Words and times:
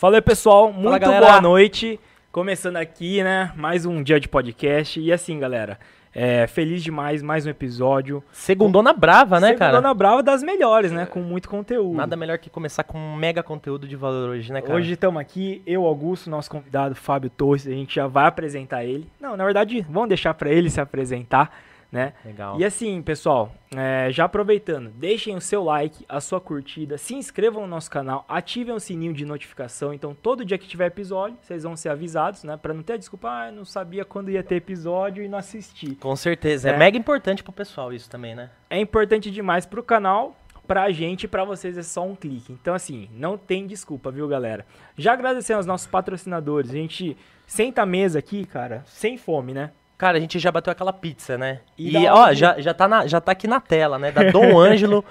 Fala 0.00 0.18
aí, 0.18 0.22
pessoal, 0.22 0.72
muito 0.72 0.96
galera. 1.00 1.26
boa 1.26 1.40
noite. 1.40 1.98
Começando 2.30 2.76
aqui, 2.76 3.20
né? 3.20 3.52
Mais 3.56 3.84
um 3.84 4.00
dia 4.00 4.20
de 4.20 4.28
podcast. 4.28 5.00
E 5.00 5.12
assim, 5.12 5.40
galera, 5.40 5.76
é, 6.14 6.46
feliz 6.46 6.84
demais, 6.84 7.20
mais 7.20 7.44
um 7.44 7.50
episódio. 7.50 8.22
Segundona 8.30 8.92
brava, 8.92 9.40
né, 9.40 9.54
cara? 9.54 9.72
Segundona 9.72 9.92
Brava 9.94 10.22
das 10.22 10.40
melhores, 10.40 10.92
né? 10.92 11.04
Com 11.04 11.18
muito 11.18 11.48
conteúdo. 11.48 11.96
Nada 11.96 12.14
melhor 12.14 12.38
que 12.38 12.48
começar 12.48 12.84
com 12.84 12.96
um 12.96 13.16
mega 13.16 13.42
conteúdo 13.42 13.88
de 13.88 13.96
valor 13.96 14.30
hoje, 14.30 14.52
né, 14.52 14.62
cara? 14.62 14.72
Hoje 14.76 14.92
estamos 14.92 15.20
aqui, 15.20 15.62
eu, 15.66 15.84
Augusto, 15.84 16.30
nosso 16.30 16.48
convidado 16.48 16.94
Fábio 16.94 17.28
Torres, 17.28 17.66
a 17.66 17.70
gente 17.70 17.96
já 17.96 18.06
vai 18.06 18.26
apresentar 18.26 18.84
ele. 18.84 19.10
Não, 19.20 19.36
na 19.36 19.44
verdade, 19.44 19.84
vamos 19.90 20.10
deixar 20.10 20.32
para 20.32 20.48
ele 20.48 20.70
se 20.70 20.80
apresentar, 20.80 21.52
né? 21.90 22.12
Legal. 22.24 22.60
E 22.60 22.64
assim, 22.64 23.00
pessoal, 23.02 23.52
é, 23.74 24.08
já 24.10 24.24
aproveitando, 24.24 24.90
deixem 24.90 25.34
o 25.34 25.40
seu 25.40 25.64
like, 25.64 26.04
a 26.08 26.20
sua 26.20 26.40
curtida, 26.40 26.98
se 26.98 27.14
inscrevam 27.14 27.62
no 27.62 27.68
nosso 27.68 27.90
canal, 27.90 28.24
ativem 28.28 28.74
o 28.74 28.80
sininho 28.80 29.12
de 29.12 29.24
notificação. 29.24 29.94
Então, 29.94 30.14
todo 30.14 30.44
dia 30.44 30.58
que 30.58 30.66
tiver 30.66 30.86
episódio, 30.86 31.38
vocês 31.40 31.62
vão 31.62 31.76
ser 31.76 31.88
avisados, 31.88 32.44
né? 32.44 32.56
Pra 32.56 32.74
não 32.74 32.82
ter 32.82 32.94
a 32.94 32.96
desculpa, 32.96 33.28
ah, 33.30 33.48
eu 33.48 33.52
não 33.52 33.64
sabia 33.64 34.04
quando 34.04 34.30
ia 34.30 34.42
ter 34.42 34.56
episódio 34.56 35.24
e 35.24 35.28
não 35.28 35.38
assisti. 35.38 35.94
Com 35.96 36.14
certeza. 36.14 36.70
É. 36.70 36.74
É. 36.74 36.76
mega 36.76 36.98
importante 36.98 37.42
pro 37.42 37.52
pessoal 37.52 37.92
isso 37.92 38.08
também, 38.10 38.34
né? 38.34 38.50
É 38.68 38.78
importante 38.78 39.30
demais 39.30 39.64
pro 39.64 39.82
canal, 39.82 40.36
pra 40.66 40.90
gente 40.90 41.24
e 41.24 41.28
pra 41.28 41.44
vocês 41.44 41.78
é 41.78 41.82
só 41.82 42.04
um 42.04 42.14
clique. 42.14 42.52
Então, 42.52 42.74
assim, 42.74 43.08
não 43.12 43.38
tem 43.38 43.66
desculpa, 43.66 44.10
viu, 44.10 44.28
galera? 44.28 44.66
Já 44.96 45.14
agradecendo 45.14 45.56
aos 45.56 45.66
nossos 45.66 45.86
patrocinadores, 45.86 46.70
a 46.70 46.74
gente 46.74 47.16
senta 47.46 47.82
a 47.82 47.86
mesa 47.86 48.18
aqui, 48.18 48.44
cara, 48.44 48.82
sem 48.86 49.16
fome, 49.16 49.54
né? 49.54 49.70
Cara, 49.98 50.16
a 50.16 50.20
gente 50.20 50.38
já 50.38 50.50
bateu 50.52 50.70
aquela 50.70 50.92
pizza, 50.92 51.36
né? 51.36 51.58
E 51.76 51.96
E, 51.98 52.06
ó, 52.08 52.32
já, 52.32 52.60
já, 52.60 52.72
tá 52.72 52.86
na, 52.86 53.06
já 53.08 53.20
tá 53.20 53.32
aqui 53.32 53.48
na 53.48 53.58
tela, 53.60 53.98
né? 53.98 54.12
Da 54.12 54.30
Dom 54.30 54.56
Ângelo. 54.58 55.04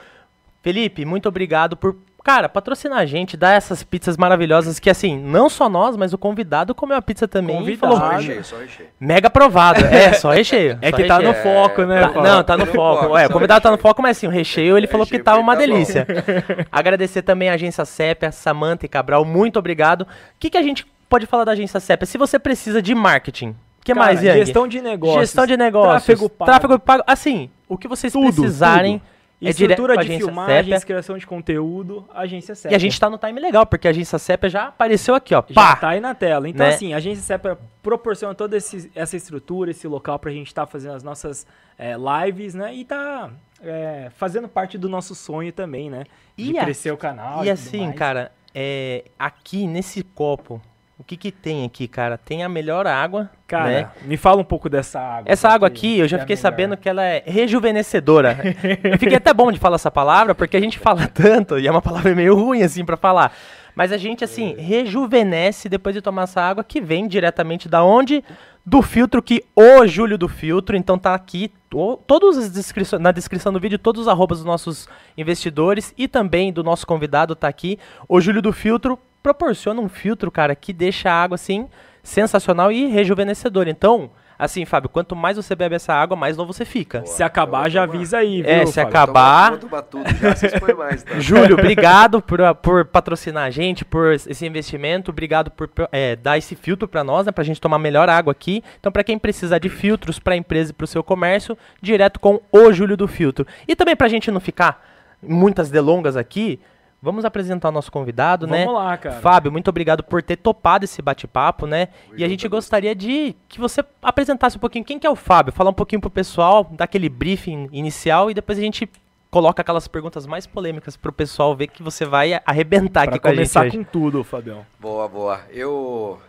Felipe, 0.64 1.06
muito 1.06 1.28
obrigado 1.30 1.78
por, 1.78 1.96
cara, 2.24 2.50
patrocinar 2.50 3.00
a 3.00 3.06
gente, 3.06 3.38
dar 3.38 3.52
essas 3.54 3.84
pizzas 3.84 4.18
maravilhosas 4.18 4.80
que, 4.80 4.90
assim, 4.90 5.18
não 5.18 5.50
só 5.50 5.70
nós, 5.70 5.96
mas 5.96 6.12
o 6.14 6.18
convidado 6.18 6.74
comeu 6.76 6.98
a 6.98 7.02
pizza 7.02 7.28
também. 7.28 7.56
e 7.56 7.60
Convidado. 7.60 7.80
falou, 7.96 7.98
Só 8.12 8.18
recheio, 8.18 8.44
só 8.44 8.58
recheio. 8.58 8.90
mega 9.00 9.28
aprovado. 9.28 9.86
É, 9.86 10.14
só 10.16 10.32
recheio. 10.32 10.78
É 10.82 10.90
só 10.90 10.96
que 10.98 11.04
tá 11.06 11.20
no 11.20 11.32
recheio. 11.32 11.44
foco, 11.44 11.84
né? 11.86 12.02
Tá- 12.08 12.22
não, 12.22 12.44
tá 12.44 12.58
no 12.58 12.66
No 12.66 12.72
foco. 12.74 13.04
foco, 13.04 13.18
É, 13.18 13.28
o 13.28 13.30
convidado 13.30 13.62
tá 13.62 13.70
no 13.70 13.76
recheio. 13.76 13.90
foco, 13.90 14.02
mas 14.02 14.18
assim, 14.18 14.28
o 14.28 14.32
recheio 14.32 14.78
ele 14.78 14.88
falou 14.88 15.06
que 15.06 15.12
Recheio 15.12 15.24
tava 15.26 15.40
uma 15.40 15.54
tá 15.56 15.62
bom. 15.62 15.68
delícia. 15.68 16.08
Agradecer 16.72 17.22
também 17.22 17.50
a 17.50 17.54
agência 17.54 17.86
Sépia, 17.86 18.32
Samanta 18.32 18.86
e 18.86 18.90
Cabral, 18.90 19.24
muito 19.24 19.58
obrigado. 19.60 20.02
O 20.04 20.08
que, 20.40 20.50
que 20.50 20.58
a 20.58 20.64
gente 20.64 20.86
pode 21.08 21.26
falar 21.26 21.44
da 21.46 21.52
agência 21.54 21.80
Sépia? 21.80 22.06
Se 22.06 22.18
você 22.18 22.38
precisa 22.40 22.82
de 22.82 22.94
marketing, 22.96 23.56
que 23.88 23.94
Cara, 23.94 24.06
mais, 24.06 24.22
Yang? 24.22 24.40
Gestão 24.46 24.68
de 24.68 24.82
negócios. 24.82 25.22
Gestão 25.22 25.46
de 25.48 25.56
negócios. 25.58 25.90
Tráfego 26.06 26.30
pago. 26.30 26.52
Tráfego 26.52 26.80
pago. 26.80 27.04
Assim, 27.08 27.50
o 27.68 27.78
que 27.78 27.88
vocês 27.88 28.12
Tudo, 28.14 28.26
precisarem 28.34 29.02
é 29.42 29.52
direto 29.54 29.62
Estrutura 29.84 29.94
a 29.94 30.04
de 30.04 30.18
filmagens, 30.18 30.66
Sépia. 30.66 30.82
criação 30.82 31.18
de 31.18 31.26
conteúdo, 31.28 32.06
agência 32.14 32.54
E 32.54 32.56
Sépia. 32.56 32.76
a 32.76 32.80
gente 32.80 33.00
tá 33.00 33.10
no 33.10 33.18
time 33.18 33.40
legal, 33.40 33.66
porque 33.66 33.88
a 33.88 33.92
agência 33.92 34.18
Sépia 34.18 34.50
já 34.50 34.66
apareceu 34.68 35.14
aqui, 35.16 35.34
ó. 35.36 35.44
já 35.48 35.54
Pá! 35.54 35.76
tá 35.76 35.90
aí 35.90 36.00
na 36.00 36.14
tela. 36.16 36.50
Então, 36.50 36.66
Né? 36.66 36.74
assim, 36.74 36.94
a 36.94 36.98
agência 36.98 37.24
Sépia 37.24 37.58
proporciona 37.84 38.34
toda 38.36 38.58
esse- 38.58 38.92
essa 38.96 39.16
estrutura, 39.16 39.72
esse 39.72 39.88
local 39.88 40.18
pra 40.20 40.32
gente 40.32 40.48
estar 40.48 40.66
fazendo 40.66 40.96
as 40.96 41.04
nossas 41.04 41.46
é, 41.80 41.94
lives, 42.26 42.56
né? 42.56 42.74
E 42.74 42.84
tá 42.84 43.30
é, 43.64 44.10
fazendo 44.18 44.48
parte 44.48 44.78
do 44.78 44.90
nosso 44.90 45.14
sonho 45.16 45.52
também, 45.54 45.90
né? 45.90 46.04
De 46.36 46.52
E 46.52 46.58
a- 46.58 46.64
crescer 46.64 46.92
o 46.92 46.98
canal. 46.98 47.38
E 47.46 47.48
tudo 47.48 47.50
assim, 47.52 47.82
mais. 47.86 47.96
cara, 47.96 48.32
é, 48.56 49.04
aqui 49.20 49.68
nesse 49.68 50.04
copo, 50.04 50.60
o 51.00 51.04
que 51.04 51.16
que 51.16 51.32
tem 51.32 51.64
aqui, 51.66 51.88
cara? 51.88 52.18
Tem 52.18 52.44
a 52.44 52.50
melhor 52.50 52.88
água, 52.88 53.30
Cara, 53.48 53.70
né? 53.70 53.90
me 54.04 54.18
fala 54.18 54.42
um 54.42 54.44
pouco 54.44 54.68
dessa 54.70 55.00
água. 55.00 55.24
Essa 55.32 55.48
água 55.50 55.68
aqui, 55.68 56.00
eu 56.00 56.08
já 56.08 56.18
é 56.18 56.20
fiquei 56.22 56.36
melhor. 56.36 56.42
sabendo 56.42 56.78
que 56.78 56.90
ela 56.90 57.04
é 57.04 57.24
rejuvenescedora. 57.26 58.38
eu 58.84 58.98
fiquei 58.98 59.18
até 59.18 59.34
bom 59.34 59.52
de 59.52 59.60
falar 59.60 59.76
essa 59.76 59.92
palavra, 59.92 60.34
porque 60.34 60.58
a 60.58 60.60
gente 60.62 60.80
fala 60.80 61.08
tanto, 61.08 61.60
e 61.60 61.68
é 61.68 61.72
uma 61.72 61.82
palavra 61.82 62.16
meio 62.16 62.36
ruim, 62.36 62.64
assim, 62.64 62.84
pra 62.84 62.98
falar. 62.98 63.32
Mas 63.76 63.92
a 63.92 63.98
gente, 63.98 64.24
assim, 64.24 64.56
rejuvenesce 64.58 65.70
depois 65.70 65.94
de 65.96 66.02
tomar 66.02 66.24
essa 66.24 66.42
água, 66.42 66.64
que 66.64 66.82
vem 66.82 67.08
diretamente 67.08 67.70
da 67.70 67.84
onde? 67.84 68.24
Do 68.66 68.82
filtro 68.82 69.22
que 69.22 69.44
o 69.56 69.86
Júlio 69.86 70.18
do 70.18 70.28
Filtro, 70.28 70.76
então 70.76 70.98
tá 70.98 71.14
aqui, 71.14 71.52
to- 71.70 71.98
todos 72.08 72.50
descrições, 72.50 73.02
na 73.02 73.12
descrição 73.12 73.54
do 73.54 73.60
vídeo, 73.60 73.78
todos 73.80 74.02
os 74.02 74.08
arrobas 74.08 74.40
dos 74.40 74.46
nossos 74.46 74.90
investidores 75.18 75.94
e 75.98 76.08
também 76.08 76.52
do 76.52 76.64
nosso 76.64 76.86
convidado 76.86 77.36
tá 77.36 77.48
aqui. 77.48 77.78
O 78.10 78.20
Júlio 78.20 78.42
do 78.42 78.52
Filtro 78.52 79.00
proporciona 79.28 79.82
um 79.82 79.90
filtro, 79.90 80.32
cara, 80.32 80.56
que 80.56 80.72
deixa 80.72 81.12
a 81.12 81.22
água, 81.22 81.36
assim, 81.36 81.68
sensacional 82.02 82.72
e 82.72 82.86
rejuvenescedor. 82.88 83.68
Então, 83.68 84.10
assim, 84.40 84.64
Fábio, 84.64 84.88
quanto 84.88 85.18
mais 85.18 85.36
você 85.36 85.54
bebe 85.54 85.76
essa 85.76 85.94
água, 85.94 86.16
mais 86.16 86.38
novo 86.38 86.54
você 86.54 86.64
fica. 86.64 87.00
Boa. 87.00 87.12
Se 87.12 87.22
acabar, 87.24 87.70
já 87.70 87.84
avisa 87.84 88.20
aí, 88.20 88.42
viu? 88.42 88.50
É, 88.50 88.66
se 88.66 88.76
Fábio? 88.76 88.88
acabar- 88.88 89.58
tudo 89.58 90.06
já, 90.16 90.60
põem 90.62 90.76
mais, 90.76 91.04
tá? 91.04 91.20
Júlio, 91.20 91.56
obrigado 91.56 92.22
por, 92.22 92.40
por 92.56 92.86
patrocinar 92.86 93.44
a 93.44 93.50
gente, 93.50 93.84
por 93.84 94.14
esse 94.14 94.46
investimento, 94.46 95.12
obrigado 95.12 95.52
por 95.52 95.70
é, 95.92 96.16
dar 96.16 96.38
esse 96.38 96.56
filtro 96.56 96.88
para 96.88 97.04
nós, 97.04 97.26
né, 97.26 97.34
pra 97.34 97.44
gente 97.44 97.60
tomar 97.60 97.80
melhor 97.80 98.08
água 98.08 98.32
aqui. 98.32 98.64
Então, 98.80 98.94
para 98.94 99.04
quem 99.04 99.20
precisar 99.20 99.58
de 99.60 99.68
filtros 99.68 100.20
para 100.20 100.38
empresa 100.38 100.72
e 100.72 100.74
para 100.74 100.86
o 100.86 100.88
seu 100.88 101.04
comércio, 101.04 101.58
direto 101.82 102.18
com 102.18 102.40
o 102.50 102.72
Júlio 102.72 102.96
do 102.96 103.10
Filtro. 103.10 103.46
E 103.68 103.76
também 103.76 103.94
pra 103.94 104.08
gente 104.08 104.32
não 104.32 104.40
ficar 104.40 104.82
muitas 105.22 105.70
delongas 105.70 106.16
aqui, 106.16 106.62
vamos 107.02 107.26
apresentar 107.26 107.70
o 107.70 107.72
nosso 107.72 107.92
convidado, 107.92 108.48
né? 108.48 108.66
Vamos 108.66 108.82
lá, 108.82 108.98
cara. 108.98 109.20
Fábio, 109.20 109.52
muito 109.52 109.68
obrigado 109.70 110.04
por 110.04 110.22
ter 110.22 110.38
topado 110.38 110.86
esse 110.86 111.02
bate-papo, 111.02 111.68
né? 111.68 111.90
e 112.16 112.24
a 112.24 112.28
gente 112.28 112.48
gostaria 112.48 112.96
de 112.96 113.36
que 113.48 113.60
você 113.60 113.84
apresentasse 114.02 114.58
um 114.58 114.60
pouquinho 114.60 114.86
quem 114.86 115.00
que 115.00 115.08
é 115.08 115.10
o 115.10 115.16
Fábio, 115.16 115.54
falar 115.54 115.70
um 115.70 115.74
pouquinho 115.74 116.02
pro 116.02 116.10
pessoal, 116.10 116.68
dar 116.72 116.86
aquele 116.86 117.10
briefing 117.10 117.70
inicial 117.72 118.32
e 118.32 118.34
depois 118.34 118.58
a 118.58 118.62
gente 118.62 118.90
coloca 119.30 119.62
aquelas 119.62 119.88
perguntas 119.88 120.26
mais 120.26 120.48
polêmicas 120.48 120.98
pro 120.98 121.12
pessoal 121.12 121.56
ver 121.56 121.68
que 121.68 121.84
você 121.84 122.06
vai 122.06 122.40
arrebentar 122.46 123.04
Pra 123.04 123.16
aqui 123.16 123.20
com 123.20 123.28
a 123.28 123.32
gente 123.32 123.54
começar 123.54 123.72
com 123.72 123.84
tudo, 123.84 124.24
Fabião. 124.24 124.66
Boa, 124.80 125.08
boa. 125.08 125.42
Eu. 125.52 126.20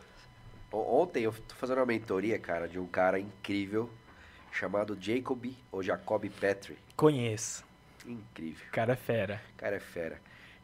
Ontem 0.70 1.22
eu 1.22 1.32
tô 1.32 1.54
fazendo 1.54 1.78
uma 1.78 1.86
mentoria, 1.86 2.38
cara, 2.38 2.68
de 2.68 2.78
um 2.78 2.86
cara 2.86 3.18
incrível 3.18 3.88
chamado 4.52 4.98
Jacob 5.00 5.46
ou 5.72 5.82
Jacob 5.82 6.28
Petri. 6.28 6.76
Conheço. 6.96 7.64
Incrível. 8.06 8.66
Cara 8.72 8.92
é 8.92 8.96
fera. 8.96 9.40
O 9.54 9.58
cara 9.58 9.76
é 9.76 9.80
fera. 9.80 10.18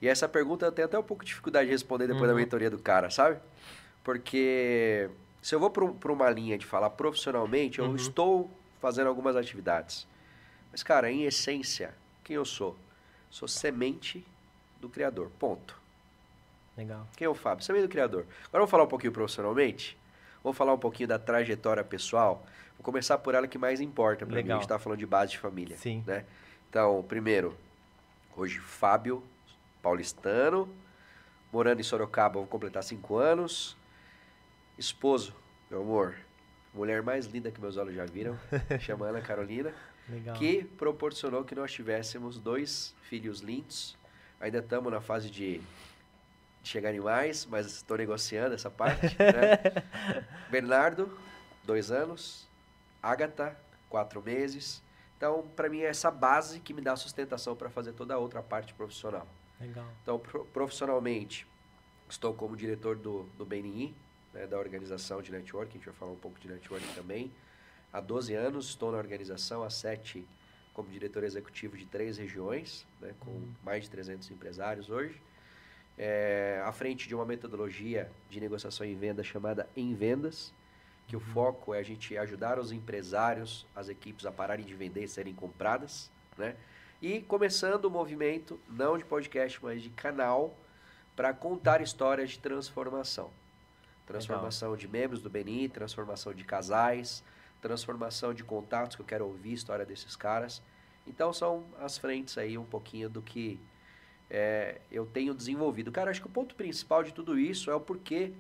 E 0.04 0.08
essa 0.08 0.28
pergunta 0.28 0.66
eu 0.66 0.70
tenho 0.70 0.84
até 0.84 0.98
um 0.98 1.02
pouco 1.02 1.24
de 1.24 1.28
dificuldade 1.30 1.64
de 1.64 1.72
responder 1.72 2.06
depois 2.06 2.24
da 2.26 2.34
Uhum. 2.34 2.40
mentoria 2.40 2.68
do 2.68 2.78
cara, 2.78 3.08
sabe? 3.08 3.38
Porque 4.04 5.08
se 5.40 5.54
eu 5.54 5.58
vou 5.58 5.70
para 5.70 6.12
uma 6.12 6.28
linha 6.28 6.58
de 6.58 6.66
falar 6.66 6.90
profissionalmente, 6.90 7.78
eu 7.78 7.86
Uhum. 7.86 7.96
estou 7.96 8.50
fazendo 8.82 9.06
algumas 9.06 9.34
atividades. 9.34 10.06
Mas, 10.70 10.82
cara, 10.82 11.10
em 11.10 11.22
essência, 11.24 11.94
quem 12.22 12.36
eu 12.36 12.44
sou? 12.44 12.76
Sou 13.30 13.48
semente 13.48 14.22
do 14.78 14.90
Criador. 14.90 15.30
Ponto. 15.38 15.80
Legal. 16.76 17.06
Quem 17.16 17.24
é 17.24 17.28
o 17.30 17.34
Fábio? 17.34 17.64
Semente 17.64 17.86
do 17.86 17.88
Criador. 17.90 18.26
Agora 18.48 18.58
vamos 18.60 18.70
falar 18.70 18.84
um 18.84 18.88
pouquinho 18.88 19.12
profissionalmente? 19.12 19.96
Vamos 20.42 20.58
falar 20.58 20.74
um 20.74 20.78
pouquinho 20.78 21.08
da 21.08 21.18
trajetória 21.18 21.82
pessoal? 21.82 22.44
Vou 22.76 22.84
começar 22.84 23.16
por 23.16 23.34
ela 23.34 23.48
que 23.48 23.56
mais 23.56 23.80
importa 23.80 24.26
pra 24.26 24.42
mim. 24.42 24.50
A 24.50 24.56
gente 24.56 24.68
tá 24.68 24.78
falando 24.78 24.98
de 24.98 25.06
base 25.06 25.30
de 25.32 25.38
família. 25.38 25.78
Sim. 25.78 26.04
Né? 26.06 26.26
Então, 26.68 27.02
primeiro, 27.08 27.56
hoje 28.36 28.58
Fábio, 28.58 29.22
paulistano, 29.84 30.66
morando 31.52 31.78
em 31.78 31.82
Sorocaba, 31.84 32.38
vou 32.38 32.46
completar 32.46 32.82
cinco 32.82 33.18
anos. 33.18 33.76
Esposo, 34.78 35.34
meu 35.70 35.82
amor, 35.82 36.14
mulher 36.72 37.02
mais 37.02 37.26
linda 37.26 37.50
que 37.52 37.60
meus 37.60 37.76
olhos 37.76 37.94
já 37.94 38.06
viram, 38.06 38.36
chama 38.80 39.06
Ana 39.06 39.20
Carolina, 39.20 39.74
Legal. 40.08 40.34
que 40.36 40.64
proporcionou 40.64 41.44
que 41.44 41.54
nós 41.54 41.70
tivéssemos 41.70 42.38
dois 42.38 42.94
filhos 43.02 43.40
lindos. 43.40 43.94
Ainda 44.40 44.58
estamos 44.58 44.90
na 44.90 45.00
fase 45.02 45.30
de 45.30 45.60
chegar 46.62 46.92
em 46.94 47.00
mais, 47.00 47.44
mas 47.44 47.66
estou 47.66 47.98
negociando 47.98 48.54
essa 48.54 48.70
parte. 48.70 49.14
né? 49.18 49.84
Bernardo, 50.50 51.16
dois 51.62 51.90
anos. 51.90 52.48
Agatha, 53.02 53.54
quatro 53.90 54.22
meses. 54.22 54.82
Então, 55.16 55.46
para 55.54 55.68
mim, 55.68 55.80
é 55.80 55.86
essa 55.86 56.10
base 56.10 56.58
que 56.60 56.72
me 56.72 56.80
dá 56.80 56.96
sustentação 56.96 57.54
para 57.54 57.68
fazer 57.68 57.92
toda 57.92 58.14
a 58.14 58.18
outra 58.18 58.42
parte 58.42 58.72
profissional. 58.74 59.26
Legal. 59.66 59.86
Então, 60.02 60.18
pro- 60.18 60.44
profissionalmente, 60.46 61.46
estou 62.08 62.34
como 62.34 62.56
diretor 62.56 62.96
do, 62.96 63.24
do 63.38 63.44
BNI, 63.44 63.94
né, 64.32 64.46
da 64.46 64.58
organização 64.58 65.22
de 65.22 65.30
network, 65.32 65.70
a 65.70 65.72
gente 65.74 65.86
vai 65.86 65.94
falar 65.94 66.12
um 66.12 66.16
pouco 66.16 66.38
de 66.38 66.48
network 66.48 66.86
também. 66.94 67.30
Há 67.92 68.00
12 68.00 68.34
anos 68.34 68.66
estou 68.68 68.90
na 68.90 68.98
organização, 68.98 69.62
há 69.62 69.70
7 69.70 70.26
como 70.72 70.88
diretor 70.90 71.22
executivo 71.22 71.76
de 71.76 71.86
três 71.86 72.18
regiões, 72.18 72.84
né, 73.00 73.14
com 73.20 73.42
mais 73.62 73.84
de 73.84 73.90
300 73.90 74.30
empresários 74.30 74.90
hoje. 74.90 75.20
É, 75.96 76.60
à 76.64 76.72
frente 76.72 77.06
de 77.06 77.14
uma 77.14 77.24
metodologia 77.24 78.10
de 78.28 78.40
negociação 78.40 78.84
e 78.84 78.94
venda 78.94 79.22
chamada 79.22 79.68
Em 79.76 79.94
Vendas, 79.94 80.52
que 81.06 81.14
o 81.14 81.20
foco 81.20 81.72
é 81.72 81.78
a 81.78 81.82
gente 81.84 82.16
ajudar 82.18 82.58
os 82.58 82.72
empresários, 82.72 83.64
as 83.76 83.88
equipes 83.88 84.26
a 84.26 84.32
pararem 84.32 84.64
de 84.64 84.74
vender 84.74 85.04
e 85.04 85.08
serem 85.08 85.32
compradas, 85.32 86.10
né? 86.36 86.56
E 87.04 87.20
começando 87.20 87.84
o 87.84 87.90
movimento, 87.90 88.58
não 88.66 88.96
de 88.96 89.04
podcast, 89.04 89.62
mas 89.62 89.82
de 89.82 89.90
canal, 89.90 90.56
para 91.14 91.34
contar 91.34 91.82
histórias 91.82 92.30
de 92.30 92.38
transformação. 92.38 93.30
Transformação 94.06 94.74
de 94.74 94.88
membros 94.88 95.20
do 95.20 95.28
BNI, 95.28 95.68
transformação 95.68 96.32
de 96.32 96.44
casais, 96.44 97.22
transformação 97.60 98.32
de 98.32 98.42
contatos, 98.42 98.96
que 98.96 99.02
eu 99.02 99.06
quero 99.06 99.26
ouvir 99.26 99.50
a 99.50 99.52
história 99.52 99.84
desses 99.84 100.16
caras. 100.16 100.62
Então 101.06 101.30
são 101.30 101.66
as 101.78 101.98
frentes 101.98 102.38
aí 102.38 102.56
um 102.56 102.64
pouquinho 102.64 103.10
do 103.10 103.20
que 103.20 103.60
é, 104.30 104.80
eu 104.90 105.04
tenho 105.04 105.34
desenvolvido. 105.34 105.92
Cara, 105.92 106.10
acho 106.10 106.22
que 106.22 106.26
o 106.26 106.30
ponto 106.30 106.54
principal 106.54 107.02
de 107.02 107.12
tudo 107.12 107.38
isso 107.38 107.70
é 107.70 107.74
o 107.74 107.80
porquê 107.80 108.32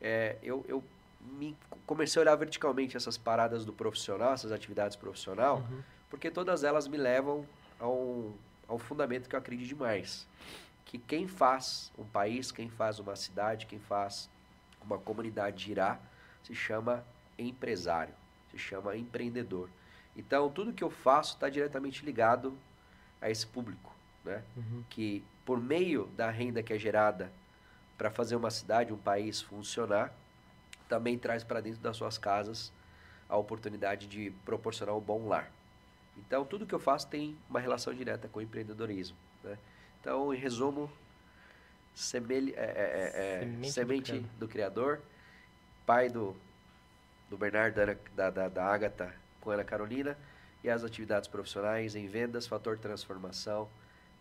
é, 0.00 0.38
eu, 0.42 0.64
eu 0.66 0.82
me 1.20 1.56
comecei 1.86 2.20
a 2.20 2.22
olhar 2.24 2.34
verticalmente 2.34 2.96
essas 2.96 3.16
paradas 3.16 3.64
do 3.64 3.72
profissional, 3.72 4.32
essas 4.32 4.50
atividades 4.50 4.96
profissional, 4.96 5.58
Uhum. 5.58 5.82
porque 6.10 6.32
todas 6.32 6.64
elas 6.64 6.88
me 6.88 6.96
levam 6.96 7.46
a 7.78 7.88
um, 7.88 8.34
a 8.68 8.74
um 8.74 8.78
fundamento 8.78 9.28
que 9.28 9.34
eu 9.34 9.38
acredito 9.38 9.68
demais. 9.68 10.26
Que 10.84 10.98
quem 10.98 11.26
faz 11.26 11.92
um 11.98 12.04
país, 12.04 12.52
quem 12.52 12.68
faz 12.68 12.98
uma 12.98 13.16
cidade, 13.16 13.66
quem 13.66 13.78
faz 13.78 14.30
uma 14.80 14.98
comunidade 14.98 15.64
girar, 15.64 16.00
se 16.42 16.54
chama 16.54 17.04
empresário, 17.38 18.14
se 18.50 18.58
chama 18.58 18.96
empreendedor. 18.96 19.68
Então, 20.16 20.48
tudo 20.50 20.72
que 20.72 20.84
eu 20.84 20.90
faço 20.90 21.34
está 21.34 21.48
diretamente 21.48 22.04
ligado 22.04 22.56
a 23.20 23.30
esse 23.30 23.46
público, 23.46 23.94
né? 24.24 24.42
Uhum. 24.56 24.84
Que 24.88 25.24
por 25.44 25.60
meio 25.60 26.06
da 26.16 26.30
renda 26.30 26.62
que 26.62 26.72
é 26.72 26.78
gerada 26.78 27.30
para 27.98 28.10
fazer 28.10 28.36
uma 28.36 28.50
cidade, 28.50 28.92
um 28.92 28.98
país 28.98 29.40
funcionar, 29.40 30.12
também 30.88 31.18
traz 31.18 31.42
para 31.42 31.60
dentro 31.60 31.80
das 31.80 31.96
suas 31.96 32.16
casas 32.16 32.72
a 33.28 33.36
oportunidade 33.36 34.06
de 34.06 34.30
proporcionar 34.44 34.96
um 34.96 35.00
bom 35.00 35.26
lar. 35.26 35.50
Então, 36.18 36.44
tudo 36.44 36.66
que 36.66 36.74
eu 36.74 36.78
faço 36.78 37.06
tem 37.08 37.36
uma 37.48 37.60
relação 37.60 37.92
direta 37.94 38.28
com 38.28 38.38
o 38.38 38.42
empreendedorismo. 38.42 39.16
Né? 39.44 39.58
Então, 40.00 40.32
em 40.32 40.36
resumo, 40.36 40.90
semelhe- 41.94 42.54
é- 42.56 42.60
é- 42.60 42.64
é- 42.64 43.36
é, 43.36 43.40
Semente 43.40 43.60
do 43.68 43.72
semente, 43.72 44.10
Criador. 44.12 44.30
do, 44.38 44.48
Criador, 44.48 45.00
pai 45.84 46.08
do, 46.08 46.36
do 47.30 47.36
Bernardo, 47.36 47.76
da, 48.14 48.30
da, 48.30 48.48
da, 48.48 48.64
Agatha 48.64 49.14
com 49.40 49.50
Ana 49.50 49.64
Carolina, 49.64 50.16
e 50.64 50.70
as 50.70 50.82
atividades 50.82 51.28
profissionais 51.28 51.94
em 51.94 52.08
vendas, 52.08 52.46
fator 52.46 52.76
transformação 52.78 53.68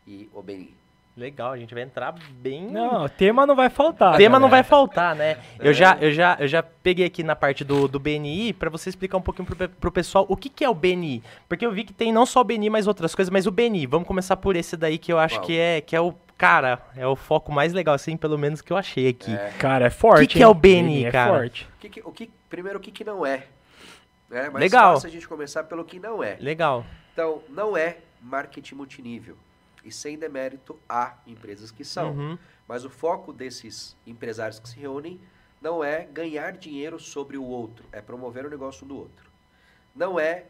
e 0.06 0.30
OBI. 0.34 0.76
Legal, 1.18 1.54
a 1.54 1.58
gente 1.58 1.74
vai 1.74 1.82
entrar 1.82 2.14
bem. 2.30 2.68
Não, 2.68 3.08
tema 3.08 3.46
não 3.46 3.56
vai 3.56 3.70
faltar. 3.70 4.18
tema 4.18 4.38
não 4.38 4.50
vai 4.50 4.62
galera. 4.62 4.68
faltar, 4.68 5.16
né? 5.16 5.38
Eu 5.60 5.72
já, 5.74 5.98
eu 6.02 6.12
já, 6.12 6.36
eu 6.42 6.48
já 6.48 6.62
peguei 6.62 7.06
aqui 7.06 7.24
na 7.24 7.36
parte 7.38 7.64
do, 7.64 7.88
do 7.88 7.98
BNI 8.00 8.52
pra 8.52 8.70
você 8.70 8.90
explicar 8.90 9.18
um 9.18 9.22
pouquinho 9.22 9.46
pro, 9.46 9.70
pro 9.70 9.92
pessoal 9.94 10.26
o 10.28 10.36
que, 10.36 10.50
que 10.50 10.66
é 10.66 10.70
o 10.70 10.74
BNI. 10.74 11.24
Porque 11.48 11.66
eu 11.66 11.72
vi 11.72 11.86
que 11.86 11.94
tem 11.94 12.12
não 12.12 12.26
só 12.26 12.42
o 12.42 12.44
BNI, 12.44 12.70
mas 12.70 12.86
outras 12.86 13.16
coisas, 13.16 13.32
mas 13.32 13.48
o 13.48 13.52
BNI. 13.52 13.86
Vamos 13.86 14.06
começar 14.06 14.36
por 14.36 14.58
esse 14.58 14.76
daí 14.76 14.98
que 14.98 15.12
eu 15.14 15.18
acho 15.18 15.40
que 15.42 15.58
é, 15.58 15.80
que 15.80 15.96
é 15.96 16.02
o. 16.02 16.14
Cara, 16.38 16.82
é 16.98 17.08
o 17.08 17.16
foco 17.16 17.50
mais 17.50 17.72
legal, 17.72 17.96
assim, 17.96 18.18
pelo 18.18 18.38
menos 18.38 18.62
que 18.62 18.74
eu 18.74 18.76
achei 18.76 19.08
aqui. 19.08 19.34
É. 19.34 19.54
Cara, 19.58 19.86
é 19.86 19.90
forte. 19.90 20.28
Que 20.28 20.34
que 20.34 20.40
hein? 20.40 20.44
é 20.44 20.48
o 20.50 20.54
BNI, 20.54 21.06
é 21.06 21.12
cara? 21.12 21.32
forte. 21.32 21.66
O 21.78 21.80
que 21.80 21.90
que- 21.90 22.02
o 22.04 22.12
que, 22.12 22.30
primeiro, 22.50 22.78
o 22.78 22.82
que, 22.82 22.92
que 22.92 23.06
não 23.06 23.26
é? 23.26 23.44
Mas 24.30 24.54
Legal. 24.56 24.96
fácil 24.96 25.08
a 25.08 25.12
gente 25.12 25.26
começar 25.30 25.64
pelo 25.64 25.86
que 25.86 25.98
não 25.98 26.22
é. 26.22 26.36
Legal. 26.42 26.84
Então, 27.14 27.42
não 27.48 27.78
é 27.78 28.00
marketing 28.22 28.76
multinível. 28.76 29.38
E 29.86 29.92
sem 29.92 30.18
demérito 30.18 30.78
a 30.90 31.18
empresas 31.28 31.72
que 31.72 31.86
são. 31.86 32.14
Uhum. 32.14 32.38
Mas 32.68 32.84
o 32.84 32.90
foco 32.90 33.32
desses 33.32 33.96
empresários 34.06 34.60
que 34.60 34.68
se 34.68 34.80
reúnem 34.80 35.22
não 35.62 35.84
é 35.84 36.06
ganhar 36.06 36.52
dinheiro 36.54 37.00
sobre 37.00 37.38
o 37.38 37.44
outro, 37.44 37.86
é 37.92 38.02
promover 38.02 38.46
o 38.46 38.50
negócio 38.50 38.86
do 38.86 38.98
outro. 38.98 39.30
Não 39.96 40.20
é 40.20 40.48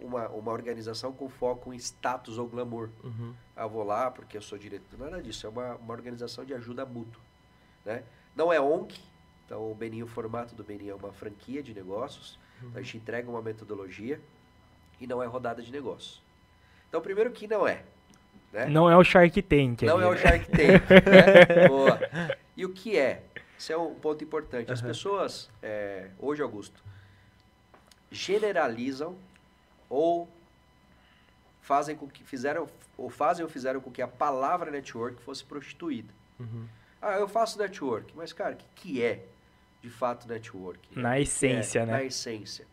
uma, 0.00 0.28
uma 0.28 0.52
organização 0.52 1.12
com 1.12 1.28
foco 1.28 1.72
em 1.72 1.76
status 1.76 2.38
ou 2.38 2.46
glamour. 2.46 2.90
Uhum. 3.02 3.34
Ah, 3.56 3.66
vou 3.66 3.82
lá 3.82 4.10
porque 4.10 4.36
eu 4.36 4.42
sou 4.42 4.56
diretor. 4.56 4.98
Nada 4.98 5.20
disso, 5.20 5.46
é 5.46 5.50
uma, 5.50 5.74
uma 5.74 5.92
organização 5.92 6.44
de 6.44 6.54
ajuda 6.54 6.86
mútua. 6.86 7.20
Né? 7.84 8.04
Não 8.36 8.52
é 8.52 8.60
ONG, 8.60 9.00
então 9.44 9.70
o 9.70 9.74
BNI, 9.74 10.02
o 10.02 10.06
formato 10.06 10.54
do 10.54 10.62
BNI 10.62 10.90
é 10.90 10.94
uma 10.94 11.12
franquia 11.12 11.62
de 11.62 11.74
negócios, 11.74 12.38
então 12.58 12.78
a 12.78 12.82
gente 12.82 12.96
entrega 12.96 13.28
uma 13.28 13.42
metodologia 13.42 14.20
e 15.00 15.06
não 15.06 15.22
é 15.22 15.26
rodada 15.26 15.62
de 15.62 15.70
negócios. 15.70 16.22
Então, 16.88 17.02
primeiro 17.02 17.30
que 17.32 17.46
não 17.46 17.66
é. 17.66 17.84
Né? 18.54 18.66
Não 18.66 18.88
é 18.88 18.96
o 18.96 19.02
Shark 19.02 19.42
Tank. 19.42 19.82
Não 19.82 20.00
é 20.00 20.06
o? 20.06 20.16
Shark 20.16 20.46
Tank. 20.46 20.58
né? 21.10 21.68
Boa. 21.68 21.98
E 22.56 22.64
o 22.64 22.72
que 22.72 22.96
é? 22.96 23.20
Isso 23.58 23.72
é 23.72 23.76
um 23.76 23.94
ponto 23.96 24.22
importante. 24.22 24.70
As 24.70 24.78
Aham. 24.78 24.88
pessoas, 24.88 25.50
é, 25.60 26.08
hoje, 26.20 26.40
Augusto, 26.40 26.80
generalizam 28.12 29.16
ou 29.90 30.28
fazem 31.60 31.96
com 31.96 32.06
que 32.06 32.22
fizeram 32.22 32.68
ou 32.96 33.10
fazem 33.10 33.44
ou 33.44 33.50
fizeram 33.50 33.80
com 33.80 33.90
que 33.90 34.00
a 34.00 34.06
palavra 34.06 34.70
network 34.70 35.20
fosse 35.20 35.42
prostituída. 35.44 36.12
Uhum. 36.38 36.68
Ah, 37.02 37.18
eu 37.18 37.26
faço 37.26 37.58
network, 37.58 38.14
mas 38.16 38.32
cara, 38.32 38.54
o 38.54 38.56
que, 38.56 38.66
que 38.76 39.02
é 39.02 39.24
de 39.82 39.90
fato 39.90 40.28
network? 40.28 40.80
Na 40.96 41.16
que 41.16 41.22
essência, 41.22 41.80
é? 41.80 41.86
né? 41.86 41.92
Na 41.92 42.04
essência. 42.04 42.66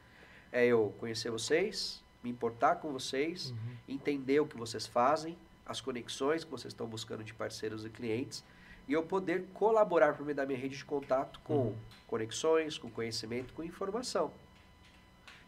É 0.52 0.66
eu 0.66 0.94
conhecer 1.00 1.32
vocês, 1.32 2.04
me 2.24 2.30
importar 2.30 2.76
com 2.76 2.92
vocês, 2.92 3.50
Uhum. 3.50 3.58
entender 3.90 4.40
o 4.40 4.46
que 4.46 4.56
vocês 4.58 4.86
fazem, 4.86 5.36
as 5.72 5.82
conexões 5.82 6.44
que 6.44 6.52
vocês 6.52 6.74
estão 6.74 6.86
buscando 6.86 7.24
de 7.24 7.34
parceiros 7.34 7.86
e 7.86 7.90
clientes, 7.90 8.44
e 8.88 8.94
eu 8.94 9.04
poder 9.04 9.46
colaborar 9.54 10.14
por 10.16 10.26
meio 10.26 10.36
da 10.36 10.46
minha 10.46 10.60
rede 10.60 10.76
de 10.78 10.86
contato 10.86 11.40
com 11.44 11.54
Uhum. 11.68 11.76
conexões, 12.08 12.78
com 12.78 12.90
conhecimento, 12.90 13.54
com 13.54 13.64
informação. 13.64 14.32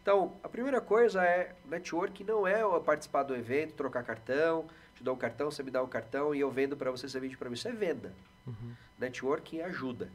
Então, 0.02 0.36
a 0.42 0.48
primeira 0.48 0.80
coisa 0.80 1.22
é, 1.24 1.54
network 1.66 2.24
não 2.24 2.46
é 2.46 2.62
eu 2.62 2.78
participar 2.80 3.22
do 3.22 3.34
evento, 3.34 3.74
trocar 3.74 4.02
cartão, 4.02 4.66
te 4.94 5.02
dou 5.02 5.14
um 5.14 5.18
cartão, 5.18 5.50
você 5.50 5.62
me 5.62 5.70
dá 5.70 5.82
um 5.82 5.86
cartão 5.88 6.34
e 6.34 6.40
eu 6.40 6.50
vendo 6.50 6.76
para 6.76 6.90
você, 6.90 7.08
você 7.08 7.18
vende 7.20 7.36
para 7.36 7.48
mim. 7.48 7.54
Isso 7.54 7.68
é 7.68 7.72
venda. 7.72 8.12
Uhum. 8.46 8.72
Networking 8.98 9.60
ajuda. 9.62 10.10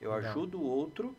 Eu 0.00 0.12
Legal. 0.12 0.30
ajudo 0.30 0.60
o 0.60 0.64
outro 0.64 1.16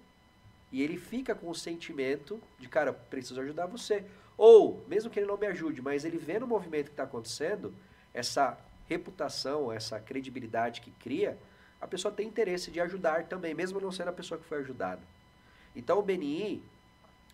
e 0.72 0.81
ele 0.81 0.98
fica 0.98 1.33
com 1.33 1.50
o 1.50 1.56
sentimento 1.56 2.42
de, 2.60 2.68
cara, 2.68 2.92
preciso 2.94 3.39
ajudar 3.42 3.66
você. 3.66 4.06
Ou, 4.38 4.84
mesmo 4.88 5.10
que 5.10 5.20
ele 5.20 5.28
não 5.28 5.38
me 5.38 5.48
ajude, 5.48 5.82
mas 5.82 6.04
ele 6.04 6.18
vê 6.18 6.40
no 6.40 6.48
movimento 6.48 6.86
que 6.86 6.92
está 6.92 7.04
acontecendo, 7.04 7.74
essa 8.14 8.58
reputação, 8.88 9.72
essa 9.72 10.00
credibilidade 10.00 10.82
que 10.82 10.92
cria, 10.92 11.38
a 11.80 11.88
pessoa 11.88 12.14
tem 12.14 12.28
interesse 12.28 12.72
de 12.72 12.80
ajudar 12.80 13.26
também, 13.26 13.54
mesmo 13.54 13.80
não 13.80 13.92
sendo 13.92 14.10
a 14.10 14.14
pessoa 14.14 14.40
que 14.40 14.46
foi 14.46 14.60
ajudada. 14.60 15.02
Então, 15.76 16.00
o 16.00 16.02
BNI, 16.02 16.64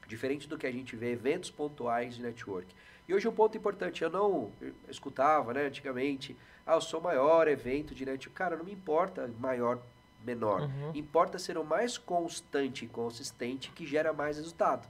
diferente 0.07 0.48
do 0.48 0.57
que 0.57 0.68
a 0.68 0.71
gente 0.71 0.95
vê, 0.95 1.12
eventos 1.12 1.50
pontuais 1.50 2.15
de 2.15 2.21
network. 2.21 2.74
E 3.07 3.13
hoje 3.13 3.27
um 3.27 3.33
ponto 3.33 3.57
importante, 3.57 4.03
eu 4.03 4.09
não 4.09 4.51
eu 4.62 4.74
escutava, 4.89 5.53
né, 5.53 5.65
antigamente, 5.65 6.36
ah, 6.65 6.75
eu 6.75 6.81
sou 6.81 7.00
o 7.00 7.03
maior 7.03 7.48
evento 7.48 7.94
de 7.94 8.06
network. 8.06 8.36
Cara, 8.36 8.56
não 8.56 8.63
me 8.63 8.71
importa 8.71 9.30
maior, 9.39 9.81
menor. 10.24 10.62
Uhum. 10.62 10.92
Importa 10.94 11.39
ser 11.39 11.57
o 11.57 11.63
mais 11.63 11.98
constante 11.98 12.86
e 12.86 12.88
consistente 12.88 13.71
que 13.71 13.86
gera 13.86 14.13
mais 14.13 14.38
resultado. 14.38 14.88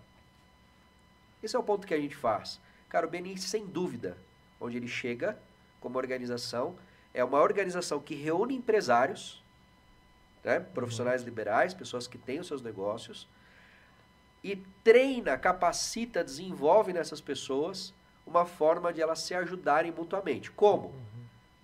Esse 1.42 1.56
é 1.56 1.60
o 1.60 1.64
ponto 1.64 1.88
que 1.88 1.94
a 1.94 2.00
gente 2.00 2.16
faz. 2.16 2.60
Cara, 2.90 3.08
o 3.08 3.10
BNI, 3.10 3.38
sem 3.38 3.66
dúvida, 3.66 4.18
onde 4.60 4.78
ele 4.78 4.88
chega 4.88 5.38
como 5.80 5.98
organização, 5.98 6.76
é 7.14 7.24
uma 7.24 7.40
organização 7.40 8.00
que 8.00 8.16
reúne 8.16 8.56
empresários, 8.56 9.44
né, 10.44 10.60
profissionais 10.60 11.24
liberais, 11.24 11.74
pessoas 11.74 12.08
que 12.08 12.18
têm 12.18 12.40
os 12.40 12.48
seus 12.48 12.62
negócios, 12.62 13.27
e 14.44 14.56
treina, 14.84 15.38
capacita, 15.38 16.24
desenvolve 16.24 16.94
nessas 16.94 17.22
pessoas 17.22 17.94
uma 18.25 18.46
forma 18.46 18.92
de 18.92 19.01
elas 19.01 19.20
se 19.20 19.34
ajudarem 19.34 19.92
mutuamente. 19.92 20.50
Como? 20.51 20.94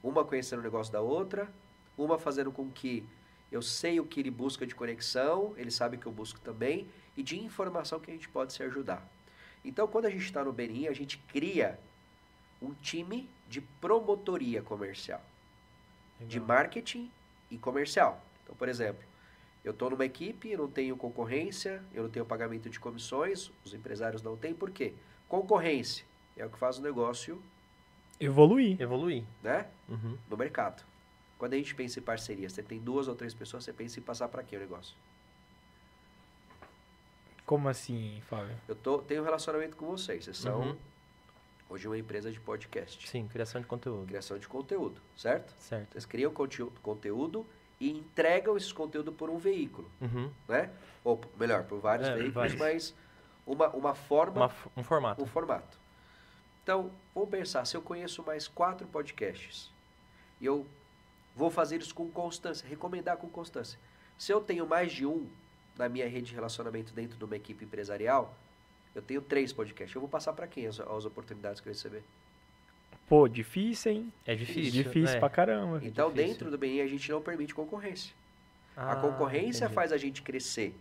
Uma 0.04 0.24
conhecendo 0.24 0.60
o 0.60 0.63
negócio 0.63 0.94
da 0.94 1.01
outra, 1.01 1.50
uma 1.98 2.20
fazendo 2.20 2.51
com 2.51 2.70
que 2.70 3.08
eu 3.51 3.62
sei 3.62 4.00
o 4.00 4.06
que 4.06 4.20
ele 4.20 4.30
busca 4.30 4.66
de 4.68 4.75
conexão, 4.75 5.54
ele 5.58 5.72
sabe 5.72 5.98
o 5.98 6.00
que 6.00 6.06
eu 6.06 6.12
busco 6.12 6.40
também, 6.40 6.88
e 7.16 7.24
de 7.24 7.40
informação 7.40 8.00
que 8.00 8.12
a 8.12 8.13
gente 8.13 8.30
pode 8.30 8.54
se 8.54 8.62
ajudar. 8.62 9.08
Então, 9.68 9.86
quando 9.88 10.06
a 10.06 10.10
gente 10.10 10.24
está 10.24 10.44
no 10.46 10.54
BNI, 10.54 10.88
a 10.88 10.94
gente 10.94 11.18
cria 11.18 11.78
um 12.62 12.74
time 12.74 13.30
de 13.50 13.60
promotoria 13.60 14.62
comercial, 14.62 15.22
de 16.22 16.40
Legal. 16.40 16.48
marketing 16.48 17.12
e 17.52 17.58
comercial. 17.58 18.24
Então, 18.44 18.56
por 18.56 18.70
exemplo, 18.70 19.04
eu 19.66 19.72
estou 19.72 19.90
numa 19.90 20.06
equipe, 20.06 20.50
eu 20.50 20.60
não 20.60 20.70
tenho 20.70 20.96
concorrência, 20.96 21.84
eu 21.94 22.04
não 22.04 22.10
tenho 22.10 22.26
pagamento 22.26 22.70
de 22.70 22.80
comissões, 22.80 23.52
os 23.66 23.74
empresários 23.74 24.22
não 24.22 24.38
têm, 24.38 24.54
por 24.54 24.72
quê? 24.72 24.94
Concorrência 25.28 26.06
é 26.38 26.46
o 26.46 26.50
que 26.50 26.58
faz 26.58 26.78
o 26.78 26.82
negócio 26.82 27.42
Evoluir. 28.20 28.82
Evoluir. 28.82 29.24
né, 29.44 29.68
Uhum. 29.90 30.18
no 30.30 30.38
mercado. 30.38 30.84
Quando 31.38 31.54
a 31.54 31.58
gente 31.58 31.76
pensa 31.76 32.00
em 32.00 32.02
parceria, 32.04 32.50
você 32.50 32.64
tem 32.64 32.80
duas 32.80 33.08
ou 33.08 33.16
três 33.16 33.34
pessoas, 33.34 33.64
você 33.66 33.74
pensa 33.74 34.00
em 34.00 34.02
passar 34.02 34.28
para 34.30 34.42
quê 34.42 34.56
o 34.56 34.60
negócio? 34.60 34.96
Como 37.48 37.68
assim, 37.70 38.22
Fábio? 38.27 38.56
Eu 38.68 38.75
tô, 38.75 39.00
tenho 39.00 39.22
um 39.22 39.25
relacionamento 39.25 39.75
com 39.77 39.86
vocês, 39.88 40.25
vocês 40.25 40.38
são 40.38 40.60
Uhum. 40.62 40.77
hoje 41.70 41.88
uma 41.88 41.98
empresa 41.98 42.30
de 42.32 42.39
podcast, 42.42 43.08
Sim, 43.08 43.25
criação 43.27 43.60
de 43.62 43.66
conteúdo. 43.68 44.06
criação 44.06 44.38
de 44.38 44.48
conteúdo, 44.48 45.01
certo? 45.16 45.51
Certo. 45.58 45.94
Vocês 45.94 46.06
criam 46.06 46.32
conte- 46.32 46.62
conteúdo 46.84 47.46
e 47.80 47.89
entregam 47.89 48.58
esse 48.58 48.74
conteúdo 48.74 49.12
por 49.13 49.30
um 49.30 49.38
veículo, 49.38 49.89
Uhum. 50.01 50.30
né? 50.48 50.70
Ou 51.06 51.20
melhor, 51.39 51.63
por 51.63 51.80
vários 51.80 52.08
É, 52.10 52.13
veículos, 52.16 52.34
vários. 52.54 52.56
mas 52.60 52.96
uma, 53.46 53.70
uma 53.70 53.96
forma, 53.96 54.36
Uma 54.48 54.51
um 54.75 54.84
formato. 54.84 55.24
um 55.24 55.25
formato. 55.25 55.80
Então, 56.63 56.92
vamos 57.16 57.30
pensar, 57.30 57.63
se 57.66 57.77
eu 57.77 57.82
conheço 57.82 58.22
mais 58.24 58.46
quatro 58.46 58.86
podcasts 58.88 59.72
e 60.42 60.46
eu 60.46 60.68
vou 61.34 61.50
fazer 61.50 61.80
isso 61.80 61.96
com 61.96 62.10
constância, 62.12 62.68
recomendar 62.68 63.16
com 63.16 63.30
constância. 63.30 63.80
Se 64.18 64.34
eu 64.34 64.42
tenho 64.42 64.68
mais 64.68 64.92
de 64.92 65.06
um 65.06 65.30
na 65.77 65.88
minha 65.89 66.07
rede 66.07 66.27
de 66.27 66.36
relacionamento 66.36 66.93
dentro 66.93 67.17
de 67.17 67.24
uma 67.24 67.36
equipe 67.36 67.63
empresarial, 67.65 68.36
eu 68.96 69.01
tenho 69.01 69.22
três 69.22 69.53
podcasts. 69.53 69.93
Eu 69.96 70.01
vou 70.01 70.10
passar 70.10 70.34
para 70.34 70.48
quem 70.48 70.65
as, 70.67 70.79
as 70.79 71.05
oportunidades 71.05 71.62
que 71.62 71.67
eu 71.69 71.74
receber? 71.74 72.03
Pô, 73.07 73.27
difícil, 73.27 73.91
hein? 73.91 74.13
É 74.25 74.36
difícil. 74.36 74.72
Difícil 74.84 75.15
é. 75.15 75.19
pra 75.19 75.29
caramba. 75.29 75.79
Então, 75.84 76.10
difícil. 76.12 76.27
dentro 76.34 76.51
do 76.51 76.57
BNI, 76.57 76.81
a 76.81 76.88
gente 76.88 77.10
não 77.12 77.22
permite 77.22 77.53
concorrência. 77.55 78.13
a 78.75 78.91
Ah, 78.91 78.96
concorrência 78.98 79.63
entendi. 79.65 79.74
faz 79.75 79.91
a 79.93 79.98
gente 79.98 80.22
crescer, 80.22 80.75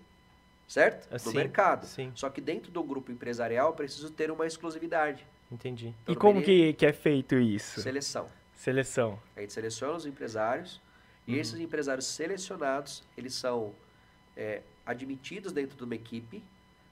certo? 0.67 1.09
Ah, 1.11 1.17
No 1.25 1.33
mercado. 1.33 1.87
Sim, 1.87 2.11
Só 2.15 2.29
que 2.29 2.41
dentro 2.41 2.71
do 2.73 2.83
grupo 2.83 3.13
empresarial, 3.13 3.69
eu 3.69 3.75
preciso 3.75 4.11
ter 4.11 4.31
uma 4.31 4.47
exclusividade. 4.47 5.25
entendi. 5.53 5.95
Então, 6.03 6.15
E 6.15 6.17
como 6.17 6.41
BNI, 6.41 6.45
que, 6.45 6.73
que 6.75 6.87
é 6.87 6.93
feito 6.93 7.37
isso? 7.37 7.81
Seleção. 7.81 8.29
Seleção. 8.55 9.19
A 9.37 9.41
gente 9.43 9.53
seleciona 9.53 9.95
os 9.95 10.05
empresários 10.07 10.81
e 11.29 11.35
Uhum. 11.35 11.41
esses 11.41 11.61
empresários 11.61 12.07
selecionados, 12.07 13.05
eles 13.17 13.35
são 13.35 13.73
é, 14.37 14.63
admitidos 14.87 15.53
dentro 15.53 15.77
de 15.77 15.85
uma 15.85 15.95
equipe 15.95 16.43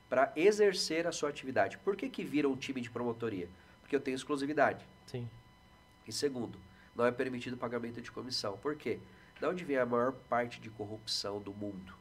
para 0.09 0.33
exercer 0.37 1.07
a 1.07 1.13
sua 1.13 1.29
atividade. 1.29 1.79
Por 1.79 1.97
que, 1.97 2.09
que 2.09 2.25
viram 2.25 2.51
um 2.53 2.57
time 2.57 2.81
de 2.81 2.91
promotoria? 2.91 3.49
Porque 3.81 3.95
eu 3.95 4.01
tenho 4.01 4.15
exclusividade. 4.15 4.85
Sim. 5.07 5.29
E 6.07 6.13
segundo, 6.13 6.59
não 6.95 7.07
é 7.07 7.13
permitido 7.13 7.57
pagamento 7.57 8.01
de 8.01 8.11
comissão. 8.11 8.57
Por 8.59 8.77
quê? 8.77 8.99
Da 9.41 9.49
onde 9.49 9.65
vem 9.65 9.79
a 9.79 9.87
maior 9.87 10.13
parte 10.13 10.61
de 10.61 10.71
corrupção 10.71 11.41
do 11.41 11.53
mundo? 11.53 11.95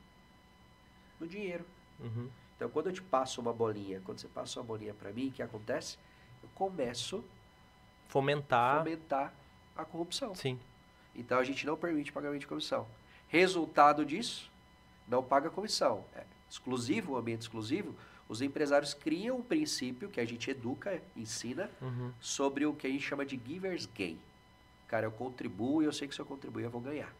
No 1.19 1.27
dinheiro. 1.27 1.65
Uhum. 1.99 2.29
Então, 2.55 2.69
quando 2.69 2.87
eu 2.87 2.93
te 2.93 3.01
passo 3.01 3.41
uma 3.41 3.53
bolinha, 3.53 4.01
quando 4.05 4.19
você 4.19 4.27
passa 4.27 4.59
uma 4.59 4.65
bolinha 4.65 4.93
para 4.93 5.11
mim, 5.11 5.29
o 5.29 5.31
que 5.31 5.41
acontece? 5.41 5.97
Eu 6.41 6.49
começo 6.53 7.23
a 8.07 8.11
Fomentar. 8.11 8.79
fomentar 8.79 9.33
a 9.75 9.83
corrupção. 9.83 10.35
Sim. 10.35 10.59
Então, 11.15 11.39
a 11.39 11.43
gente 11.43 11.65
não 11.65 11.75
permite 11.75 12.11
pagamento 12.11 12.41
de 12.41 12.47
comissão. 12.47 12.87
Resultado 13.27 14.05
disso, 14.05 14.51
não 15.07 15.23
paga 15.23 15.49
comissão. 15.49 16.05
É 16.15 16.23
exclusivo, 16.49 17.13
um 17.13 17.17
ambiente 17.17 17.41
exclusivo, 17.41 17.95
os 18.29 18.41
empresários 18.41 18.93
criam 18.93 19.37
um 19.37 19.41
princípio 19.41 20.07
que 20.09 20.19
a 20.19 20.25
gente 20.25 20.49
educa, 20.51 21.01
ensina, 21.15 21.69
Uhum. 21.81 22.11
sobre 22.19 22.65
o 22.65 22.73
que 22.73 22.85
a 22.87 22.89
gente 22.89 23.03
chama 23.03 23.25
de 23.25 23.39
giver's 23.43 23.85
gain. 23.87 24.19
Cara, 24.87 25.07
eu 25.07 25.11
contribuo 25.11 25.81
e 25.81 25.85
eu 25.85 25.91
sei 25.93 26.07
que 26.07 26.13
se 26.13 26.21
eu 26.21 26.25
contribuir 26.25 26.63
eu 26.63 26.69
vou 26.69 26.79
ganhar. 26.81 27.11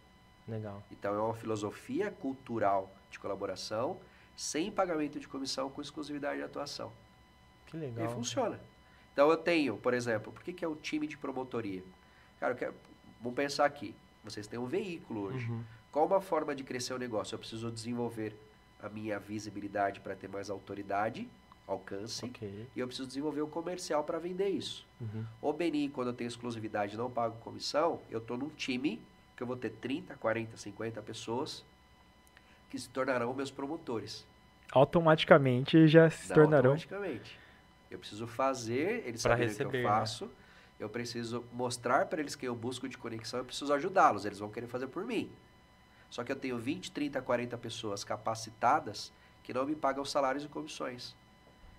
Legal. 0.47 0.83
Então 0.91 1.13
é 1.15 1.19
uma 1.19 1.33
filosofia 1.33 2.11
cultural 2.11 2.93
de 3.09 3.17
colaboração, 3.17 3.97
sem 4.35 4.71
pagamento 4.71 5.19
de 5.19 5.27
comissão, 5.27 5.69
com 5.69 5.81
exclusividade 5.81 6.37
de 6.37 6.43
atuação. 6.43 6.91
Que 7.65 7.77
E 7.77 7.79
legal. 7.79 8.07
aí 8.07 8.13
funciona. 8.13 8.59
Então 9.13 9.29
eu 9.29 9.37
tenho, 9.37 9.77
por 9.77 9.93
exemplo, 9.93 10.31
por 10.31 10.43
que, 10.43 10.53
que 10.53 10.63
é 10.63 10.67
o 10.67 10.75
time 10.75 11.07
de 11.07 11.17
promotoria? 11.17 11.83
Cara, 12.39 12.53
eu 12.53 12.57
quero, 12.57 12.73
vamos 13.21 13.35
pensar 13.35 13.65
aqui. 13.65 13.95
Vocês 14.23 14.45
têm 14.47 14.59
um 14.59 14.65
veículo 14.65 15.21
hoje. 15.27 15.49
Uhum. 15.49 15.63
Qual 15.93 16.07
uma 16.07 16.19
forma 16.19 16.55
de 16.55 16.63
crescer 16.63 16.91
o 16.95 16.97
negócio? 16.97 17.35
Eu 17.35 17.39
preciso 17.39 17.69
desenvolver 17.71 18.35
a 18.81 18.89
minha 18.89 19.19
visibilidade 19.19 19.99
para 19.99 20.15
ter 20.15 20.27
mais 20.27 20.49
autoridade, 20.49 21.29
alcance, 21.67 22.25
Ok. 22.25 22.67
e 22.75 22.79
eu 22.79 22.87
preciso 22.87 23.07
desenvolver 23.07 23.41
o 23.41 23.47
comercial 23.47 24.03
para 24.03 24.17
vender 24.17 24.49
isso. 24.49 24.85
Uhum. 24.99 25.23
O 25.39 25.53
Beni, 25.53 25.87
quando 25.89 26.07
eu 26.07 26.13
tenho 26.13 26.27
exclusividade 26.27 26.97
não 26.97 27.11
pago 27.11 27.37
comissão, 27.41 28.01
eu 28.09 28.17
estou 28.17 28.35
num 28.35 28.49
time 28.49 28.99
que 29.37 29.43
eu 29.43 29.47
vou 29.47 29.55
ter 29.55 29.69
30, 29.69 30.15
40, 30.15 30.57
50 30.57 30.99
pessoas 31.03 31.63
que 32.71 32.79
se 32.79 32.89
tornarão 32.89 33.31
meus 33.31 33.51
promotores. 33.51 34.25
Automaticamente 34.71 35.87
já 35.87 36.09
se 36.09 36.29
Não 36.29 36.35
tornarão. 36.35 36.71
automaticamente. 36.71 37.37
Eu 37.91 37.99
preciso 37.99 38.25
fazer, 38.25 39.03
eles 39.07 39.21
Pra 39.21 39.33
saberem 39.37 39.53
o 39.53 39.55
que 39.57 39.63
eu 39.63 39.71
né? 39.71 39.83
faço. 39.83 40.27
Eu 40.79 40.89
preciso 40.89 41.45
mostrar 41.53 42.07
para 42.07 42.19
eles 42.19 42.35
que 42.35 42.47
eu 42.47 42.55
busco 42.55 42.89
de 42.89 42.97
conexão, 42.97 43.39
eu 43.39 43.45
preciso 43.45 43.71
ajudá-los, 43.71 44.25
eles 44.25 44.39
vão 44.39 44.49
querer 44.49 44.65
fazer 44.65 44.87
por 44.87 45.05
mim. 45.05 45.29
Só 46.13 46.23
que 46.23 46.31
eu 46.31 46.35
tenho 46.35 46.59
20, 46.59 46.91
30, 46.91 47.19
40 47.23 47.57
pessoas 47.57 48.03
capacitadas 48.03 49.11
que 49.41 49.51
não 49.51 49.65
me 49.65 49.75
pagam 49.75 50.05
salários 50.05 50.43
e 50.43 50.47
comissões. 50.47 51.15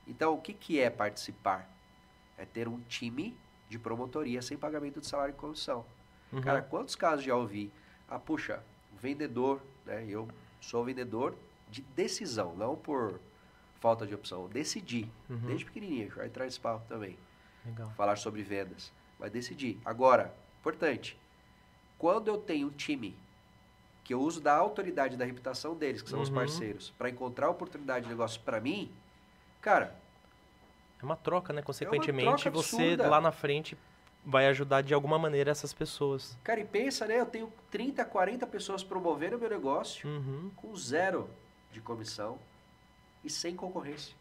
Então, 0.09 0.35
o 0.35 0.41
que, 0.41 0.53
que 0.53 0.81
é 0.81 0.91
participar? 0.91 1.71
É 2.37 2.45
ter 2.45 2.67
um 2.67 2.81
time 2.89 3.39
de 3.69 3.79
promotoria 3.79 4.43
sem 4.43 4.59
pagamento 4.59 5.01
de 5.01 5.07
salário 5.07 5.33
e 5.35 5.37
comissão. 5.37 5.87
Uhum. 6.33 6.41
Cara, 6.41 6.61
quantos 6.63 6.97
casos 6.97 7.25
já 7.25 7.37
ouvi? 7.37 7.71
Ah, 8.09 8.19
puxa, 8.19 8.61
vendedor, 9.01 9.63
né? 9.87 10.05
Eu 10.09 10.27
sou 10.61 10.85
vendedor 10.85 11.37
de 11.71 11.83
decisão, 11.83 12.57
não 12.57 12.75
por 12.75 13.21
falta 13.79 14.05
de 14.05 14.17
opção. 14.17 14.49
Decidi, 14.49 15.09
Uhum. 15.31 15.39
desde 15.47 15.65
pequenininho, 15.65 16.11
já 16.11 16.27
entrar 16.27 16.45
nesse 16.45 16.59
papo 16.59 16.85
também, 16.89 17.17
Legal. 17.65 17.89
falar 17.97 18.17
sobre 18.17 18.43
vendas. 18.43 18.93
Mas 19.17 19.31
decidi. 19.31 19.79
Agora, 19.85 20.35
importante, 20.59 21.17
quando 21.97 22.27
eu 22.27 22.37
tenho 22.37 22.67
um 22.67 22.71
time 22.73 23.17
que 24.05 24.13
eu 24.15 24.21
uso 24.21 24.41
da 24.41 24.55
autoridade 24.55 25.15
e 25.15 25.17
da 25.17 25.25
reputação 25.25 25.75
deles, 25.75 26.03
que 26.03 26.11
são 26.11 26.21
os 26.21 26.29
Uhum. 26.29 26.35
parceiros, 26.35 26.93
para 26.99 27.09
encontrar 27.09 27.49
oportunidade 27.49 28.05
de 28.05 28.11
negócio 28.11 28.41
para 28.43 28.61
mim, 28.61 28.93
cara, 29.61 29.97
É 31.01 31.05
uma 31.05 31.17
troca, 31.17 31.53
né? 31.53 31.61
Consequentemente, 31.63 32.45
troca 32.45 32.51
você 32.51 32.77
absurda. 32.77 33.09
lá 33.11 33.21
na 33.21 33.33
frente 33.33 33.77
vai 34.25 34.47
ajudar 34.47 34.81
de 34.83 34.95
alguma 34.95 35.19
maneira 35.19 35.51
essas 35.51 35.73
pessoas. 35.73 36.37
cara, 36.45 36.61
e 36.61 36.65
pensa, 36.65 37.07
né? 37.07 37.21
Eu 37.21 37.27
tenho 37.27 37.53
30, 37.71 38.05
40 38.05 38.47
pessoas 38.47 38.83
promovendo 38.85 39.37
o 39.37 39.41
meu 39.41 39.51
negócio, 39.51 40.09
Uhum. 40.09 40.51
com 40.57 40.75
zero 40.77 41.29
de 41.73 41.81
comissão 41.81 42.39
e 43.23 43.29
sem 43.31 43.55
concorrência. 43.57 44.15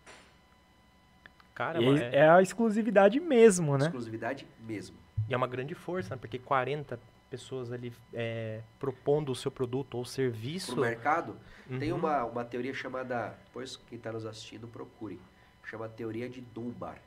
Cara, 1.56 1.80
mas 1.82 2.02
é, 2.02 2.10
é, 2.10 2.16
é 2.20 2.30
a 2.30 2.42
exclusividade 2.42 3.20
mesmo, 3.20 3.78
né? 3.78 3.86
Exclusividade 3.86 4.48
mesmo. 4.60 4.98
e 5.30 5.34
é 5.34 5.38
uma 5.38 5.48
grande 5.48 5.76
força, 5.76 6.16
né? 6.16 6.20
Porque 6.20 6.40
40 6.40 7.00
pessoas 7.34 7.72
ali 7.72 7.92
é, 8.14 8.62
propondo 8.78 9.32
o 9.32 9.36
seu 9.36 9.50
produto 9.50 9.98
ou 9.98 10.06
serviço. 10.06 10.74
Pro 10.74 10.82
mercado, 10.84 11.36
tem 11.80 11.92
Uhum. 11.92 11.98
uma, 11.98 12.24
uma 12.26 12.46
teoria 12.46 12.76
chamada, 12.76 13.36
depois 13.46 13.76
quem 13.90 13.98
está 13.98 14.12
nos 14.12 14.24
assistindo 14.24 14.68
procure, 14.68 15.20
chama 15.64 15.90
teoria 15.90 16.30
de 16.30 16.42
Dunbar. 16.42 17.00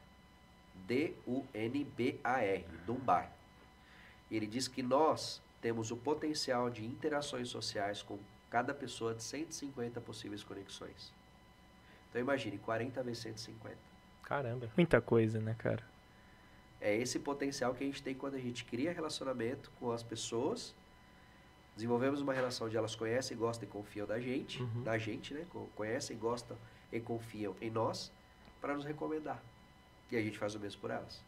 D-U-N-B-A-R, 0.89 2.65
Dunbar. 2.85 3.31
Ele 4.29 4.49
diz 4.49 4.67
que 4.67 4.83
nós 4.83 5.41
temos 5.63 5.93
o 5.93 5.97
potencial 5.97 6.69
de 6.69 6.85
interações 6.85 7.49
sociais 7.49 8.03
com 8.03 8.19
cada 8.51 8.75
pessoa 8.75 9.15
de 9.15 9.23
150 9.23 10.01
possíveis 10.01 10.43
conexões. 10.43 11.13
Então 12.11 12.21
imagine, 12.21 12.59
40 12.59 13.01
vezes 13.05 13.23
150. 13.23 13.77
Caramba. 14.25 14.69
Muita 14.77 15.01
coisa, 15.01 15.39
né, 15.41 15.55
cara? 15.57 15.85
É 16.81 16.95
esse 16.95 17.19
potencial 17.19 17.75
que 17.75 17.83
a 17.83 17.87
gente 17.87 18.03
tem 18.03 18.15
quando 18.15 18.35
a 18.35 18.39
gente 18.41 18.65
cria 18.65 18.93
relacionamento 18.93 19.71
com 19.81 19.91
as 19.91 20.03
pessoas, 20.03 20.75
desenvolvemos 21.75 22.21
uma 22.21 22.33
relação 22.33 22.67
onde 22.67 22.77
elas 22.77 22.95
conhecem, 22.95 23.37
gostam 23.37 23.69
e 23.69 23.71
confiam 23.73 24.07
da 24.07 24.21
gente, 24.21 24.63
Uhum. 24.63 24.83
da 24.83 24.99
gente, 24.99 25.33
né? 25.35 25.47
Co- 25.51 25.69
Conhecem, 25.75 26.17
gostam 26.19 26.57
e 26.93 27.01
confiam 27.01 27.55
em 27.61 27.71
nós 27.71 28.13
para 28.61 28.75
nos 28.75 28.85
recomendar. 28.85 29.43
E 30.11 30.17
a 30.17 30.23
gente 30.23 30.39
faz 30.39 30.55
o 30.55 30.61
mesmo 30.61 30.81
por 30.81 30.91
elas. 30.91 31.23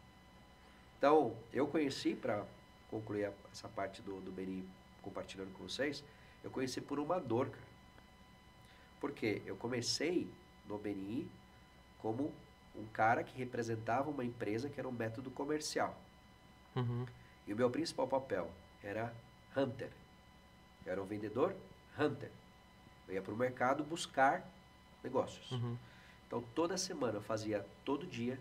Então, 0.98 1.36
eu 1.52 1.66
conheci, 1.66 2.14
para 2.14 2.44
concluir 2.90 3.26
a- 3.26 3.32
essa 3.52 3.68
parte 3.68 4.00
do, 4.02 4.20
do 4.20 4.30
Beni 4.30 4.64
compartilhando 5.02 5.52
com 5.54 5.64
vocês, 5.68 6.04
eu 6.44 6.50
conheci 6.50 6.80
por 6.80 6.98
uma 6.98 7.18
dor, 7.18 7.48
cara. 7.50 7.68
Porque 9.00 9.42
eu 9.46 9.56
comecei 9.56 10.28
no 10.66 10.78
BNI 10.78 11.28
como 11.98 12.32
um 12.74 12.86
cara 12.86 13.24
que 13.24 13.36
representava 13.36 14.10
uma 14.10 14.24
empresa 14.24 14.68
que 14.68 14.78
era 14.78 14.88
um 14.88 14.92
método 14.92 15.30
comercial. 15.30 15.98
Uhum. 16.76 17.06
E 17.46 17.52
o 17.52 17.56
meu 17.56 17.70
principal 17.70 18.06
papel 18.06 18.50
era 18.82 19.12
hunter. 19.56 19.90
Eu 20.84 20.92
era 20.92 21.02
um 21.02 21.06
vendedor 21.06 21.54
hunter. 21.98 22.30
Eu 23.08 23.14
ia 23.14 23.22
para 23.22 23.32
o 23.32 23.36
mercado 23.36 23.82
buscar 23.82 24.46
negócios. 25.02 25.50
Uhum. 25.52 25.76
Então, 26.26 26.42
toda 26.54 26.76
semana 26.76 27.18
eu 27.18 27.22
fazia, 27.22 27.64
todo 27.84 28.06
dia, 28.06 28.38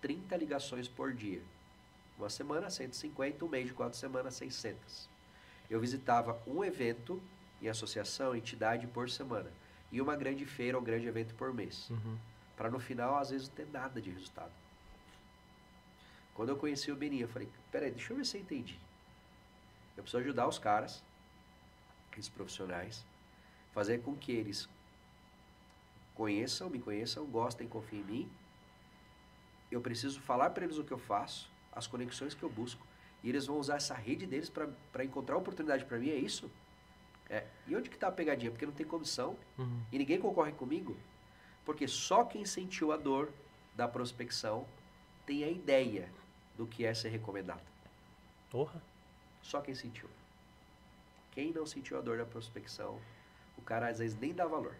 30 0.00 0.36
ligações 0.36 0.88
por 0.88 1.12
dia. 1.12 1.42
Uma 2.18 2.30
semana, 2.30 2.70
150, 2.70 3.44
um 3.44 3.48
mês 3.48 3.66
de 3.66 3.74
quatro 3.74 3.98
semanas, 3.98 4.34
600. 4.36 5.08
Eu 5.68 5.78
visitava 5.78 6.40
um 6.46 6.64
evento 6.64 7.22
em 7.60 7.68
associação, 7.68 8.34
entidade 8.34 8.86
por 8.86 9.10
semana. 9.10 9.50
E 9.92 10.00
uma 10.00 10.16
grande 10.16 10.46
feira 10.46 10.78
ou 10.78 10.82
grande 10.82 11.06
evento 11.06 11.34
por 11.34 11.52
mês. 11.52 11.90
Uhum. 11.90 12.16
Para 12.56 12.70
no 12.70 12.78
final, 12.80 13.16
às 13.16 13.30
vezes, 13.30 13.48
não 13.48 13.54
ter 13.54 13.66
nada 13.70 14.00
de 14.00 14.10
resultado. 14.10 14.52
Quando 16.34 16.50
eu 16.50 16.56
conheci 16.56 16.90
o 16.90 16.96
Beninho, 16.96 17.24
eu 17.24 17.28
falei, 17.28 17.48
peraí, 17.70 17.90
deixa 17.90 18.12
eu 18.12 18.16
ver 18.16 18.24
se 18.26 18.36
eu 18.36 18.40
entendi. 18.42 18.78
Eu 19.96 20.02
preciso 20.02 20.22
ajudar 20.22 20.46
os 20.48 20.58
caras, 20.58 21.02
esses 22.16 22.28
profissionais, 22.30 23.04
fazer 23.72 23.98
com 24.02 24.14
que 24.16 24.32
eles 24.32 24.68
conheçam, 26.14 26.70
me 26.70 26.78
conheçam, 26.80 27.26
gostem, 27.26 27.68
confiem 27.68 28.00
em 28.00 28.04
mim. 28.04 28.30
Eu 29.70 29.80
preciso 29.80 30.20
falar 30.20 30.50
para 30.50 30.64
eles 30.64 30.78
o 30.78 30.84
que 30.84 30.92
eu 30.92 30.98
faço, 30.98 31.50
as 31.72 31.86
conexões 31.86 32.34
que 32.34 32.42
eu 32.42 32.48
busco, 32.48 32.86
e 33.22 33.28
eles 33.28 33.46
vão 33.46 33.58
usar 33.58 33.76
essa 33.76 33.94
rede 33.94 34.26
deles 34.26 34.48
para 34.50 35.04
encontrar 35.04 35.36
oportunidade 35.36 35.84
para 35.84 35.98
mim, 35.98 36.08
é 36.10 36.14
isso? 36.16 36.50
É. 37.28 37.46
E 37.66 37.74
onde 37.76 37.90
que 37.90 37.96
está 37.96 38.08
a 38.08 38.12
pegadinha? 38.12 38.50
Porque 38.50 38.64
não 38.64 38.72
tem 38.72 38.86
comissão, 38.86 39.36
Uhum. 39.58 39.82
e 39.90 39.98
ninguém 39.98 40.18
concorre 40.20 40.52
comigo? 40.52 40.96
Porque 41.66 41.88
só 41.88 42.24
quem 42.24 42.44
sentiu 42.44 42.92
a 42.92 42.96
dor 42.96 43.28
da 43.74 43.88
prospecção 43.88 44.64
tem 45.26 45.42
a 45.42 45.48
ideia 45.48 46.08
do 46.56 46.66
que 46.66 46.86
é 46.86 46.94
ser 46.94 47.08
recomendado. 47.08 47.60
Porra. 48.50 48.80
Só 49.42 49.60
quem 49.60 49.74
sentiu. 49.74 50.08
Quem 51.32 51.52
não 51.52 51.66
sentiu 51.66 51.98
a 51.98 52.00
dor 52.00 52.16
da 52.16 52.24
prospecção, 52.24 52.98
o 53.58 53.62
cara 53.62 53.88
às 53.88 53.98
vezes 53.98 54.18
nem 54.18 54.32
dá 54.32 54.46
valor. 54.46 54.74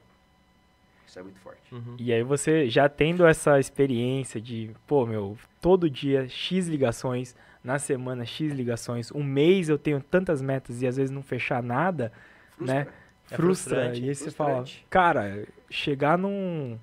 Isso 1.06 1.18
é 1.18 1.22
muito 1.22 1.38
forte. 1.40 1.74
Uhum. 1.74 1.96
E 1.98 2.12
aí 2.12 2.22
você 2.22 2.68
já 2.68 2.88
tendo 2.88 3.26
essa 3.26 3.58
experiência 3.60 4.40
de, 4.40 4.74
pô, 4.86 5.04
meu, 5.04 5.36
todo 5.60 5.90
dia 5.90 6.28
X 6.28 6.66
ligações, 6.68 7.36
na 7.62 7.78
semana 7.78 8.24
X 8.24 8.52
ligações, 8.52 9.12
um 9.12 9.22
mês 9.22 9.68
eu 9.68 9.78
tenho 9.78 10.00
tantas 10.00 10.40
metas 10.40 10.82
e 10.82 10.86
às 10.86 10.96
vezes 10.96 11.10
não 11.10 11.22
fechar 11.22 11.62
nada, 11.62 12.12
Frustra. 12.56 12.84
né? 12.84 12.92
É 13.30 13.36
frustra. 13.36 13.76
frustrante, 13.76 14.04
e 14.04 14.08
aí 14.08 14.14
você 14.14 14.30
fala, 14.30 14.64
cara, 14.88 15.46
chegar 15.70 16.16
num. 16.16 16.78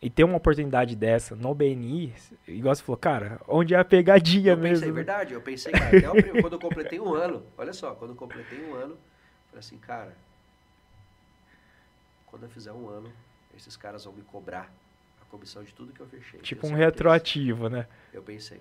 E 0.00 0.10
ter 0.10 0.24
uma 0.24 0.36
oportunidade 0.36 0.94
dessa 0.94 1.34
no 1.34 1.54
BNI, 1.54 2.14
igual 2.46 2.74
você 2.74 2.82
falou, 2.82 2.98
cara, 2.98 3.40
onde 3.48 3.74
é 3.74 3.78
a 3.78 3.84
pegadinha 3.84 4.52
Eu 4.52 4.56
mesmo? 4.58 4.74
pensei, 4.74 4.88
né? 4.88 4.94
verdade, 4.94 5.34
eu 5.34 5.40
pensei, 5.40 5.72
cara, 5.72 5.96
até 5.96 6.10
o 6.10 6.12
quando 6.42 6.52
eu 6.52 6.58
completei 6.60 7.00
um 7.00 7.14
ano, 7.14 7.42
olha 7.56 7.72
só, 7.72 7.94
quando 7.94 8.10
eu 8.10 8.16
completei 8.16 8.60
um 8.62 8.74
ano, 8.74 8.92
eu 8.92 9.48
falei 9.48 9.60
assim, 9.60 9.78
cara, 9.78 10.14
quando 12.26 12.42
eu 12.42 12.50
fizer 12.50 12.72
um 12.72 12.88
ano, 12.88 13.10
esses 13.56 13.74
caras 13.76 14.04
vão 14.04 14.12
me 14.12 14.22
cobrar 14.22 14.70
a 15.20 15.24
comissão 15.30 15.64
de 15.64 15.72
tudo 15.72 15.92
que 15.92 16.00
eu 16.00 16.06
fechei. 16.06 16.40
Tipo 16.40 16.62
Tenho 16.62 16.74
um 16.74 16.76
retroativo, 16.76 17.68
né? 17.70 17.86
Eu 18.12 18.22
pensei. 18.22 18.60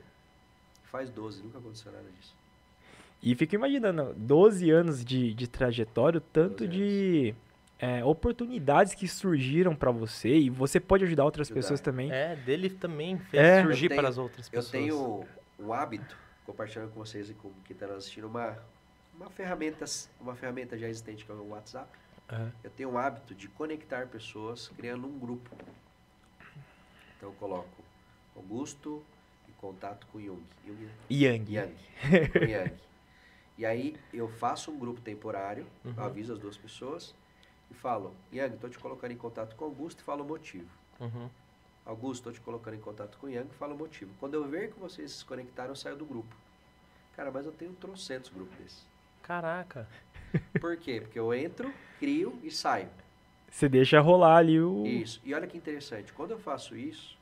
Faz 0.86 1.10
12, 1.10 1.44
nunca 1.44 1.58
aconteceu 1.58 1.92
nada 1.92 2.10
disso. 2.18 2.34
E 3.22 3.34
fico 3.36 3.56
imaginando, 3.56 4.14
12 4.16 4.70
anos 4.70 5.04
de, 5.04 5.34
de 5.34 5.48
trajetória, 5.48 6.20
o 6.20 6.22
tanto 6.22 6.66
12 6.66 6.68
de 6.68 7.36
é, 7.80 8.04
oportunidades 8.06 8.94
que 8.94 9.08
surgiram 9.08 9.76
pra 9.76 9.92
você 9.92 10.30
e 10.38 10.50
você 10.50 10.80
pode 10.80 11.04
ajudar 11.06 11.26
outras 11.26 11.48
Ajudar. 11.48 11.62
pessoas 11.62 11.82
também. 11.82 12.12
É, 12.12 12.36
dele 12.36 12.70
também 12.70 13.18
fez 13.18 13.44
É. 13.44 13.62
surgir 13.64 13.86
Eu 13.86 13.90
tenho- 13.90 14.02
para 14.02 14.10
as 14.10 14.18
outras 14.18 14.46
Eu 14.48 14.52
pessoas. 14.52 14.72
tenho 14.72 15.26
um 15.60 15.74
hábito, 15.74 16.16
compartilhando 16.46 16.92
com 16.92 17.00
vocês 17.00 17.30
e 17.30 17.34
com 17.34 17.50
quem 17.66 17.74
está 17.74 17.88
assistindo, 17.88 18.28
uma, 18.28 18.56
uma, 19.18 19.30
ferramenta, 19.32 19.86
uma 20.22 20.36
ferramenta 20.36 20.78
já 20.78 20.88
existente 20.88 21.26
que 21.26 21.32
é 21.32 21.36
o 21.36 21.50
WhatsApp. 21.50 21.90
Eu 22.64 22.70
tenho 22.72 22.90
um 22.92 22.98
hábito 22.98 23.34
de 23.36 23.48
conectar 23.48 24.06
pessoas 24.08 24.70
criando 24.78 25.08
um 25.08 25.18
grupo. 25.18 25.50
Então 27.18 27.30
eu 27.30 27.34
coloco 27.36 27.84
Augusto 28.36 29.04
em 29.48 29.52
contato 29.54 30.06
com 30.12 30.20
Jung. 30.20 30.42
Jung? 30.66 30.88
Yang. 31.10 31.54
Yang. 31.54 31.74
com 32.32 32.40
Yang. 32.46 32.74
E 33.58 33.66
aí 33.66 33.96
eu 34.14 34.28
faço 34.28 34.72
um 34.72 34.78
grupo 34.78 35.00
temporário, 35.02 35.66
Uhum. 35.84 35.94
aviso 35.98 36.34
as 36.34 36.40
duas 36.40 36.58
pessoas 36.58 37.16
e 37.72 37.74
falo, 37.74 38.14
Yang, 38.34 38.56
estou 38.56 38.70
te 38.70 38.78
colocando 38.80 39.12
em 39.12 39.18
contato 39.18 39.56
com 39.56 39.66
Augusto 39.66 40.02
e 40.02 40.04
falo 40.04 40.24
o 40.24 40.28
motivo. 40.28 40.70
Uhum. 41.00 41.30
Augusto, 41.86 42.18
estou 42.30 42.34
te 42.34 42.42
colocando 42.42 42.74
em 42.76 42.80
contato 42.80 43.18
com 43.18 43.30
Yang, 43.30 43.54
fala 43.56 43.74
o 43.74 43.78
motivo. 43.78 44.12
Quando 44.20 44.34
eu 44.34 44.44
ver 44.46 44.72
que 44.74 44.80
vocês 44.80 45.12
se 45.12 45.26
conectaram, 45.26 45.70
eu 45.72 45.76
saio 45.76 45.96
do 45.96 46.06
grupo. 46.06 46.36
Cara, 47.16 47.32
mas 47.32 47.46
eu 47.46 47.52
tenho 47.52 47.72
trocentos 47.74 48.30
grupos 48.30 48.58
desses. 48.58 48.86
Caraca. 49.22 49.88
Por 50.60 50.76
quê? 50.78 51.00
Porque 51.02 51.18
eu 51.18 51.34
entro, 51.34 51.74
crio 52.00 52.38
e 52.44 52.52
saio. 52.52 52.90
Você 53.50 53.70
deixa 53.70 54.02
rolar 54.02 54.38
ali 54.38 54.60
o. 54.60 54.86
Isso. 54.86 55.22
E 55.24 55.34
olha 55.34 55.48
que 55.48 55.58
interessante. 55.58 56.12
Quando 56.12 56.32
eu 56.32 56.40
faço 56.40 56.76
isso, 56.76 57.18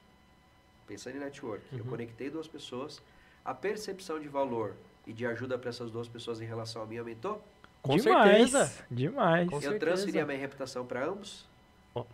pensando 0.88 1.18
em 1.18 1.20
network, 1.20 1.64
eu 1.74 1.80
Uhum. 1.84 1.90
conectei 1.92 2.30
duas 2.30 2.48
pessoas, 2.48 3.00
a 3.46 3.54
percepção 3.54 4.20
de 4.20 4.28
valor 4.28 4.76
e 5.06 5.14
de 5.14 5.26
ajuda 5.26 5.58
para 5.58 5.70
essas 5.70 5.92
duas 5.92 6.08
pessoas 6.08 6.42
em 6.42 6.46
relação 6.46 6.82
a 6.82 6.86
mim 6.86 6.98
aumentou. 6.98 7.44
Com 7.82 7.98
demais, 7.98 8.52
certeza. 8.52 8.86
Demais. 8.90 9.50
Com 9.50 9.58
eu 9.58 9.62
certeza. 9.62 9.80
transferi 9.80 10.20
a 10.20 10.26
minha 10.26 10.38
reputação 10.40 10.86
para 10.86 11.06
ambos. 11.06 11.46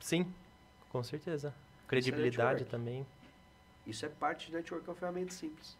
Sim, 0.02 0.32
com 0.90 1.04
certeza. 1.04 1.54
Credibilidade 1.88 2.64
network. 2.64 2.72
também. 2.72 3.06
Isso 3.86 4.06
é 4.06 4.10
parte 4.10 4.48
de 4.48 4.54
network, 4.54 4.88
é 4.88 4.92
uma 4.92 4.96
ferramenta 4.96 5.32
simples. 5.32 5.78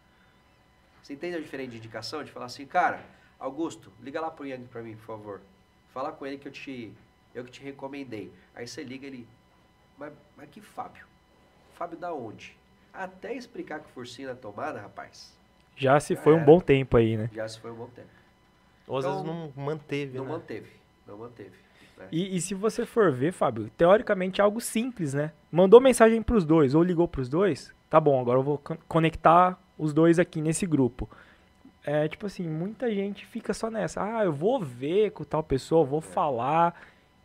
Você 1.02 1.14
entende 1.14 1.36
a 1.36 1.40
diferença 1.40 1.70
de 1.70 1.78
indicação? 1.78 2.22
De 2.22 2.30
falar 2.30 2.46
assim, 2.46 2.66
cara, 2.66 3.04
Augusto, 3.38 3.92
liga 4.00 4.20
lá 4.20 4.30
pro 4.30 4.46
Yang 4.46 4.68
pra 4.68 4.82
mim, 4.82 4.96
por 4.96 5.04
favor. 5.04 5.40
Fala 5.92 6.12
com 6.12 6.26
ele 6.26 6.38
que 6.38 6.46
eu 6.46 6.52
te, 6.52 6.92
eu 7.34 7.44
que 7.44 7.50
te 7.50 7.62
recomendei. 7.62 8.32
Aí 8.54 8.66
você 8.66 8.82
liga 8.82 9.06
ele, 9.06 9.26
mas, 9.98 10.12
mas 10.36 10.48
que 10.50 10.60
Fábio? 10.60 11.06
Fábio 11.74 11.98
da 11.98 12.12
onde? 12.12 12.56
Até 12.92 13.34
explicar 13.34 13.80
que 13.80 13.98
o 13.98 14.26
na 14.26 14.34
tomada, 14.34 14.80
rapaz, 14.80 15.36
Já 15.80 15.98
se 15.98 16.14
foi 16.14 16.34
um 16.34 16.36
Era. 16.36 16.44
bom 16.46 16.60
tempo 16.60 16.96
aí, 16.96 17.16
né? 17.16 17.30
já 17.32 17.48
se 17.48 17.58
foi 17.58 17.70
um 17.70 17.74
bom 17.76 17.86
tempo. 17.86 18.08
Ou 18.86 18.98
às 18.98 19.04
vezes 19.04 19.20
Então, 19.20 19.34
não 19.56 19.64
manteve, 19.64 20.16
Não 20.18 20.24
né? 20.24 20.30
manteve, 20.32 20.70
não 21.06 21.16
manteve. 21.18 21.50
né? 21.98 22.06
E, 22.12 22.36
e 22.36 22.40
se 22.40 22.54
você 22.54 22.84
for 22.84 23.10
ver, 23.12 23.32
Fábio, 23.32 23.70
teoricamente 23.76 24.40
é 24.40 24.44
algo 24.44 24.60
simples, 24.60 25.14
né? 25.14 25.32
Mandou 25.50 25.80
mensagem 25.80 26.22
pros 26.22 26.44
dois 26.44 26.74
ou 26.74 26.82
ligou 26.82 27.08
pros 27.08 27.28
dois, 27.28 27.72
tá 27.88 27.98
bom, 28.00 28.20
agora 28.20 28.38
eu 28.38 28.42
vou 28.42 28.58
con- 28.58 28.76
conectar 28.86 29.58
os 29.78 29.92
dois 29.94 30.18
aqui 30.18 30.40
nesse 30.42 30.66
grupo. 30.66 31.08
É 31.82 32.06
tipo 32.08 32.26
assim, 32.26 32.46
muita 32.46 32.92
gente 32.92 33.24
fica 33.24 33.54
só 33.54 33.70
nessa. 33.70 34.02
Ah, 34.02 34.24
eu 34.24 34.32
vou 34.32 34.60
ver 34.60 35.12
com 35.12 35.24
tal 35.24 35.42
pessoa, 35.42 35.82
vou 35.84 36.00
falar. 36.02 36.74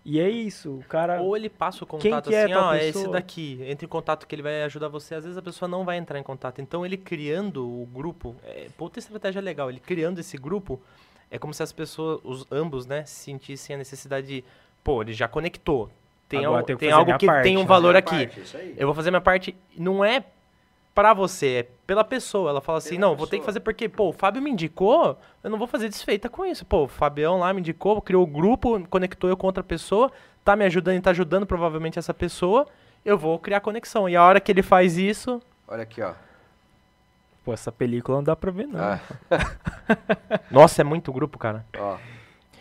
E 0.08 0.20
é 0.20 0.30
isso, 0.30 0.76
o 0.76 0.84
cara. 0.84 1.20
Ou 1.20 1.36
ele 1.36 1.50
passa 1.50 1.84
o 1.84 1.88
Quem 1.88 2.00
contato 2.12 2.30
que 2.30 2.36
é 2.36 2.44
assim, 2.44 2.54
tal 2.54 2.66
ó, 2.70 2.74
é 2.76 2.78
esse 2.86 2.94
pessoa? 2.94 3.14
daqui, 3.14 3.60
entre 3.66 3.88
em 3.88 3.90
contato 3.90 4.28
que 4.28 4.36
ele 4.36 4.44
vai 4.44 4.62
ajudar 4.64 4.88
você. 4.88 5.16
Às 5.16 5.24
vezes 5.24 5.36
a 5.36 5.42
pessoa 5.42 5.68
não 5.68 5.84
vai 5.84 5.98
entrar 5.98 6.20
em 6.20 6.24
contato. 6.24 6.62
Então 6.62 6.86
ele 6.86 6.96
criando 6.96 7.66
o 7.66 7.88
grupo, 7.88 8.36
é, 8.44 8.68
puta 8.78 9.00
estratégia 9.00 9.42
legal, 9.42 9.68
ele 9.68 9.80
criando 9.80 10.20
esse 10.20 10.38
grupo, 10.38 10.80
é 11.32 11.40
como 11.40 11.56
se 11.56 11.64
as 11.64 11.72
pessoas, 11.72 12.20
os 12.24 12.46
ambos, 12.52 12.86
né, 12.86 13.04
sentissem 13.06 13.76
a 13.76 13.80
necessidade 13.80 14.28
de, 14.28 14.44
pô, 14.84 15.02
ele 15.02 15.12
já 15.14 15.28
conectou. 15.28 15.90
Tem, 16.30 16.46
Agora 16.46 16.60
al- 16.60 16.66
tenho 16.66 16.78
que 16.78 16.86
tem 16.86 16.94
algo 16.94 17.18
que 17.18 17.26
parte, 17.26 17.44
tem 17.44 17.58
um 17.58 17.62
né? 17.62 17.66
valor 17.66 17.96
aqui. 17.96 18.28
parte, 18.28 18.58
aí. 18.58 18.76
Eu 18.78 18.88
vou 18.88 18.94
fazer 18.96 19.10
minha 19.10 19.22
parte, 19.22 19.56
não 19.76 20.06
é 20.06 20.24
pra 20.96 21.14
você, 21.14 21.48
é 21.48 21.64
pela 21.86 22.04
pessoa. 22.04 22.50
Ela 22.50 22.62
fala 22.62 22.78
assim, 22.80 22.96
Pela 22.96 23.02
não, 23.02 23.16
vou 23.16 23.28
ter 23.28 23.32
que 23.36 23.42
pessoa. 23.42 23.46
fazer 23.48 23.60
porque, 23.60 23.88
pô, 23.90 24.10
o 24.10 24.14
Fábio 24.14 24.42
me 24.42 24.50
indicou, 24.50 25.20
eu 25.44 25.50
não 25.52 25.58
vou 25.60 25.68
fazer 25.68 25.90
desfeita 25.90 26.30
com 26.30 26.44
isso. 26.46 26.66
Pô, 26.66 26.86
o 26.86 26.88
Fabião 26.88 27.38
lá 27.38 27.54
me 27.54 27.60
indicou, 27.60 28.02
criou 28.02 28.24
o 28.24 28.28
grupo, 28.28 28.82
conectou 28.90 29.30
eu 29.30 29.38
com 29.38 29.46
outra 29.46 29.64
pessoa, 29.64 30.12
tá 30.44 30.56
me 30.56 30.64
ajudando 30.66 30.96
e 30.96 31.02
tá 31.02 31.10
ajudando 31.12 31.46
provavelmente 31.46 32.00
essa 32.00 32.14
pessoa, 32.14 32.66
eu 33.04 33.18
vou 33.18 33.38
criar 33.38 33.60
conexão. 33.60 34.08
E 34.10 34.16
a 34.16 34.24
hora 34.24 34.40
que 34.40 34.52
ele 34.52 34.64
faz 34.64 34.98
isso, 34.98 35.42
Olha 35.68 35.84
aqui, 35.84 36.02
ó. 36.02 36.14
Pô, 37.44 37.54
essa 37.54 37.72
película 37.72 38.18
não 38.18 38.24
dá 38.24 38.36
pra 38.36 38.50
ver, 38.52 38.66
não. 38.68 38.80
Ah, 38.80 39.00
nossa, 40.50 40.82
é 40.82 40.84
muito 40.84 41.12
grupo, 41.14 41.38
cara. 41.38 41.66
ó. 41.78 41.98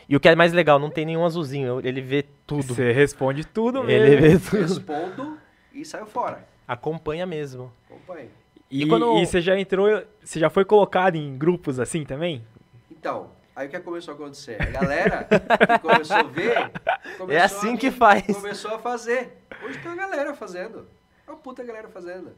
E 0.07 0.14
o 0.14 0.20
que 0.20 0.29
é 0.29 0.35
mais 0.37 0.53
legal, 0.53 0.79
não 0.79 0.90
tem 0.90 1.07
nenhum 1.07 1.25
azulzinho, 1.25 1.81
ele 1.83 2.03
vê 2.03 2.23
tudo. 2.47 2.75
Você 2.75 2.92
responde 2.92 3.47
tudo 3.47 3.88
Ele 3.88 4.20
mesmo. 4.20 4.38
vê 4.38 4.51
tudo. 4.51 4.61
Respondo 4.62 5.38
e 5.73 5.85
saio 5.85 6.05
fora. 6.05 6.44
Acompanha 6.66 7.27
mesmo. 7.27 7.72
Acompanhe. 7.87 8.31
E, 8.70 8.83
E 8.85 8.88
quando- 8.88 9.18
e 9.18 9.27
você 9.27 9.40
já 9.40 9.59
entrou, 9.59 10.03
você 10.22 10.38
já 10.40 10.48
foi 10.50 10.64
colocado 10.64 11.16
em 11.16 11.37
grupos 11.37 11.79
assim 11.79 12.05
também? 12.05 12.44
Então, 12.90 13.31
aí 13.55 13.66
o 13.68 13.70
que 13.70 13.79
começou 13.81 14.12
a 14.12 14.14
acontecer? 14.16 14.61
A 14.61 14.66
galera 14.66 15.24
que 15.24 15.79
começou 15.81 16.16
a 16.16 16.22
ver. 16.22 16.70
começou 17.18 17.31
É 17.31 17.40
assim 17.42 17.74
a- 17.74 17.77
que 17.77 17.90
faz. 17.90 18.27
Começou 18.27 18.74
a 18.74 18.79
fazer. 18.79 19.37
Hoje 19.62 19.79
tem 19.81 19.92
uma 19.92 19.96
galera 20.09 20.35
fazendo. 20.35 20.87
É 21.27 21.31
uma 21.31 21.37
puta 21.38 21.62
galera 21.62 21.88
fazendo. 21.88 22.33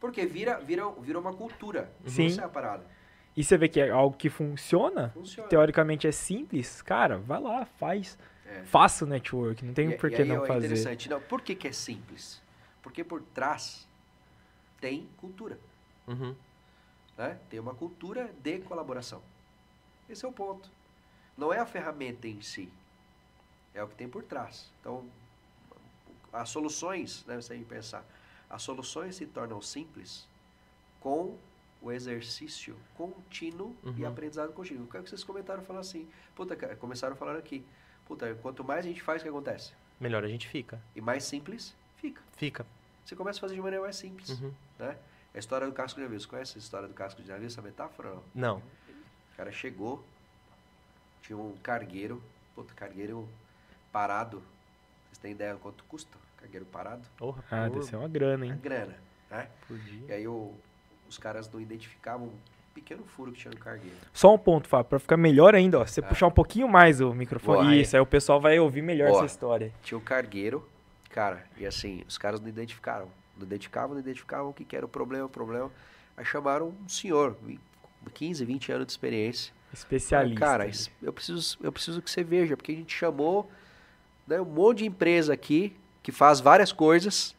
Porque 0.00 0.24
vira, 0.26 0.58
vira, 0.60 0.88
vira 1.00 1.18
uma 1.18 1.32
cultura. 1.32 1.90
Sim. 2.06 2.26
Isso 2.26 2.40
é 2.40 2.44
a 2.44 2.48
parada. 2.48 2.84
E 3.36 3.42
você 3.44 3.58
vê 3.58 3.68
que 3.68 3.80
é 3.80 3.90
algo 3.90 4.16
que 4.16 4.30
funciona, 4.30 5.10
Funciona. 5.12 5.48
teoricamente 5.48 6.06
é 6.06 6.12
simples, 6.12 6.80
cara, 6.80 7.18
vai 7.18 7.40
lá, 7.40 7.66
faz. 7.78 8.16
É. 8.46 8.62
Faça 8.64 9.04
o 9.04 9.08
network, 9.08 9.62
não 9.64 9.74
tem 9.74 9.90
E- 9.90 9.96
por 9.96 10.08
que 10.10 10.24
não 10.24 10.44
é 10.44 10.46
fazer. 10.46 10.66
interessante. 10.66 11.10
Não, 11.10 11.20
por 11.20 11.42
que, 11.42 11.54
que 11.54 11.68
é 11.68 11.72
simples? 11.72 12.40
Porque 12.86 13.02
por 13.02 13.20
trás 13.20 13.84
tem 14.80 15.08
cultura. 15.16 15.58
Uhum. 16.06 16.36
né? 17.18 17.36
Tem 17.50 17.58
uma 17.58 17.74
cultura 17.74 18.32
de 18.44 18.60
colaboração. 18.60 19.20
Esse 20.08 20.24
é 20.24 20.28
o 20.28 20.32
ponto. 20.32 20.70
Não 21.36 21.52
é 21.52 21.58
a 21.58 21.66
ferramenta 21.66 22.28
em 22.28 22.40
si, 22.40 22.72
é 23.74 23.82
o 23.82 23.88
que 23.88 23.96
tem 23.96 24.08
por 24.08 24.22
trás. 24.22 24.70
Então, 24.80 25.04
as 26.32 26.48
soluções, 26.48 27.24
né, 27.26 27.34
você 27.34 27.54
tem 27.54 27.64
que 27.64 27.68
pensar, 27.68 28.04
as 28.48 28.62
soluções 28.62 29.16
se 29.16 29.26
tornam 29.26 29.60
simples 29.60 30.28
com 31.00 31.36
o 31.82 31.90
exercício 31.90 32.76
contínuo 32.94 33.74
e 33.82 34.02
Uhum. 34.02 34.06
aprendizado 34.08 34.52
contínuo. 34.52 34.84
O 34.84 34.88
que 34.88 34.96
é 34.96 35.02
que 35.02 35.08
vocês 35.10 35.24
comentaram 35.24 35.62
falando 35.64 35.80
assim? 35.80 36.08
Puta, 36.36 36.54
começaram 36.76 37.16
falando 37.16 37.38
aqui. 37.38 37.66
Puta, 38.06 38.32
quanto 38.36 38.62
mais 38.62 38.84
a 38.86 38.88
gente 38.88 39.02
faz, 39.02 39.22
o 39.22 39.24
que 39.24 39.28
acontece? 39.28 39.72
Melhor 39.98 40.22
a 40.22 40.28
gente 40.28 40.46
fica. 40.46 40.80
E 40.94 41.00
mais 41.00 41.24
simples, 41.24 41.74
fica. 41.96 42.22
Fica. 42.36 42.64
Você 43.06 43.14
começa 43.14 43.38
a 43.38 43.40
fazer 43.42 43.54
de 43.54 43.60
maneira 43.62 43.82
mais 43.84 43.96
simples, 43.96 44.28
Uhum. 44.30 44.52
né? 44.80 44.96
A 45.34 45.38
história 45.38 45.66
do 45.66 45.72
casco 45.72 45.98
de 46.00 46.04
navio, 46.04 46.20
você 46.20 46.26
conhece 46.26 46.56
a 46.56 46.58
história 46.58 46.88
do 46.88 46.94
casco 46.94 47.22
de 47.22 47.28
navio, 47.30 47.46
essa 47.46 47.62
metáfora 47.62 48.10
não? 48.10 48.22
Não. 48.34 48.56
O 48.58 49.36
cara 49.36 49.52
chegou, 49.52 50.04
tinha 51.22 51.36
um 51.38 51.54
cargueiro, 51.62 52.20
puta, 52.54 52.74
cargueiro 52.74 53.28
parado. 53.92 54.42
Vocês 55.06 55.18
têm 55.18 55.32
ideia 55.32 55.54
quanto 55.56 55.84
custa? 55.84 56.16
Cargueiro 56.38 56.66
parado? 56.66 57.02
Porra, 57.16 57.44
Ah, 57.50 57.68
deve 57.68 57.82
ser 57.84 57.96
uma 57.96 58.08
grana, 58.08 58.44
hein? 58.46 58.58
grana, 58.62 58.96
né? 59.30 59.48
por 59.68 59.78
E 60.08 60.12
aí 60.12 60.26
o- 60.26 60.52
os 61.08 61.16
caras 61.18 61.50
não 61.52 61.60
identificavam 61.60 62.26
um 62.28 62.32
pequeno 62.74 63.04
furo 63.04 63.30
que 63.32 63.38
tinha 63.38 63.52
no 63.52 63.58
cargueiro. 63.60 63.96
Só 64.12 64.34
um 64.34 64.38
ponto, 64.38 64.68
Fábio, 64.68 64.88
pra 64.90 64.98
ficar 64.98 65.16
melhor 65.16 65.54
ainda, 65.54 65.78
ó. 65.80 65.86
Se 65.86 65.94
você 65.94 66.00
Ah. 66.00 66.04
puxar 66.08 66.26
um 66.26 66.30
pouquinho 66.32 66.68
mais 66.68 67.00
o 67.00 67.12
microfone. 67.14 67.58
Boa, 67.58 67.70
aí. 67.70 67.80
Isso, 67.82 67.94
aí 67.96 68.02
o 68.02 68.06
pessoal 68.06 68.40
vai 68.40 68.58
ouvir 68.58 68.82
melhor 68.82 69.08
Boa. 69.10 69.24
essa 69.24 69.26
história. 69.32 69.72
Tinha 69.82 69.96
um 69.96 70.00
cargueiro, 70.02 70.66
cara, 71.16 71.46
e 71.56 71.64
assim, 71.64 72.04
os 72.06 72.18
caras 72.18 72.42
não 72.42 72.48
identificaram. 72.48 73.08
Não 73.38 73.44
identificavam, 73.46 73.94
não 73.94 74.00
identificavam 74.00 74.50
o 74.50 74.52
que, 74.52 74.66
que 74.66 74.76
era 74.76 74.84
o 74.84 74.88
problema, 74.88 75.24
o 75.24 75.28
problema. 75.30 75.72
Aí 76.14 76.26
chamaram 76.26 76.74
um 76.84 76.88
senhor, 76.90 77.34
vi- 77.42 77.58
15, 78.12 78.44
20 78.44 78.70
anos 78.70 78.86
de 78.86 78.92
experiência. 78.92 79.50
Especialista. 79.72 80.38
Cara, 80.38 80.66
es- 80.66 80.90
eu 81.02 81.12
preciso, 81.14 81.56
eu 81.62 81.72
preciso 81.72 82.02
que 82.02 82.10
você 82.10 82.22
veja, 82.22 82.54
porque 82.54 82.72
a 82.72 82.74
gente 82.74 82.94
chamou 82.94 83.50
né, 84.26 84.38
um 84.38 84.44
monte 84.44 84.78
de 84.80 84.86
empresa 84.86 85.32
aqui 85.32 85.74
que 86.02 86.12
faz 86.12 86.38
várias 86.38 86.70
coisas 86.70 87.34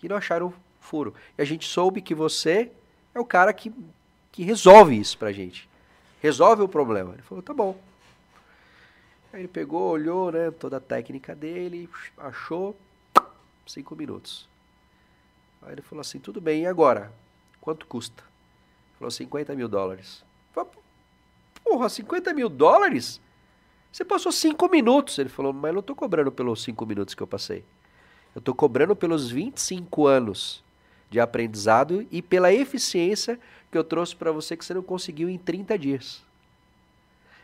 e 0.00 0.08
não 0.08 0.16
acharam 0.16 0.54
furo. 0.80 1.12
E 1.36 1.42
a 1.42 1.44
gente 1.44 1.66
soube 1.66 2.00
que 2.00 2.14
você 2.14 2.70
é 3.12 3.18
o 3.18 3.24
cara 3.24 3.52
que, 3.52 3.72
que 4.30 4.44
resolve 4.44 4.96
isso 4.96 5.18
pra 5.18 5.32
gente. 5.32 5.68
Resolve 6.22 6.62
o 6.62 6.68
problema. 6.68 7.14
Ele 7.14 7.22
falou, 7.22 7.42
tá 7.42 7.52
bom. 7.52 7.76
Aí 9.32 9.40
ele 9.40 9.48
pegou, 9.48 9.90
olhou, 9.90 10.30
né, 10.30 10.52
toda 10.52 10.76
a 10.76 10.80
técnica 10.80 11.34
dele, 11.34 11.88
achou, 12.16 12.74
cinco 13.68 13.94
minutos. 13.94 14.48
Aí 15.62 15.72
ele 15.72 15.82
falou 15.82 16.00
assim, 16.00 16.18
tudo 16.18 16.40
bem, 16.40 16.62
e 16.62 16.66
agora? 16.66 17.12
Quanto 17.60 17.86
custa? 17.86 18.22
Ele 18.22 18.98
falou, 18.98 19.10
50 19.10 19.54
mil 19.54 19.68
dólares. 19.68 20.24
Falei, 20.52 20.70
Porra, 21.62 21.88
50 21.88 22.32
mil 22.32 22.48
dólares? 22.48 23.20
Você 23.92 24.04
passou 24.04 24.32
cinco 24.32 24.68
minutos. 24.68 25.18
Ele 25.18 25.28
falou, 25.28 25.52
mas 25.52 25.68
eu 25.68 25.74
não 25.74 25.80
estou 25.80 25.96
cobrando 25.96 26.30
pelos 26.30 26.62
cinco 26.62 26.86
minutos 26.86 27.14
que 27.14 27.22
eu 27.22 27.26
passei. 27.26 27.64
Eu 28.34 28.38
estou 28.38 28.54
cobrando 28.54 28.94
pelos 28.94 29.30
25 29.30 30.06
anos 30.06 30.64
de 31.10 31.18
aprendizado 31.18 32.06
e 32.10 32.22
pela 32.22 32.52
eficiência 32.52 33.38
que 33.70 33.76
eu 33.76 33.84
trouxe 33.84 34.14
para 34.14 34.30
você 34.30 34.56
que 34.56 34.64
você 34.64 34.74
não 34.74 34.82
conseguiu 34.82 35.28
em 35.28 35.38
30 35.38 35.78
dias. 35.78 36.22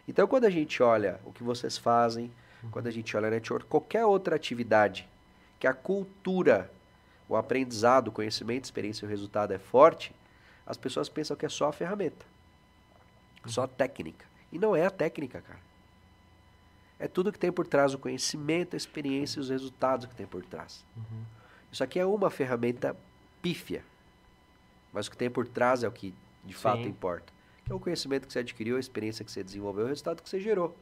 Então, 0.07 0.27
quando 0.27 0.45
a 0.45 0.51
gente 0.51 0.83
olha 0.83 1.19
o 1.25 1.33
que 1.33 1.43
vocês 1.43 1.79
fazem, 1.79 2.31
quando 2.71 2.87
a 2.87 2.91
gente 2.91 3.17
olha 3.17 3.29
a 3.29 3.31
network, 3.31 3.67
qualquer 3.67 4.05
outra 4.05 4.37
atividade 4.37 5.09
que 5.65 5.69
a 5.69 5.73
cultura, 5.73 6.71
o 7.27 7.35
aprendizado, 7.35 8.09
o 8.09 8.13
conhecimento, 8.13 8.65
a 8.65 8.67
experiência 8.67 9.07
e 9.07 9.09
o 9.09 9.09
resultado 9.09 9.51
é 9.51 9.59
forte, 9.59 10.15
as 10.67 10.77
pessoas 10.77 11.09
pensam 11.09 11.35
que 11.35 11.47
é 11.47 11.49
só 11.49 11.69
a 11.69 11.73
ferramenta, 11.73 12.27
só 13.47 13.63
a 13.63 13.67
técnica. 13.67 14.27
E 14.53 14.59
não 14.59 14.77
é 14.77 14.85
a 14.85 14.91
técnica, 14.91 15.41
cara. 15.41 15.61
É 16.99 17.09
tudo 17.09 17.33
que 17.33 17.39
tem 17.39 17.51
por 17.51 17.67
trás, 17.67 17.95
o 17.95 17.99
conhecimento, 17.99 18.75
a 18.75 18.77
experiência 18.77 19.39
e 19.39 19.41
os 19.41 19.49
resultados 19.49 20.05
que 20.05 20.15
tem 20.15 20.27
por 20.27 20.45
trás. 20.45 20.85
Uhum. 20.95 21.25
Isso 21.73 21.83
aqui 21.83 21.99
é 21.99 22.05
uma 22.05 22.29
ferramenta 22.29 22.95
pífia, 23.41 23.83
mas 24.93 25.07
o 25.07 25.11
que 25.11 25.17
tem 25.17 25.31
por 25.31 25.49
trás 25.49 25.83
é 25.83 25.89
o 25.89 25.93
que 25.93 26.15
de 26.45 26.53
fato 26.53 26.83
Sim. 26.83 26.91
importa. 26.91 27.33
Que 27.65 27.73
é 27.73 27.75
o 27.75 27.81
conhecimento 27.81 28.27
que 28.27 28.35
você 28.35 28.41
adquiriu, 28.41 28.77
a 28.77 28.81
experiência 28.81 29.25
que 29.25 29.33
você 29.33 29.43
desenvolveu, 29.43 29.87
o 29.87 29.89
resultado 29.89 30.23
que 30.23 30.29
você 30.29 30.39
gerou, 30.39 30.77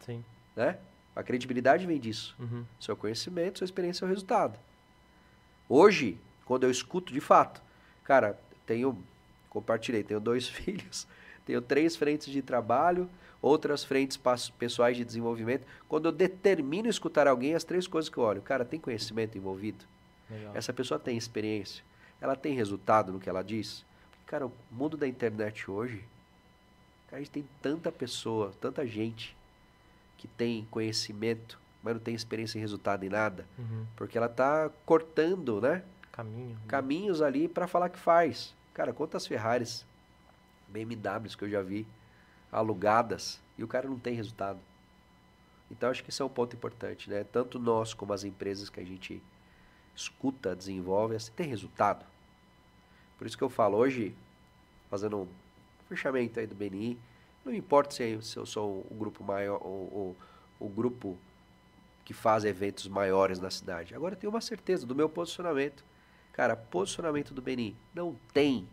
Sim. 0.00 0.24
né? 0.56 0.78
A 1.18 1.22
credibilidade 1.24 1.84
vem 1.84 1.98
disso. 1.98 2.36
Uhum. 2.38 2.64
Seu 2.78 2.96
conhecimento, 2.96 3.58
sua 3.58 3.64
experiência 3.64 4.04
é 4.04 4.06
o 4.06 4.08
resultado. 4.08 4.56
Hoje, 5.68 6.16
quando 6.44 6.62
eu 6.62 6.70
escuto 6.70 7.12
de 7.12 7.20
fato, 7.20 7.60
cara, 8.04 8.38
tenho, 8.64 8.96
compartilhei, 9.50 10.04
tenho 10.04 10.20
dois 10.20 10.46
filhos, 10.48 11.08
tenho 11.44 11.60
três 11.60 11.96
frentes 11.96 12.32
de 12.32 12.40
trabalho, 12.40 13.10
outras 13.42 13.82
frentes 13.82 14.16
pessoais 14.56 14.96
de 14.96 15.04
desenvolvimento. 15.04 15.66
Quando 15.88 16.06
eu 16.06 16.12
determino 16.12 16.88
escutar 16.88 17.26
alguém, 17.26 17.56
as 17.56 17.64
três 17.64 17.88
coisas 17.88 18.08
que 18.08 18.16
eu 18.16 18.22
olho, 18.22 18.40
cara, 18.40 18.64
tem 18.64 18.78
conhecimento 18.78 19.36
envolvido? 19.36 19.84
Legal. 20.30 20.52
Essa 20.54 20.72
pessoa 20.72 21.00
tem 21.00 21.16
experiência? 21.16 21.82
Ela 22.20 22.36
tem 22.36 22.54
resultado 22.54 23.10
no 23.10 23.18
que 23.18 23.28
ela 23.28 23.42
diz? 23.42 23.84
Cara, 24.24 24.46
o 24.46 24.52
mundo 24.70 24.96
da 24.96 25.08
internet 25.08 25.68
hoje, 25.68 26.04
cara, 27.08 27.16
a 27.16 27.24
gente 27.24 27.32
tem 27.32 27.44
tanta 27.60 27.90
pessoa, 27.90 28.52
tanta 28.60 28.86
gente 28.86 29.36
que 30.18 30.28
tem 30.28 30.66
conhecimento, 30.70 31.58
mas 31.82 31.94
não 31.94 32.00
tem 32.00 32.14
experiência 32.14 32.58
e 32.58 32.60
resultado 32.60 33.04
em 33.04 33.08
nada, 33.08 33.46
Uhum. 33.58 33.86
porque 33.96 34.18
ela 34.18 34.28
tá 34.28 34.70
cortando, 34.84 35.60
né, 35.60 35.82
Caminho. 36.12 36.58
caminhos 36.68 37.22
ali 37.22 37.48
para 37.48 37.66
falar 37.66 37.88
que 37.88 37.98
faz. 37.98 38.54
Cara, 38.74 38.92
quantas 38.92 39.26
Ferraris, 39.26 39.86
BMWs 40.68 41.34
que 41.34 41.44
eu 41.44 41.48
já 41.50 41.62
vi 41.62 41.86
alugadas 42.52 43.40
e 43.56 43.64
o 43.64 43.68
cara 43.68 43.88
não 43.88 43.98
tem 43.98 44.14
resultado. 44.14 44.58
Então 45.70 45.90
acho 45.90 46.02
que 46.02 46.10
esse 46.10 46.20
é 46.22 46.24
um 46.24 46.28
ponto 46.28 46.54
importante, 46.56 47.10
né? 47.10 47.24
Tanto 47.24 47.58
nós 47.58 47.92
como 47.94 48.12
as 48.12 48.24
empresas 48.24 48.68
que 48.70 48.80
a 48.80 48.84
gente 48.84 49.22
escuta, 49.94 50.54
desenvolve, 50.56 51.14
assim, 51.16 51.30
tem 51.32 51.46
resultado. 51.48 52.04
Por 53.18 53.26
isso 53.26 53.36
que 53.36 53.44
eu 53.44 53.50
falo 53.50 53.76
hoje, 53.76 54.14
fazendo 54.88 55.18
um 55.18 55.28
fechamento 55.88 56.38
aí 56.40 56.46
do 56.46 56.54
BNI, 56.54 56.98
não 57.48 57.56
importa 57.56 57.94
se, 57.94 58.20
se 58.22 58.36
eu 58.36 58.44
sou 58.44 58.86
o 58.90 58.94
grupo 58.94 59.24
maior, 59.24 59.60
o, 59.62 60.16
o, 60.60 60.66
o 60.66 60.68
grupo 60.68 61.16
que 62.04 62.12
faz 62.12 62.44
eventos 62.44 62.86
maiores 62.88 63.38
na 63.38 63.50
cidade. 63.50 63.94
Agora 63.94 64.14
eu 64.14 64.18
tenho 64.18 64.32
uma 64.32 64.40
certeza 64.40 64.86
do 64.86 64.94
meu 64.94 65.08
posicionamento. 65.08 65.84
Cara, 66.32 66.56
posicionamento 66.56 67.34
do 67.34 67.42
BNI. 67.42 67.74
Não 67.94 68.16
tem 68.32 68.68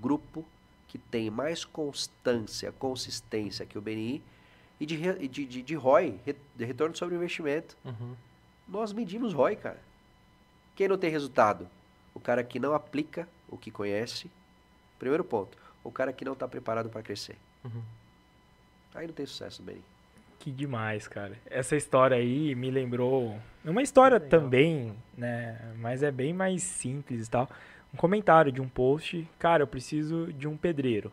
grupo 0.00 0.44
que 0.88 0.96
tem 0.96 1.28
mais 1.28 1.64
constância, 1.64 2.72
consistência 2.72 3.66
que 3.66 3.76
o 3.76 3.80
BNI 3.80 4.22
e 4.80 4.86
de, 4.86 5.28
de, 5.28 5.46
de, 5.46 5.62
de 5.62 5.74
ROI, 5.74 6.20
de 6.54 6.64
retorno 6.64 6.96
sobre 6.96 7.14
investimento. 7.14 7.76
Uhum. 7.84 8.14
Nós 8.66 8.92
medimos 8.92 9.32
ROI, 9.32 9.56
cara. 9.56 9.80
Quem 10.74 10.88
não 10.88 10.98
tem 10.98 11.10
resultado? 11.10 11.68
O 12.14 12.20
cara 12.20 12.42
que 12.42 12.58
não 12.58 12.74
aplica 12.74 13.28
o 13.48 13.56
que 13.56 13.70
conhece. 13.70 14.30
Primeiro 14.98 15.24
ponto. 15.24 15.58
O 15.82 15.92
cara 15.92 16.12
que 16.12 16.24
não 16.24 16.32
está 16.32 16.48
preparado 16.48 16.88
para 16.88 17.02
crescer. 17.02 17.36
Uhum. 17.64 17.82
Aí 18.94 19.06
não 19.06 19.14
tem 19.14 19.26
sucesso 19.26 19.62
BNI. 19.62 19.82
Que 20.38 20.50
demais, 20.50 21.08
cara. 21.08 21.32
Essa 21.46 21.74
história 21.74 22.16
aí 22.16 22.54
me 22.54 22.70
lembrou. 22.70 23.36
é 23.64 23.70
Uma 23.70 23.82
história 23.82 24.18
Legal. 24.18 24.28
também, 24.28 24.94
né? 25.16 25.58
Mas 25.78 26.02
é 26.02 26.10
bem 26.10 26.32
mais 26.32 26.62
simples 26.62 27.26
e 27.26 27.30
tal. 27.30 27.48
Um 27.92 27.96
comentário 27.96 28.52
de 28.52 28.60
um 28.60 28.68
post. 28.68 29.28
Cara, 29.38 29.62
eu 29.62 29.66
preciso 29.66 30.32
de 30.32 30.46
um 30.46 30.56
pedreiro. 30.56 31.10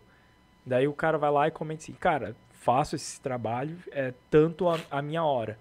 Daí 0.65 0.87
o 0.87 0.93
cara 0.93 1.17
vai 1.17 1.31
lá 1.31 1.47
e 1.47 1.51
comenta 1.51 1.83
assim: 1.83 1.93
Cara, 1.93 2.35
faço 2.51 2.95
esse 2.95 3.21
trabalho, 3.21 3.77
é 3.91 4.13
tanto 4.29 4.67
a, 4.67 4.79
a 4.89 5.01
minha 5.01 5.23
hora. 5.23 5.57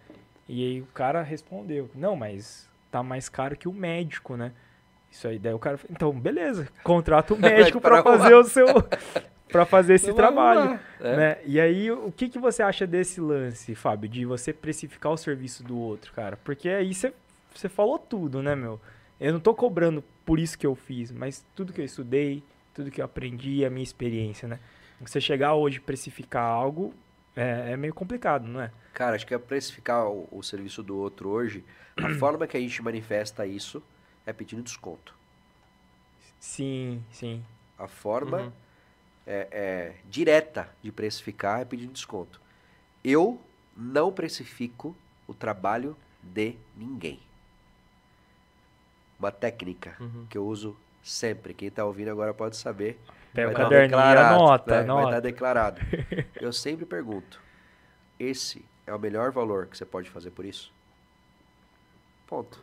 E 0.48 0.64
aí 0.64 0.80
o 0.80 0.86
cara 0.86 1.22
respondeu: 1.22 1.88
Não, 1.94 2.16
mas 2.16 2.68
tá 2.90 3.02
mais 3.02 3.28
caro 3.28 3.56
que 3.56 3.68
o 3.68 3.72
médico, 3.72 4.36
né? 4.36 4.52
Isso 5.10 5.28
aí. 5.28 5.38
Daí 5.38 5.54
o 5.54 5.58
cara 5.58 5.78
falou: 5.78 5.92
Então, 5.94 6.12
beleza, 6.12 6.68
contrata 6.82 7.32
o 7.34 7.38
médico 7.38 7.80
pra 7.80 8.02
fazer 8.02 8.34
o 8.34 8.44
seu. 8.44 8.66
Pra 9.50 9.64
fazer 9.66 9.94
esse 9.94 10.06
Vamos 10.06 10.16
trabalho. 10.16 10.60
lá, 11.00 11.16
né? 11.16 11.38
E 11.44 11.60
aí, 11.60 11.90
o 11.90 12.12
que, 12.12 12.28
que 12.28 12.38
você 12.38 12.62
acha 12.62 12.86
desse 12.86 13.20
lance, 13.20 13.74
Fábio, 13.74 14.08
de 14.08 14.24
você 14.24 14.52
precificar 14.52 15.12
o 15.12 15.16
serviço 15.16 15.62
do 15.62 15.78
outro, 15.78 16.12
cara? 16.12 16.36
Porque 16.36 16.68
aí 16.68 16.94
você, 16.94 17.12
você 17.54 17.68
falou 17.68 17.98
tudo, 17.98 18.42
né, 18.42 18.54
meu? 18.54 18.80
Eu 19.20 19.32
não 19.32 19.40
tô 19.40 19.54
cobrando 19.54 20.02
por 20.24 20.38
isso 20.38 20.58
que 20.58 20.66
eu 20.66 20.74
fiz, 20.74 21.10
mas 21.12 21.44
tudo 21.54 21.72
que 21.72 21.80
eu 21.80 21.84
estudei, 21.84 22.42
tudo 22.74 22.90
que 22.90 23.00
eu 23.00 23.04
aprendi, 23.04 23.64
a 23.64 23.70
minha 23.70 23.84
experiência, 23.84 24.48
né? 24.48 24.58
Você 25.00 25.20
chegar 25.20 25.54
hoje 25.54 25.78
e 25.78 25.80
precificar 25.80 26.44
algo 26.44 26.94
é, 27.34 27.72
é 27.72 27.76
meio 27.76 27.94
complicado, 27.94 28.46
não 28.46 28.60
é? 28.60 28.70
Cara, 28.92 29.16
acho 29.16 29.26
que 29.26 29.34
é 29.34 29.38
precificar 29.38 30.06
o, 30.06 30.28
o 30.30 30.42
serviço 30.42 30.82
do 30.82 30.96
outro 30.96 31.28
hoje. 31.30 31.64
A 31.96 32.10
forma 32.18 32.46
que 32.46 32.56
a 32.56 32.60
gente 32.60 32.82
manifesta 32.82 33.46
isso 33.46 33.82
é 34.26 34.32
pedindo 34.32 34.62
desconto. 34.62 35.14
Sim, 36.38 37.02
sim. 37.10 37.42
A 37.78 37.86
forma 37.86 38.38
Uhum. 38.38 38.52
É, 39.26 39.48
é 39.50 39.94
direta 40.08 40.68
de 40.82 40.90
precificar 40.92 41.60
é 41.60 41.64
pedindo 41.64 41.92
desconto. 41.92 42.40
Eu 43.04 43.40
não 43.76 44.12
precifico 44.12 44.96
o 45.26 45.34
trabalho 45.34 45.96
de 46.22 46.56
ninguém. 46.76 47.20
Uma 49.18 49.30
técnica 49.30 49.96
Uhum. 50.00 50.26
que 50.28 50.36
eu 50.38 50.46
uso 50.46 50.76
sempre. 51.02 51.52
Quem 51.54 51.68
está 51.68 51.84
ouvindo 51.84 52.10
agora 52.10 52.32
pode 52.32 52.56
saber. 52.56 52.98
Pega 53.32 53.50
o 53.50 53.52
tá 53.52 53.58
caderninho 53.62 53.88
declarado, 53.90 54.34
anota, 54.34 54.70
né? 54.70 54.76
Vai 54.76 54.84
anota. 54.84 55.08
estar 55.08 55.20
declarado. 55.20 55.80
Eu 56.40 56.52
sempre 56.52 56.84
pergunto: 56.84 57.40
esse 58.18 58.64
é 58.86 58.94
o 58.94 58.98
melhor 58.98 59.30
valor 59.30 59.66
que 59.66 59.76
você 59.78 59.84
pode 59.84 60.10
fazer 60.10 60.30
por 60.30 60.44
isso? 60.44 60.72
Ponto. 62.26 62.62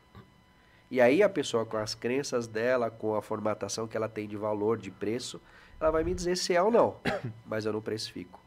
E 0.89 0.99
aí 1.01 1.21
a 1.21 1.29
pessoa 1.29 1.65
com 1.65 1.77
as 1.77 1.93
crenças 1.95 2.47
dela, 2.47 2.89
com 2.89 3.15
a 3.15 3.21
formatação 3.21 3.87
que 3.87 3.95
ela 3.97 4.07
tem 4.09 4.27
de 4.27 4.37
valor, 4.37 4.77
de 4.77 4.89
preço, 4.89 5.41
ela 5.79 5.91
vai 5.91 6.03
me 6.03 6.13
dizer 6.13 6.35
se 6.37 6.55
é 6.55 6.61
ou 6.61 6.71
não. 6.71 6.95
Mas 7.45 7.65
eu 7.65 7.73
não 7.73 7.81
precifico. 7.81 8.39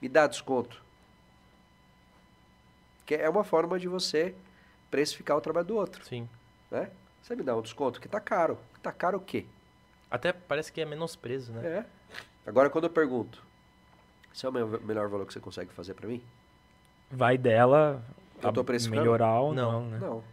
Me 0.00 0.08
dá 0.08 0.26
desconto. 0.26 0.82
Que 3.04 3.14
é 3.14 3.28
uma 3.28 3.44
forma 3.44 3.78
de 3.78 3.88
você 3.88 4.34
precificar 4.90 5.36
o 5.36 5.40
trabalho 5.40 5.66
do 5.66 5.76
outro, 5.76 6.04
Sim. 6.04 6.28
né? 6.70 6.90
Você 7.22 7.34
me 7.34 7.42
dá 7.42 7.56
um 7.56 7.62
desconto 7.62 8.00
que 8.00 8.08
tá 8.08 8.20
caro. 8.20 8.58
Que 8.74 8.80
tá 8.80 8.92
caro 8.92 9.18
o 9.18 9.20
quê? 9.20 9.46
Até 10.10 10.32
parece 10.32 10.72
que 10.72 10.80
é 10.80 10.84
menosprezo, 10.84 11.52
né? 11.52 11.66
É. 11.66 11.84
Agora, 12.48 12.70
quando 12.70 12.84
eu 12.84 12.90
pergunto, 12.90 13.42
esse 14.32 14.46
é 14.46 14.48
o 14.48 14.52
me- 14.52 14.78
melhor 14.80 15.08
valor 15.08 15.26
que 15.26 15.32
você 15.32 15.40
consegue 15.40 15.72
fazer 15.72 15.94
pra 15.94 16.06
mim? 16.08 16.22
Vai 17.10 17.36
dela 17.38 18.02
Eu 18.42 18.52
tô 18.52 18.64
melhorar 18.90 19.40
ou 19.40 19.52
Não, 19.54 19.72
não, 19.72 19.88
né? 19.88 19.98
Não. 20.00 20.24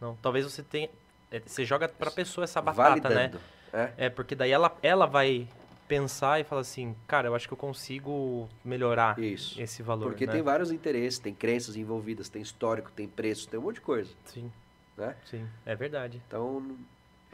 Não, 0.00 0.16
talvez 0.16 0.44
você 0.44 0.62
tenha. 0.62 0.90
é, 1.30 1.40
Você 1.40 1.64
joga 1.64 1.88
pra 1.88 2.10
pessoa 2.10 2.44
essa 2.44 2.60
batata, 2.60 3.08
né? 3.08 3.14
Validando. 3.14 3.40
É. 3.72 3.92
É, 4.06 4.10
porque 4.10 4.34
daí 4.34 4.50
ela, 4.50 4.76
ela 4.82 5.06
vai 5.06 5.48
pensar 5.88 6.40
e 6.40 6.44
falar 6.44 6.62
assim, 6.62 6.94
cara, 7.06 7.28
eu 7.28 7.34
acho 7.34 7.46
que 7.46 7.52
eu 7.54 7.58
consigo 7.58 8.48
melhorar 8.64 9.18
Isso. 9.18 9.60
esse 9.60 9.82
valor. 9.82 10.08
Porque 10.10 10.26
né? 10.26 10.32
tem 10.32 10.42
vários 10.42 10.70
interesses, 10.70 11.18
tem 11.18 11.34
crenças 11.34 11.76
envolvidas, 11.76 12.28
tem 12.28 12.40
histórico, 12.42 12.90
tem 12.92 13.06
preço, 13.08 13.48
tem 13.48 13.58
um 13.60 13.64
monte 13.64 13.76
de 13.76 13.80
coisa, 13.82 14.10
Sim, 14.24 14.50
né? 14.96 15.14
sim, 15.24 15.46
é 15.66 15.74
verdade. 15.74 16.20
Então, 16.26 16.62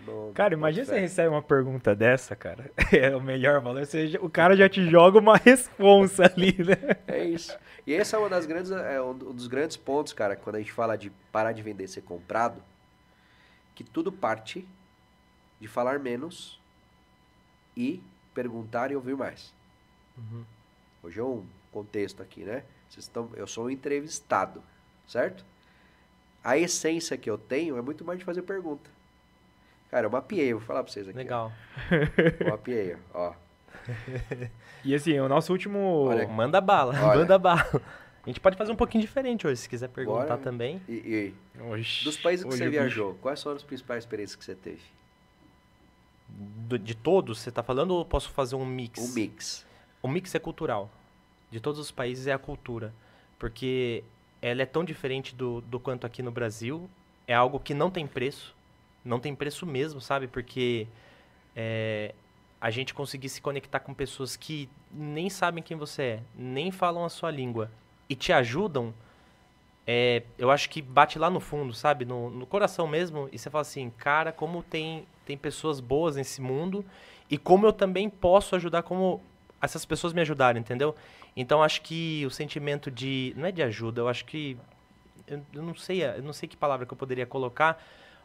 não, 0.07 0.33
Cara, 0.35 0.55
imagina 0.55 0.85
você 0.87 0.99
recebe 0.99 1.29
uma 1.29 1.43
pergunta 1.43 1.95
dessa, 1.95 2.35
cara. 2.35 2.71
É 2.93 3.15
o 3.15 3.21
melhor 3.21 3.61
valor. 3.61 3.85
Você 3.87 4.09
já- 4.09 4.21
o 4.21 4.29
cara 4.31 4.57
já 4.57 4.69
te 4.69 4.89
joga 4.89 5.19
uma 5.19 5.37
responsa 5.39 6.25
ali, 6.25 6.57
né? 6.59 6.97
É 7.07 7.25
isso. 7.25 7.57
E 7.87 7.93
esse 7.93 8.15
é 8.15 8.19
uma 8.19 8.29
das 8.29 8.47
grandes, 8.47 8.71
é 8.71 9.01
um 9.01 9.15
dos 9.17 9.47
grandes 9.47 9.77
pontos, 9.77 10.13
cara, 10.13 10.37
quando 10.37 10.57
a 10.57 10.59
gente 10.59 10.73
fala 10.73 10.97
de 10.97 11.11
parar 11.31 11.53
de 11.53 11.63
vender 11.63 11.85
e 11.85 11.89
ser 11.89 12.03
comprado. 12.03 12.63
que 13.75 13.85
tudo 13.85 14.11
parte 14.13 14.67
de 15.61 15.69
falar 15.69 15.99
menos 15.99 16.59
e 17.77 18.03
perguntar 18.35 18.90
e 18.90 18.97
ouvir 18.97 19.16
mais. 19.16 19.53
Uhum. 20.16 20.45
Hoje 21.03 21.21
é 21.21 21.25
um 21.25 21.45
contexto 21.73 22.23
aqui, 22.23 22.45
né? 22.45 22.62
Vocês 22.88 23.05
estão, 23.05 23.31
eu 23.35 23.47
sou 23.47 23.66
um 23.66 23.71
entrevistado, 23.71 24.62
certo? 25.07 25.45
A 26.43 26.57
essência 26.59 27.16
que 27.16 27.29
eu 27.31 27.38
tenho 27.38 27.77
é 27.77 27.83
muito 27.83 28.05
mais 28.05 28.19
de 28.19 28.25
fazer 28.25 28.43
pergunta. 28.43 28.90
Cara, 29.90 30.07
eu 30.07 30.11
mapeei, 30.11 30.53
vou 30.53 30.62
falar 30.62 30.83
pra 30.85 30.93
vocês 30.93 31.09
aqui. 31.09 31.16
Legal. 31.19 31.53
Ó. 31.90 31.95
Eu 32.45 32.51
mapeei, 32.51 32.97
ó. 33.12 33.33
E 34.85 34.95
assim, 34.95 35.19
o 35.19 35.29
nosso 35.29 35.53
último. 35.53 35.79
Olha, 36.09 36.27
Manda 36.29 36.61
bala, 36.61 36.95
Olha. 36.95 37.19
manda 37.19 37.38
bala. 37.38 37.83
A 38.23 38.29
gente 38.29 38.40
pode 38.40 38.57
fazer 38.57 38.71
um 38.73 38.77
pouquinho 38.77 39.03
diferente 39.03 39.47
hoje, 39.47 39.61
se 39.62 39.69
quiser 39.69 39.88
perguntar 39.88 40.25
Bora. 40.25 40.38
também. 40.38 40.81
E, 40.88 41.35
e 41.59 41.61
Oxi, 41.73 42.05
dos 42.05 42.16
países 42.16 42.45
que 42.45 42.51
você 42.51 42.59
bicho- 42.64 42.71
viajou, 42.71 43.14
quais 43.21 43.43
foram 43.43 43.57
as 43.57 43.62
principais 43.62 44.05
experiências 44.05 44.37
que 44.37 44.45
você 44.45 44.55
teve? 44.55 44.83
De 46.83 46.95
todos, 46.95 47.38
você 47.38 47.51
tá 47.51 47.62
falando 47.62 47.93
ou 47.93 48.05
posso 48.05 48.31
fazer 48.31 48.55
um 48.57 48.64
mix? 48.64 49.01
Um 49.01 49.14
mix. 49.14 49.66
O 50.03 50.09
mix 50.09 50.35
é 50.35 50.38
cultural. 50.38 50.90
De 51.51 51.61
todos 51.61 51.81
os 51.81 51.90
países 51.90 52.27
é 52.27 52.33
a 52.33 52.38
cultura. 52.38 52.95
Porque 53.38 54.05
ela 54.40 54.62
é 54.62 54.66
tão 54.66 54.85
diferente 54.85 55.35
do, 55.35 55.61
do 55.62 55.81
quanto 55.81 56.07
aqui 56.07 56.23
no 56.23 56.31
Brasil. 56.31 56.88
É 57.27 57.35
algo 57.35 57.59
que 57.59 57.75
não 57.75 57.90
tem 57.90 58.07
preço. 58.07 58.55
Não 59.05 59.19
tem 59.19 59.35
preço 59.35 59.66
mesmo, 59.66 60.01
sabe? 60.01 60.29
Porque 60.29 60.87
é, 61.57 62.14
a 62.61 62.71
gente 62.71 62.95
conseguir 62.95 63.29
se 63.29 63.40
conectar 63.40 63.81
com 63.81 63.95
pessoas 63.95 64.37
que 64.37 64.69
nem 64.93 65.31
sabem 65.31 65.62
quem 65.62 65.77
você 65.77 66.03
é, 66.03 66.23
nem 66.37 66.71
falam 66.71 67.05
a 67.05 67.09
sua 67.09 67.31
língua 67.31 67.71
e 68.09 68.14
te 68.14 68.33
ajudam, 68.33 68.93
é, 69.87 70.23
eu 70.37 70.51
acho 70.51 70.69
que 70.69 70.83
bate 70.83 71.19
lá 71.19 71.31
no 71.31 71.40
fundo, 71.40 71.73
sabe? 71.73 72.05
No, 72.05 72.29
no 72.29 72.47
coração 72.47 72.87
mesmo. 72.87 73.29
E 73.33 73.38
você 73.38 73.49
fala 73.49 73.62
assim, 73.62 73.90
cara, 73.90 74.33
como 74.33 74.62
tem, 74.62 75.07
tem 75.31 75.38
pessoas 75.38 75.79
boas 75.79 76.16
nesse 76.16 76.40
mundo 76.40 76.85
e 77.31 77.38
como 77.38 77.64
eu 77.64 77.73
também 77.73 78.11
posso 78.11 78.57
ajudar 78.57 78.83
como 78.83 79.23
essas 79.62 79.85
pessoas 79.85 80.12
me 80.12 80.21
ajudaram, 80.21 80.59
entendeu? 80.59 80.93
Então 81.37 81.62
acho 81.62 81.83
que 81.83 82.25
o 82.27 82.31
sentimento 82.31 82.90
de 82.90 83.33
não 83.37 83.47
é 83.47 83.53
de 83.53 83.62
ajuda, 83.62 84.01
eu 84.01 84.09
acho 84.09 84.25
que 84.25 84.59
eu, 85.29 85.40
eu 85.55 85.62
não 85.62 85.75
sei, 85.77 86.03
eu 86.03 86.23
não 86.23 86.33
sei 86.33 86.49
que 86.49 86.57
palavra 86.57 86.85
que 86.85 86.93
eu 86.93 86.97
poderia 86.99 87.27
colocar, 87.27 87.81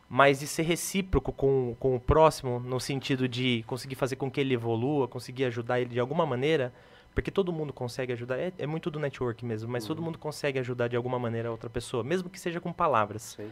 mas 0.09 0.39
de 0.39 0.47
ser 0.47 0.63
recíproco 0.63 1.31
com, 1.31 1.75
com 1.79 1.95
o 1.95 1.99
próximo 1.99 2.59
no 2.59 2.79
sentido 2.79 3.27
de 3.27 3.63
conseguir 3.67 3.93
fazer 3.95 4.15
com 4.15 4.31
que 4.31 4.41
ele 4.41 4.55
evolua, 4.55 5.07
conseguir 5.07 5.45
ajudar 5.45 5.79
ele 5.79 5.91
de 5.91 5.99
alguma 5.99 6.25
maneira, 6.25 6.73
porque 7.13 7.29
todo 7.29 7.53
mundo 7.53 7.71
consegue 7.71 8.13
ajudar, 8.13 8.39
é, 8.39 8.51
é 8.57 8.65
muito 8.65 8.89
do 8.89 8.99
network 8.99 9.45
mesmo, 9.45 9.71
mas 9.71 9.85
todo 9.85 9.99
Uhum. 9.99 10.05
mundo 10.05 10.17
consegue 10.17 10.57
ajudar 10.57 10.87
de 10.87 10.95
alguma 10.95 11.19
maneira 11.19 11.49
a 11.49 11.51
outra 11.51 11.69
pessoa, 11.69 12.03
mesmo 12.03 12.31
que 12.31 12.39
seja 12.39 12.59
com 12.59 12.73
palavras 12.73 13.35
Sim. 13.37 13.51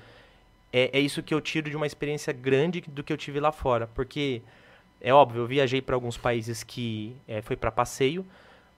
É, 0.74 0.90
é 0.98 1.00
isso 1.00 1.24
que 1.24 1.34
eu 1.34 1.40
tiro 1.40 1.70
de 1.70 1.78
uma 1.78 1.86
experiência 1.88 2.34
grande 2.34 2.82
do 2.82 3.04
que 3.04 3.14
eu 3.14 3.18
tive 3.18 3.40
lá 3.40 3.52
fora. 3.52 3.88
Porque, 3.88 4.42
é 5.00 5.14
óbvio, 5.14 5.44
eu 5.44 5.48
viajei 5.48 5.82
para 5.82 5.96
alguns 5.96 6.18
países 6.18 6.64
que 6.64 7.16
é, 7.28 7.42
foi 7.42 7.56
para 7.56 7.72
passeio, 7.72 8.26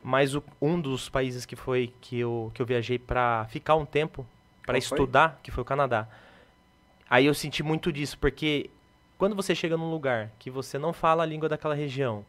mas 0.04 0.36
o- 0.36 0.44
um 0.62 0.80
dos 0.80 1.10
países 1.10 1.46
que 1.46 1.56
foi 1.56 1.94
que 2.02 2.20
eu, 2.20 2.52
que 2.54 2.62
eu 2.62 2.66
viajei 2.66 3.00
para 3.00 3.46
ficar 3.50 3.76
um 3.76 3.86
tempo, 3.86 4.26
para 4.66 4.76
Qual 4.78 4.82
foi? 4.82 4.98
estudar, 5.00 5.40
que 5.42 5.52
foi 5.52 5.62
o 5.64 5.66
Canadá. 5.66 6.08
Aí 7.10 7.26
eu 7.26 7.34
senti 7.34 7.62
muito 7.64 7.92
disso, 7.92 8.18
porque 8.18 8.70
quando 9.18 9.36
você 9.36 9.56
chega 9.56 9.78
num 9.78 9.90
lugar 9.92 10.32
que 10.40 10.50
você 10.50 10.78
não 10.78 10.92
fala 10.92 11.24
a 11.24 11.26
língua 11.26 11.48
daquela 11.48 11.76
região, 11.76 12.26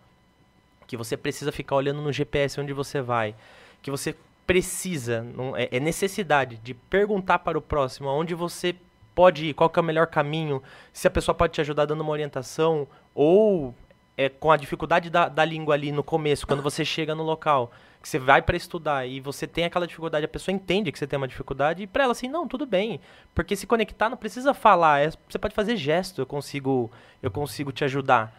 que 0.86 0.96
você 0.96 1.16
precisa 1.16 1.50
ficar 1.50 1.76
olhando 1.76 2.00
no 2.00 2.12
GPS 2.12 2.60
onde 2.60 2.72
você 2.72 3.00
vai, 3.00 3.34
que 3.82 3.90
você 3.90 4.14
precisa, 4.46 5.22
não- 5.22 5.56
é, 5.56 5.68
é 5.72 5.80
necessidade 5.80 6.56
de 6.58 6.72
perguntar 6.74 7.40
para 7.40 7.58
o 7.58 7.62
próximo 7.62 8.08
aonde 8.08 8.34
você 8.34 8.76
pode 9.16 9.46
ir, 9.46 9.54
qual 9.54 9.70
que 9.70 9.78
é 9.78 9.82
o 9.82 9.84
melhor 9.84 10.08
caminho, 10.08 10.62
se 10.92 11.08
a 11.08 11.10
pessoa 11.10 11.34
pode 11.34 11.54
te 11.54 11.60
ajudar 11.62 11.86
dando 11.86 12.02
uma 12.02 12.12
orientação, 12.12 12.86
ou 13.14 13.74
é, 14.14 14.28
com 14.28 14.52
a 14.52 14.58
dificuldade 14.58 15.08
da, 15.08 15.26
da 15.26 15.42
língua 15.42 15.74
ali 15.74 15.90
no 15.90 16.04
começo, 16.04 16.46
quando 16.46 16.62
você 16.62 16.84
chega 16.84 17.14
no 17.14 17.22
local, 17.22 17.72
que 18.02 18.06
você 18.10 18.18
vai 18.18 18.42
para 18.42 18.58
estudar 18.58 19.06
e 19.06 19.18
você 19.18 19.46
tem 19.46 19.64
aquela 19.64 19.86
dificuldade, 19.86 20.26
a 20.26 20.28
pessoa 20.28 20.54
entende 20.54 20.92
que 20.92 20.98
você 20.98 21.06
tem 21.06 21.16
uma 21.16 21.26
dificuldade, 21.26 21.82
e 21.82 21.86
para 21.86 22.04
ela 22.04 22.12
assim, 22.12 22.28
não, 22.28 22.46
tudo 22.46 22.66
bem, 22.66 23.00
porque 23.34 23.56
se 23.56 23.66
conectar 23.66 24.10
não 24.10 24.18
precisa 24.18 24.52
falar, 24.52 25.00
é- 25.00 25.10
você 25.26 25.38
pode 25.38 25.54
fazer 25.54 25.76
gesto, 25.76 26.20
eu 26.20 26.26
consigo, 26.26 26.90
eu 27.22 27.30
consigo 27.30 27.72
te 27.72 27.84
ajudar. 27.84 28.38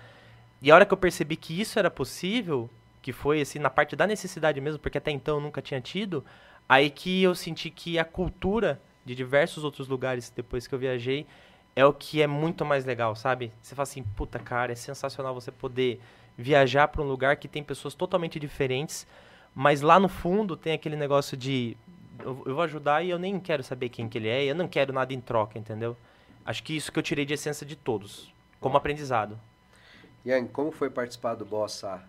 E 0.62 0.70
a 0.70 0.76
hora 0.76 0.86
que 0.86 0.94
eu 0.94 0.98
percebi 0.98 1.36
que 1.36 1.60
isso 1.60 1.80
era 1.80 1.90
possível, 1.90 2.70
que 3.02 3.12
foi 3.12 3.42
assim 3.42 3.58
na 3.58 3.72
parte 3.72 3.96
da 3.96 4.06
necessidade 4.06 4.62
mesmo, 4.62 4.80
porque 4.80 5.00
até 5.00 5.10
então 5.10 5.38
eu 5.38 5.42
nunca 5.42 5.60
tinha 5.60 5.82
tido, 5.82 6.24
aí 6.70 6.92
que 6.92 7.24
eu 7.24 7.34
senti 7.34 7.72
que 7.72 7.98
a 7.98 8.06
cultura 8.06 8.80
de 9.08 9.16
diversos 9.16 9.64
outros 9.64 9.88
lugares 9.88 10.30
depois 10.30 10.68
que 10.68 10.76
eu 10.76 10.80
viajei 10.80 11.26
é 11.74 11.86
o 11.86 11.94
que 11.94 12.22
é 12.22 12.28
muito 12.28 12.66
mais 12.66 12.84
legal, 12.84 13.16
sabe? 13.16 13.54
Você 13.62 13.74
fala 13.74 13.84
assim, 13.84 14.04
puta 14.04 14.38
cara, 14.38 14.74
é 14.74 14.76
sensacional 14.76 15.34
você 15.34 15.52
poder 15.52 16.02
viajar 16.38 16.90
para 16.90 17.02
um 17.02 17.08
lugar 17.08 17.38
que 17.38 17.48
tem 17.48 17.64
pessoas 17.64 17.94
totalmente 17.94 18.40
diferentes, 18.40 19.08
mas 19.56 19.82
lá 19.82 20.00
no 20.00 20.10
fundo 20.10 20.58
tem 20.58 20.74
aquele 20.74 20.98
negócio 20.98 21.38
de 21.38 21.78
eu, 22.20 22.44
eu 22.46 22.54
vou 22.54 22.64
ajudar 22.64 23.04
e 23.04 23.10
eu 23.10 23.18
nem 23.18 23.40
quero 23.40 23.64
saber 23.64 23.90
quem 23.90 24.10
que 24.10 24.18
ele 24.18 24.28
é, 24.28 24.44
eu 24.44 24.56
não 24.56 24.68
quero 24.68 24.92
nada 24.92 25.14
em 25.14 25.22
troca, 25.22 25.58
entendeu? 25.58 25.96
Acho 26.46 26.62
que 26.64 26.76
isso 26.76 26.92
que 26.92 27.00
eu 27.00 27.04
tirei 27.04 27.26
de 27.26 27.34
essência 27.34 27.66
de 27.66 27.76
todos, 27.76 28.34
como 28.60 28.76
aprendizado. 28.76 29.40
Ian, 30.26 30.46
como 30.48 30.72
foi 30.72 30.90
participar 30.90 31.36
do 31.36 31.46
Bossa 31.46 32.04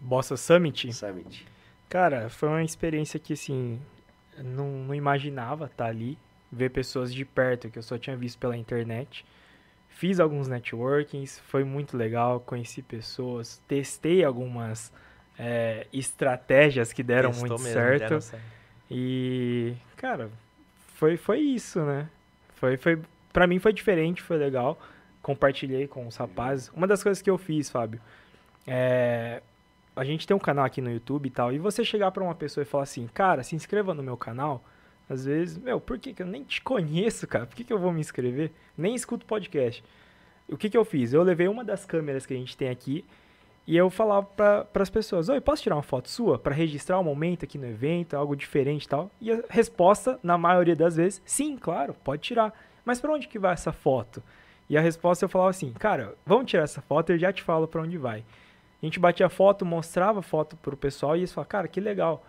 Bossa 0.00 0.36
Summit. 0.36 0.92
Summit? 0.92 1.46
Cara, 1.88 2.28
foi 2.30 2.48
uma 2.48 2.62
experiência 2.62 3.18
que, 3.18 3.32
assim, 3.32 3.80
não, 4.42 4.70
não 4.84 4.94
imaginava 4.94 5.66
estar 5.66 5.86
ali, 5.86 6.18
ver 6.50 6.70
pessoas 6.70 7.12
de 7.12 7.24
perto 7.24 7.70
que 7.70 7.78
eu 7.78 7.82
só 7.82 7.98
tinha 7.98 8.16
visto 8.16 8.38
pela 8.38 8.56
internet. 8.56 9.24
Fiz 9.88 10.20
alguns 10.20 10.46
networkings, 10.46 11.38
foi 11.40 11.64
muito 11.64 11.96
legal, 11.96 12.40
conheci 12.40 12.82
pessoas, 12.82 13.62
testei 13.66 14.24
algumas 14.24 14.92
é, 15.38 15.86
estratégias 15.92 16.92
que 16.92 17.02
deram 17.02 17.30
Testou 17.30 17.48
muito 17.48 17.62
mesmo, 17.62 17.80
certo. 17.80 18.00
deram 18.00 18.20
certo. 18.20 18.44
E, 18.90 19.74
cara, 19.96 20.30
foi, 20.94 21.16
foi 21.16 21.40
isso, 21.40 21.80
né? 21.80 22.08
Foi, 22.54 22.76
foi, 22.76 23.00
pra 23.32 23.46
mim 23.46 23.58
foi 23.58 23.72
diferente, 23.72 24.22
foi 24.22 24.36
legal. 24.36 24.78
Compartilhei 25.22 25.88
com 25.88 26.06
os 26.06 26.16
rapazes. 26.16 26.70
Uma 26.74 26.86
das 26.86 27.02
coisas 27.02 27.20
que 27.20 27.28
eu 27.28 27.36
fiz, 27.36 27.68
Fábio, 27.68 28.00
é. 28.66 29.42
A 29.96 30.04
gente 30.04 30.26
tem 30.26 30.36
um 30.36 30.40
canal 30.40 30.64
aqui 30.64 30.80
no 30.80 30.92
YouTube 30.92 31.26
e 31.26 31.30
tal, 31.30 31.52
e 31.52 31.58
você 31.58 31.84
chegar 31.84 32.10
pra 32.10 32.22
uma 32.22 32.34
pessoa 32.34 32.62
e 32.62 32.66
falar 32.66 32.84
assim, 32.84 33.08
cara, 33.08 33.42
se 33.42 33.56
inscreva 33.56 33.94
no 33.94 34.02
meu 34.02 34.16
canal, 34.16 34.62
às 35.08 35.24
vezes, 35.24 35.56
meu, 35.56 35.80
por 35.80 35.98
que, 35.98 36.12
que 36.12 36.22
eu 36.22 36.26
nem 36.26 36.44
te 36.44 36.60
conheço, 36.60 37.26
cara? 37.26 37.46
Por 37.46 37.56
que, 37.56 37.64
que 37.64 37.72
eu 37.72 37.78
vou 37.78 37.92
me 37.92 38.00
inscrever? 38.00 38.52
Nem 38.76 38.94
escuto 38.94 39.24
podcast. 39.24 39.82
O 40.48 40.56
que, 40.56 40.68
que 40.68 40.76
eu 40.76 40.84
fiz? 40.84 41.12
Eu 41.12 41.22
levei 41.22 41.48
uma 41.48 41.64
das 41.64 41.84
câmeras 41.84 42.26
que 42.26 42.34
a 42.34 42.36
gente 42.36 42.56
tem 42.56 42.68
aqui 42.68 43.04
e 43.66 43.76
eu 43.76 43.90
falava 43.90 44.26
para 44.26 44.82
as 44.82 44.90
pessoas: 44.90 45.28
Oi, 45.28 45.40
posso 45.40 45.62
tirar 45.62 45.74
uma 45.76 45.82
foto 45.82 46.08
sua 46.08 46.38
para 46.38 46.54
registrar 46.54 46.98
o 47.00 47.04
momento 47.04 47.44
aqui 47.44 47.58
no 47.58 47.66
evento, 47.66 48.14
algo 48.16 48.36
diferente 48.36 48.84
e 48.84 48.88
tal? 48.88 49.10
E 49.20 49.32
a 49.32 49.42
resposta, 49.48 50.20
na 50.22 50.38
maioria 50.38 50.76
das 50.76 50.96
vezes, 50.96 51.20
sim, 51.24 51.56
claro, 51.56 51.94
pode 52.04 52.22
tirar. 52.22 52.52
Mas 52.84 53.00
para 53.00 53.12
onde 53.12 53.26
que 53.26 53.38
vai 53.38 53.54
essa 53.54 53.72
foto? 53.72 54.22
E 54.68 54.76
a 54.76 54.80
resposta 54.80 55.24
eu 55.24 55.28
falava 55.28 55.50
assim: 55.50 55.72
Cara, 55.72 56.14
vamos 56.24 56.48
tirar 56.48 56.62
essa 56.62 56.80
foto, 56.80 57.10
eu 57.10 57.18
já 57.18 57.32
te 57.32 57.42
falo 57.42 57.66
para 57.66 57.82
onde 57.82 57.98
vai. 57.98 58.24
A 58.82 58.86
gente 58.86 59.00
batia 59.00 59.28
foto, 59.28 59.64
mostrava 59.64 60.22
foto 60.22 60.56
pro 60.56 60.76
pessoal 60.76 61.16
e 61.16 61.20
eles 61.20 61.32
falavam: 61.32 61.48
Cara, 61.48 61.68
que 61.68 61.80
legal. 61.80 62.24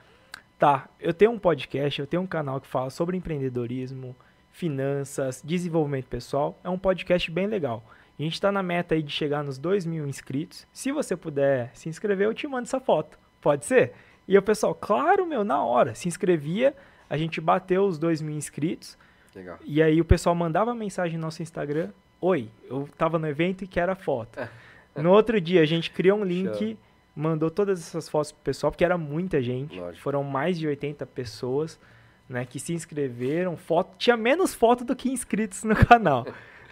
Tá, 0.57 0.89
eu 0.99 1.13
tenho 1.13 1.31
um 1.31 1.37
podcast, 1.37 1.99
eu 1.99 2.07
tenho 2.07 2.23
um 2.23 2.27
canal 2.27 2.59
que 2.59 2.67
fala 2.67 2.89
sobre 2.89 3.15
empreendedorismo, 3.15 4.15
finanças, 4.51 5.41
desenvolvimento 5.45 6.07
pessoal. 6.07 6.59
É 6.63 6.69
um 6.69 6.79
podcast 6.79 7.29
bem 7.29 7.45
legal. 7.45 7.83
A 8.17 8.23
gente 8.23 8.33
está 8.33 8.51
na 8.51 8.63
meta 8.63 8.95
aí 8.95 9.03
de 9.03 9.11
chegar 9.11 9.43
nos 9.43 9.59
2 9.59 9.85
mil 9.85 10.07
inscritos. 10.07 10.65
Se 10.73 10.91
você 10.91 11.15
puder 11.15 11.69
se 11.75 11.87
inscrever, 11.87 12.25
eu 12.25 12.33
te 12.33 12.47
mando 12.47 12.63
essa 12.63 12.79
foto. 12.79 13.19
Pode 13.39 13.65
ser? 13.65 13.93
E 14.27 14.35
o 14.35 14.41
pessoal, 14.41 14.73
claro, 14.73 15.27
meu, 15.27 15.43
na 15.43 15.63
hora. 15.63 15.93
Se 15.93 16.07
inscrevia, 16.07 16.75
a 17.07 17.15
gente 17.15 17.39
bateu 17.39 17.85
os 17.85 17.99
2 17.99 18.21
mil 18.21 18.35
inscritos. 18.35 18.97
Legal. 19.35 19.59
E 19.63 19.83
aí 19.83 20.01
o 20.01 20.05
pessoal 20.05 20.33
mandava 20.33 20.73
mensagem 20.73 21.17
no 21.17 21.25
nosso 21.25 21.43
Instagram. 21.43 21.91
Oi, 22.19 22.49
eu 22.63 22.89
tava 22.97 23.19
no 23.19 23.27
evento 23.27 23.63
e 23.63 23.67
quero 23.67 23.91
a 23.91 23.95
foto. 23.95 24.39
No 25.03 25.11
outro 25.11 25.39
dia, 25.39 25.61
a 25.61 25.65
gente 25.65 25.91
criou 25.91 26.19
um 26.19 26.23
link, 26.23 26.57
Show. 26.71 26.77
mandou 27.15 27.49
todas 27.51 27.79
essas 27.79 28.09
fotos 28.09 28.31
pro 28.31 28.41
pessoal, 28.43 28.71
porque 28.71 28.83
era 28.85 28.97
muita 28.97 29.41
gente. 29.41 29.79
Lógico. 29.79 30.01
Foram 30.01 30.23
mais 30.23 30.57
de 30.57 30.67
80 30.67 31.05
pessoas, 31.05 31.79
né, 32.27 32.45
que 32.45 32.59
se 32.59 32.73
inscreveram. 32.73 33.55
Foto, 33.55 33.95
tinha 33.97 34.17
menos 34.17 34.53
foto 34.53 34.83
do 34.83 34.95
que 34.95 35.09
inscritos 35.09 35.63
no 35.63 35.75
canal, 35.87 36.25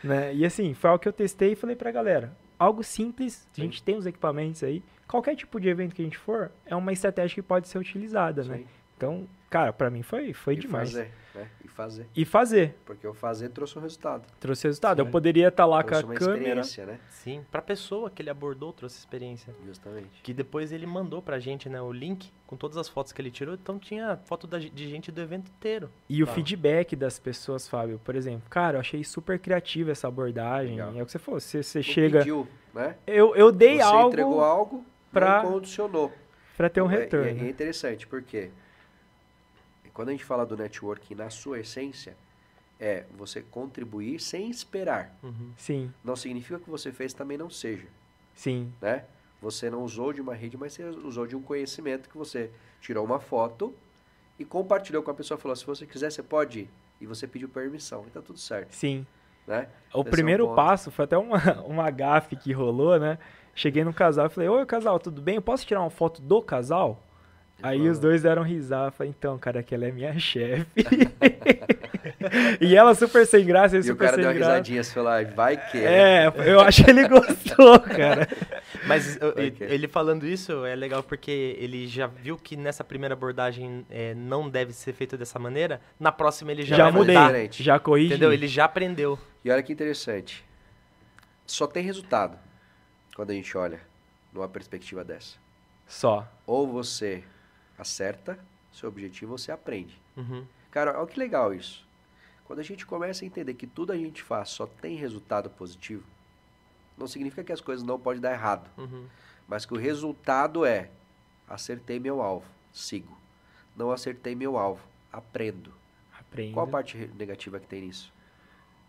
né? 0.04 0.34
E 0.34 0.46
assim, 0.46 0.74
foi 0.74 0.90
algo 0.90 1.02
que 1.02 1.08
eu 1.08 1.14
testei 1.14 1.54
e 1.54 1.56
falei 1.56 1.76
pra 1.76 1.92
galera, 1.92 2.36
algo 2.60 2.84
simples, 2.84 3.48
a 3.52 3.56
Sim. 3.56 3.62
gente 3.64 3.82
tem 3.84 3.96
os 3.98 4.06
equipamentos 4.06 4.64
aí. 4.64 4.84
Qualquer 5.08 5.36
tipo 5.36 5.60
de 5.60 5.70
evento 5.70 5.94
que 5.96 6.02
a 6.02 6.06
gente 6.06 6.18
for, 6.18 6.52
é 6.66 6.76
uma 6.76 6.92
estratégia 6.92 7.36
que 7.36 7.42
pode 7.42 7.68
ser 7.68 7.78
utilizada, 7.78 8.44
né? 8.44 8.64
Então, 8.98 9.28
cara, 9.50 9.74
pra 9.74 9.90
mim 9.90 10.02
foi, 10.02 10.32
foi 10.34 10.54
e 10.54 10.58
demais. 10.58 10.92
fazer, 10.92 11.12
né? 11.34 11.48
E 11.64 11.68
fazer. 11.68 12.08
E 12.16 12.24
fazer. 12.26 12.76
Porque 12.86 13.06
o 13.06 13.14
fazer 13.14 13.50
trouxe 13.50 13.78
um 13.78 13.82
resultado. 13.82 14.24
Trouxe 14.40 14.68
resultado. 14.68 15.00
Eu 15.00 15.06
Sim. 15.06 15.12
poderia 15.12 15.50
estar 15.50 15.66
lá 15.66 15.84
trouxe 15.84 16.04
com 16.04 16.10
uma 16.10 16.16
a 16.16 16.20
câmera. 16.20 16.40
experiência, 16.62 16.86
né? 16.86 17.00
Sim, 17.10 17.44
pra 17.52 17.62
pessoa 17.62 18.10
que 18.10 18.22
ele 18.22 18.30
abordou, 18.30 18.72
trouxe 18.72 18.98
experiência. 18.98 19.54
Justamente. 19.66 20.22
Que 20.24 20.34
depois 20.34 20.72
ele 20.72 20.86
mandou 20.86 21.22
pra 21.22 21.38
gente, 21.40 21.68
né, 21.68 21.82
o 21.82 21.92
link 21.92 22.32
com 22.48 22.56
todas 22.56 22.78
as 22.78 22.88
fotos 22.88 23.12
que 23.12 23.22
ele 23.22 23.30
tirou. 23.32 23.54
Então 23.56 23.78
tinha 23.78 24.16
foto 24.26 24.48
da, 24.48 24.58
de 24.60 24.88
gente 24.90 25.12
do 25.12 25.20
evento 25.22 25.50
inteiro. 25.50 25.90
E 26.08 26.24
o 26.24 26.26
Tá. 26.26 26.32
feedback 26.32 26.96
das 26.96 27.20
pessoas, 27.20 27.68
Fábio, 27.68 28.00
por 28.04 28.16
exemplo, 28.16 28.50
cara, 28.50 28.78
eu 28.78 28.80
achei 28.80 29.04
super 29.04 29.38
criativa 29.38 29.92
essa 29.92 30.08
abordagem. 30.08 30.76
Legal. 30.78 30.94
É 30.96 31.02
o 31.04 31.06
que 31.06 31.12
você 31.12 31.20
falou, 31.20 31.40
você, 31.42 31.62
você 31.62 31.84
chega. 31.84 32.20
pediu, 32.20 32.48
né? 32.74 32.96
Eu, 33.06 33.36
eu 33.36 33.52
dei 33.52 33.76
Você 33.78 33.82
algo 33.82 34.08
entregou 34.08 34.42
algo 34.42 34.86
pra- 35.12 35.42
condicionou. 35.42 36.14
pra 36.56 36.70
ter 36.70 36.82
um 36.82 36.90
É- 36.90 36.98
retorno. 37.00 37.26
É, 37.28 37.32
é 37.46 37.50
interessante, 37.50 38.08
porque 38.08 38.52
quando 39.96 40.10
a 40.10 40.12
gente 40.12 40.26
fala 40.26 40.46
do 40.46 40.58
networking 40.58 41.16
na 41.16 41.30
sua 41.30 41.62
essência, 41.62 42.16
é 42.78 43.06
você 43.18 43.42
contribuir 43.42 44.20
sem 44.20 44.50
esperar. 44.52 45.18
Uhum. 45.24 45.54
Sim, 45.58 45.92
Não 46.04 46.18
significa 46.18 46.60
que 46.60 46.70
você 46.70 46.92
fez 46.92 47.14
também 47.14 47.38
não 47.38 47.50
seja, 47.50 47.88
sim, 48.36 48.72
né? 48.82 49.06
Você 49.42 49.70
não 49.70 49.84
usou 49.84 50.12
de 50.12 50.22
uma 50.22 50.36
rede, 50.36 50.58
mas 50.58 50.74
você 50.74 50.84
usou 50.84 51.26
de 51.26 51.36
um 51.36 51.42
conhecimento 51.42 52.10
que 52.10 52.18
você 52.18 52.52
tirou 52.82 53.06
uma 53.06 53.20
foto 53.20 53.74
e 54.38 54.44
compartilhou 54.44 55.02
com 55.02 55.12
a 55.12 55.14
pessoa. 55.14 55.38
Falou, 55.38 55.56
se 55.56 55.66
você 55.66 55.86
quiser, 55.86 56.12
você 56.12 56.24
pode 56.24 56.62
ir. 56.62 56.70
E 57.00 57.06
você 57.06 57.28
pediu 57.28 57.48
permissão. 57.48 58.06
E 58.08 58.10
tá 58.10 58.22
tudo 58.22 58.40
certo, 58.40 58.72
sim. 58.72 59.06
né? 59.46 59.60
O 59.60 59.62
Esse 59.62 59.98
é 59.98 60.00
um 60.00 60.04
primeiro 60.04 60.56
passo 60.56 60.90
foi 60.90 61.06
até 61.06 61.18
uma, 61.18 61.38
uma 61.64 61.92
gafe 61.92 62.36
que 62.36 62.52
rolou, 62.52 63.00
né? 63.00 63.20
Cheguei 63.54 63.84
no 63.84 63.94
casal 63.94 64.26
e 64.26 64.30
falei, 64.30 64.50
oi 64.50 64.66
casal, 64.66 65.00
tudo 65.00 65.22
bem? 65.22 65.36
Eu 65.36 65.42
posso 65.42 65.66
tirar 65.66 65.82
uma 65.82 65.92
foto 65.92 66.22
do 66.22 66.42
casal? 66.42 67.05
Aí 67.64 67.90
os 67.90 68.00
dois 68.00 68.22
deram 68.22 68.44
risada. 68.44 68.92
Falei, 68.92 69.14
então, 69.18 69.38
cara, 69.40 69.64
que 69.64 69.74
ela 69.74 69.86
é 69.86 69.92
minha 69.92 70.18
chefe. 70.20 70.66
e 72.62 72.76
ela 72.76 72.94
super 72.94 73.26
sem 73.26 73.46
graça, 73.46 73.76
ele 73.76 73.86
E 73.88 73.90
o 73.90 73.94
super 73.94 74.06
cara 74.06 74.16
sem 74.16 74.24
deu 74.24 74.32
uma 74.32 74.38
graça. 74.38 74.52
risadinha, 74.54 74.84
você 74.84 74.94
falou, 74.94 75.10
"Ai, 75.10 75.26
vai 75.26 75.58
que 75.72 75.78
né?" 75.80 76.26
É, 76.26 76.34
eu 76.46 76.60
acho 76.60 76.84
que 76.84 76.90
ele 76.92 77.08
gostou, 77.10 77.80
cara. 77.80 78.28
Mas 78.88 79.18
ele, 79.60 79.88
falando 79.88 80.28
isso 80.28 80.66
é 80.66 80.76
legal 80.76 81.02
porque 81.02 81.56
ele 81.60 81.88
já 81.88 82.08
viu 82.08 82.38
que 82.38 82.56
nessa 82.56 82.84
primeira 82.84 83.14
abordagem 83.14 83.86
é, 83.90 84.14
não 84.14 84.50
deve 84.50 84.74
ser 84.74 84.94
feito 84.94 85.18
dessa 85.18 85.40
maneira. 85.40 85.82
Na 86.00 86.12
próxima 86.12 86.52
ele 86.52 86.64
já, 86.64 86.76
Já, 86.76 86.84
vai 86.86 86.94
mudei, 86.94 87.18
mudar. 87.18 87.48
já 87.52 87.80
corrigi. 87.80 88.08
Entendeu? 88.14 88.32
Ele 88.34 88.48
já 88.48 88.66
aprendeu. 88.66 89.18
E 89.44 89.50
olha 89.50 89.64
que 89.64 89.74
interessante. 89.74 90.44
Só 91.48 91.66
tem 91.68 91.84
resultado 91.84 92.38
quando 93.16 93.32
a 93.32 93.34
gente 93.34 93.56
olha 93.58 93.80
numa 94.34 94.48
perspectiva 94.48 95.04
dessa. 95.04 95.38
Só. 95.88 96.28
Ou 96.46 96.68
você 96.68 97.24
acerta 97.78 98.38
seu 98.72 98.90
objetivo, 98.90 99.38
você 99.38 99.52
aprende. 99.52 100.00
Uhum. 100.18 100.46
Cara, 100.72 100.98
olha 101.00 101.08
que 101.08 101.20
legal 101.20 101.54
isso. 101.54 101.86
Quando 102.46 102.60
a 102.60 102.64
gente 102.64 102.86
começa 102.86 103.24
a 103.24 103.28
entender 103.28 103.54
que 103.54 103.66
tudo 103.66 103.92
a 103.92 103.98
gente 103.98 104.22
faz 104.22 104.50
só 104.50 104.68
tem 104.68 104.96
resultado 104.96 105.50
positivo, 105.50 106.04
não 106.98 107.08
significa 107.08 107.44
que 107.44 107.52
as 107.52 107.62
coisas 107.62 107.84
não 107.86 108.00
podem 108.00 108.22
dar 108.22 108.32
errado, 108.34 108.70
Uhum. 108.78 109.08
mas 109.48 109.66
que 109.66 109.74
o 109.74 109.78
resultado 109.78 110.66
é 110.66 110.90
acertei 111.48 112.00
meu 112.00 112.22
alvo, 112.22 112.46
sigo. 112.74 113.18
Não 113.76 113.92
acertei 113.92 114.36
meu 114.36 114.58
alvo, 114.58 114.86
aprendo. 115.12 115.74
Aprende. 116.18 116.54
Qual 116.54 116.66
a 116.66 116.70
parte 116.70 116.98
negativa 117.18 117.60
que 117.60 117.68
tem 117.68 117.82
nisso? 117.82 118.14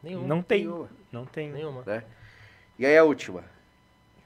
Nenhuma. 0.03 0.27
Não 0.27 0.43
tem. 0.43 0.61
Nenhuma, 0.65 0.89
Não 1.11 1.25
tem. 1.27 1.51
Nenhuma. 1.53 1.83
né? 1.85 2.05
E 2.79 2.85
aí 2.87 2.97
a 2.97 3.05
última. 3.05 3.45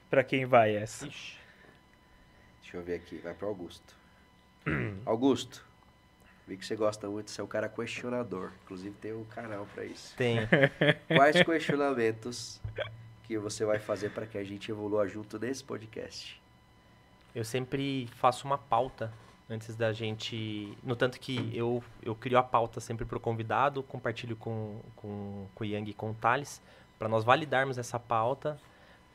Pra 0.09 0.23
quem 0.23 0.45
vai 0.45 0.75
essa? 0.75 1.07
Ixi. 1.07 1.37
Deixa 2.61 2.77
eu 2.77 2.83
ver 2.83 2.95
aqui, 2.95 3.17
vai 3.17 3.33
para 3.33 3.47
Augusto. 3.47 3.95
Augusto, 5.05 5.65
vi 6.47 6.57
que 6.57 6.65
você 6.65 6.75
gosta 6.75 7.07
muito 7.09 7.25
de 7.25 7.31
ser 7.31 7.41
um 7.41 7.47
cara 7.47 7.69
questionador. 7.69 8.51
Inclusive 8.63 8.95
tem 8.95 9.13
um 9.13 9.25
canal 9.25 9.65
para 9.73 9.85
isso. 9.85 10.15
Tem. 10.15 10.39
Quais 11.07 11.41
questionamentos 11.43 12.61
que 13.23 13.37
você 13.37 13.65
vai 13.65 13.79
fazer 13.79 14.11
para 14.11 14.25
que 14.25 14.37
a 14.37 14.43
gente 14.43 14.69
evolua 14.69 15.07
junto 15.07 15.39
nesse 15.39 15.63
podcast? 15.63 16.41
Eu 17.33 17.45
sempre 17.45 18.07
faço 18.17 18.45
uma 18.45 18.57
pauta 18.57 19.11
antes 19.49 19.75
da 19.75 19.91
gente. 19.91 20.77
No 20.83 20.95
tanto 20.95 21.19
que 21.19 21.55
eu, 21.55 21.83
eu 22.03 22.15
crio 22.15 22.37
a 22.37 22.43
pauta 22.43 22.79
sempre 22.79 23.05
pro 23.05 23.19
convidado, 23.19 23.83
compartilho 23.83 24.35
com, 24.35 24.79
com, 24.95 25.47
com 25.53 25.63
o 25.63 25.67
Yang 25.67 25.91
e 25.91 25.93
com 25.93 26.11
o 26.11 26.13
Thales, 26.13 26.61
para 26.99 27.07
nós 27.07 27.23
validarmos 27.23 27.77
essa 27.77 27.99
pauta, 27.99 28.59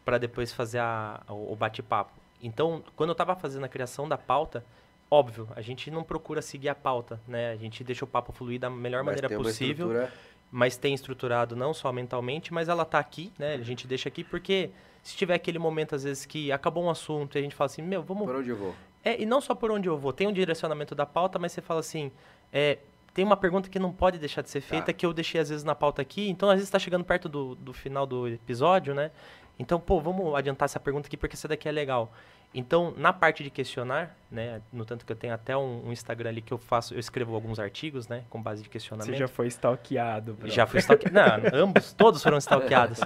para 0.05 0.19
depois 0.19 0.53
fazer 0.53 0.79
a, 0.79 1.23
o, 1.29 1.53
o 1.53 1.57
bate-papo. 1.57 2.13
Então, 2.43 2.83
quando 2.95 3.11
eu 3.11 3.13
estava 3.13 3.35
fazendo 3.35 3.65
a 3.65 3.69
criação 3.69 4.09
da 4.09 4.19
pauta, 4.19 4.65
óbvio, 5.11 5.49
a 5.55 5.61
gente 5.61 5.91
não 5.91 6.03
procura 6.03 6.43
seguir 6.43 6.69
a 6.69 6.75
pauta, 6.75 7.21
né? 7.27 7.51
A 7.53 7.57
gente 7.57 7.83
deixa 7.85 8.05
o 8.05 8.09
papo 8.09 8.33
fluir 8.33 8.59
da 8.61 8.69
melhor 8.71 9.03
Mas 9.05 9.17
maneira 9.17 9.29
possível 9.37 9.87
estrutura- 9.93 10.13
mas 10.51 10.77
tem 10.77 10.95
estruturado 10.95 11.57
não 11.57 11.75
só 11.75 11.93
mentalmente, 11.93 12.53
mas 12.55 12.69
ela 12.69 12.85
tá 12.85 12.99
aqui, 12.99 13.33
né? 13.39 13.55
A 13.55 13.63
gente 13.63 13.87
deixa 13.87 14.09
aqui 14.09 14.23
porque 14.25 14.71
se 15.03 15.17
tiver 15.17 15.35
aquele 15.35 15.59
momento 15.59 15.95
às 15.95 16.05
vezes 16.05 16.25
que 16.25 16.51
acabou 16.53 16.85
um 16.85 16.91
assunto 16.91 17.37
e 17.37 17.39
a 17.39 17.43
gente 17.43 17.55
fala 17.55 17.67
assim, 17.67 17.83
meu, 17.83 18.03
vamos 18.03 18.27
Por 18.27 18.37
onde 18.37 18.51
eu 18.51 18.57
vou? 18.57 18.75
é, 19.05 19.21
e 19.21 19.27
não 19.27 19.41
só 19.41 19.55
por 19.55 19.71
onde 19.71 19.89
eu 19.89 19.99
vou, 19.99 20.13
tem 20.13 20.27
um 20.27 20.33
direcionamento 20.33 20.95
da 20.95 21.05
pauta, 21.07 21.39
mas 21.39 21.53
você 21.53 21.61
fala 21.61 21.81
assim, 21.81 22.11
é, 22.53 22.79
tem 23.13 23.25
uma 23.25 23.37
pergunta 23.37 23.69
que 23.69 23.79
não 23.79 23.93
pode 23.93 24.19
deixar 24.19 24.43
de 24.43 24.51
ser 24.51 24.61
feita, 24.61 24.87
Tá. 24.87 24.93
que 24.93 25.05
eu 25.07 25.13
deixei 25.13 25.41
às 25.41 25.49
vezes 25.49 25.65
na 25.65 25.75
pauta 25.75 26.01
aqui, 26.03 26.29
então 26.29 26.49
às 26.49 26.55
vezes 26.57 26.69
está 26.69 26.79
chegando 26.79 27.05
perto 27.05 27.29
do, 27.29 27.55
do 27.57 27.73
final 27.73 28.07
do 28.07 28.29
episódio, 28.29 28.95
né? 28.95 29.11
Então, 29.59 29.81
pô, 29.81 30.01
vamos 30.01 30.35
adiantar 30.35 30.67
essa 30.67 30.79
pergunta 30.79 31.07
aqui 31.09 31.17
porque 31.17 31.35
essa 31.35 31.49
daqui 31.49 31.67
é 31.69 31.73
legal. 31.73 32.13
Então, 32.59 32.95
na 32.97 33.13
parte 33.13 33.45
de 33.45 33.51
questionar, 33.51 34.17
né, 34.31 34.63
no 34.73 34.87
tanto 34.87 35.05
que 35.05 35.13
eu 35.13 35.17
tenho 35.17 35.35
até 35.35 35.55
um, 35.55 35.89
um 35.89 35.93
Instagram 35.93 36.31
ali 36.31 36.41
que 36.41 36.53
eu 36.53 36.57
faço, 36.57 36.95
eu 36.95 36.99
escrevo 36.99 37.35
alguns 37.35 37.61
artigos, 37.61 38.09
né, 38.09 38.25
com 38.31 38.43
base 38.43 38.63
de 38.63 38.71
questionamento. 38.71 39.13
Você 39.13 39.19
já 39.19 39.29
foi 39.29 39.47
stalkeado. 39.49 40.33
bro. 40.33 40.49
Já 40.49 40.67
fui 40.67 40.81
stalkeado. 40.81 41.13
Não, 41.53 41.61
ambos, 41.65 41.93
todos 41.93 42.23
foram 42.23 42.39
stalkeados. 42.39 43.01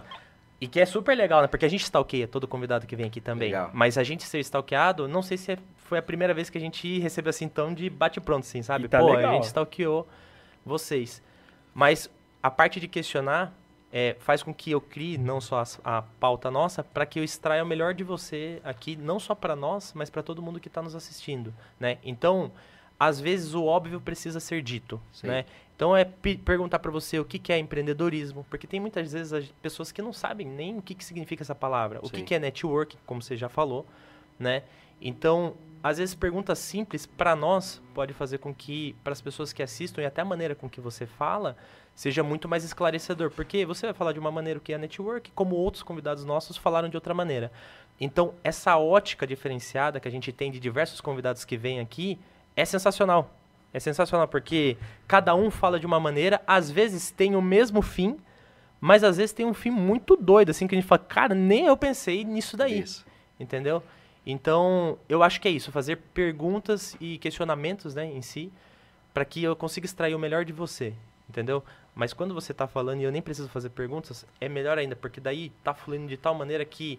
E 0.61 0.69
que 0.69 0.79
é 0.79 0.87
super 0.87 1.17
legal, 1.17 1.43
né? 1.43 1.49
Porque 1.49 1.65
a 1.65 1.69
gente 1.69 1.83
stalkeia 1.83 2.29
todo 2.29 2.47
convidado 2.47 2.87
que 2.87 2.95
vem 2.95 3.07
aqui 3.07 3.21
também. 3.21 3.49
Legal. 3.49 3.71
Mas 3.73 3.99
a 3.99 4.05
gente 4.05 4.23
ser 4.23 4.39
stalkeado, 4.39 5.09
não 5.09 5.23
sei 5.23 5.37
se 5.37 5.53
é- 5.53 5.59
foi 5.79 5.99
a 5.99 6.03
primeira 6.03 6.33
vez 6.33 6.49
que 6.49 6.57
a 6.57 6.61
gente 6.61 7.01
recebeu 7.01 7.31
assim, 7.31 7.49
tão 7.49 7.75
de 7.75 7.91
bate-pronto, 7.91 8.47
assim, 8.47 8.63
sabe? 8.63 8.85
E 8.85 8.89
tá 8.89 9.01
Pô, 9.01 9.15
legal. 9.15 9.33
a 9.33 9.35
gente 9.35 9.45
stalkeou 9.47 10.07
vocês. 10.65 11.21
Mas 11.75 12.09
a 12.41 12.51
parte 12.51 12.79
de 12.79 12.87
questionar 12.87 13.53
é, 13.92 14.16
faz 14.20 14.42
com 14.42 14.55
que 14.55 14.70
eu 14.70 14.81
crie 14.81 15.18
não 15.18 15.40
só 15.40 15.59
as- 15.61 15.81
a, 15.85 16.03
pauta 16.03 16.50
nossa, 16.50 16.83
para 16.85 17.05
que 17.05 17.18
eu 17.18 17.24
extraia 17.24 17.62
o 17.62 17.66
melhor 17.66 17.92
de 17.94 18.05
você 18.05 18.61
aqui, 18.62 18.96
não 18.96 19.18
só 19.18 19.35
para 19.35 19.57
nós, 19.57 19.92
mas 19.94 20.09
para 20.11 20.22
todo 20.22 20.40
mundo 20.40 20.61
que 20.61 20.68
está 20.68 20.81
nos 20.81 20.94
assistindo, 20.94 21.53
né? 21.79 21.98
Então, 22.05 22.53
às 22.98 23.18
vezes 23.20 23.55
o 23.55 23.64
óbvio 23.64 24.00
precisa 24.00 24.38
ser 24.40 24.62
dito, 24.62 25.00
Sim. 25.12 25.26
né? 25.29 25.44
Então 25.74 25.96
é 25.96 26.05
pe- 26.05 26.37
perguntar 26.37 26.79
para 26.79 26.90
você 26.90 27.18
o 27.18 27.24
que, 27.24 27.38
que 27.38 27.50
é 27.53 27.59
empreendedorismo, 27.59 28.44
porque 28.50 28.66
tem 28.66 28.79
muitas 28.79 29.12
vezes 29.12 29.33
as 29.33 29.46
pessoas 29.62 29.90
que 29.90 30.03
não 30.03 30.12
sabem 30.12 30.46
nem 30.46 30.76
o 30.76 30.83
que, 30.83 30.94
que 30.94 31.05
significa 31.05 31.42
essa 31.42 31.55
palavra, 31.55 31.98
o 32.03 32.11
que, 32.11 32.18
Sim. 32.18 32.24
que 32.26 32.35
é 32.35 32.38
network, 32.38 32.96
como 33.07 33.22
você 33.22 33.35
já 33.37 33.48
falou, 33.48 33.87
né? 34.38 34.62
Então, 35.00 35.55
às 35.83 35.99
vezes 35.99 36.14
perguntas 36.14 36.59
simples 36.59 37.07
para 37.07 37.35
nós 37.35 37.81
pode 37.95 38.12
fazer 38.12 38.38
com 38.38 38.55
que 38.55 38.95
para 39.03 39.12
as 39.12 39.21
pessoas 39.21 39.53
que 39.53 39.62
assistam 39.62 40.03
e 40.03 40.07
até 40.07 40.21
a 40.21 40.25
maneira 40.25 40.55
com 40.55 40.69
que 40.69 40.81
você 40.81 41.07
fala 41.07 41.57
seja 41.95 42.23
muito 42.23 42.49
mais 42.49 42.64
esclarecedor, 42.64 43.31
porque 43.31 43.66
você 43.66 43.87
vai 43.87 43.95
falar 43.95 44.12
de 44.12 44.19
uma 44.19 44.31
maneira 44.31 44.61
que 44.61 44.73
é 44.73 44.79
network, 44.79 45.31
como 45.33 45.55
outros 45.57 45.83
convidados 45.83 46.25
nossos 46.25 46.57
falaram 46.57 46.88
de 46.88 46.97
outra 46.97 47.12
maneira. 47.12 47.53
Então, 48.01 48.33
essa 48.43 48.79
ótica 48.79 49.27
diferenciada 49.27 50.01
que 50.01 50.09
a 50.09 50.11
gente 50.11 50.33
tem 50.33 50.51
de 50.51 50.59
diversos 50.59 51.01
convidados 51.01 51.45
que 51.45 51.57
vêm 51.57 51.81
aqui 51.81 52.19
é 52.57 52.64
sensacional. 52.64 53.35
É 53.73 53.79
sensacional 53.79 54.27
porque 54.27 54.77
cada 55.07 55.35
um 55.35 55.51
fala 55.51 55.79
de 55.79 55.87
uma 55.87 56.01
maneira, 56.01 56.40
às 56.47 56.71
vezes 56.71 57.11
tem 57.11 57.37
o 57.37 57.43
mesmo 57.43 57.83
fim, 57.83 58.19
mas 58.81 59.05
às 59.05 59.19
vezes 59.19 59.33
tem 59.33 59.45
um 59.45 59.55
fim 59.55 59.71
muito 59.71 60.16
doido, 60.16 60.51
assim, 60.51 60.66
que 60.66 60.75
a 60.75 60.79
gente 60.81 60.88
fala, 60.88 61.01
cara, 61.01 61.35
nem 61.35 61.66
eu 61.66 61.77
pensei 61.77 62.25
nisso 62.25 62.57
daí, 62.57 62.81
Isso. 62.81 63.05
entendeu? 63.38 63.83
Então, 64.31 64.99
eu 65.09 65.23
acho 65.23 65.40
que 65.40 65.49
é 65.49 65.51
isso, 65.51 65.73
fazer 65.73 65.97
perguntas 66.14 66.97
e 67.01 67.19
questionamentos, 67.19 67.95
né, 67.95 68.05
em 68.07 68.23
si, 68.23 68.53
para 69.12 69.25
que 69.25 69.43
eu 69.43 69.57
consiga 69.57 69.87
extrair 69.87 70.14
o 70.14 70.19
melhor 70.19 70.45
de 70.45 70.53
você, 70.53 70.95
entendeu? 71.29 71.64
Mas 71.95 72.12
quando 72.12 72.33
você 72.33 72.55
tá 72.55 72.66
falando 72.66 73.01
e 73.01 73.05
eu 73.05 73.11
nem 73.11 73.21
preciso 73.21 73.49
fazer 73.49 73.71
perguntas, 73.71 74.25
é 74.40 74.49
melhor 74.49 74.79
ainda, 74.79 74.95
porque 74.95 75.21
daí 75.21 75.51
tá 75.64 75.75
fluindo 75.75 76.07
de 76.07 76.16
tal 76.16 76.35
maneira 76.35 76.64
que 76.64 76.99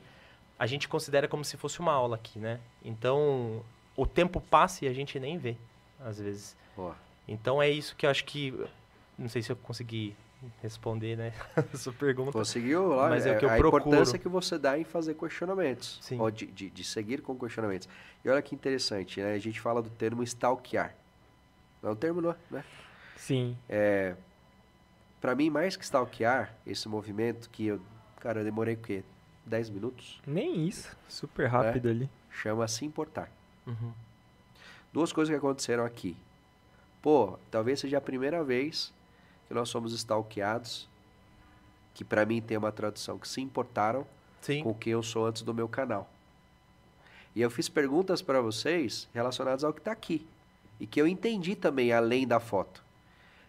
a 0.59 0.67
gente 0.67 0.87
considera 0.87 1.27
como 1.27 1.45
se 1.45 1.57
fosse 1.57 1.79
uma 1.79 1.93
aula 1.93 2.15
aqui, 2.15 2.37
né? 2.37 2.59
Então, 2.83 3.63
o 3.95 4.05
tempo 4.05 4.41
passa 4.41 4.85
e 4.85 4.87
a 4.87 4.93
gente 4.93 5.19
nem 5.19 5.37
vê, 5.37 5.55
às 5.99 6.19
vezes. 6.19 6.55
Boa. 6.75 6.95
Então 7.27 7.61
é 7.61 7.69
isso 7.69 7.95
que 7.95 8.05
eu 8.05 8.09
acho 8.09 8.25
que. 8.25 8.53
Não 9.17 9.29
sei 9.29 9.41
se 9.41 9.51
eu 9.51 9.55
consegui 9.55 10.15
responder, 10.61 11.15
né? 11.15 11.33
a 11.55 11.63
sua 11.77 11.93
pergunta. 11.93 12.31
Conseguiu 12.31 12.89
lá? 12.89 13.09
Mas 13.09 13.25
é 13.25 13.35
o 13.35 13.39
que 13.39 13.45
eu 13.45 13.49
a 13.49 13.57
procuro. 13.57 13.83
importância 13.83 14.17
que 14.17 14.27
você 14.27 14.57
dá 14.57 14.77
em 14.77 14.83
fazer 14.83 15.13
questionamentos. 15.15 15.99
Sim. 16.01 16.19
Ou 16.19 16.29
de, 16.31 16.45
de, 16.47 16.69
de 16.69 16.83
seguir 16.83 17.21
com 17.21 17.37
questionamentos. 17.37 17.87
E 18.23 18.29
olha 18.29 18.41
que 18.41 18.55
interessante, 18.55 19.21
né? 19.21 19.33
A 19.33 19.39
gente 19.39 19.59
fala 19.59 19.81
do 19.81 19.89
termo 19.89 20.23
stalkear. 20.23 20.95
Não 21.81 21.89
é 21.89 21.93
um 21.93 21.95
termo, 21.95 22.21
não, 22.21 22.35
né? 22.49 22.63
Sim. 23.15 23.57
Pra 25.19 25.35
mim, 25.35 25.49
mais 25.49 25.75
que 25.75 25.83
stalkear, 25.83 26.53
esse 26.65 26.89
movimento 26.89 27.49
que 27.49 27.67
eu... 27.67 27.81
Cara, 28.19 28.39
eu 28.39 28.43
demorei 28.43 28.73
o 28.73 28.77
quê? 28.77 29.03
10 29.45 29.69
minutos? 29.69 30.21
Nem 30.25 30.67
isso. 30.67 30.95
Super 31.07 31.47
rápido 31.47 31.89
ali. 31.89 32.09
Chama 32.29 32.67
se 32.67 32.85
importar. 32.85 33.29
Uhum. 33.65 33.91
Duas 34.91 35.13
coisas 35.13 35.31
que 35.31 35.37
aconteceram 35.37 35.85
aqui. 35.85 36.17
Pô, 37.01 37.37
talvez 37.49 37.79
seja 37.79 37.97
a 37.97 38.01
primeira 38.01 38.43
vez 38.43 38.93
que 39.51 39.55
nós 39.55 39.67
somos 39.67 39.91
stalkeados, 39.93 40.87
que 41.93 42.05
para 42.05 42.25
mim 42.25 42.41
tem 42.41 42.57
uma 42.57 42.71
tradução 42.71 43.19
que 43.19 43.27
se 43.27 43.41
importaram 43.41 44.07
Sim. 44.39 44.63
com 44.63 44.73
quem 44.73 44.93
eu 44.93 45.03
sou 45.03 45.25
antes 45.25 45.41
do 45.41 45.53
meu 45.53 45.67
canal. 45.67 46.09
E 47.35 47.41
eu 47.41 47.49
fiz 47.49 47.67
perguntas 47.67 48.21
para 48.21 48.39
vocês 48.39 49.09
relacionadas 49.13 49.65
ao 49.65 49.73
que 49.73 49.81
está 49.81 49.91
aqui. 49.91 50.25
E 50.79 50.87
que 50.87 51.01
eu 51.01 51.05
entendi 51.05 51.53
também 51.53 51.91
além 51.91 52.25
da 52.25 52.39
foto. 52.39 52.81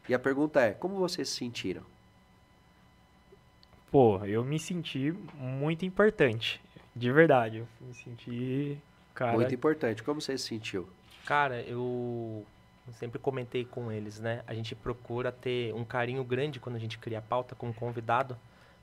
E 0.09 0.13
a 0.13 0.19
pergunta 0.19 0.61
é: 0.61 0.73
como 0.73 0.97
vocês 0.97 1.29
se 1.29 1.37
sentiram? 1.37 1.85
Pô, 3.89 4.25
eu 4.25 4.45
me 4.45 4.59
senti 4.59 5.13
muito 5.37 5.85
importante. 5.85 6.61
De 6.97 7.13
verdade. 7.13 7.59
Eu 7.59 7.87
me 7.87 7.95
senti. 7.95 8.79
Cara, 9.15 9.35
Muito 9.35 9.55
importante. 9.55 10.03
Como 10.03 10.21
você 10.21 10.37
se 10.37 10.49
sentiu? 10.49 10.89
Cara, 11.25 11.61
eu 11.63 12.45
sempre 12.91 13.19
comentei 13.19 13.65
com 13.65 13.93
eles, 13.93 14.19
né? 14.19 14.43
A 14.47 14.55
gente 14.55 14.75
procura 14.75 15.31
ter 15.31 15.73
um 15.75 15.85
carinho 15.85 16.25
grande 16.25 16.59
quando 16.59 16.77
a 16.77 16.79
gente 16.79 16.99
cria 16.99 17.19
a 17.19 17.23
pauta 17.23 17.55
com 17.55 17.69
um 17.69 17.73
convidado 17.73 18.37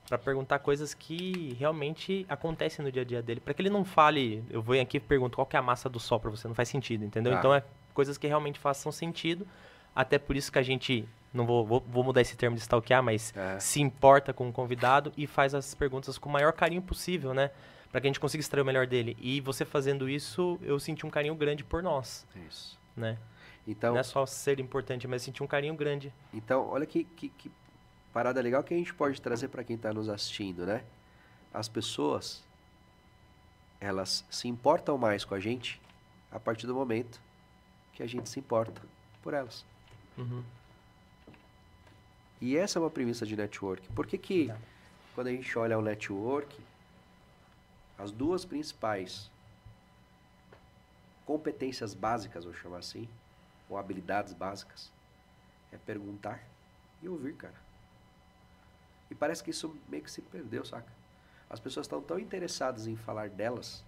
para 0.08 0.16
perguntar 0.18 0.58
coisas 0.58 0.94
que 0.94 1.54
realmente 1.58 2.26
acontecem 2.28 2.84
no 2.84 2.90
dia 2.90 3.02
a 3.02 3.04
dia 3.04 3.22
dele, 3.22 3.38
para 3.40 3.54
que 3.54 3.62
ele 3.62 3.70
não 3.70 3.84
fale, 3.84 4.42
eu 4.50 4.60
venho 4.60 4.82
aqui 4.82 4.96
e 4.96 5.00
pergunto 5.00 5.36
qual 5.36 5.46
que 5.46 5.54
é 5.54 5.58
a 5.58 5.62
massa 5.62 5.88
do 5.88 6.00
sol 6.00 6.18
para 6.18 6.30
você, 6.30 6.48
não 6.48 6.54
faz 6.54 6.68
sentido, 6.68 7.04
entendeu? 7.04 7.32
Tá. 7.34 7.38
Então 7.38 7.54
é 7.54 7.62
coisas 7.94 8.16
que 8.18 8.26
realmente 8.26 8.58
façam 8.58 8.90
sentido. 8.90 9.46
Até 9.94 10.18
por 10.18 10.34
isso 10.36 10.50
que 10.50 10.58
a 10.58 10.62
gente 10.62 11.06
não 11.32 11.46
vou, 11.46 11.64
vou, 11.64 11.80
vou 11.86 12.02
mudar 12.02 12.20
esse 12.22 12.36
termo 12.36 12.56
de 12.56 12.62
stalkear, 12.62 13.02
mas 13.02 13.32
É. 13.36 13.58
se 13.60 13.80
importa 13.80 14.32
com 14.32 14.48
o 14.48 14.52
convidado 14.52 15.12
e 15.16 15.26
faz 15.26 15.54
as 15.54 15.74
perguntas 15.74 16.18
com 16.18 16.28
o 16.28 16.32
maior 16.32 16.52
carinho 16.52 16.82
possível, 16.82 17.32
né? 17.34 17.50
Para 17.92 18.00
que 18.00 18.06
a 18.06 18.08
gente 18.08 18.20
consiga 18.20 18.40
extrair 18.40 18.62
o 18.62 18.64
melhor 18.64 18.86
dele. 18.86 19.16
E 19.20 19.40
você 19.40 19.64
fazendo 19.64 20.08
isso, 20.08 20.58
eu 20.62 20.78
senti 20.80 21.04
um 21.06 21.10
carinho 21.10 21.34
grande 21.34 21.62
por 21.64 21.82
nós, 21.82 22.26
Isso. 22.48 22.78
né? 22.96 23.18
Então, 23.70 23.92
Não 23.94 24.00
é 24.00 24.02
só 24.02 24.26
ser 24.26 24.58
importante, 24.58 25.06
mas 25.06 25.22
sentir 25.22 25.42
um 25.44 25.46
carinho 25.46 25.74
grande. 25.76 26.12
Então, 26.34 26.66
olha 26.68 26.84
que, 26.84 27.04
que, 27.04 27.28
que 27.28 27.50
parada 28.12 28.40
legal 28.40 28.64
que 28.64 28.74
a 28.74 28.76
gente 28.76 28.92
pode 28.92 29.20
trazer 29.22 29.46
para 29.46 29.62
quem 29.62 29.76
está 29.76 29.92
nos 29.92 30.08
assistindo, 30.08 30.66
né? 30.66 30.82
As 31.54 31.68
pessoas, 31.68 32.42
elas 33.80 34.24
se 34.28 34.48
importam 34.48 34.98
mais 34.98 35.24
com 35.24 35.34
a 35.36 35.40
gente 35.40 35.80
a 36.32 36.40
partir 36.40 36.66
do 36.66 36.74
momento 36.74 37.20
que 37.92 38.02
a 38.02 38.06
gente 38.08 38.28
se 38.28 38.40
importa 38.40 38.82
por 39.22 39.34
elas. 39.34 39.64
Uhum. 40.18 40.42
E 42.40 42.56
essa 42.56 42.78
é 42.78 42.82
uma 42.82 42.90
premissa 42.90 43.24
de 43.24 43.36
network. 43.36 43.88
Por 43.92 44.04
que 44.06 44.18
que, 44.18 44.46
Tá. 44.48 44.56
quando 45.14 45.28
a 45.28 45.30
gente 45.32 45.56
olha 45.56 45.78
o 45.78 45.82
network, 45.82 46.58
as 47.96 48.10
duas 48.10 48.44
principais 48.44 49.30
competências 51.24 51.94
básicas, 51.94 52.44
vou 52.44 52.54
chamar 52.54 52.78
assim, 52.78 53.08
ou 53.70 53.78
habilidades 53.78 54.34
básicas, 54.34 54.92
é 55.72 55.78
perguntar 55.78 56.42
e 57.00 57.08
ouvir, 57.08 57.34
cara. 57.34 57.54
E 59.10 59.14
parece 59.14 59.42
que 59.42 59.50
isso 59.50 59.74
meio 59.88 60.02
que 60.02 60.10
se 60.10 60.20
perdeu, 60.20 60.64
saca? 60.64 60.92
As 61.48 61.58
pessoas 61.58 61.86
estão 61.86 62.02
tão 62.02 62.18
interessadas 62.18 62.86
em 62.86 62.96
falar 62.96 63.30
delas, 63.30 63.84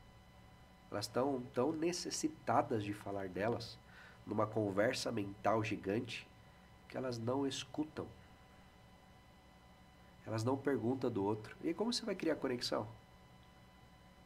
elas 0.91 1.07
estão 1.07 1.43
tão 1.55 1.73
necessitadas 1.73 2.85
de 2.85 2.93
falar 2.93 3.29
delas, 3.29 3.79
numa 4.27 4.47
conversa 4.47 5.11
mental 5.11 5.63
gigante, 5.65 6.27
que 6.89 6.97
elas 6.97 7.19
não 7.19 7.47
escutam. 7.47 8.07
Elas 10.27 10.45
não 10.45 10.57
perguntam 10.57 11.11
do 11.11 11.25
outro. 11.25 11.57
E 11.65 11.75
como 11.75 11.93
você 11.93 12.05
vai 12.05 12.15
criar 12.15 12.37
conexão? 12.37 12.87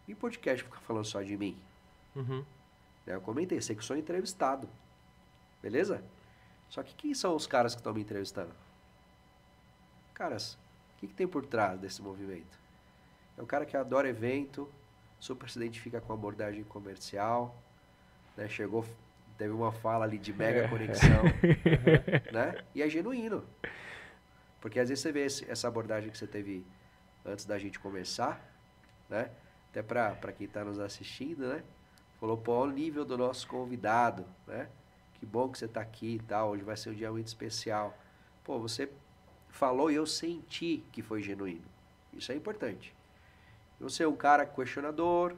E 0.06 0.12
o 0.12 0.16
podcast 0.16 0.64
fica 0.64 0.78
falando 0.80 1.04
só 1.04 1.22
de 1.22 1.36
mim? 1.36 1.56
Uhum. 2.14 2.44
Né, 3.06 3.14
Eu 3.14 3.20
comentei, 3.20 3.60
sei 3.60 3.74
que 3.74 3.84
sou 3.84 3.96
entrevistado. 3.96 4.68
Beleza? 5.62 6.02
Só 6.68 6.82
que 6.82 6.94
quem 6.94 7.14
são 7.14 7.34
os 7.34 7.46
caras 7.46 7.74
que 7.74 7.80
estão 7.80 7.92
me 7.94 8.00
entrevistando? 8.00 8.52
Caras, 10.14 10.54
o 10.54 11.00
que, 11.00 11.06
que 11.08 11.14
tem 11.14 11.26
por 11.28 11.44
trás 11.44 11.78
desse 11.78 12.00
movimento? 12.02 12.58
É 13.36 13.42
um 13.42 13.46
cara 13.46 13.66
que 13.66 13.76
adora 13.76 14.08
evento, 14.08 14.68
super 15.20 15.48
se 15.50 15.58
identifica 15.58 16.00
com 16.00 16.12
abordagem 16.12 16.64
comercial, 16.64 17.54
né? 18.36 18.48
Chegou, 18.48 18.84
teve 19.36 19.52
uma 19.52 19.70
fala 19.72 20.04
ali 20.04 20.18
de 20.18 20.32
mega 20.32 20.68
conexão, 20.68 21.22
né? 22.32 22.64
E 22.74 22.82
é 22.82 22.88
genuíno. 22.88 23.44
Porque 24.60 24.80
às 24.80 24.88
vezes 24.88 25.02
você 25.02 25.12
vê 25.12 25.26
esse- 25.26 25.50
essa 25.50 25.68
abordagem 25.68 26.10
que 26.10 26.16
você 26.16 26.26
teve 26.26 26.64
antes 27.24 27.44
da 27.44 27.58
gente 27.58 27.78
começar, 27.78 28.40
né? 29.08 29.30
Até 29.70 29.82
para 29.82 30.32
quem 30.32 30.46
está 30.46 30.64
nos 30.64 30.78
assistindo, 30.78 31.46
né? 31.46 31.62
Falou, 32.18 32.38
pô, 32.38 32.62
o 32.62 32.70
nível 32.70 33.04
do 33.04 33.18
nosso 33.18 33.46
convidado, 33.46 34.24
né? 34.46 34.70
Que 35.26 35.32
bom 35.32 35.48
que 35.48 35.58
você 35.58 35.64
está 35.64 35.80
aqui 35.80 36.14
e 36.14 36.18
tal, 36.20 36.50
hoje 36.50 36.62
vai 36.62 36.76
ser 36.76 36.90
um 36.90 36.94
dia 36.94 37.10
muito 37.10 37.26
especial. 37.26 37.98
Pô, 38.44 38.60
você 38.60 38.88
falou 39.48 39.90
e 39.90 39.96
eu 39.96 40.06
senti 40.06 40.84
que 40.92 41.02
foi 41.02 41.20
genuíno. 41.20 41.64
Isso 42.12 42.30
é 42.30 42.36
importante. 42.36 42.94
Você 43.80 44.04
é 44.04 44.08
um 44.08 44.14
cara 44.14 44.46
questionador, 44.46 45.34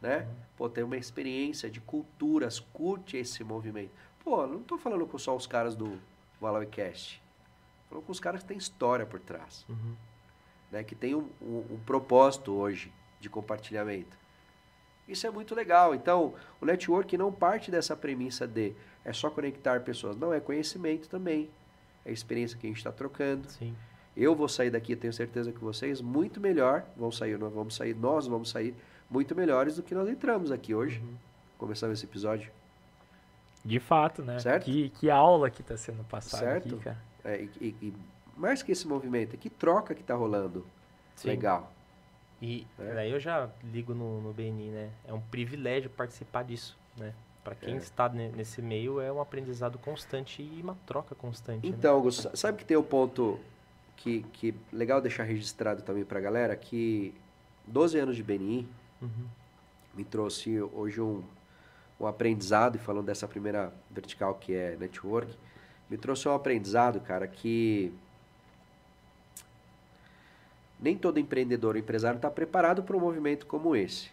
né? 0.00 0.26
Pô, 0.56 0.66
tem 0.70 0.82
uma 0.82 0.96
experiência 0.96 1.68
de 1.70 1.78
culturas, 1.78 2.58
curte 2.58 3.18
esse 3.18 3.44
movimento. 3.44 3.90
Pô, 4.24 4.46
não 4.46 4.62
tô 4.62 4.78
falando 4.78 5.06
com 5.06 5.18
só 5.18 5.36
os 5.36 5.46
caras 5.46 5.76
do 5.76 6.00
Valorcast. 6.40 7.22
Falando 7.90 8.04
com 8.06 8.12
os 8.12 8.20
caras 8.20 8.40
que 8.40 8.48
têm 8.48 8.56
história 8.56 9.04
por 9.04 9.20
trás, 9.20 9.66
Uhum. 9.68 9.94
né? 10.72 10.82
Que 10.82 10.94
tem 10.94 11.14
um, 11.14 11.28
um- 11.42 11.66
um 11.74 11.80
propósito 11.84 12.52
hoje 12.54 12.90
de 13.20 13.28
compartilhamento. 13.28 14.16
Isso 15.08 15.26
é 15.26 15.30
muito 15.30 15.54
legal. 15.54 15.94
Então, 15.94 16.34
o 16.60 16.66
network 16.66 17.16
não 17.16 17.32
parte 17.32 17.70
dessa 17.70 17.96
premissa 17.96 18.46
de 18.46 18.74
é 19.04 19.12
só 19.12 19.30
conectar 19.30 19.80
pessoas. 19.80 20.16
Não, 20.16 20.32
é 20.34 20.38
conhecimento 20.40 21.08
também. 21.08 21.48
É 22.04 22.12
experiência 22.12 22.58
que 22.58 22.66
a 22.66 22.70
gente 22.70 22.76
está 22.78 22.92
trocando. 22.92 23.48
Sim. 23.50 23.74
Eu 24.16 24.34
vou 24.34 24.48
sair 24.48 24.70
daqui, 24.70 24.94
tenho 24.96 25.12
certeza 25.12 25.52
que 25.52 25.58
vocês 25.60 26.00
muito 26.00 26.40
melhor 26.40 26.84
vão 26.96 27.10
sair, 27.10 27.38
nós 27.38 27.52
vamos 27.52 27.74
sair, 27.76 27.94
nós 27.94 28.26
vamos 28.26 28.50
sair 28.50 28.74
muito 29.08 29.34
melhores 29.34 29.76
do 29.76 29.82
que 29.82 29.94
nós 29.94 30.08
entramos 30.08 30.50
aqui 30.50 30.74
hoje, 30.74 30.98
Uhum. 31.00 31.14
começando 31.56 31.92
esse 31.92 32.04
episódio. 32.04 32.50
De 33.64 33.78
fato, 33.80 34.22
né? 34.22 34.38
Certo? 34.38 34.64
Que, 34.64 34.88
que 34.90 35.08
aula 35.10 35.50
que 35.50 35.62
tá 35.62 35.76
sendo 35.76 36.02
passada 36.04 36.44
Certo. 36.44 36.74
aqui, 36.74 36.84
cara. 36.84 36.98
É, 37.24 37.42
e, 37.42 37.50
e- 37.60 37.76
e 37.88 37.94
mais 38.36 38.62
que 38.62 38.72
esse 38.72 38.86
movimento, 38.86 39.34
é 39.34 39.36
que 39.36 39.48
troca 39.50 39.94
que 39.94 40.00
está 40.00 40.14
rolando. 40.14 40.66
Sim. 41.16 41.28
Legal. 41.28 41.72
E 42.40 42.66
É. 42.78 42.94
daí 42.94 43.10
eu 43.10 43.18
já 43.20 43.48
ligo 43.64 43.94
no, 43.94 44.20
no 44.20 44.32
BNI, 44.32 44.70
né? 44.70 44.90
É 45.06 45.12
um 45.12 45.20
privilégio 45.20 45.90
participar 45.90 46.44
disso, 46.44 46.76
né? 46.96 47.12
Para 47.42 47.54
quem 47.54 47.74
É. 47.74 47.78
está 47.78 48.08
ne- 48.08 48.28
nesse 48.30 48.62
meio, 48.62 49.00
é 49.00 49.10
um 49.12 49.20
aprendizado 49.20 49.78
constante 49.78 50.42
e 50.42 50.60
uma 50.62 50.76
troca 50.86 51.14
constante. 51.14 51.68
né? 51.68 51.74
Então, 51.76 51.94
Augusto, 51.96 52.30
sabe 52.36 52.58
que 52.58 52.64
tem 52.64 52.76
um 52.76 52.82
ponto 52.82 53.40
que, 53.96 54.22
que 54.32 54.54
legal 54.72 55.00
deixar 55.00 55.24
registrado 55.24 55.82
também 55.82 56.04
para 56.04 56.18
a 56.18 56.22
galera, 56.22 56.54
que 56.54 57.12
12 57.66 57.98
anos 57.98 58.16
de 58.16 58.22
BNI 58.22 58.68
Uhum. 59.02 59.26
me 59.94 60.04
trouxe 60.04 60.60
hoje 60.60 61.00
um, 61.00 61.22
um 61.98 62.06
aprendizado, 62.06 62.76
e 62.76 62.78
falando 62.78 63.06
dessa 63.06 63.26
primeira 63.26 63.72
vertical 63.90 64.34
que 64.36 64.54
é 64.54 64.76
network, 64.76 65.36
me 65.90 65.96
trouxe 65.96 66.28
um 66.28 66.34
aprendizado, 66.34 67.00
cara, 67.00 67.26
que 67.26 67.92
nem 70.80 70.96
todo 70.96 71.18
empreendedor 71.18 71.74
ou 71.74 71.80
empresário 71.80 72.16
está 72.16 72.30
preparado 72.30 72.82
para 72.82 72.96
um 72.96 73.00
movimento 73.00 73.46
como 73.46 73.74
esse. 73.74 74.10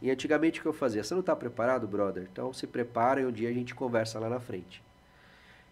E 0.00 0.10
antigamente 0.10 0.58
o 0.58 0.62
que 0.62 0.68
eu 0.68 0.72
fazia? 0.72 1.04
Você 1.04 1.14
não 1.14 1.20
está 1.20 1.36
preparado, 1.36 1.86
brother? 1.86 2.26
Então 2.30 2.52
se 2.52 2.66
prepara 2.66 3.20
e 3.20 3.26
um 3.26 3.30
dia 3.30 3.48
a 3.48 3.52
gente 3.52 3.74
conversa 3.74 4.18
lá 4.18 4.28
na 4.28 4.40
frente. 4.40 4.82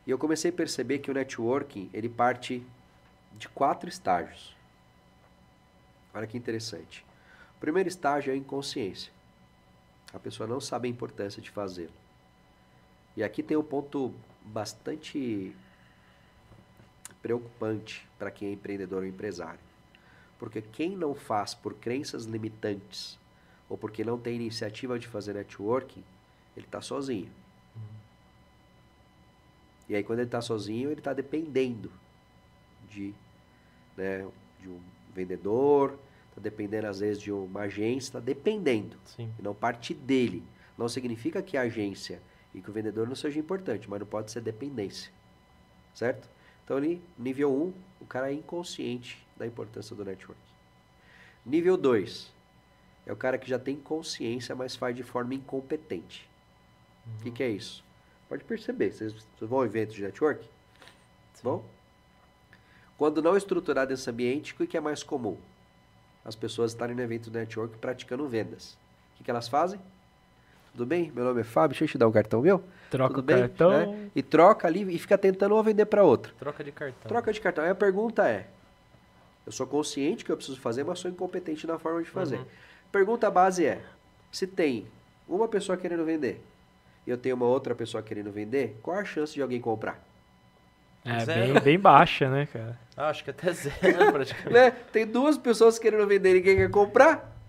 E 0.06 0.10
eu 0.10 0.18
comecei 0.18 0.50
a 0.50 0.54
perceber 0.54 1.00
que 1.00 1.10
o 1.10 1.14
networking, 1.14 1.90
ele 1.92 2.08
parte 2.08 2.64
de 3.36 3.48
quatro 3.48 3.88
estágios. 3.88 4.56
Olha 6.14 6.26
que 6.26 6.38
interessante. 6.38 7.04
O 7.56 7.60
primeiro 7.60 7.88
estágio 7.88 8.30
é 8.30 8.34
a 8.34 8.36
inconsciência. 8.36 9.12
A 10.12 10.18
pessoa 10.18 10.46
não 10.46 10.60
sabe 10.60 10.88
a 10.88 10.90
importância 10.90 11.42
de 11.42 11.50
fazê-lo. 11.50 11.92
E 13.16 13.22
aqui 13.22 13.42
tem 13.42 13.56
um 13.56 13.62
ponto 13.62 14.14
bastante 14.44 15.54
preocupante 17.20 18.06
para 18.18 18.30
quem 18.30 18.48
é 18.48 18.52
empreendedor 18.52 19.02
ou 19.02 19.06
empresário. 19.06 19.69
Porque 20.41 20.62
quem 20.62 20.97
não 20.97 21.14
faz 21.14 21.55
por 21.55 21.74
crenças 21.74 22.24
limitantes 22.24 23.18
ou 23.68 23.76
porque 23.78 24.03
não 24.03 24.18
tem 24.18 24.34
iniciativa 24.34 24.99
de 24.99 25.07
fazer 25.07 25.34
networking, 25.34 26.03
ele 26.57 26.66
está 26.66 26.80
sozinho. 26.80 27.30
E 29.86 29.95
aí 29.95 30.03
quando 30.03 30.20
ele 30.20 30.28
está 30.28 30.41
sozinho, 30.41 30.91
ele 30.91 31.01
está 31.01 31.12
dependendo 31.12 31.93
de, 32.88 33.12
né, 33.97 34.26
de 34.61 34.68
um 34.68 34.80
vendedor, 35.14 35.99
está 36.30 36.41
dependendo 36.41 36.86
às 36.86 37.01
vezes 37.01 37.20
de 37.20 37.30
uma 37.30 37.62
agência, 37.62 38.09
está 38.09 38.20
dependendo 38.20 38.97
Sim. 39.05 39.30
e 39.38 39.43
não 39.43 39.55
parte 39.55 39.93
dele. 39.93 40.43
Não 40.78 40.88
significa 40.88 41.43
que 41.43 41.57
a 41.57 41.62
agência 41.62 42.22
e 42.55 42.62
que 42.62 42.70
o 42.70 42.72
vendedor 42.72 43.07
não 43.07 43.14
seja 43.14 43.38
importante, 43.38 43.91
mas 43.91 44.01
não 44.01 44.07
pode 44.07 44.30
ser 44.30 44.41
dependência. 44.41 45.12
Certo? 45.95 46.28
Então, 46.70 46.78
ali, 46.78 47.02
nível 47.18 47.52
1, 47.52 47.64
um, 47.64 47.72
o 48.00 48.06
cara 48.06 48.30
é 48.30 48.32
inconsciente 48.32 49.26
da 49.36 49.44
importância 49.44 49.96
do 49.96 50.04
network. 50.04 50.40
Nível 51.44 51.76
2, 51.76 52.32
é 53.06 53.12
o 53.12 53.16
cara 53.16 53.36
que 53.38 53.50
já 53.50 53.58
tem 53.58 53.74
consciência, 53.74 54.54
mas 54.54 54.76
faz 54.76 54.94
de 54.94 55.02
forma 55.02 55.34
incompetente. 55.34 56.30
O 57.18 57.22
que, 57.24 57.32
que 57.32 57.42
é 57.42 57.48
isso? 57.48 57.82
Pode 58.28 58.44
perceber. 58.44 58.92
Vocês, 58.92 59.12
vocês 59.12 59.50
vão 59.50 59.62
a 59.62 59.66
eventos 59.66 59.96
de 59.96 60.02
network? 60.02 60.48
Bom? 61.42 61.64
Quando 62.96 63.20
não 63.20 63.36
estruturado 63.36 63.92
esse 63.92 64.08
ambiente, 64.08 64.54
o 64.54 64.64
que 64.64 64.76
é 64.76 64.80
mais 64.80 65.02
comum? 65.02 65.36
As 66.24 66.36
pessoas 66.36 66.70
estarem 66.70 66.94
no 66.94 67.02
evento 67.02 67.32
de 67.32 67.36
network 67.36 67.78
praticando 67.78 68.28
vendas. 68.28 68.78
O 69.14 69.16
que, 69.16 69.24
que 69.24 69.30
elas 69.32 69.48
fazem? 69.48 69.80
Tudo 70.72 70.86
bem? 70.86 71.10
Meu 71.14 71.24
nome 71.24 71.40
é 71.40 71.44
Fábio, 71.44 71.70
deixa 71.70 71.84
eu 71.84 71.88
te 71.88 71.98
dar 71.98 72.08
um 72.08 72.12
cartão 72.12 72.40
meu. 72.42 72.62
Troca 72.90 73.14
Tudo 73.14 73.20
o 73.20 73.22
bem? 73.22 73.38
cartão. 73.38 73.70
Né? 73.92 74.10
E 74.14 74.22
troca 74.22 74.66
ali 74.68 74.94
e 74.94 74.98
fica 74.98 75.16
tentando 75.18 75.54
uma 75.54 75.62
vender 75.62 75.86
para 75.86 76.02
outra. 76.02 76.32
Troca 76.38 76.62
de 76.64 76.72
cartão. 76.72 77.08
Troca 77.08 77.32
de 77.32 77.40
cartão. 77.40 77.64
Aí 77.64 77.70
a 77.70 77.74
pergunta 77.74 78.28
é: 78.28 78.46
eu 79.46 79.52
sou 79.52 79.66
consciente 79.66 80.24
que 80.24 80.30
eu 80.32 80.36
preciso 80.36 80.60
fazer, 80.60 80.84
mas 80.84 80.98
sou 80.98 81.10
incompetente 81.10 81.66
na 81.66 81.78
forma 81.78 82.02
de 82.02 82.08
fazer. 82.10 82.36
Uhum. 82.36 82.44
Pergunta 82.92 83.30
base 83.30 83.64
é: 83.66 83.80
se 84.30 84.46
tem 84.46 84.86
uma 85.28 85.48
pessoa 85.48 85.76
querendo 85.76 86.04
vender 86.04 86.42
e 87.06 87.10
eu 87.10 87.18
tenho 87.18 87.36
uma 87.36 87.46
outra 87.46 87.74
pessoa 87.74 88.02
querendo 88.02 88.30
vender, 88.30 88.78
qual 88.82 88.98
a 88.98 89.04
chance 89.04 89.34
de 89.34 89.42
alguém 89.42 89.60
comprar? 89.60 90.04
É 91.04 91.24
bem, 91.24 91.60
bem 91.60 91.78
baixa, 91.78 92.28
né, 92.28 92.46
cara? 92.52 92.78
Ah, 92.94 93.08
acho 93.08 93.24
que 93.24 93.30
até 93.30 93.50
zero, 93.52 93.72
praticamente. 94.12 94.52
né? 94.52 94.70
Tem 94.92 95.06
duas 95.06 95.38
pessoas 95.38 95.78
querendo 95.78 96.06
vender 96.06 96.32
e 96.32 96.34
ninguém 96.34 96.56
quer 96.58 96.70
comprar. 96.70 97.39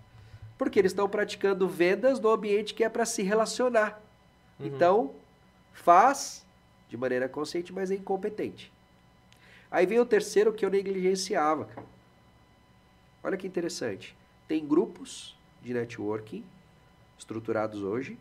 Porque 0.62 0.78
eles 0.78 0.92
estão 0.92 1.08
praticando 1.08 1.68
vendas 1.68 2.20
no 2.20 2.30
ambiente 2.30 2.72
que 2.72 2.84
é 2.84 2.88
para 2.88 3.04
se 3.04 3.20
relacionar. 3.20 4.00
Uhum. 4.60 4.66
Então, 4.66 5.14
faz 5.72 6.46
de 6.88 6.96
maneira 6.96 7.28
consciente, 7.28 7.72
mas 7.72 7.90
é 7.90 7.96
incompetente. 7.96 8.72
Aí 9.68 9.84
vem 9.86 9.98
o 9.98 10.06
terceiro 10.06 10.52
que 10.52 10.64
eu 10.64 10.70
negligenciava, 10.70 11.64
cara. 11.64 11.86
Olha 13.24 13.36
que 13.36 13.44
interessante. 13.44 14.16
Tem 14.46 14.64
grupos 14.64 15.36
de 15.60 15.74
networking 15.74 16.44
estruturados 17.18 17.82
hoje. 17.82 18.16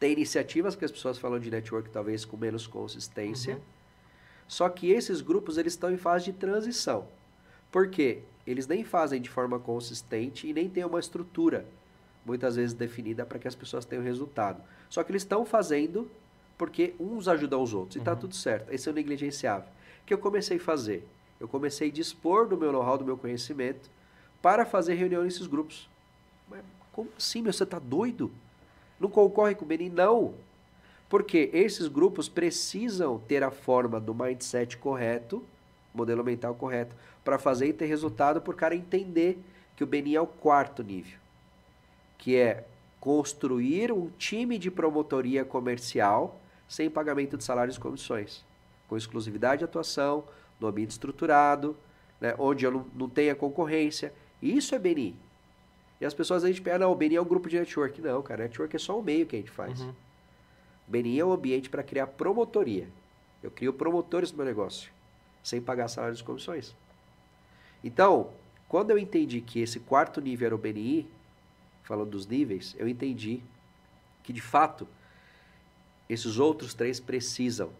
Tem 0.00 0.12
iniciativas 0.12 0.74
que 0.74 0.86
as 0.86 0.90
pessoas 0.90 1.18
falam 1.18 1.38
de 1.38 1.50
network 1.50 1.90
talvez 1.90 2.24
com 2.24 2.38
menos 2.38 2.66
consistência. 2.66 3.56
Uhum. 3.56 3.60
Só 4.48 4.66
que 4.70 4.90
esses 4.90 5.20
grupos 5.20 5.58
eles 5.58 5.74
estão 5.74 5.92
em 5.92 5.98
fase 5.98 6.24
de 6.24 6.32
transição. 6.32 7.06
Por 7.70 7.90
quê? 7.90 8.22
Eles 8.50 8.66
nem 8.66 8.82
fazem 8.84 9.20
de 9.20 9.28
forma 9.28 9.58
consistente 9.58 10.46
e 10.46 10.52
nem 10.52 10.68
têm 10.68 10.84
uma 10.84 10.98
estrutura 10.98 11.66
muitas 12.24 12.56
vezes 12.56 12.74
definida 12.74 13.24
para 13.26 13.38
que 13.38 13.48
as 13.48 13.54
pessoas 13.54 13.84
tenham 13.84 14.02
resultado. 14.02 14.62
Só 14.88 15.02
que 15.02 15.10
eles 15.10 15.22
estão 15.22 15.44
fazendo 15.44 16.10
porque 16.56 16.94
uns 16.98 17.28
ajudam 17.28 17.62
os 17.62 17.74
outros 17.74 17.96
e 17.96 17.98
está 17.98 18.16
tudo 18.16 18.34
certo. 18.34 18.72
Esse 18.72 18.88
é 18.88 18.92
o 18.92 18.94
negligenciável. 18.94 19.68
O 20.02 20.06
que 20.06 20.14
eu 20.14 20.18
comecei 20.18 20.56
a 20.56 20.60
fazer? 20.60 21.06
Eu 21.38 21.46
comecei 21.46 21.88
a 21.88 21.92
dispor 21.92 22.48
do 22.48 22.56
meu 22.56 22.72
know-how, 22.72 22.98
do 22.98 23.04
meu 23.04 23.16
conhecimento 23.16 23.90
para 24.42 24.64
fazer 24.64 24.94
reunião 24.94 25.22
nesses 25.22 25.46
grupos. 25.46 25.88
Mas 26.48 26.64
como 26.92 27.10
assim, 27.16 27.42
meu? 27.42 27.52
Você 27.52 27.64
está 27.64 27.78
doido? 27.78 28.30
Não 28.98 29.08
concorre 29.08 29.54
com 29.54 29.64
o 29.64 29.68
Benin? 29.68 29.90
Não. 29.90 30.34
Porque 31.08 31.50
esses 31.52 31.86
grupos 31.86 32.28
precisam 32.28 33.18
ter 33.18 33.42
a 33.42 33.50
forma 33.50 34.00
do 34.00 34.14
mindset 34.14 34.76
correto, 34.76 35.44
modelo 35.94 36.24
mental 36.24 36.54
correto, 36.54 36.94
para 37.24 37.38
fazer 37.38 37.68
e 37.68 37.72
ter 37.72 37.86
resultado 37.86 38.40
por 38.40 38.54
cara 38.54 38.74
entender 38.74 39.38
que 39.76 39.84
o 39.84 39.86
Benin 39.86 40.14
é 40.14 40.20
o 40.20 40.26
quarto 40.26 40.82
nível, 40.82 41.18
que 42.16 42.36
é 42.36 42.64
construir 43.00 43.92
um 43.92 44.10
time 44.18 44.58
de 44.58 44.70
promotoria 44.70 45.44
comercial 45.44 46.40
sem 46.68 46.90
pagamento 46.90 47.36
de 47.36 47.44
salários 47.44 47.76
e 47.76 47.80
comissões, 47.80 48.44
com 48.88 48.96
exclusividade 48.96 49.60
de 49.60 49.64
atuação, 49.64 50.24
no 50.60 50.66
ambiente 50.66 50.90
estruturado, 50.90 51.76
né, 52.20 52.34
onde 52.38 52.64
eu 52.64 52.70
não, 52.70 52.86
não 52.94 53.08
tenha 53.08 53.34
concorrência. 53.34 54.12
Isso 54.42 54.74
é 54.74 54.78
Beni. 54.78 55.16
E 56.00 56.06
as 56.06 56.14
pessoas 56.14 56.44
a 56.44 56.48
gente 56.48 56.60
pensa, 56.60 56.78
não, 56.78 56.92
o 56.92 56.94
Beni 56.94 57.16
é 57.16 57.20
um 57.20 57.24
grupo 57.24 57.48
de 57.48 57.58
network. 57.58 58.00
Não, 58.00 58.22
cara, 58.22 58.44
network 58.44 58.74
é 58.74 58.78
só 58.78 58.98
o 58.98 59.02
meio 59.02 59.26
que 59.26 59.36
a 59.36 59.38
gente 59.38 59.50
faz. 59.50 59.80
Uhum. 59.80 59.92
Beni 60.86 61.18
é 61.18 61.24
um 61.24 61.32
ambiente 61.32 61.68
para 61.68 61.82
criar 61.82 62.06
promotoria. 62.06 62.88
Eu 63.42 63.50
crio 63.50 63.72
promotores 63.72 64.30
no 64.32 64.38
meu 64.38 64.46
negócio, 64.46 64.90
sem 65.48 65.62
pagar 65.62 65.88
salários 65.88 66.20
e 66.20 66.24
comissões. 66.24 66.74
Então, 67.82 68.30
quando 68.68 68.90
eu 68.90 68.98
entendi 68.98 69.40
que 69.40 69.60
esse 69.60 69.80
quarto 69.80 70.20
nível 70.20 70.46
era 70.46 70.54
o 70.54 70.58
BNI, 70.58 71.08
falando 71.84 72.10
dos 72.10 72.26
níveis, 72.26 72.76
eu 72.78 72.86
entendi 72.86 73.40
que 74.22 74.32
de 74.32 74.42
fato 74.42 74.86
esses 76.08 76.38
outros 76.38 76.74
três 76.74 77.00
precisam 77.00 77.70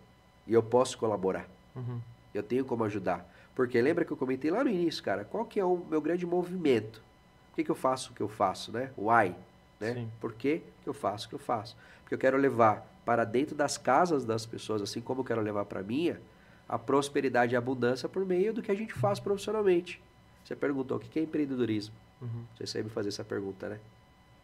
e 0.46 0.54
eu 0.54 0.62
posso 0.62 0.96
colaborar. 0.96 1.46
Uhum. 1.76 2.00
Eu 2.32 2.42
tenho 2.42 2.64
como 2.64 2.84
ajudar. 2.84 3.30
Porque 3.54 3.80
lembra 3.82 4.04
que 4.04 4.10
eu 4.10 4.16
comentei 4.16 4.50
lá 4.50 4.64
no 4.64 4.70
início, 4.70 5.02
cara, 5.02 5.24
qual 5.24 5.44
que 5.44 5.60
é 5.60 5.64
o 5.64 5.76
meu 5.76 6.00
grande 6.00 6.24
movimento? 6.24 7.02
Por 7.50 7.56
que, 7.56 7.64
que 7.64 7.70
eu 7.70 7.74
faço 7.74 8.12
o 8.12 8.14
que 8.14 8.22
eu 8.22 8.28
faço, 8.28 8.72
né? 8.72 8.90
Why? 8.96 9.34
Né? 9.78 9.94
Sim. 9.94 10.10
Por 10.20 10.32
que, 10.32 10.62
que 10.82 10.88
eu 10.88 10.94
faço 10.94 11.26
o 11.26 11.28
que 11.28 11.34
eu 11.34 11.38
faço? 11.38 11.76
Porque 12.00 12.14
eu 12.14 12.18
quero 12.18 12.38
levar 12.38 12.86
para 13.04 13.24
dentro 13.24 13.54
das 13.54 13.76
casas 13.76 14.24
das 14.24 14.46
pessoas, 14.46 14.80
assim 14.80 15.00
como 15.00 15.20
eu 15.20 15.24
quero 15.24 15.40
levar 15.40 15.64
para 15.64 15.80
a 15.80 15.82
minha, 15.82 16.20
a 16.68 16.78
prosperidade 16.78 17.54
e 17.54 17.56
a 17.56 17.58
abundância 17.58 18.08
por 18.08 18.24
meio 18.26 18.52
do 18.52 18.62
que 18.62 18.70
a 18.70 18.74
gente 18.74 18.92
faz 18.92 19.18
profissionalmente. 19.18 20.00
Você 20.44 20.54
perguntou 20.54 20.96
o 20.96 21.00
que 21.00 21.18
é 21.18 21.22
empreendedorismo? 21.22 21.94
Uhum. 22.20 22.44
Você 22.56 22.66
sempre 22.66 22.90
fazer 22.90 23.08
essa 23.08 23.24
pergunta, 23.24 23.68
né? 23.68 23.80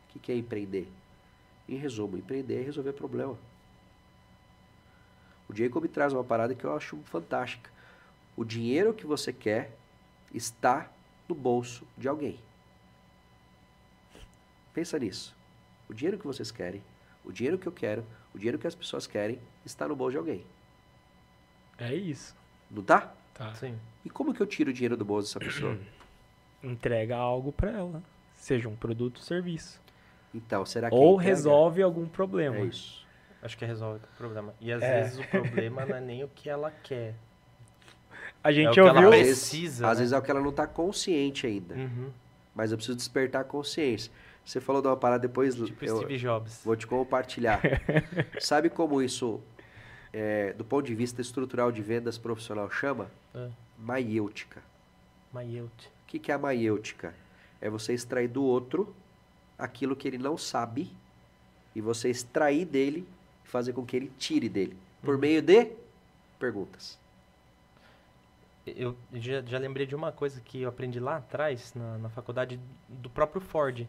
O 0.09 0.13
que 0.13 0.19
que 0.19 0.33
é 0.33 0.37
empreender? 0.37 0.89
Em 1.69 1.77
resumo, 1.77 2.17
empreender 2.17 2.61
é 2.61 2.63
resolver 2.63 2.93
problema. 2.93 3.37
O 5.49 5.55
Jacob 5.55 5.87
traz 5.89 6.13
uma 6.13 6.25
parada 6.25 6.55
que 6.55 6.65
eu 6.65 6.75
acho 6.75 6.97
fantástica. 7.05 7.71
O 8.37 8.45
dinheiro 8.45 8.95
que 8.95 9.07
você 9.07 9.33
quer 9.33 9.73
está 10.33 10.91
no 11.29 11.35
bolso 11.35 11.87
de 11.97 12.09
alguém. 12.09 12.39
Pensa 14.73 14.99
nisso. 14.99 15.35
O 15.89 15.95
dinheiro 15.95 16.19
que 16.19 16.27
vocês 16.27 16.51
querem, 16.51 16.83
o 17.25 17.31
dinheiro 17.31 17.59
que 17.59 17.67
eu 17.67 17.73
quero, 17.73 18.05
o 18.35 18.39
dinheiro 18.39 18.59
que 18.59 18.67
as 18.67 18.75
pessoas 18.75 19.07
querem, 19.07 19.39
está 19.65 19.87
no 19.87 19.95
bolso 19.95 20.13
de 20.13 20.19
alguém. 20.19 20.45
É 21.79 21.95
isso. 21.95 22.35
Não 22.71 22.83
tá? 22.83 23.13
Tá. 23.35 23.53
Sim. 23.55 23.77
E 24.05 24.11
como 24.11 24.33
que 24.33 24.41
eu 24.41 24.47
tiro 24.47 24.71
o 24.71 24.73
dinheiro 24.73 24.97
do 24.97 25.05
bolso 25.05 25.29
dessa 25.39 25.41
pessoa? 25.53 25.79
Entrega 26.63 27.17
algo 27.17 27.53
pra 27.53 27.71
ela. 27.71 28.03
Seja 28.35 28.69
um 28.69 28.77
produto 28.77 29.19
ou 29.19 29.23
serviço. 29.23 29.81
Então, 30.35 30.65
será 30.67 30.89
que 30.91 30.95
Ou 30.97 31.15
entrega? 31.15 31.29
resolve 31.37 31.83
algum 31.83 32.07
problema. 32.07 32.57
É 32.57 32.65
isso. 32.65 33.05
Acho 33.43 33.57
que 33.59 33.65
resolve 33.65 34.01
o 34.03 34.17
problema. 34.17 34.55
E 34.61 34.73
às 34.73 34.83
É. 34.83 35.03
vezes 35.03 35.19
o 35.19 35.25
problema 35.29 35.85
não 35.85 35.97
é 35.97 36.01
nem 36.01 36.25
o 36.25 36.29
que 36.29 36.49
ela 36.49 36.71
quer. 36.83 37.15
A 38.43 38.49
É 38.49 38.53
o 38.53 38.55
gente 38.55 38.73
que 38.75 38.81
ela 38.81 38.93
ouviu. 38.95 39.09
Às 39.11 39.17
precisa, 39.19 39.61
vezes, 39.61 39.83
às 39.83 39.89
né? 39.91 39.95
vezes 39.97 40.13
é 40.13 40.19
o 40.19 40.23
que 40.23 40.31
ela 40.31 40.41
não 40.41 40.51
está 40.51 40.67
consciente 40.67 41.47
ainda. 41.47 41.75
Uhum. 41.75 42.11
Mas 42.55 42.71
eu 42.73 42.77
preciso 42.79 42.97
despertar 42.97 43.43
a 43.43 43.45
consciência. 43.45 44.11
Você 44.45 44.61
falou 44.61 44.81
de 44.83 44.89
uma 44.89 44.97
parada 44.97 45.21
depois, 45.27 45.55
Tipo 45.55 45.85
eu 45.85 45.97
Steve 45.99 46.19
Jobs. 46.19 46.63
vou 46.65 46.77
te 46.77 46.87
compartilhar. 46.87 47.61
Sabe 48.41 48.69
como 48.71 49.01
isso, 49.03 49.41
é, 50.15 50.53
do 50.53 50.65
ponto 50.65 50.87
de 50.87 50.95
vista 50.95 51.21
estrutural 51.21 51.73
de 51.73 51.83
vendas 51.83 52.17
profissional, 52.17 52.71
chama? 52.71 53.11
É. 53.35 53.51
Maiêutica. 53.77 54.63
O 55.35 56.07
que, 56.07 56.21
que 56.21 56.31
é 56.31 56.35
a 56.37 56.39
maiêutica? 56.39 57.13
É 57.61 57.69
você 57.69 57.93
extrair 57.93 58.29
do 58.29 58.45
outro 58.45 58.95
aquilo 59.59 59.97
que 59.97 60.07
ele 60.07 60.19
não 60.19 60.39
sabe 60.39 60.89
e 61.75 61.81
você 61.81 62.09
extrair 62.09 62.65
dele 62.65 63.09
e 63.45 63.49
fazer 63.49 63.73
com 63.73 63.85
que 63.85 63.97
ele 63.97 64.13
tire 64.17 64.49
dele. 64.49 64.77
Por 65.03 65.19
meio 65.19 65.43
de 65.43 65.73
perguntas. 66.39 66.97
Eu 68.65 68.97
já, 69.13 69.43
já 69.43 69.59
lembrei 69.59 69.85
de 69.85 69.97
uma 69.97 70.13
coisa 70.13 70.41
que 70.41 70.63
eu 70.63 70.69
aprendi 70.69 71.01
lá 71.01 71.17
atrás, 71.17 71.75
na, 71.75 71.99
na 71.99 72.09
faculdade, 72.09 72.61
do 72.89 73.11
próprio 73.11 73.41
Ford. 73.41 73.87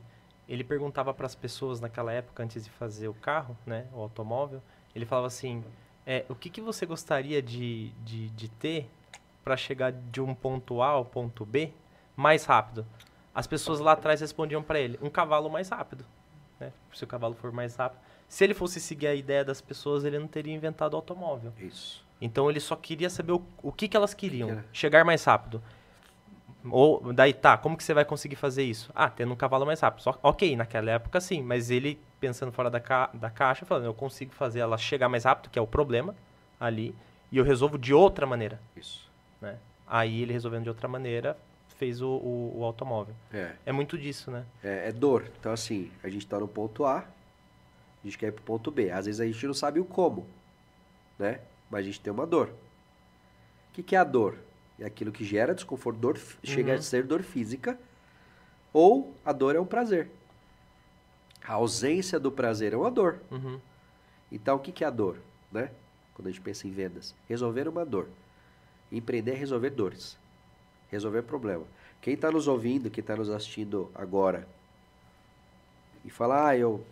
Ele 0.49 0.63
perguntava 0.63 1.13
para 1.13 1.28
as 1.28 1.36
pessoas 1.36 1.80
naquela 1.80 2.11
época, 2.11 2.43
antes 2.43 2.63
de 2.63 2.69
fazer 2.71 3.07
o 3.07 3.13
carro, 3.13 3.55
né, 3.65 3.88
o 3.93 4.01
automóvel, 4.01 4.61
ele 4.95 5.05
falava 5.05 5.28
assim, 5.28 5.63
é, 6.06 6.26
o 6.30 6.36
que, 6.36 6.49
que 6.49 6.62
você 6.62 6.86
gostaria 6.86 7.41
de, 7.41 7.89
de, 8.03 8.30
de 8.30 8.47
ter 8.47 8.89
para 9.43 9.58
chegar 9.58 9.91
de 9.91 10.22
um 10.22 10.34
ponto 10.36 10.82
A 10.82 10.89
ao 10.89 11.06
ponto 11.06 11.45
B 11.45 11.72
mais 12.16 12.45
rápido? 12.45 12.86
As 13.34 13.47
pessoas 13.47 13.80
lá 13.80 13.93
atrás 13.93 14.22
respondiam 14.22 14.64
para 14.64 14.80
ele, 14.80 14.97
um 15.01 15.10
cavalo 15.10 15.49
mais 15.49 15.70
rápido. 15.70 16.06
Né? 16.60 16.72
Se 16.93 17.03
o 17.03 17.08
cavalo 17.08 17.34
for 17.36 17.51
mais 17.51 17.76
rápido. 17.76 17.99
Se 18.30 18.43
ele 18.43 18.53
fosse 18.53 18.80
seguir 18.80 19.08
a 19.08 19.16
ideia 19.16 19.43
das 19.43 19.62
pessoas, 19.62 20.06
ele 20.06 20.18
não 20.18 20.28
teria 20.28 20.53
inventado 20.53 20.93
o 20.93 20.95
automóvel. 20.95 21.51
Isso. 21.60 22.06
Então 22.20 22.49
ele 22.49 22.60
só 22.60 22.76
queria 22.76 23.10
saber 23.10 23.34
o, 23.34 23.41
o 23.62 23.72
que, 23.72 23.88
que 23.88 23.97
elas 23.97 24.14
queriam. 24.14 24.49
Era. 24.49 24.66
Chegar 24.72 25.03
mais 25.03 25.24
rápido. 25.24 25.62
Ou 26.72 27.14
daí 27.14 27.34
tá, 27.34 27.58
como 27.58 27.78
que 27.78 27.84
você 27.84 27.93
vai 27.93 28.06
conseguir 28.06 28.36
fazer 28.36 28.64
isso? 28.64 28.91
Ah, 28.95 29.10
tendo 29.10 29.34
um 29.34 29.36
cavalo 29.36 29.66
mais 29.66 29.80
rápido. 29.80 30.01
Só, 30.01 30.18
ok, 30.24 30.56
naquela 30.56 30.91
época 30.91 31.20
sim, 31.22 31.41
mas 31.41 31.70
ele 31.70 31.99
pensando 32.26 32.51
fora 32.51 32.71
da, 32.71 32.80
ca, 32.80 33.09
da 33.13 33.30
caixa, 33.30 33.65
falando, 33.65 33.86
eu 33.86 33.93
consigo 33.93 34.34
fazer 34.34 34.59
ela 34.59 34.78
chegar 34.80 35.07
mais 35.07 35.26
rápido, 35.26 35.51
que 35.51 35.59
é 35.59 35.61
o 35.61 35.67
problema 35.67 36.15
ali, 36.59 36.95
e 37.32 37.38
eu 37.38 37.43
resolvo 37.43 37.78
de 37.78 37.93
outra 37.93 38.26
maneira. 38.26 38.59
Isso. 38.76 39.11
Né? 39.39 39.57
Aí 39.86 40.21
ele 40.23 40.34
resolvendo 40.34 40.63
de 40.63 40.69
outra 40.69 40.88
maneira, 40.88 41.38
fez 41.78 42.01
o, 42.01 42.07
o, 42.09 42.59
o 42.59 42.63
automóvel. 42.63 43.13
É. 43.32 43.51
É 43.65 43.71
muito 43.71 43.95
disso, 43.97 44.32
né? 44.32 44.43
É, 44.63 44.89
é 44.89 44.91
dor. 44.91 45.30
Então, 45.39 45.51
assim, 45.51 45.91
a 46.03 46.09
gente 46.09 46.26
está 46.26 46.39
no 46.39 46.47
ponto 46.47 46.84
A, 46.86 46.99
a 46.99 47.05
gente 48.03 48.17
quer 48.17 48.28
ir 48.28 48.32
pro 48.32 48.43
ponto 48.43 48.71
B. 48.71 48.89
Às 48.89 49.05
vezes 49.05 49.21
a 49.21 49.26
gente 49.26 49.45
não 49.45 49.53
sabe 49.53 49.80
o 49.80 49.86
como, 49.86 50.26
né? 51.19 51.41
Mas 51.69 51.82
a 51.82 51.84
gente 51.84 51.99
tem 51.99 52.11
uma 52.11 52.26
dor. 52.26 52.47
O 53.69 53.73
que, 53.73 53.84
que 53.84 53.95
é 53.95 53.99
a 53.99 54.03
dor? 54.03 54.38
É 54.80 54.86
aquilo 54.86 55.11
que 55.11 55.23
gera 55.23 55.53
desconforto, 55.53 55.97
dor, 55.99 56.15
f- 56.17 56.38
chega 56.43 56.73
a 56.73 56.76
Uhum. 56.78 56.82
ser 56.82 57.03
dor 57.03 57.21
física, 57.21 57.78
ou 58.73 59.13
a 59.23 59.32
dor 59.32 59.55
é 59.55 59.59
um 59.59 59.65
prazer. 59.65 60.09
A 61.48 61.54
ausência 61.54 62.20
do 62.20 62.32
prazer 62.32 62.74
é 62.74 62.78
uma 62.78 62.91
dor. 62.91 63.20
Uhum. 63.32 63.60
Então, 64.32 64.56
o 64.56 64.60
que, 64.60 64.72
que 64.72 64.84
é 64.84 64.88
a 64.88 64.91
dor? 64.91 65.18
Né? 65.52 65.70
Quando 66.14 66.28
a 66.28 66.32
gente 66.32 66.41
pensa 66.41 66.68
em 66.68 66.72
vendas. 66.72 67.14
Resolver 67.28 67.68
uma 67.68 67.86
dor. 67.86 68.08
Empreender 68.91 69.34
é 69.34 69.36
resolver 69.36 69.70
dores. 69.70 70.18
Resolver 70.89 71.24
problema. 71.24 71.66
Quem 72.02 72.14
está 72.14 72.32
nos 72.32 72.48
ouvindo, 72.48 72.89
quem 72.89 73.02
está 73.02 73.16
nos 73.16 73.30
assistindo 73.30 73.91
agora, 73.96 74.48
e 76.04 76.10
fala, 76.10 76.50
ah, 76.50 76.58
eu 76.58 76.86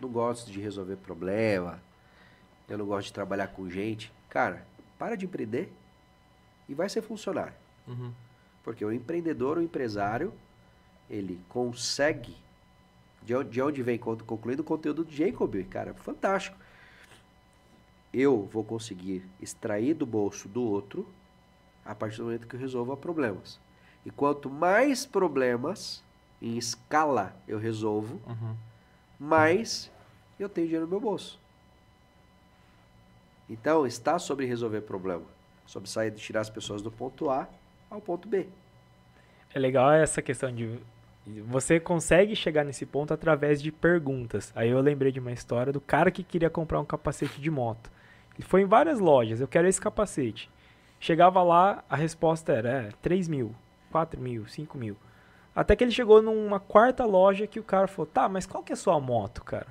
não 0.00 0.08
gosto 0.08 0.50
de 0.50 0.60
resolver 0.60 0.96
problema, 0.96 1.80
eu 2.68 2.76
não 2.76 2.84
gosto 2.84 3.06
de 3.06 3.12
trabalhar 3.12 3.46
com 3.48 3.70
gente. 3.70 4.12
Cara, 4.28 4.66
para 4.98 5.16
de 5.16 5.26
empreender 5.26 5.72
e 6.68 6.74
vai 6.74 6.88
ser 6.88 7.02
funcionário. 7.02 7.54
Uhum. 7.86 8.12
Porque 8.64 8.84
o 8.84 8.92
empreendedor, 8.92 9.58
o 9.58 9.62
empresário, 9.62 10.32
ele 11.08 11.40
consegue. 11.48 12.34
De 13.24 13.34
onde, 13.34 13.50
de 13.50 13.62
onde 13.62 13.82
vem, 13.82 13.98
concluindo 13.98 14.62
o 14.62 14.64
conteúdo 14.64 15.04
do 15.04 15.12
Jacob, 15.12 15.54
cara, 15.64 15.94
fantástico. 15.94 16.56
Eu 18.12 18.44
vou 18.52 18.62
conseguir 18.64 19.24
extrair 19.40 19.94
do 19.94 20.04
bolso 20.04 20.48
do 20.48 20.62
outro 20.62 21.08
a 21.84 21.94
partir 21.94 22.18
do 22.18 22.24
momento 22.24 22.46
que 22.46 22.54
eu 22.56 22.60
resolva 22.60 22.96
problemas. 22.96 23.58
E 24.04 24.10
quanto 24.10 24.50
mais 24.50 25.06
problemas 25.06 26.02
em 26.40 26.58
escala 26.58 27.34
eu 27.46 27.58
resolvo, 27.58 28.20
Uhum. 28.26 28.56
mais 29.18 29.90
eu 30.38 30.48
tenho 30.48 30.66
dinheiro 30.66 30.86
no 30.86 30.90
meu 30.90 31.00
bolso. 31.00 31.38
Então, 33.48 33.86
está 33.86 34.18
sobre 34.18 34.46
resolver 34.46 34.80
problema. 34.82 35.24
Sobre 35.66 35.88
sair 35.88 36.10
de 36.10 36.18
tirar 36.20 36.40
as 36.40 36.50
pessoas 36.50 36.82
do 36.82 36.90
ponto 36.90 37.30
A 37.30 37.48
ao 37.90 38.00
ponto 38.00 38.26
B. 38.28 38.48
É 39.54 39.58
legal 39.58 39.92
essa 39.92 40.20
questão 40.22 40.52
de 40.54 40.78
você 41.26 41.78
consegue 41.78 42.34
chegar 42.34 42.64
nesse 42.64 42.84
ponto 42.84 43.14
através 43.14 43.62
de 43.62 43.70
perguntas. 43.70 44.52
Aí 44.56 44.70
eu 44.70 44.80
lembrei 44.80 45.12
de 45.12 45.20
uma 45.20 45.32
história 45.32 45.72
do 45.72 45.80
cara 45.80 46.10
que 46.10 46.24
queria 46.24 46.50
comprar 46.50 46.80
um 46.80 46.84
capacete 46.84 47.40
de 47.40 47.50
moto. 47.50 47.90
Ele 48.34 48.46
foi 48.46 48.62
em 48.62 48.66
várias 48.66 48.98
lojas, 48.98 49.40
eu 49.40 49.48
quero 49.48 49.68
esse 49.68 49.80
capacete. 49.80 50.50
Chegava 50.98 51.42
lá, 51.42 51.84
a 51.88 51.96
resposta 51.96 52.52
era 52.52 52.68
é, 52.68 52.90
3 53.02 53.28
mil, 53.28 53.54
4 53.90 54.20
mil, 54.20 54.46
5 54.46 54.76
mil. 54.78 54.96
Até 55.54 55.76
que 55.76 55.84
ele 55.84 55.90
chegou 55.90 56.22
numa 56.22 56.58
quarta 56.58 57.04
loja 57.04 57.46
que 57.46 57.60
o 57.60 57.64
cara 57.64 57.86
falou, 57.86 58.06
tá, 58.06 58.28
mas 58.28 58.46
qual 58.46 58.62
que 58.62 58.72
é 58.72 58.74
a 58.74 58.76
sua 58.76 58.98
moto, 58.98 59.44
cara? 59.44 59.66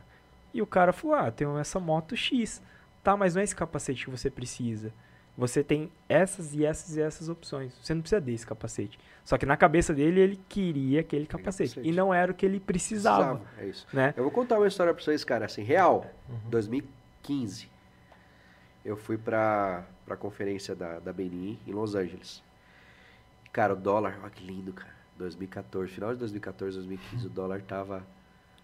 E 0.54 0.62
o 0.62 0.68
cara 0.68 0.94
falou, 0.94 1.16
ah, 1.16 1.32
tenho 1.32 1.58
essa 1.58 1.80
moto 1.80 2.16
X. 2.16 2.62
Tá, 3.04 3.18
mas 3.18 3.34
não 3.34 3.42
é 3.42 3.44
esse 3.44 3.56
capacete 3.56 4.06
que 4.06 4.12
você 4.12 4.30
precisa. 4.30 4.94
Você 5.42 5.64
tem 5.64 5.92
essas 6.08 6.54
e 6.54 6.64
essas 6.64 6.96
e 6.96 7.02
essas 7.02 7.28
opções. 7.28 7.74
Você 7.82 7.96
não 7.96 8.02
precisa 8.02 8.22
desse 8.22 8.46
capacete. 8.46 9.00
Só 9.26 9.40
que 9.40 9.46
na 9.46 9.58
cabeça 9.58 9.92
dele, 9.92 10.20
ele 10.20 10.40
queria 10.48 11.00
aquele 11.00 11.26
capacete. 11.26 11.72
capacete. 11.72 11.88
E 11.90 11.92
não 11.92 12.14
era 12.14 12.32
o 12.32 12.36
que 12.36 12.46
ele 12.46 12.60
precisava, 12.60 13.38
Precisava, 13.40 13.60
É 13.60 13.66
isso. 13.68 13.88
né? 13.92 14.14
Eu 14.16 14.22
vou 14.22 14.32
contar 14.32 14.60
uma 14.60 14.68
história 14.68 14.94
pra 14.94 15.04
vocês, 15.04 15.24
cara. 15.24 15.46
Assim, 15.46 15.64
real, 15.64 16.06
Uhum. 16.30 16.38
2015. 16.52 17.68
Eu 18.86 18.96
fui 18.96 19.18
pra, 19.18 19.84
pra 20.06 20.16
conferência 20.16 20.76
da, 20.76 21.00
da 21.00 21.12
BNI 21.12 21.58
em 21.66 21.72
Los 21.72 21.96
Angeles. 21.96 22.44
Cara, 23.52 23.74
o 23.74 23.76
dólar, 23.76 24.20
olha 24.22 24.30
que 24.30 24.46
lindo, 24.46 24.72
cara. 24.74 24.94
2014, 25.18 25.92
final 25.92 26.14
de 26.14 26.20
2014, 26.20 26.78
2015, 26.78 27.26
o 27.26 27.30
dólar 27.32 27.62
tava 27.64 28.06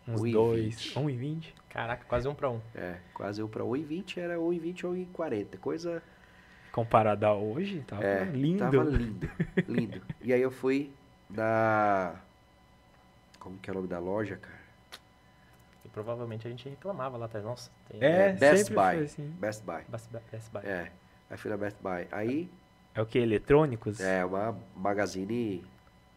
Uns 0.07 0.21
1,20. 0.21 0.31
dois, 0.31 0.75
1,20. 0.95 1.53
Caraca, 1.69 2.05
quase 2.07 2.27
um 2.27 2.35
pra 2.35 2.51
um. 2.51 2.61
É, 2.75 2.97
quase 3.15 3.41
um 3.41 3.47
para 3.47 3.63
1,20 3.63 4.17
era 4.19 4.35
1,20 4.37 4.83
ou 4.85 4.93
1,40. 4.93 5.57
Coisa. 5.57 6.03
Comparado 6.77 7.25
a 7.25 7.33
hoje, 7.33 7.83
tava 7.87 8.03
é, 8.03 8.23
lindo. 8.25 8.59
Tava 8.59 8.83
lindo. 8.83 9.27
lindo. 9.67 10.01
E 10.21 10.31
aí 10.31 10.39
eu 10.39 10.51
fui 10.51 10.93
na. 11.27 12.13
Como 13.39 13.57
que 13.57 13.67
é 13.67 13.73
o 13.73 13.77
nome 13.77 13.87
da 13.87 13.97
loja, 13.97 14.37
cara? 14.37 14.59
E 15.83 15.89
provavelmente 15.89 16.45
a 16.45 16.51
gente 16.51 16.69
reclamava 16.69 17.17
lá 17.17 17.25
atrás. 17.25 17.43
Nossa, 17.43 17.71
tem. 17.89 17.99
É, 17.99 18.31
Best 18.33 18.65
sempre 18.65 18.75
Buy. 18.75 18.95
foi 18.95 19.03
assim. 19.05 19.27
Best 19.39 19.63
Buy. 19.65 19.81
Best 19.89 20.11
Buy. 20.11 20.21
Best 20.31 20.51
Buy. 20.51 20.61
É. 20.67 20.91
Aí 21.31 21.37
fui 21.39 21.49
na 21.49 21.57
Best 21.57 21.81
Buy. 21.81 22.07
Aí 22.11 22.47
É 22.93 23.01
o 23.01 23.07
que? 23.07 23.17
Eletrônicos? 23.17 23.99
é 23.99 24.23
uma 24.23 24.55
magazine 24.75 25.65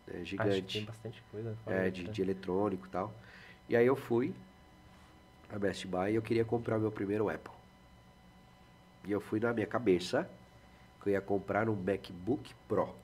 é, 0.09 0.11
Acho 0.11 0.19
que 0.21 0.25
gigante. 0.27 0.79
tem 0.79 0.85
bastante 0.85 1.23
coisa. 1.31 1.57
É, 1.69 1.89
de, 1.89 2.03
né? 2.03 2.11
de 2.11 2.21
eletrônico 2.21 2.87
e 2.87 2.91
tal. 2.91 3.15
E 3.67 3.75
aí 3.75 3.87
eu 3.87 3.97
fui 3.97 4.35
na 5.51 5.59
Best 5.59 5.87
Buy 5.87 6.13
e 6.13 6.17
eu 6.17 6.23
queria 6.23 6.45
comprar 6.45 6.77
o 6.77 6.81
meu 6.81 6.93
primeiro 6.93 7.31
Apple. 7.31 7.55
E 9.07 9.11
eu 9.11 9.23
fui 9.23 9.41
na 9.41 9.55
minha 9.55 9.67
cabeça 9.67 10.29
que 11.03 11.09
eu 11.09 11.13
ia 11.15 11.21
comprar 11.21 11.69
um 11.69 11.75
MacBook 11.77 12.55
Pro. 12.69 12.95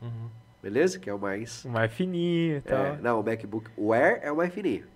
Uhum. 0.00 0.28
Beleza? 0.62 0.98
Que 0.98 1.08
é 1.10 1.14
o 1.14 1.18
mais. 1.18 1.64
O 1.64 1.68
mais 1.68 1.92
fininho 1.92 2.58
e 2.58 2.60
tal. 2.60 2.84
É, 2.84 2.96
não, 2.98 3.20
o 3.20 3.24
MacBook 3.24 3.70
o 3.76 3.92
Air 3.92 4.20
é 4.22 4.30
o 4.32 4.36
mais 4.36 4.52
fininho. 4.52 4.86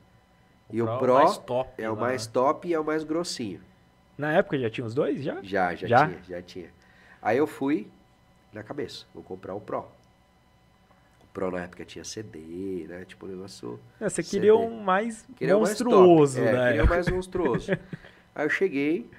E 0.70 0.80
o 0.82 0.88
é 0.90 0.98
Pro 0.98 1.14
mais 1.14 1.38
top 1.38 1.82
é 1.82 1.90
o 1.90 1.96
mais 1.96 2.26
top 2.26 2.68
e 2.68 2.74
é 2.74 2.80
o 2.80 2.84
mais 2.84 3.04
grossinho. 3.04 3.60
Na 4.16 4.32
época 4.32 4.58
já 4.58 4.70
tinha 4.70 4.86
os 4.86 4.94
dois? 4.94 5.22
Já? 5.22 5.40
Já, 5.42 5.74
já, 5.74 5.86
Já? 5.86 6.06
tinha, 6.06 6.22
já 6.28 6.42
tinha. 6.42 6.68
Aí 7.20 7.36
eu 7.38 7.46
fui 7.46 7.88
na 8.52 8.62
cabeça, 8.62 9.04
vou 9.14 9.22
comprar 9.22 9.54
o 9.54 9.60
Pro. 9.60 9.80
O 9.80 11.26
Pro 11.32 11.50
na 11.50 11.62
época 11.62 11.84
tinha 11.84 12.04
CD, 12.04 12.86
né? 12.88 13.04
Tipo, 13.04 13.26
um 13.26 13.30
negócio. 13.30 13.80
É, 14.00 14.08
Você 14.08 14.22
CD. 14.22 14.36
queria 14.36 14.54
um 14.56 14.80
mais 14.82 15.26
Queria 15.36 15.56
o 15.56 15.62
mais 15.62 15.76
top. 15.76 15.90
monstruoso, 15.90 16.40
é, 16.40 16.52
né? 16.52 16.66
Queria 16.68 16.84
o 16.84 16.88
mais 16.88 17.08
monstruoso. 17.10 17.72
Aí 18.34 18.46
eu 18.46 18.50
cheguei 18.50 19.10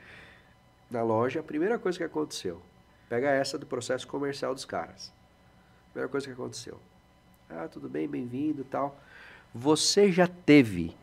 na 0.89 1.01
loja, 1.03 1.39
a 1.39 1.43
primeira 1.43 1.77
coisa 1.79 1.97
que 1.97 2.03
aconteceu, 2.03 2.61
pega 3.09 3.29
essa 3.29 3.57
do 3.57 3.65
processo 3.65 4.07
comercial 4.07 4.53
dos 4.53 4.65
caras. 4.65 5.11
Primeira 5.91 6.09
coisa 6.09 6.27
que 6.27 6.33
aconteceu. 6.33 6.79
Ah, 7.49 7.67
tudo 7.71 7.87
bem, 7.89 8.07
bem-vindo 8.07 8.63
tal. 8.63 8.97
Você 9.53 10.11
já 10.11 10.27
teve 10.27 10.95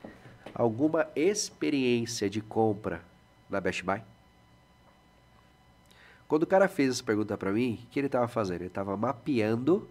alguma 0.55 1.09
experiência 1.17 2.29
de 2.29 2.41
compra 2.41 3.03
na 3.49 3.61
Best 3.61 3.83
Buy? 3.85 4.03
Quando 6.29 6.45
o 6.45 6.47
cara 6.47 6.69
fez 6.69 6.91
essa 6.91 7.05
pergunta 7.05 7.37
pra 7.37 7.53
mim, 7.53 7.79
o 7.85 7.87
que 7.91 8.01
ele 8.01 8.07
estava 8.07 8.27
fazendo? 8.29 8.61
Ele 8.63 8.67
estava 8.69 8.97
mapeando 8.97 9.89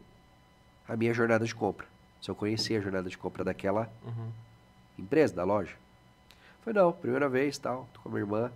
a 0.88 0.96
minha 0.96 1.14
jornada 1.14 1.46
de 1.46 1.54
compra. 1.54 1.88
Se 2.22 2.30
eu 2.30 2.36
conhecia 2.36 2.78
a 2.80 2.82
jornada 2.82 3.10
de 3.10 3.18
compra 3.18 3.44
daquela 3.44 3.92
Uhum. 4.04 4.30
empresa, 4.98 5.34
da 5.36 5.44
loja. 5.44 5.76
Foi 6.64 6.74
não, 6.74 6.92
primeira 6.92 7.28
vez, 7.30 7.58
tal, 7.58 7.88
tô 7.94 8.02
com 8.02 8.10
a 8.10 8.12
minha 8.12 8.24
irmã. 8.24 8.52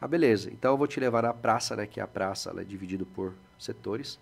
Ah, 0.00 0.06
beleza. 0.06 0.50
Então 0.50 0.72
eu 0.72 0.76
vou 0.78 0.86
te 0.86 1.00
levar 1.00 1.22
na 1.22 1.32
praça, 1.32 1.74
né, 1.76 1.86
que 1.86 2.00
é 2.00 2.02
a 2.02 2.06
praça, 2.06 2.50
ela 2.50 2.60
é 2.60 2.64
dividida 2.64 3.04
por 3.14 3.34
setores. 3.58 4.18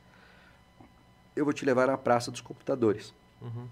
Eu 1.35 1.45
vou 1.45 1.53
te 1.53 1.65
levar 1.65 1.87
na 1.87 1.99
praça 1.99 2.31
dos 2.31 2.41
computadores. 2.41 3.13
Uhum. 3.43 3.67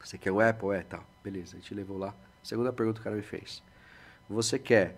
Você 0.00 0.18
quer 0.18 0.32
o 0.32 0.40
Apple? 0.40 0.70
É, 0.70 0.82
tal. 0.82 1.04
Beleza, 1.22 1.56
a 1.56 1.60
gente 1.60 1.74
levou 1.74 1.98
lá. 1.98 2.14
Segunda 2.42 2.72
pergunta 2.72 2.96
que 2.96 3.00
o 3.02 3.04
cara 3.04 3.16
me 3.16 3.22
fez. 3.22 3.62
Você 4.28 4.58
quer 4.58 4.96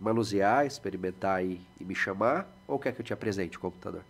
manusear, 0.00 0.66
experimentar 0.66 1.44
e, 1.44 1.64
e 1.80 1.84
me 1.84 1.94
chamar? 1.94 2.48
Ou 2.66 2.78
quer 2.78 2.92
que 2.92 3.00
eu 3.00 3.04
te 3.04 3.12
apresente 3.12 3.56
o 3.56 3.60
computador? 3.60 4.02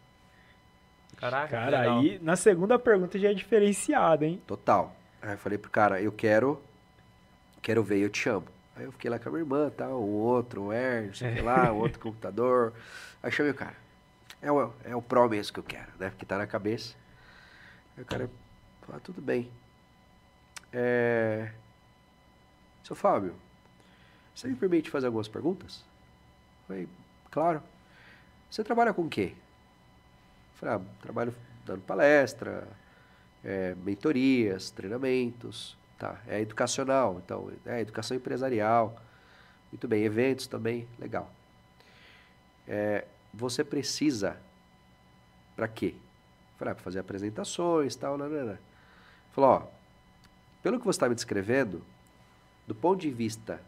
Caraca, 1.16 1.48
Cara, 1.48 1.80
legal. 1.80 1.98
aí 1.98 2.18
na 2.22 2.36
segunda 2.36 2.78
pergunta 2.78 3.18
já 3.18 3.30
é 3.30 3.34
diferenciado, 3.34 4.24
hein? 4.24 4.42
Total. 4.46 4.94
Aí 5.22 5.32
eu 5.32 5.38
falei 5.38 5.56
pro 5.58 5.70
cara, 5.70 6.00
eu 6.00 6.12
quero, 6.12 6.62
quero 7.62 7.82
ver 7.82 7.98
e 7.98 8.02
eu 8.02 8.10
te 8.10 8.18
chamo. 8.18 8.46
Aí 8.76 8.84
eu 8.84 8.92
fiquei 8.92 9.10
lá 9.10 9.18
com 9.18 9.30
a 9.30 9.32
minha 9.32 9.42
irmã, 9.42 9.70
tal, 9.70 10.02
o 10.02 10.12
outro, 10.12 10.64
o 10.64 10.70
Air, 10.70 11.06
não 11.06 11.14
sei 11.14 11.40
lá, 11.40 11.72
o 11.72 11.78
outro 11.80 11.98
computador. 11.98 12.74
Aí 13.22 13.32
chamei 13.32 13.52
o 13.52 13.54
cara. 13.54 13.76
É 14.42 14.52
o, 14.52 14.72
é 14.84 14.94
o 14.94 15.00
Pro 15.00 15.28
mesmo 15.28 15.54
que 15.54 15.60
eu 15.60 15.64
quero, 15.64 15.90
né? 15.98 16.10
Porque 16.10 16.26
tá 16.26 16.36
na 16.36 16.46
cabeça. 16.46 16.94
Aí 17.96 18.02
o 18.02 18.06
cara, 18.06 18.30
ah, 18.92 19.00
tudo 19.02 19.22
bem. 19.22 19.50
É... 20.70 21.50
Seu 22.84 22.94
Fábio, 22.94 23.34
você 24.34 24.46
me 24.46 24.54
permite 24.54 24.90
fazer 24.90 25.06
algumas 25.06 25.26
perguntas? 25.26 25.82
Falei, 26.68 26.86
claro. 27.30 27.62
Você 28.50 28.62
trabalha 28.62 28.92
com 28.92 29.02
o 29.02 29.08
quê? 29.08 29.34
Falei, 30.56 30.76
ah, 30.76 30.80
trabalho 31.00 31.34
dando 31.64 31.80
palestra, 31.80 32.68
é, 33.42 33.74
mentorias, 33.76 34.70
treinamentos, 34.70 35.76
tá? 35.98 36.20
É 36.26 36.40
educacional, 36.40 37.20
então 37.24 37.50
é 37.64 37.80
educação 37.80 38.16
empresarial, 38.16 39.00
muito 39.72 39.86
bem, 39.88 40.04
eventos 40.04 40.46
também, 40.46 40.86
legal. 40.98 41.30
É, 42.66 43.04
você 43.32 43.62
precisa 43.64 44.36
para 45.54 45.68
quê? 45.68 45.94
Falei, 46.58 46.72
ah, 46.72 46.74
para 46.74 46.84
fazer 46.84 46.98
apresentações, 46.98 47.94
tal, 47.96 48.16
não, 48.16 48.28
não, 48.28 48.46
não. 48.46 48.58
Falou, 49.32 49.50
ó, 49.50 49.62
pelo 50.62 50.78
que 50.78 50.84
você 50.84 50.96
está 50.96 51.08
me 51.08 51.14
descrevendo, 51.14 51.82
do 52.66 52.74
ponto 52.74 53.00
de 53.00 53.10
vista 53.10 53.60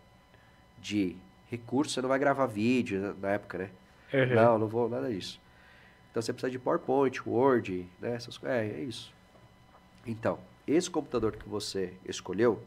de 0.79 1.17
recurso, 1.51 1.93
você 1.95 2.01
não 2.03 2.09
vai 2.09 2.19
gravar 2.19 2.47
vídeo 2.47 3.15
na- 3.21 3.31
época, 3.31 3.59
né? 3.59 3.71
Uhum. 4.13 4.35
Não, 4.35 4.59
não 4.59 4.67
vou, 4.69 4.89
nada 4.89 5.09
disso. 5.13 5.41
Então 6.11 6.23
você 6.23 6.33
precisa 6.33 6.51
de 6.51 6.59
PowerPoint, 6.59 7.21
Word, 7.29 7.87
né? 8.01 8.15
Essas, 8.15 8.43
é, 8.43 8.67
é 8.67 8.81
isso. 8.81 9.13
Então, 10.07 10.39
esse 10.73 10.91
computador 10.91 11.33
que 11.37 11.49
você 11.49 11.95
escolheu 12.05 12.63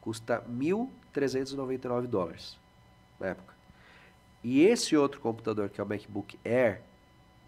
custa 0.00 0.42
1.399 0.50 2.06
dólares 2.06 2.58
na 3.18 3.28
época. 3.28 3.54
E 4.42 4.62
esse 4.62 4.96
outro 4.96 5.20
computador, 5.20 5.68
que 5.68 5.80
é 5.80 5.84
o 5.84 5.86
MacBook 5.86 6.38
Air, 6.44 6.82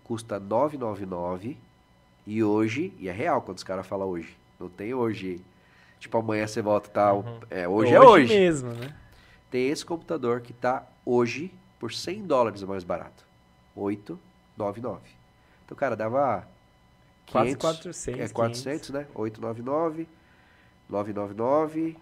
custa 0.05 0.39
999 0.39 1.59
e 2.27 2.43
hoje, 2.43 2.95
e 2.99 3.09
é 3.09 3.13
real 3.13 3.43
quando 3.43 3.59
os 3.59 3.65
caras 3.65 3.87
falam 3.87 4.09
hoje, 4.09 4.37
não 4.59 4.69
tem 4.69 4.95
hoje, 4.95 5.41
tipo 5.99 6.17
amanhã 6.17 6.47
você 6.47 6.63
volta, 6.63 6.89
tá? 6.89 7.13
Uhum. 7.13 7.41
É, 7.51 7.69
hoje, 7.69 7.93
é 7.93 8.01
hoje. 8.01 8.35
mesmo, 8.35 8.73
né? 8.73 8.95
Tem 9.51 9.69
esse 9.69 9.85
computador 9.85 10.41
que 10.41 10.53
tá 10.53 10.87
hoje 11.05 11.53
por 11.79 11.93
100 11.93 12.27
dólares 12.27 12.63
mais 12.63 12.83
barato. 12.83 13.25
899. 13.75 15.01
Então, 15.65 15.77
cara, 15.77 15.95
dava 15.95 16.49
Quase 17.31 17.57
500, 17.57 17.63
400, 17.63 18.21
É 18.21 18.33
400, 18.33 18.91
né? 18.91 19.07
899, 19.15 20.09
999, 20.89 21.97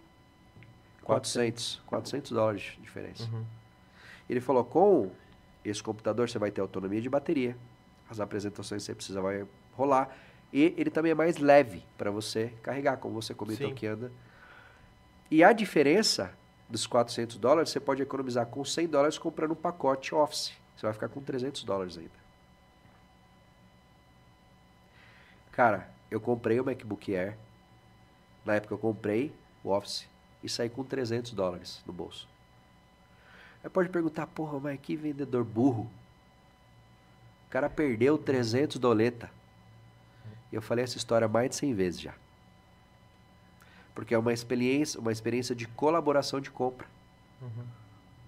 400. 1.02 1.82
400 1.86 2.30
dólares 2.32 2.62
de 2.62 2.80
diferença. 2.82 3.24
Uhum. 3.24 3.44
Ele 4.28 4.40
falou, 4.40 4.64
com 4.64 5.10
esse 5.64 5.82
computador 5.82 6.28
você 6.28 6.38
vai 6.38 6.50
ter 6.50 6.60
autonomia 6.60 7.00
de 7.00 7.08
bateria, 7.08 7.56
as 8.08 8.20
apresentações 8.20 8.82
que 8.82 8.86
você 8.86 8.94
precisa 8.94 9.20
vai 9.20 9.46
rolar, 9.72 10.14
e 10.52 10.74
ele 10.76 10.90
também 10.90 11.12
é 11.12 11.14
mais 11.14 11.38
leve 11.38 11.84
para 11.98 12.10
você 12.10 12.52
carregar, 12.62 12.98
como 12.98 13.20
você 13.20 13.34
comentou 13.34 13.68
Sim. 13.68 13.74
que 13.74 13.86
anda. 13.86 14.12
E 15.30 15.42
a 15.42 15.52
diferença 15.52 16.32
dos 16.68 16.86
400 16.86 17.38
dólares, 17.38 17.70
você 17.70 17.80
pode 17.80 18.02
economizar 18.02 18.46
com 18.46 18.64
100 18.64 18.88
dólares 18.88 19.18
comprando 19.18 19.52
um 19.52 19.56
pacote 19.56 20.14
Office. 20.14 20.52
Você 20.76 20.86
vai 20.86 20.92
ficar 20.92 21.08
com 21.08 21.20
300 21.20 21.64
dólares 21.64 21.98
ainda. 21.98 22.23
Cara, 25.54 25.88
eu 26.10 26.20
comprei 26.20 26.58
o 26.58 26.64
MacBook 26.64 27.14
Air. 27.14 27.38
Na 28.44 28.56
época 28.56 28.74
eu 28.74 28.78
comprei 28.78 29.32
o 29.62 29.70
Office 29.70 30.08
e 30.42 30.48
saí 30.48 30.68
com 30.68 30.82
300 30.82 31.30
dólares 31.30 31.80
no 31.86 31.92
bolso. 31.92 32.28
Aí 33.62 33.70
pode 33.70 33.88
perguntar, 33.88 34.26
porra, 34.26 34.58
mas 34.58 34.80
que 34.80 34.96
vendedor 34.96 35.44
burro. 35.44 35.88
O 37.46 37.50
cara 37.50 37.70
perdeu 37.70 38.18
300 38.18 38.78
doleta. 38.78 39.30
E 40.50 40.56
eu 40.56 40.60
falei 40.60 40.82
essa 40.82 40.96
história 40.96 41.28
mais 41.28 41.50
de 41.50 41.56
100 41.56 41.74
vezes 41.74 42.00
já. 42.00 42.14
Porque 43.94 44.12
é 44.12 44.18
uma 44.18 44.32
experiência, 44.32 44.98
uma 44.98 45.12
experiência 45.12 45.54
de 45.54 45.68
colaboração 45.68 46.40
de 46.40 46.50
compra. 46.50 46.88
Uhum. 47.40 47.64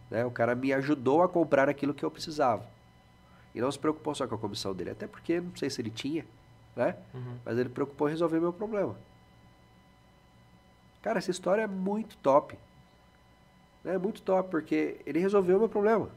né? 0.08 0.24
O 0.24 0.30
cara 0.30 0.54
me 0.54 0.72
ajudou 0.72 1.24
a 1.24 1.28
comprar 1.28 1.68
aquilo 1.68 1.92
que 1.92 2.04
eu 2.04 2.10
precisava. 2.10 2.64
E 3.52 3.60
não 3.60 3.72
se 3.72 3.78
preocupou 3.80 4.14
só 4.14 4.28
com 4.28 4.36
a 4.36 4.38
comissão 4.38 4.72
dele. 4.72 4.90
Até 4.90 5.08
porque, 5.08 5.40
não 5.40 5.56
sei 5.56 5.68
se 5.68 5.80
ele 5.80 5.90
tinha, 5.90 6.24
né? 6.76 6.94
Uhum. 7.14 7.38
Mas 7.44 7.58
ele 7.58 7.70
preocupou 7.70 8.08
em 8.08 8.12
resolver 8.12 8.38
meu 8.38 8.52
problema. 8.52 8.94
Cara, 11.02 11.18
essa 11.18 11.30
história 11.30 11.62
é 11.62 11.66
muito 11.66 12.16
top. 12.18 12.56
É 13.84 13.96
muito 13.96 14.20
top, 14.22 14.50
porque 14.50 15.00
ele 15.06 15.18
resolveu 15.18 15.58
meu 15.58 15.68
problema. 15.68 16.10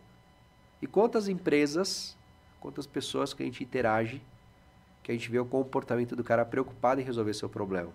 E 0.81 0.87
quantas 0.87 1.27
empresas, 1.27 2.17
quantas 2.59 2.85
pessoas 2.85 3.33
que 3.33 3.43
a 3.43 3.45
gente 3.45 3.63
interage, 3.63 4.21
que 5.03 5.11
a 5.11 5.15
gente 5.15 5.29
vê 5.29 5.39
o 5.39 5.45
comportamento 5.45 6.15
do 6.15 6.23
cara 6.23 6.43
preocupado 6.43 6.99
em 6.99 7.03
resolver 7.03 7.33
seu 7.33 7.47
problema. 7.47 7.91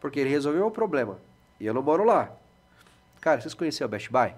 Porque 0.00 0.20
ele 0.20 0.30
resolveu 0.30 0.66
o 0.66 0.70
problema. 0.70 1.18
E 1.58 1.66
eu 1.66 1.74
não 1.74 1.82
moro 1.82 2.04
lá. 2.04 2.30
Cara, 3.20 3.40
vocês 3.40 3.54
conheciam 3.54 3.86
a 3.86 3.88
Best 3.88 4.10
Buy? 4.10 4.34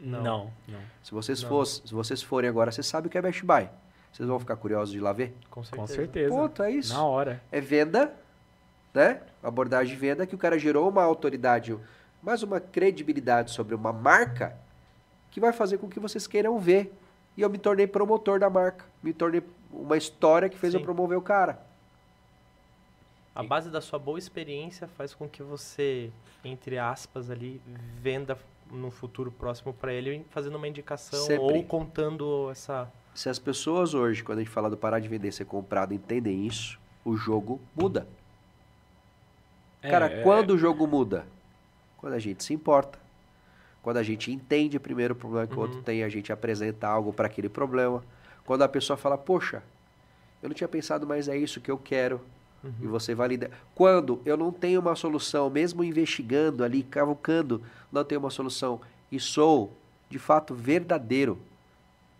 Não. 0.00 0.22
Não, 0.22 0.52
não. 0.66 0.80
Se 1.02 1.12
vocês, 1.12 1.42
Não. 1.42 1.48
fosse, 1.48 1.82
se 1.86 1.94
vocês 1.94 2.22
forem 2.22 2.50
agora, 2.50 2.70
vocês 2.72 2.86
sabem 2.86 3.08
o 3.08 3.10
que 3.10 3.18
é 3.18 3.22
Best 3.22 3.44
Buy. 3.44 3.68
Vocês 4.12 4.28
vão 4.28 4.38
ficar 4.38 4.56
curiosos 4.56 4.90
de 4.92 4.98
ir 4.98 5.00
lá 5.00 5.12
ver? 5.12 5.34
Com 5.50 5.62
certeza. 5.62 5.80
Com 5.80 5.86
certeza. 5.86 6.34
Ponto, 6.34 6.62
é 6.62 6.70
isso. 6.70 6.92
Na 6.92 7.04
hora. 7.04 7.42
É 7.52 7.60
venda, 7.60 8.12
né? 8.92 9.20
Abordagem 9.42 9.94
de 9.94 10.00
venda 10.00 10.26
que 10.26 10.34
o 10.34 10.38
cara 10.38 10.58
gerou 10.58 10.88
uma 10.88 11.02
autoridade, 11.02 11.76
mais 12.22 12.42
uma 12.42 12.60
credibilidade 12.60 13.50
sobre 13.52 13.74
uma 13.74 13.92
marca 13.92 14.56
que 15.30 15.40
vai 15.40 15.52
fazer 15.52 15.78
com 15.78 15.88
que 15.88 16.00
vocês 16.00 16.26
queiram 16.26 16.58
ver. 16.58 16.92
E 17.36 17.42
eu 17.42 17.48
me 17.50 17.58
tornei 17.58 17.86
promotor 17.86 18.40
da 18.40 18.50
marca. 18.50 18.84
Me 19.02 19.12
tornei 19.12 19.42
uma 19.70 19.96
história 19.96 20.48
que 20.48 20.58
fez 20.58 20.74
eu 20.74 20.80
Sim. 20.80 20.84
promover 20.84 21.16
o 21.16 21.22
cara. 21.22 21.60
A 23.34 23.42
base 23.44 23.70
da 23.70 23.80
sua 23.80 24.00
boa 24.00 24.18
experiência 24.18 24.88
faz 24.88 25.14
com 25.14 25.28
que 25.28 25.44
você, 25.44 26.10
entre 26.44 26.76
aspas, 26.76 27.30
ali, 27.30 27.60
venda 28.00 28.36
no 28.68 28.90
futuro 28.90 29.30
próximo 29.30 29.72
para 29.72 29.92
ele, 29.92 30.26
fazendo 30.30 30.56
uma 30.56 30.66
indicação 30.66 31.20
Sempre. 31.20 31.58
ou 31.58 31.62
contando 31.64 32.50
essa. 32.50 32.90
Se 33.18 33.28
as 33.28 33.36
pessoas 33.36 33.94
hoje, 33.94 34.22
quando 34.22 34.38
a 34.38 34.42
gente 34.42 34.52
fala 34.52 34.70
do 34.70 34.76
parar 34.76 35.00
de 35.00 35.08
vender 35.08 35.26
e 35.26 35.32
ser 35.32 35.44
comprado, 35.44 35.92
entendem 35.92 36.46
isso, 36.46 36.78
o 37.04 37.16
jogo 37.16 37.60
muda. 37.74 38.06
É, 39.82 39.90
Cara, 39.90 40.06
é, 40.06 40.22
quando 40.22 40.50
o 40.50 40.58
jogo 40.58 40.86
muda? 40.86 41.26
Quando 41.96 42.12
a 42.12 42.20
gente 42.20 42.44
se 42.44 42.54
importa. 42.54 42.96
Quando 43.82 43.96
a 43.96 44.04
gente 44.04 44.30
entende 44.30 44.78
primeiro 44.78 45.14
o 45.14 45.16
problema 45.16 45.48
que 45.48 45.54
o 45.56 45.58
outro 45.58 45.78
Uhum. 45.78 45.82
tem, 45.82 46.04
a 46.04 46.08
gente 46.08 46.32
apresenta 46.32 46.86
algo 46.86 47.12
para 47.12 47.26
aquele 47.26 47.48
problema. 47.48 48.04
Quando 48.46 48.62
a 48.62 48.68
pessoa 48.68 48.96
fala, 48.96 49.18
poxa, 49.18 49.64
eu 50.40 50.48
não 50.48 50.54
tinha 50.54 50.68
pensado, 50.68 51.04
mas 51.04 51.26
é 51.26 51.36
isso 51.36 51.60
que 51.60 51.72
eu 51.72 51.76
quero. 51.76 52.20
E 52.62 52.84
Uhum. 52.84 52.92
você 52.92 53.16
valida. 53.16 53.50
Quando 53.74 54.22
eu 54.24 54.36
não 54.36 54.52
tenho 54.52 54.80
uma 54.80 54.94
solução, 54.94 55.50
mesmo 55.50 55.82
investigando 55.82 56.62
ali, 56.62 56.84
cavucando, 56.84 57.60
não 57.90 58.04
tenho 58.04 58.20
uma 58.20 58.30
solução 58.30 58.80
e 59.10 59.18
sou 59.18 59.72
de 60.08 60.20
fato 60.20 60.54
verdadeiro, 60.54 61.36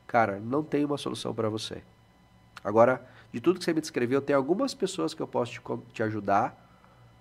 cara, 0.08 0.40
não 0.40 0.64
tenho 0.64 0.88
uma 0.88 0.98
solução 0.98 1.32
para 1.32 1.48
você. 1.48 1.82
Agora, 2.64 3.06
de 3.32 3.40
tudo 3.40 3.58
que 3.58 3.64
você 3.64 3.72
me 3.72 3.80
descreveu, 3.80 4.20
tem 4.20 4.34
algumas 4.34 4.74
pessoas 4.74 5.14
que 5.14 5.22
eu 5.22 5.28
posso 5.28 5.52
te, 5.52 5.60
te 5.92 6.02
ajudar, 6.02 6.56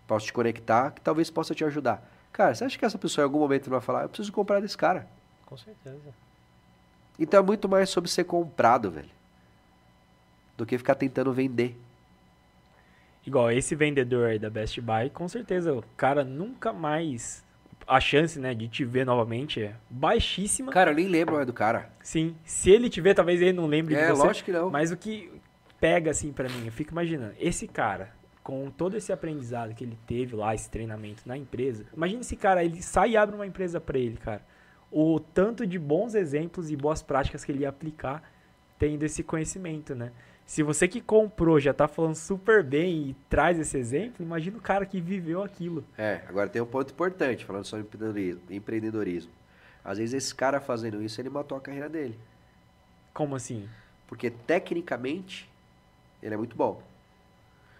posso 0.08 0.26
te 0.26 0.34
conectar, 0.34 0.92
que 0.92 1.02
talvez 1.02 1.30
possa 1.30 1.54
te 1.54 1.64
ajudar. 1.64 2.10
Cara, 2.32 2.56
você 2.56 2.64
acha 2.64 2.80
que 2.80 2.86
essa 2.86 2.98
pessoa 2.98 3.24
em 3.24 3.26
algum 3.26 3.40
momento 3.40 3.70
vai 3.70 3.82
falar, 3.82 4.04
eu 4.04 4.10
preciso 4.10 4.32
comprar 4.32 4.62
desse 4.62 4.78
cara? 4.78 5.08
Com 5.46 5.58
certeza. 5.58 6.14
Então 7.20 7.40
é 7.40 7.44
muito 7.44 7.68
mais 7.68 7.90
sobre 7.90 8.10
ser 8.10 8.24
comprado, 8.24 8.90
velho, 8.90 9.10
do 10.56 10.66
que 10.66 10.78
ficar 10.78 10.96
tentando 10.96 11.34
vender. 11.34 11.78
Igual 13.26 13.52
esse 13.52 13.76
vendedor 13.76 14.30
aí 14.30 14.40
da 14.40 14.50
Best 14.50 14.80
Buy, 14.80 15.10
com 15.10 15.28
certeza 15.28 15.74
o 15.74 15.84
cara 15.98 16.24
nunca 16.24 16.72
mais. 16.72 17.44
A 17.88 18.00
chance, 18.02 18.38
né, 18.40 18.54
de 18.54 18.68
te 18.68 18.84
ver 18.84 19.06
novamente 19.06 19.62
é 19.64 19.76
baixíssima. 19.90 20.72
Cara, 20.72 20.92
eu 20.92 20.96
nem 20.96 21.08
lembro 21.08 21.46
do 21.46 21.54
cara. 21.54 21.90
Sim. 22.04 22.36
Se 22.44 22.70
ele 22.70 22.90
te 22.90 23.00
ver, 23.00 23.14
talvez 23.16 23.42
ele 23.42 23.54
não 23.54 23.66
lembre 23.66 23.96
É, 23.96 24.08
de 24.08 24.12
você. 24.14 24.24
lógico 24.28 24.46
que 24.48 24.52
não. 24.52 24.70
Mas 24.70 24.92
o 24.92 24.98
que 24.98 25.32
pega 25.80 26.12
assim 26.12 26.34
pra 26.34 26.50
mim, 26.50 26.66
eu 26.66 26.72
fico 26.72 26.92
imaginando, 26.92 27.34
esse 27.40 27.66
cara, 27.68 28.12
com 28.44 28.70
todo 28.70 28.98
esse 28.98 29.14
aprendizado 29.14 29.74
que 29.74 29.84
ele 29.86 29.98
teve 30.06 30.36
lá, 30.36 30.54
esse 30.54 30.70
treinamento 30.70 31.22
na 31.26 31.38
empresa, 31.38 31.86
imagina 31.96 32.22
esse 32.22 32.36
cara, 32.36 32.64
ele 32.64 32.82
sai 32.82 33.12
e 33.12 33.18
abre 33.18 33.36
uma 33.36 33.46
empresa 33.48 33.80
pra 33.80 33.98
ele, 33.98 34.18
cara. 34.18 34.42
O 34.92 35.20
tanto 35.20 35.66
de 35.68 35.78
bons 35.80 36.14
exemplos 36.16 36.70
e 36.72 36.76
boas 36.76 37.02
práticas 37.02 37.46
que 37.46 37.52
ele 37.52 37.60
ia 37.60 37.70
aplicar 37.70 38.22
tendo 38.78 39.03
esse 39.03 39.23
conhecimento, 39.23 39.95
né? 39.95 40.11
Se 40.45 40.63
você 40.63 40.88
que 40.88 41.01
comprou 41.01 41.59
já 41.59 41.73
tá 41.73 41.89
falando 41.89 42.15
super 42.15 42.63
bem 42.63 43.09
e 43.09 43.13
traz 43.30 43.59
esse 43.59 43.78
exemplo, 43.78 44.23
imagina 44.23 44.57
o 44.57 44.61
cara 44.61 44.86
que 44.86 45.01
viveu 45.01 45.43
aquilo. 45.43 45.84
É, 45.97 46.21
agora 46.28 46.47
tem 46.47 46.61
um 46.61 46.65
ponto 46.65 46.93
importante, 46.93 47.43
falando 47.43 47.65
sobre 47.65 47.86
empreendedorismo. 47.86 48.41
empreendedorismo. 48.49 49.32
Às 49.84 49.97
vezes 49.97 50.13
esse 50.13 50.34
cara 50.34 50.61
fazendo 50.61 51.01
isso, 51.03 51.19
ele 51.19 51.30
matou 51.30 51.57
a 51.57 51.61
carreira 51.61 51.89
dele. 51.89 52.17
Como 53.13 53.36
assim? 53.36 53.67
Porque 54.07 54.30
tecnicamente, 54.30 55.49
ele 56.23 56.34
é 56.34 56.38
muito 56.38 56.55
bom. 56.55 56.82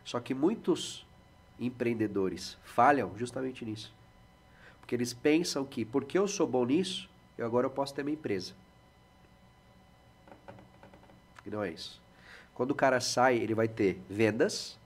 Só 0.04 0.20
que 0.20 0.34
muitos 0.34 1.06
empreendedores 1.58 2.58
falham 2.64 3.12
justamente 3.18 3.64
nisso. 3.64 3.94
Porque 4.80 4.96
eles 4.96 5.14
pensam 5.14 5.64
que, 5.64 5.86
porque 5.86 6.18
eu 6.18 6.28
sou 6.28 6.48
bom 6.48 6.66
nisso, 6.66 7.10
eu 7.38 7.46
agora 7.46 7.66
eu 7.66 7.72
posso 7.72 7.94
ter 7.94 8.04
minha 8.04 8.16
empresa. 8.16 8.54
Não 11.50 11.64
é 11.64 11.72
isso. 11.72 12.02
Quando 12.54 12.72
o 12.72 12.76
cara 12.76 13.00
sai, 13.00 13.38
ele 13.38 13.54
vai 13.54 13.68
ter 13.68 14.02
vendas. 14.10 14.78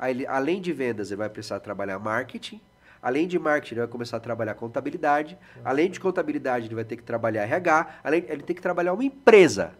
Ele, 0.00 0.26
além 0.26 0.60
de 0.60 0.72
vendas, 0.72 1.10
ele 1.10 1.18
vai 1.18 1.28
precisar 1.28 1.60
trabalhar 1.60 1.98
marketing. 1.98 2.60
Além 3.02 3.26
de 3.26 3.38
marketing, 3.38 3.74
ele 3.74 3.80
vai 3.80 3.88
começar 3.88 4.16
a 4.16 4.20
trabalhar 4.20 4.54
contabilidade. 4.54 5.36
Além 5.64 5.90
de 5.90 5.98
contabilidade, 5.98 6.66
ele 6.66 6.74
vai 6.74 6.84
ter 6.84 6.96
que 6.96 7.02
trabalhar 7.02 7.42
RH. 7.42 8.00
Além, 8.04 8.24
ele 8.28 8.42
tem 8.42 8.54
que 8.54 8.62
trabalhar 8.62 8.92
uma 8.92 9.04
empresa. 9.04 9.74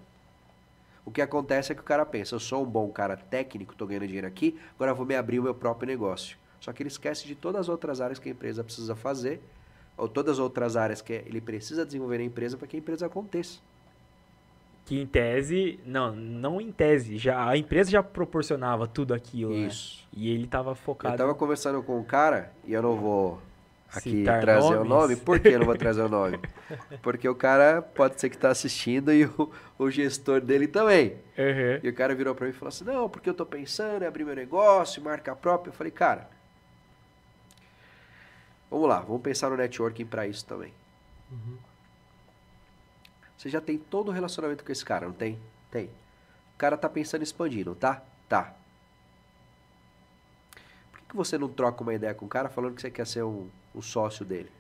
O 1.08 1.10
que 1.10 1.22
acontece 1.22 1.72
é 1.72 1.74
que 1.74 1.80
o 1.80 1.84
cara 1.84 2.04
pensa, 2.04 2.34
eu 2.34 2.38
sou 2.38 2.62
um 2.64 2.66
bom 2.66 2.90
cara 2.90 3.16
técnico, 3.16 3.72
estou 3.72 3.88
ganhando 3.88 4.06
dinheiro 4.06 4.26
aqui, 4.26 4.60
agora 4.74 4.92
vou 4.92 5.06
me 5.06 5.16
abrir 5.16 5.38
o 5.38 5.42
meu 5.42 5.54
próprio 5.54 5.86
negócio. 5.86 6.36
Só 6.60 6.70
que 6.70 6.82
ele 6.82 6.88
esquece 6.88 7.26
de 7.26 7.34
todas 7.34 7.62
as 7.62 7.68
outras 7.70 8.02
áreas 8.02 8.18
que 8.18 8.28
a 8.28 8.32
empresa 8.32 8.62
precisa 8.62 8.94
fazer, 8.94 9.40
ou 9.96 10.06
todas 10.06 10.34
as 10.34 10.38
outras 10.38 10.76
áreas 10.76 11.00
que 11.00 11.14
ele 11.14 11.40
precisa 11.40 11.86
desenvolver 11.86 12.18
na 12.18 12.24
empresa 12.24 12.58
para 12.58 12.66
que 12.66 12.76
a 12.76 12.78
empresa 12.78 13.06
aconteça. 13.06 13.58
Que 14.89 14.99
em 14.99 15.07
tese, 15.07 15.78
não, 15.84 16.16
não 16.16 16.59
em 16.59 16.72
tese, 16.72 17.18
já 17.18 17.47
a 17.47 17.59
empresa 17.59 17.91
já 17.91 18.03
proporcionava 18.03 18.86
tudo 18.86 19.12
aquilo, 19.12 19.53
né? 19.53 19.66
Isso. 19.66 20.09
E 20.11 20.30
ele 20.30 20.47
tava 20.47 20.74
focado. 20.74 21.12
Eu 21.12 21.18
tava 21.18 21.34
conversando 21.34 21.82
com 21.82 22.01
um 22.01 22.03
cara, 22.03 22.55
e 22.64 22.72
eu 22.72 22.80
não 22.80 22.97
vou 22.97 23.39
aqui 23.95 24.11
Citar 24.11 24.41
trazer 24.41 24.66
o 24.66 24.84
nomes. 24.84 24.89
nome. 24.89 25.16
Por 25.16 25.39
que 25.41 25.49
eu 25.49 25.59
não 25.59 25.66
vou 25.66 25.76
trazer 25.78 26.01
o 26.01 26.09
nome? 26.09 26.41
Porque 27.03 27.28
o 27.28 27.34
cara 27.34 27.82
pode 27.82 28.18
ser 28.18 28.30
que 28.30 28.36
está 28.36 28.49
assistindo 28.49 29.12
e 29.12 29.26
o, 29.26 29.53
o 29.78 29.91
gestor 29.91 30.41
dele 30.41 30.66
também. 30.66 31.16
Uhum. 31.36 31.80
E 31.82 31.89
o 31.91 31.95
cara 31.95 32.14
virou 32.14 32.34
para 32.34 32.47
mim 32.47 32.53
e 32.53 32.55
falou 32.55 32.70
assim: 32.70 32.84
Não, 32.84 33.11
porque 33.11 33.28
eu 33.28 33.34
tô 33.34 33.45
pensando 33.45 34.05
em 34.05 34.07
abrir 34.07 34.24
meu 34.24 34.34
negócio, 34.34 35.03
marca 35.03 35.36
própria. 35.36 35.68
Eu 35.68 35.74
falei, 35.74 35.91
cara, 35.91 36.30
vamos 38.70 38.89
lá, 38.89 39.01
vamos 39.01 39.20
pensar 39.20 39.51
no 39.51 39.57
networking 39.59 40.07
para 40.07 40.26
isso 40.26 40.47
também. 40.47 40.72
Uhum. 41.30 41.59
Você 43.39 43.49
já 43.49 43.61
tem 43.61 43.78
todo 43.78 44.09
o 44.09 44.11
relacionamento 44.11 44.64
com 44.64 44.72
esse 44.72 44.84
cara, 44.84 45.07
não 45.07 45.12
tem? 45.12 45.39
Tem. 45.70 45.86
O 46.55 46.59
cara 46.59 46.76
tá 46.76 46.89
pensando 46.89 47.20
em 47.20 47.22
expandir, 47.22 47.64
não 47.64 47.74
tá? 47.74 48.03
Tá. 48.28 48.53
Por 50.91 50.99
que, 50.99 51.07
que 51.11 51.16
você 51.16 51.39
não 51.39 51.49
troca 51.49 51.80
uma 51.84 51.95
ideia 51.95 52.12
com 52.12 52.26
o 52.26 52.28
cara 52.28 52.49
falando 52.49 52.74
que 52.74 52.80
você 52.80 52.91
quer 52.91 53.07
ser 53.07 53.22
um, 53.22 53.49
um 53.72 53.80
sócio 53.80 54.24
dele? 54.24 54.51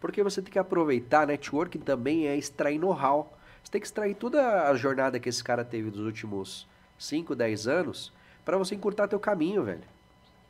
Porque 0.00 0.22
você 0.22 0.40
tem 0.40 0.50
que 0.50 0.58
aproveitar, 0.58 1.26
networking 1.26 1.80
também 1.80 2.26
é 2.26 2.34
extrair 2.34 2.78
know-how. 2.78 3.36
Você 3.62 3.70
tem 3.70 3.80
que 3.80 3.86
extrair 3.86 4.14
toda 4.14 4.70
a 4.70 4.74
jornada 4.76 5.20
que 5.20 5.28
esse 5.28 5.44
cara 5.44 5.62
teve 5.62 5.90
dos 5.90 6.00
últimos 6.00 6.66
5, 6.98 7.34
10 7.34 7.66
anos 7.68 8.12
para 8.46 8.56
você 8.56 8.74
encurtar 8.74 9.08
teu 9.08 9.20
caminho, 9.20 9.62
velho. 9.62 9.84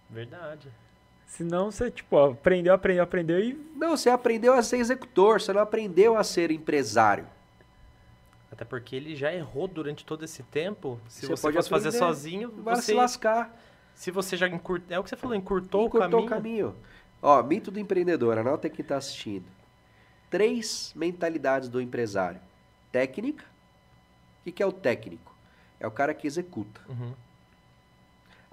Verdade. 0.08 0.70
Senão 1.26 1.70
você, 1.70 1.90
tipo, 1.90 2.16
aprendeu, 2.18 2.72
aprendeu, 2.72 3.02
aprendeu 3.02 3.40
e. 3.40 3.54
Não, 3.74 3.96
você 3.96 4.08
aprendeu 4.08 4.54
a 4.54 4.62
ser 4.62 4.78
executor, 4.78 5.40
você 5.40 5.52
não 5.52 5.60
aprendeu 5.60 6.16
a 6.16 6.24
ser 6.24 6.50
empresário. 6.50 7.26
Até 8.50 8.64
porque 8.64 8.96
ele 8.96 9.14
já 9.16 9.34
errou 9.34 9.66
durante 9.68 10.04
todo 10.04 10.24
esse 10.24 10.42
tempo. 10.44 10.98
Se 11.08 11.26
Você 11.26 11.36
você, 11.36 11.42
pode 11.42 11.56
fosse 11.56 11.68
fazer 11.68 11.92
sozinho, 11.92 12.50
Vai 12.62 12.76
você, 12.76 12.82
se 12.82 12.94
lascar. 12.94 13.54
se 13.94 14.10
você 14.10 14.36
já 14.36 14.48
encurtou, 14.48 14.96
é 14.96 14.98
o 14.98 15.02
que 15.02 15.10
você 15.10 15.16
falou, 15.16 15.36
encurtou, 15.36 15.86
Encurtou 15.86 16.24
o 16.24 16.26
caminho. 16.26 16.74
Ó, 17.20 17.42
mito 17.42 17.70
do 17.70 17.80
empreendedor, 17.80 18.38
anota 18.38 18.70
quem 18.70 18.82
está 18.82 18.96
assistindo. 18.96 19.44
Três 20.30 20.92
mentalidades 20.94 21.68
do 21.68 21.80
empresário. 21.80 22.40
Técnica. 22.92 23.44
O 24.40 24.44
que, 24.44 24.52
que 24.52 24.62
é 24.62 24.66
o 24.66 24.72
técnico? 24.72 25.34
É 25.80 25.86
o 25.86 25.90
cara 25.90 26.14
que 26.14 26.26
executa. 26.26 26.80
Uhum, 26.88 27.12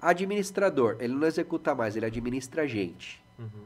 Administrador, 0.04 0.96
ele 1.00 1.14
não 1.14 1.26
executa 1.26 1.74
mais, 1.74 1.96
ele 1.96 2.04
administra 2.04 2.62
a 2.62 2.66
gente. 2.66 3.22
uhum. 3.38 3.64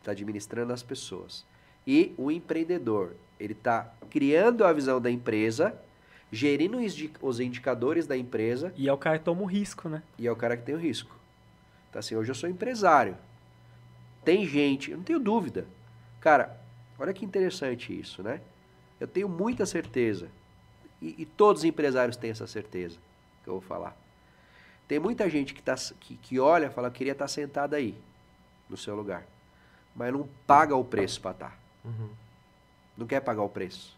Está 0.00 0.12
administrando 0.12 0.72
as 0.72 0.82
pessoas. 0.82 1.44
E 1.86 2.14
o 2.18 2.30
empreendedor, 2.30 3.14
ele 3.40 3.54
está 3.54 3.92
criando 4.10 4.64
a 4.64 4.72
visão 4.72 5.00
da 5.00 5.10
empresa, 5.10 5.74
gerindo 6.30 6.78
os 7.22 7.40
indicadores 7.40 8.06
da 8.06 8.16
empresa 8.16 8.72
E 8.76 8.86
é 8.86 8.92
o 8.92 8.98
cara 8.98 9.18
que 9.18 9.24
toma 9.24 9.42
o 9.42 9.46
risco, 9.46 9.88
né? 9.88 10.02
e 10.18 10.26
é 10.26 10.30
o 10.30 10.36
cara 10.36 10.56
que 10.56 10.62
tem 10.62 10.74
o 10.74 10.78
risco. 10.78 11.16
Então, 11.88 12.00
assim, 12.00 12.14
hoje 12.14 12.30
eu 12.30 12.34
sou 12.34 12.48
empresário. 12.50 13.16
Tem 14.24 14.46
gente, 14.46 14.90
eu 14.90 14.98
não 14.98 15.04
tenho 15.04 15.18
dúvida. 15.18 15.66
Cara, 16.20 16.60
olha 16.98 17.14
que 17.14 17.24
interessante 17.24 17.98
isso, 17.98 18.22
né? 18.22 18.42
Eu 19.00 19.08
tenho 19.08 19.28
muita 19.28 19.64
certeza. 19.64 20.28
E, 21.00 21.14
e 21.18 21.24
todos 21.24 21.62
os 21.62 21.64
empresários 21.64 22.16
têm 22.16 22.30
essa 22.30 22.46
certeza 22.46 22.98
que 23.42 23.48
eu 23.48 23.54
vou 23.54 23.62
falar. 23.62 23.96
Tem 24.88 24.98
muita 24.98 25.28
gente 25.28 25.52
que, 25.52 25.62
tá, 25.62 25.74
que, 26.00 26.16
que 26.16 26.40
olha 26.40 26.66
e 26.66 26.70
fala, 26.70 26.90
queria 26.90 27.12
estar 27.12 27.28
sentado 27.28 27.74
aí, 27.74 27.94
no 28.70 28.76
seu 28.76 28.96
lugar. 28.96 29.26
Mas 29.94 30.12
não 30.12 30.26
paga 30.46 30.74
o 30.74 30.82
preço 30.82 31.20
para 31.20 31.32
estar. 31.32 31.60
Uhum. 31.84 32.08
Não 32.96 33.06
quer 33.06 33.20
pagar 33.20 33.42
o 33.42 33.48
preço. 33.50 33.96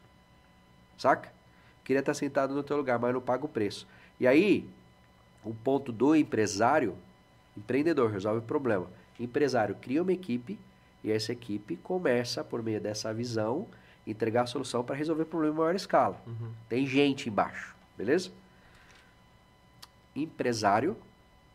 Saca? 0.99 1.33
Queria 1.85 2.01
estar 2.01 2.15
sentado 2.15 2.55
no 2.55 2.63
teu 2.63 2.77
lugar, 2.77 2.99
mas 2.99 3.15
não 3.15 3.21
paga 3.21 3.45
o 3.45 3.49
preço. 3.49 3.87
E 4.19 4.27
aí, 4.27 4.69
o 5.45 5.55
ponto 5.55 5.93
do 5.93 6.15
empresário, 6.15 6.97
empreendedor, 7.57 8.11
resolve 8.11 8.41
o 8.41 8.43
problema. 8.43 8.87
Empresário 9.19 9.77
cria 9.77 10.03
uma 10.03 10.13
equipe 10.13 10.59
e 11.05 11.11
essa 11.11 11.33
equipe 11.33 11.77
começa, 11.77 12.43
por 12.43 12.63
meio 12.63 12.81
dessa 12.81 13.15
visão, 13.15 13.67
entregar 14.07 14.43
a 14.43 14.47
solução 14.47 14.83
para 14.83 14.97
resolver 14.97 15.23
o 15.23 15.27
problema 15.27 15.55
em 15.55 15.59
maior 15.59 15.75
escala. 15.75 16.21
Uhum. 16.27 16.51
Tem 16.69 16.87
gente 16.87 17.29
embaixo, 17.29 17.75
beleza? 17.97 18.31
Empresário, 20.15 20.97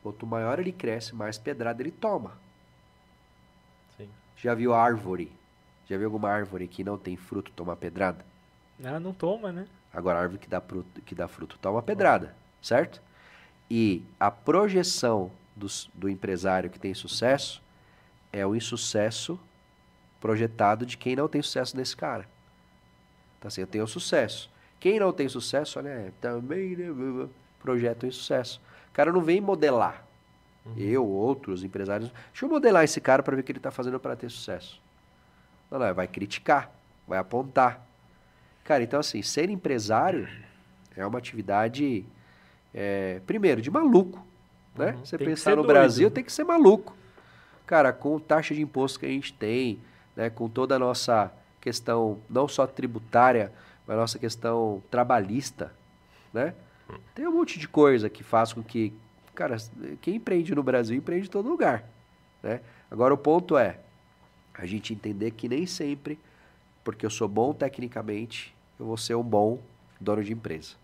quanto 0.02 0.26
maior 0.26 0.60
ele 0.60 0.72
cresce, 0.72 1.14
mais 1.16 1.38
pedrada 1.38 1.82
ele 1.82 1.92
toma. 1.92 2.38
Sim. 3.98 4.10
Já 4.38 4.54
viu 4.54 4.74
árvore? 4.74 5.32
Já 5.88 5.98
viu 5.98 6.08
alguma 6.08 6.30
árvore 6.30 6.68
que 6.68 6.84
não 6.84 6.98
tem 6.98 7.16
fruto 7.16 7.52
tomar 7.52 7.76
pedrada? 7.76 8.26
Ah, 8.84 9.00
não 9.00 9.14
toma, 9.14 9.52
né? 9.52 9.68
Agora, 9.94 10.20
a 10.20 10.22
árvore 10.24 10.40
que 10.40 10.48
dá, 10.50 10.60
fruto, 10.60 11.02
que 11.02 11.16
dá 11.16 11.28
fruto 11.28 11.58
toma 11.62 11.82
pedrada, 11.82 12.36
certo? 12.62 13.02
E 13.70 14.04
a 14.20 14.30
projeção 14.30 15.32
dos- 15.56 15.90
do 15.94 16.10
empresário 16.10 16.70
que 16.70 16.80
tem 16.80 16.94
sucesso 16.94 17.62
é 18.32 18.46
o 18.46 18.56
insucesso 18.56 19.40
projetado 20.20 20.86
de 20.86 20.98
quem 20.98 21.16
não 21.16 21.28
tem 21.28 21.42
sucesso 21.42 21.78
nesse 21.78 21.96
cara. 21.96 22.28
Então, 23.38 23.48
assim, 23.48 23.62
eu 23.62 23.68
tenho 23.68 23.88
sucesso. 23.88 24.50
Quem 24.80 25.00
não 25.00 25.14
tem 25.14 25.30
sucesso, 25.30 25.80
olha, 25.80 25.90
é, 25.90 26.12
também 26.20 26.76
né, 26.76 27.28
blá, 27.66 27.74
blá, 27.74 27.96
projeta 27.96 28.08
o 28.08 28.94
cara 28.94 29.12
não 29.12 29.22
vem 29.22 29.42
modelar. 29.42 30.06
Eu, 30.76 31.06
outros 31.06 31.64
empresários. 31.64 32.10
Deixa 32.32 32.46
eu 32.46 32.50
modelar 32.50 32.84
esse 32.84 33.00
cara 33.00 33.22
para 33.22 33.36
ver 33.36 33.42
o 33.42 33.44
que 33.44 33.52
ele 33.52 33.60
está 33.60 33.70
fazendo 33.70 34.00
para 34.00 34.16
ter 34.16 34.32
sucesso. 34.32 34.82
Não, 35.70 35.78
não, 35.78 35.94
vai 35.94 36.08
criticar, 36.08 36.72
vai 37.08 37.20
apontar. 37.20 37.86
Cara, 38.64 38.82
então 38.82 39.00
assim, 39.00 39.22
ser 39.22 39.50
empresário 39.50 40.28
é 40.96 41.06
uma 41.06 41.20
atividade, 41.20 42.04
é, 42.74 43.22
primeiro, 43.28 43.62
de 43.62 43.70
maluco. 43.70 44.26
Né? 44.76 44.92
Uhum. 44.92 45.06
Você 45.06 45.18
Tem 45.18 45.28
pensar 45.28 45.52
no 45.52 45.58
doido. 45.58 45.68
Brasil, 45.68 46.10
tem 46.10 46.24
que 46.24 46.34
ser 46.34 46.44
maluco. 46.44 46.96
Cara, 47.68 47.94
com 47.94 48.20
taxa 48.20 48.56
de 48.56 48.62
imposto 48.62 49.00
que 49.00 49.06
a 49.06 49.10
gente 49.10 49.34
tem, 49.34 49.80
né, 50.16 50.30
com 50.30 50.50
toda 50.50 50.76
a 50.76 50.80
nossa 50.80 51.32
questão, 51.62 52.20
não 52.30 52.48
só 52.48 52.66
tributária, 52.66 53.52
mas 53.86 53.98
a 53.98 54.00
nossa 54.00 54.20
questão 54.20 54.82
trabalhista, 54.90 55.72
né? 56.34 56.54
Tem 57.14 57.28
um 57.28 57.32
monte 57.32 57.60
de 57.60 57.68
coisa 57.68 58.10
que 58.10 58.24
faz 58.24 58.54
com 58.54 58.64
que, 58.64 58.94
cara, 59.34 59.58
quem 60.02 60.16
empreende 60.16 60.54
no 60.54 60.64
Brasil 60.64 60.98
empreende 60.98 61.28
em 61.28 61.32
todo 61.32 61.50
lugar, 61.50 61.84
né? 62.44 62.62
Agora 62.90 63.14
o 63.14 63.18
ponto 63.18 63.58
é 63.58 63.80
a 64.54 64.66
gente 64.66 64.94
entender 64.94 65.32
que 65.32 65.50
nem 65.50 65.66
sempre, 65.66 66.20
porque 66.84 67.06
eu 67.06 67.10
sou 67.10 67.28
bom 67.28 67.54
tecnicamente, 67.54 68.56
eu 68.80 68.86
vou 68.86 68.98
ser 68.98 69.16
um 69.16 69.24
bom 69.24 69.60
dono 70.00 70.24
de 70.24 70.34
empresa. 70.34 70.76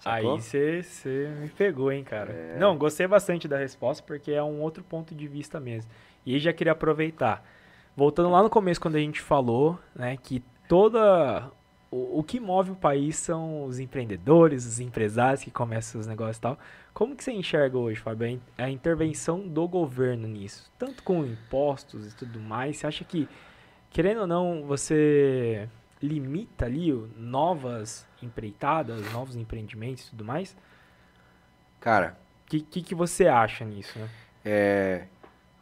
Sacou? 0.00 0.34
Aí 0.34 0.42
você 0.42 1.28
me 1.40 1.48
pegou, 1.50 1.92
hein, 1.92 2.02
cara. 2.02 2.56
Não, 2.58 2.76
gostei 2.76 3.06
bastante 3.06 3.46
da 3.46 3.58
resposta, 3.58 4.02
porque 4.02 4.32
é 4.32 4.42
um 4.42 4.60
outro 4.60 4.82
ponto 4.82 5.14
de 5.14 5.28
vista 5.28 5.60
mesmo. 5.60 5.90
E 6.24 6.34
aí 6.34 6.40
já 6.40 6.52
queria 6.52 6.72
aproveitar. 6.72 7.44
Voltando 7.94 8.30
lá 8.30 8.42
no 8.42 8.48
começo, 8.48 8.80
quando 8.80 8.96
a 8.96 9.00
gente 9.00 9.20
falou, 9.20 9.78
né, 9.94 10.16
que 10.16 10.42
toda. 10.66 11.50
O, 11.90 12.20
o 12.20 12.22
que 12.22 12.38
move 12.38 12.70
o 12.70 12.76
país 12.76 13.16
são 13.16 13.64
os 13.64 13.80
empreendedores, 13.80 14.64
os 14.64 14.78
empresários 14.78 15.42
que 15.42 15.50
começam 15.50 16.00
os 16.00 16.06
negócios 16.06 16.36
e 16.36 16.40
tal. 16.40 16.58
Como 16.94 17.16
que 17.16 17.24
você 17.24 17.32
enxerga 17.32 17.76
hoje, 17.76 18.00
Fábio, 18.00 18.26
a 18.26 18.30
in- 18.30 18.40
a 18.58 18.70
intervenção 18.70 19.48
do 19.48 19.66
governo 19.66 20.28
nisso? 20.28 20.70
Tanto 20.78 21.02
com 21.02 21.24
impostos 21.24 22.12
e 22.12 22.16
tudo 22.16 22.38
mais, 22.38 22.76
você 22.76 22.86
acha 22.86 23.04
que, 23.04 23.28
querendo 23.90 24.20
ou 24.20 24.26
não, 24.28 24.62
você 24.64 25.68
limita 26.00 26.64
ali 26.66 26.92
novas 27.16 28.06
empreitadas, 28.22 29.12
novos 29.12 29.34
empreendimentos 29.34 30.06
e 30.06 30.10
tudo 30.10 30.24
mais? 30.24 30.56
Cara, 31.80 32.16
O 32.46 32.50
que, 32.50 32.60
que, 32.60 32.82
que 32.82 32.94
você 32.94 33.26
acha 33.26 33.64
nisso, 33.64 33.98
né? 33.98 34.08
é, 34.44 35.06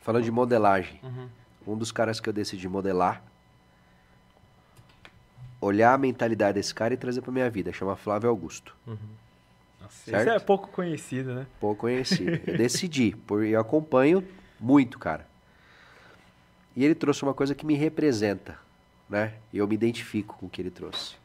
falando 0.01 0.25
de 0.25 0.31
modelagem, 0.31 1.01
Uhum. 1.03 1.29
um 1.67 1.77
dos 1.77 1.91
caras 1.93 2.21
que 2.21 2.29
eu 2.29 2.33
decidi 2.33 2.69
modelar, 2.69 3.23
olhar 5.61 5.95
a 5.95 5.99
mentalidade 5.99 6.55
desse 6.55 6.75
cara 6.75 6.95
e 6.95 6.97
trazer 6.97 7.21
pra 7.21 7.33
minha 7.33 7.49
vida, 7.51 7.73
chama 7.73 7.97
Flávio 7.97 8.29
Augusto. 8.29 8.75
Isso 8.87 10.05
Certo? 10.11 10.29
é 10.31 10.39
pouco 10.39 10.69
conhecido, 10.69 11.35
né? 11.35 11.47
Pouco 11.59 11.83
conhecido. 11.83 12.41
Eu 12.47 12.57
decidi, 12.59 13.17
por, 13.27 13.45
eu 13.45 13.59
acompanho 13.61 14.23
muito, 14.61 14.99
cara. 14.99 15.27
E 16.77 16.85
ele 16.85 16.95
trouxe 16.95 17.23
uma 17.23 17.35
coisa 17.35 17.55
que 17.55 17.65
me 17.67 17.75
representa, 17.75 18.59
né? 19.09 19.35
Eu 19.53 19.67
me 19.67 19.75
identifico 19.75 20.37
com 20.39 20.47
o 20.47 20.51
que 20.51 20.61
ele 20.63 20.71
trouxe. 20.71 21.17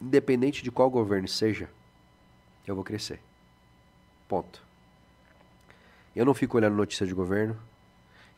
Independente 0.00 0.62
de 0.62 0.70
qual 0.70 0.90
governo 0.90 1.26
seja, 1.28 1.70
eu 2.66 2.74
vou 2.74 2.84
crescer. 2.84 3.20
Ponto. 4.28 4.62
Eu 6.14 6.24
não 6.24 6.34
fico 6.34 6.56
olhando 6.56 6.74
notícia 6.74 7.06
de 7.06 7.14
governo. 7.14 7.56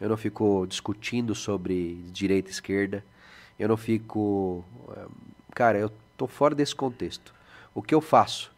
Eu 0.00 0.08
não 0.08 0.16
fico 0.16 0.66
discutindo 0.68 1.34
sobre 1.34 1.94
direita 2.12 2.50
e 2.50 2.52
esquerda. 2.52 3.04
Eu 3.58 3.68
não 3.68 3.76
fico. 3.76 4.64
eh, 4.96 5.06
Cara, 5.54 5.78
eu 5.78 5.90
tô 6.16 6.26
fora 6.26 6.54
desse 6.54 6.74
contexto. 6.74 7.34
O 7.74 7.82
que 7.82 7.94
eu 7.94 8.00
faço? 8.00 8.52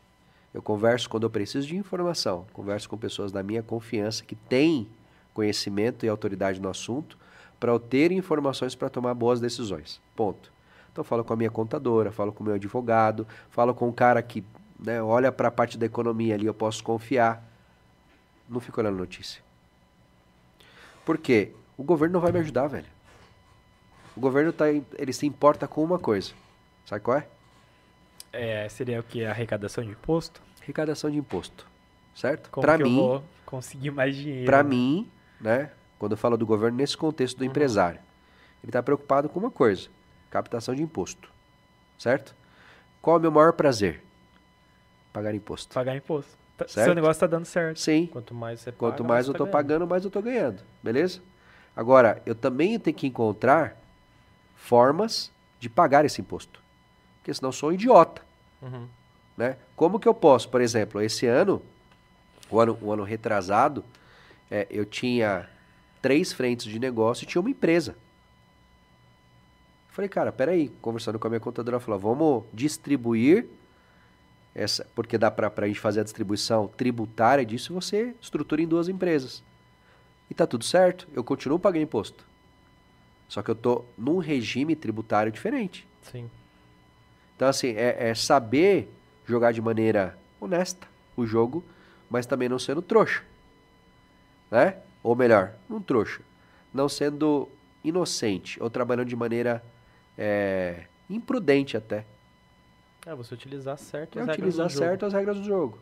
Eu 0.52 0.60
converso 0.60 1.08
quando 1.08 1.22
eu 1.22 1.30
preciso 1.30 1.66
de 1.66 1.76
informação. 1.76 2.46
Converso 2.52 2.88
com 2.88 2.98
pessoas 2.98 3.30
da 3.32 3.42
minha 3.42 3.62
confiança 3.62 4.24
que 4.24 4.34
têm 4.34 4.88
conhecimento 5.32 6.04
e 6.04 6.08
autoridade 6.08 6.60
no 6.60 6.68
assunto 6.68 7.16
para 7.58 7.70
eu 7.70 7.78
ter 7.78 8.10
informações 8.10 8.74
para 8.74 8.88
tomar 8.88 9.14
boas 9.14 9.40
decisões. 9.40 10.00
Ponto. 10.16 10.52
Então, 10.90 11.04
falo 11.04 11.22
com 11.22 11.32
a 11.32 11.36
minha 11.36 11.50
contadora, 11.50 12.10
falo 12.10 12.32
com 12.32 12.42
o 12.42 12.46
meu 12.46 12.54
advogado, 12.56 13.26
falo 13.50 13.72
com 13.72 13.88
um 13.88 13.92
cara 13.92 14.20
que 14.22 14.44
né, 14.78 15.00
olha 15.02 15.30
para 15.30 15.48
a 15.48 15.50
parte 15.50 15.78
da 15.78 15.86
economia 15.86 16.34
ali, 16.34 16.46
eu 16.46 16.54
posso 16.54 16.82
confiar. 16.82 17.46
Não 18.48 18.58
fico 18.60 18.80
olhando 18.80 18.96
notícia. 18.96 19.40
Por 21.04 21.16
quê? 21.18 21.52
O 21.76 21.84
governo 21.84 22.14
não 22.14 22.20
vai 22.20 22.32
me 22.32 22.40
ajudar, 22.40 22.66
velho. 22.66 22.86
O 24.20 24.28
governo 24.28 24.52
tá, 24.52 24.66
ele 24.68 25.14
se 25.14 25.24
importa 25.24 25.66
com 25.66 25.82
uma 25.82 25.98
coisa. 25.98 26.32
Sabe 26.84 27.00
qual 27.00 27.16
é? 27.16 27.26
É, 28.30 28.68
seria 28.68 29.00
o 29.00 29.02
que? 29.02 29.24
Arrecadação 29.24 29.82
de 29.82 29.88
imposto? 29.88 30.42
Arrecadação 30.60 31.10
de 31.10 31.16
imposto. 31.16 31.66
Certo? 32.14 32.50
Para 32.50 32.76
mim, 32.76 32.98
eu 32.98 33.02
vou 33.02 33.24
conseguir 33.46 33.90
mais 33.90 34.14
dinheiro? 34.14 34.44
Para 34.44 34.62
né? 34.62 34.68
mim, 34.68 35.10
né, 35.40 35.70
quando 35.98 36.12
eu 36.12 36.18
falo 36.18 36.36
do 36.36 36.44
governo 36.44 36.76
nesse 36.76 36.98
contexto 36.98 37.38
do 37.38 37.46
empresário, 37.46 37.98
ele 38.62 38.68
está 38.68 38.82
preocupado 38.82 39.26
com 39.26 39.40
uma 39.40 39.50
coisa: 39.50 39.88
captação 40.28 40.74
de 40.74 40.82
imposto. 40.82 41.30
Certo? 41.98 42.34
Qual 43.00 43.16
é 43.16 43.18
o 43.18 43.22
meu 43.22 43.30
maior 43.30 43.54
prazer? 43.54 44.02
Pagar 45.14 45.34
imposto. 45.34 45.72
Pagar 45.72 45.96
imposto. 45.96 46.36
Tá-? 46.58 46.68
Seu 46.68 46.94
negócio 46.94 47.20
tá 47.20 47.26
dando 47.26 47.46
certo. 47.46 47.80
Sim. 47.80 48.06
Quanto 48.12 48.34
mais 48.34 48.60
você 48.60 48.70
Quanto 48.70 48.98
paga, 48.98 49.08
mais 49.08 49.26
eu 49.26 49.32
você 49.32 49.38
tô 49.38 49.46
tá 49.46 49.50
pagando, 49.50 49.86
mais 49.86 50.04
eu 50.04 50.10
tô 50.10 50.20
ganhando. 50.20 50.62
Beleza? 50.82 51.22
Agora, 51.74 52.20
eu 52.26 52.34
também 52.34 52.78
tenho 52.78 52.94
que 52.94 53.06
encontrar 53.06 53.80
formas 54.60 55.30
de 55.58 55.68
pagar 55.68 56.04
esse 56.04 56.20
imposto. 56.20 56.60
Porque 57.18 57.34
senão 57.34 57.48
eu 57.48 57.52
sou 57.52 57.70
um 57.70 57.72
idiota. 57.72 58.22
Uhum. 58.62 58.86
Né? 59.36 59.56
Como 59.74 59.98
que 59.98 60.06
eu 60.06 60.14
posso, 60.14 60.48
por 60.48 60.60
exemplo, 60.60 61.00
esse 61.00 61.26
ano, 61.26 61.62
o 62.50 62.60
ano, 62.60 62.78
o 62.80 62.92
ano 62.92 63.02
retrasado, 63.02 63.84
é, 64.50 64.66
eu 64.70 64.84
tinha 64.84 65.48
três 66.00 66.32
frentes 66.32 66.66
de 66.66 66.78
negócio 66.78 67.24
e 67.24 67.26
tinha 67.26 67.40
uma 67.40 67.50
empresa. 67.50 67.96
Falei, 69.90 70.08
cara, 70.08 70.30
peraí, 70.30 70.68
conversando 70.80 71.18
com 71.18 71.26
a 71.26 71.30
minha 71.30 71.40
contadora, 71.40 71.76
ela 71.76 71.80
falou, 71.80 71.98
vamos 71.98 72.44
distribuir 72.52 73.46
essa, 74.54 74.86
porque 74.94 75.18
dá 75.18 75.30
para 75.30 75.52
a 75.56 75.66
gente 75.66 75.80
fazer 75.80 76.00
a 76.00 76.04
distribuição 76.04 76.68
tributária 76.68 77.44
disso, 77.44 77.74
você 77.74 78.14
estrutura 78.20 78.62
em 78.62 78.68
duas 78.68 78.88
empresas. 78.88 79.42
E 80.30 80.34
tá 80.34 80.46
tudo 80.46 80.64
certo, 80.64 81.08
eu 81.12 81.24
continuo 81.24 81.58
pagando 81.58 81.82
imposto. 81.82 82.29
Só 83.30 83.42
que 83.42 83.50
eu 83.50 83.54
tô 83.54 83.84
num 83.96 84.18
regime 84.18 84.74
tributário 84.74 85.30
diferente. 85.30 85.86
Sim. 86.02 86.28
Então, 87.36 87.46
assim, 87.46 87.68
é, 87.68 88.10
é 88.10 88.14
saber 88.14 88.92
jogar 89.24 89.52
de 89.52 89.62
maneira 89.62 90.18
honesta 90.40 90.84
o 91.16 91.24
jogo, 91.24 91.64
mas 92.10 92.26
também 92.26 92.48
não 92.48 92.58
sendo 92.58 92.82
trouxa. 92.82 93.22
Né? 94.50 94.76
Ou 95.00 95.14
melhor, 95.14 95.54
não 95.68 95.80
trouxa. 95.80 96.22
Não 96.74 96.88
sendo 96.88 97.48
inocente 97.84 98.60
ou 98.60 98.68
trabalhando 98.68 99.06
de 99.06 99.14
maneira 99.14 99.62
é, 100.18 100.86
imprudente 101.08 101.76
até. 101.76 102.04
É 103.06 103.14
você 103.14 103.32
utilizar 103.32 103.78
certo 103.78 104.18
É 104.18 104.22
as 104.22 104.26
regras 104.26 104.38
utilizar 104.38 104.66
do 104.66 104.72
jogo. 104.72 104.84
certo 104.84 105.06
as 105.06 105.12
regras 105.12 105.36
do 105.38 105.44
jogo. 105.44 105.78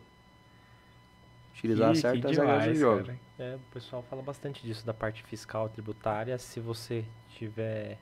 Utilizar 1.59 1.91
Que- 1.91 1.97
certo 1.99 2.21
que 2.21 2.27
as 2.27 2.37
regras 2.37 2.55
do 2.57 2.61
demais, 2.61 2.79
jogo. 2.79 3.05
cara. 3.05 3.19
É, 3.37 3.55
o 3.55 3.73
pessoal 3.73 4.03
fala 4.09 4.21
bastante 4.21 4.61
disso, 4.63 4.85
da 4.85 4.93
parte 4.93 5.23
fiscal 5.23 5.69
tributária. 5.69 6.37
Se 6.37 6.59
você 6.59 7.05
tiver 7.29 7.97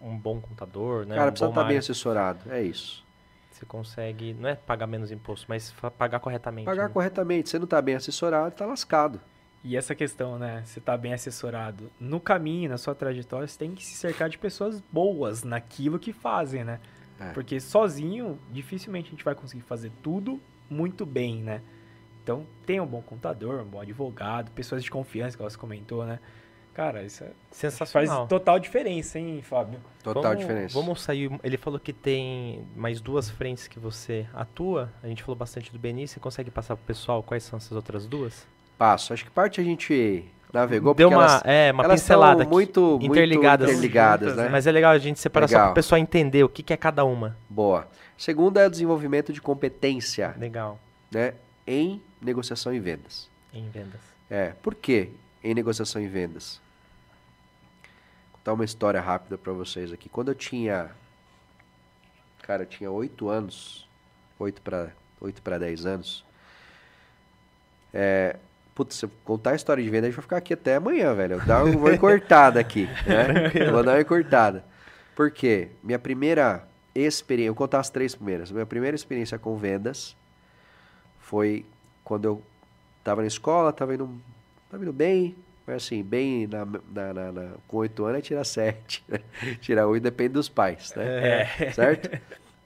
um 0.00 0.16
bom 0.16 0.40
contador, 0.40 1.06
né? 1.06 1.14
Cara, 1.14 1.28
um 1.28 1.30
precisa 1.32 1.46
bom 1.46 1.52
estar 1.52 1.60
bem 1.62 1.66
mário, 1.68 1.78
assessorado. 1.78 2.50
É 2.52 2.62
isso. 2.62 3.04
Você 3.50 3.66
consegue, 3.66 4.32
não 4.34 4.48
é 4.48 4.54
pagar 4.54 4.86
menos 4.86 5.10
imposto, 5.10 5.46
mas 5.48 5.74
pagar 5.98 6.20
corretamente. 6.20 6.64
Pagar 6.64 6.88
né? 6.88 6.92
corretamente. 6.94 7.50
Se 7.50 7.58
não 7.58 7.64
está 7.64 7.80
bem 7.82 7.94
assessorado, 7.94 8.48
está 8.48 8.64
lascado. 8.64 9.20
E 9.62 9.76
essa 9.76 9.94
questão, 9.94 10.38
né? 10.38 10.62
Você 10.64 10.80
tá 10.80 10.96
bem 10.96 11.12
assessorado. 11.12 11.90
No 12.00 12.18
caminho, 12.18 12.70
na 12.70 12.78
sua 12.78 12.94
trajetória, 12.94 13.46
você 13.46 13.58
tem 13.58 13.74
que 13.74 13.84
se 13.84 13.94
cercar 13.94 14.30
de 14.30 14.38
pessoas 14.38 14.80
boas 14.90 15.42
naquilo 15.42 15.98
que 15.98 16.12
fazem, 16.14 16.64
né? 16.64 16.80
É. 17.20 17.32
Porque 17.32 17.60
sozinho, 17.60 18.38
dificilmente 18.50 19.08
a 19.08 19.10
gente 19.10 19.24
vai 19.24 19.34
conseguir 19.34 19.62
fazer 19.62 19.92
tudo 20.02 20.40
muito 20.70 21.04
bem, 21.04 21.42
né? 21.42 21.60
Então, 22.30 22.46
tem 22.64 22.80
um 22.80 22.86
bom 22.86 23.02
contador, 23.02 23.60
um 23.60 23.64
bom 23.64 23.80
advogado, 23.80 24.52
pessoas 24.52 24.84
de 24.84 24.90
confiança, 24.90 25.36
que 25.36 25.42
você 25.42 25.58
comentou, 25.58 26.04
né? 26.06 26.20
Cara, 26.72 27.02
isso 27.02 27.24
é- 27.24 27.26
faz 27.26 27.36
Sensacional. 27.50 28.28
total 28.28 28.60
diferença, 28.60 29.18
hein, 29.18 29.42
Fábio? 29.42 29.80
Total 30.00 30.22
vamos, 30.22 30.38
diferença. 30.38 30.74
Vamos 30.80 31.02
sair. 31.02 31.28
Ele 31.42 31.56
falou 31.56 31.80
que 31.80 31.92
tem 31.92 32.64
mais 32.76 33.00
duas 33.00 33.28
frentes 33.28 33.66
que 33.66 33.80
você 33.80 34.26
atua. 34.32 34.92
A 35.02 35.08
gente 35.08 35.24
falou 35.24 35.34
bastante 35.34 35.72
do 35.72 35.78
Beni. 35.80 36.06
Você 36.06 36.20
consegue 36.20 36.52
passar 36.52 36.76
pro 36.76 36.86
pessoal 36.86 37.20
quais 37.20 37.42
são 37.42 37.56
essas 37.56 37.72
outras 37.72 38.06
duas? 38.06 38.46
Passo. 38.78 39.12
Acho 39.12 39.24
que 39.24 39.30
parte 39.32 39.60
a 39.60 39.64
gente 39.64 40.24
navegou 40.52 40.94
Deu 40.94 41.08
uma, 41.08 41.24
elas, 41.24 41.42
é, 41.44 41.72
uma 41.72 41.82
elas 41.82 42.00
pincelada 42.00 42.42
aqui. 42.44 42.50
muito, 42.52 42.80
muito 42.80 43.06
interligadas. 43.06 43.68
interligadas, 43.68 44.28
Juntas, 44.28 44.44
né? 44.44 44.50
Mas 44.50 44.68
é 44.68 44.70
legal 44.70 44.92
a 44.92 44.98
gente 44.98 45.18
separar 45.18 45.48
só 45.48 45.54
Legal. 45.56 45.66
para 45.66 45.72
o 45.72 45.74
pessoal 45.74 45.98
entender 45.98 46.44
o 46.44 46.48
que, 46.48 46.62
que 46.62 46.72
é 46.72 46.76
cada 46.76 47.04
uma. 47.04 47.36
Boa. 47.48 47.88
Segunda 48.16 48.60
é 48.60 48.68
o 48.68 48.70
desenvolvimento 48.70 49.32
de 49.32 49.42
competência 49.42 50.36
Legal. 50.38 50.78
né, 51.10 51.34
em 51.66 52.00
negociação 52.20 52.74
e 52.74 52.80
vendas. 52.80 53.28
Em 53.52 53.68
vendas. 53.70 54.00
É, 54.28 54.50
por 54.62 54.74
que 54.74 55.10
em 55.42 55.54
negociação 55.54 56.00
e 56.00 56.06
vendas? 56.06 56.60
Vou 58.30 58.38
contar 58.38 58.52
uma 58.52 58.64
história 58.64 59.00
rápida 59.00 59.36
para 59.36 59.52
vocês 59.52 59.92
aqui. 59.92 60.08
Quando 60.08 60.28
eu 60.28 60.34
tinha, 60.34 60.90
cara, 62.42 62.62
eu 62.62 62.66
tinha 62.66 62.90
8 62.90 63.28
anos, 63.28 63.88
8 64.38 64.60
para 64.62 64.90
8 65.20 65.42
para 65.42 65.58
10 65.58 65.86
anos. 65.86 66.24
É, 67.92 68.36
putz, 68.74 68.96
se 68.96 69.04
eu 69.04 69.10
contar 69.24 69.50
a 69.50 69.54
história 69.54 69.82
de 69.82 69.90
venda, 69.90 70.06
a 70.06 70.10
gente 70.10 70.16
vai 70.16 70.22
ficar 70.22 70.36
aqui 70.38 70.54
até 70.54 70.76
amanhã, 70.76 71.14
velho. 71.14 71.34
Eu 71.34 71.44
dar, 71.44 71.64
vou 71.64 71.96
cortada 71.98 72.58
aqui, 72.58 72.86
né? 73.06 73.70
Vou 73.70 73.82
dar 73.82 73.98
uma 73.98 74.04
cortada. 74.04 74.64
Por 75.14 75.30
quê? 75.30 75.68
Minha 75.82 75.98
primeira 75.98 76.66
experiência, 76.94 77.48
eu 77.48 77.54
vou 77.54 77.58
contar 77.58 77.80
as 77.80 77.90
três 77.90 78.14
primeiras. 78.14 78.50
Minha 78.50 78.66
primeira 78.66 78.94
experiência 78.94 79.38
com 79.38 79.56
vendas 79.56 80.16
foi 81.18 81.66
quando 82.10 82.24
eu 82.24 82.42
tava 83.04 83.20
na 83.20 83.28
escola, 83.28 83.72
tava 83.72 83.94
indo, 83.94 84.10
tava 84.68 84.82
indo 84.82 84.92
bem, 84.92 85.36
mas 85.64 85.76
assim, 85.84 86.02
bem 86.02 86.44
na, 86.48 86.64
na, 86.64 87.14
na- 87.14 87.32
na- 87.32 87.54
com 87.68 87.76
oito 87.76 88.04
anos 88.04 88.18
é 88.18 88.20
tirar 88.20 88.42
sete. 88.42 89.04
né? 89.06 89.20
tirar 89.62 89.86
oito 89.86 90.02
depende 90.02 90.30
dos 90.30 90.48
pais, 90.48 90.92
né? 90.96 91.44
É. 91.60 91.72
Certo? 91.72 92.10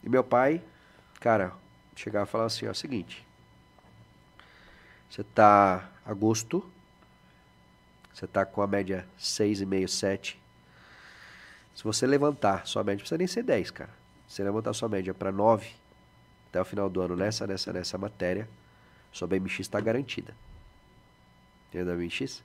E 0.02 0.08
meu 0.08 0.24
pai, 0.24 0.62
cara, 1.20 1.52
chegava 1.94 2.26
e 2.26 2.30
falava 2.30 2.46
assim, 2.46 2.66
ó, 2.66 2.72
seguinte, 2.72 3.22
você 5.10 5.22
tá 5.22 5.90
agosto, 6.06 6.64
você 8.14 8.26
tá 8.26 8.46
com 8.46 8.62
a 8.62 8.66
média 8.66 9.06
6,5, 9.20 9.88
7. 9.88 10.40
Se 11.74 11.84
você 11.84 12.06
levantar 12.06 12.66
sua 12.66 12.82
média, 12.82 12.94
não 12.94 13.00
precisa 13.00 13.18
nem 13.18 13.26
ser 13.26 13.42
10, 13.42 13.70
cara. 13.72 13.90
Se 14.26 14.36
você 14.36 14.42
levantar 14.44 14.72
sua 14.72 14.88
média 14.88 15.12
para 15.12 15.30
9 15.30 15.68
até 16.48 16.62
o 16.62 16.64
final 16.64 16.88
do 16.88 17.02
ano 17.02 17.14
nessa, 17.14 17.46
nessa, 17.46 17.74
nessa 17.74 17.98
matéria, 17.98 18.48
sua 19.14 19.28
BMX 19.28 19.60
está 19.60 19.80
garantida. 19.80 20.34
Entendeu 21.70 21.94
a 21.94 21.96
BMX? 21.96 22.42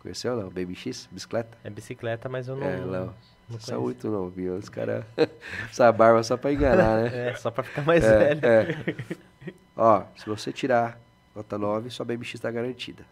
Conheceu 0.00 0.36
não? 0.36 0.50
BMX? 0.50 1.08
Bicicleta? 1.10 1.56
É 1.64 1.70
bicicleta, 1.70 2.28
mas 2.28 2.46
eu 2.46 2.56
não. 2.56 2.66
é, 2.66 2.76
não. 2.76 3.14
não 3.48 3.58
são 3.58 3.80
muito 3.80 4.08
não, 4.10 4.28
viu? 4.28 4.54
Os 4.54 4.68
caras... 4.68 5.02
Essa 5.70 5.90
barba 5.90 6.22
só 6.22 6.36
pra 6.36 6.52
enganar, 6.52 7.02
né? 7.04 7.30
É, 7.30 7.34
só 7.34 7.50
pra 7.50 7.64
ficar 7.64 7.82
mais 7.82 8.04
É, 8.04 8.34
velho. 8.34 8.46
é. 8.46 8.96
Ó, 9.74 10.04
se 10.14 10.26
você 10.26 10.52
tirar 10.52 11.00
nota 11.34 11.56
9, 11.56 11.88
sua 11.88 12.04
BMX 12.04 12.34
está 12.34 12.50
garantida. 12.50 13.02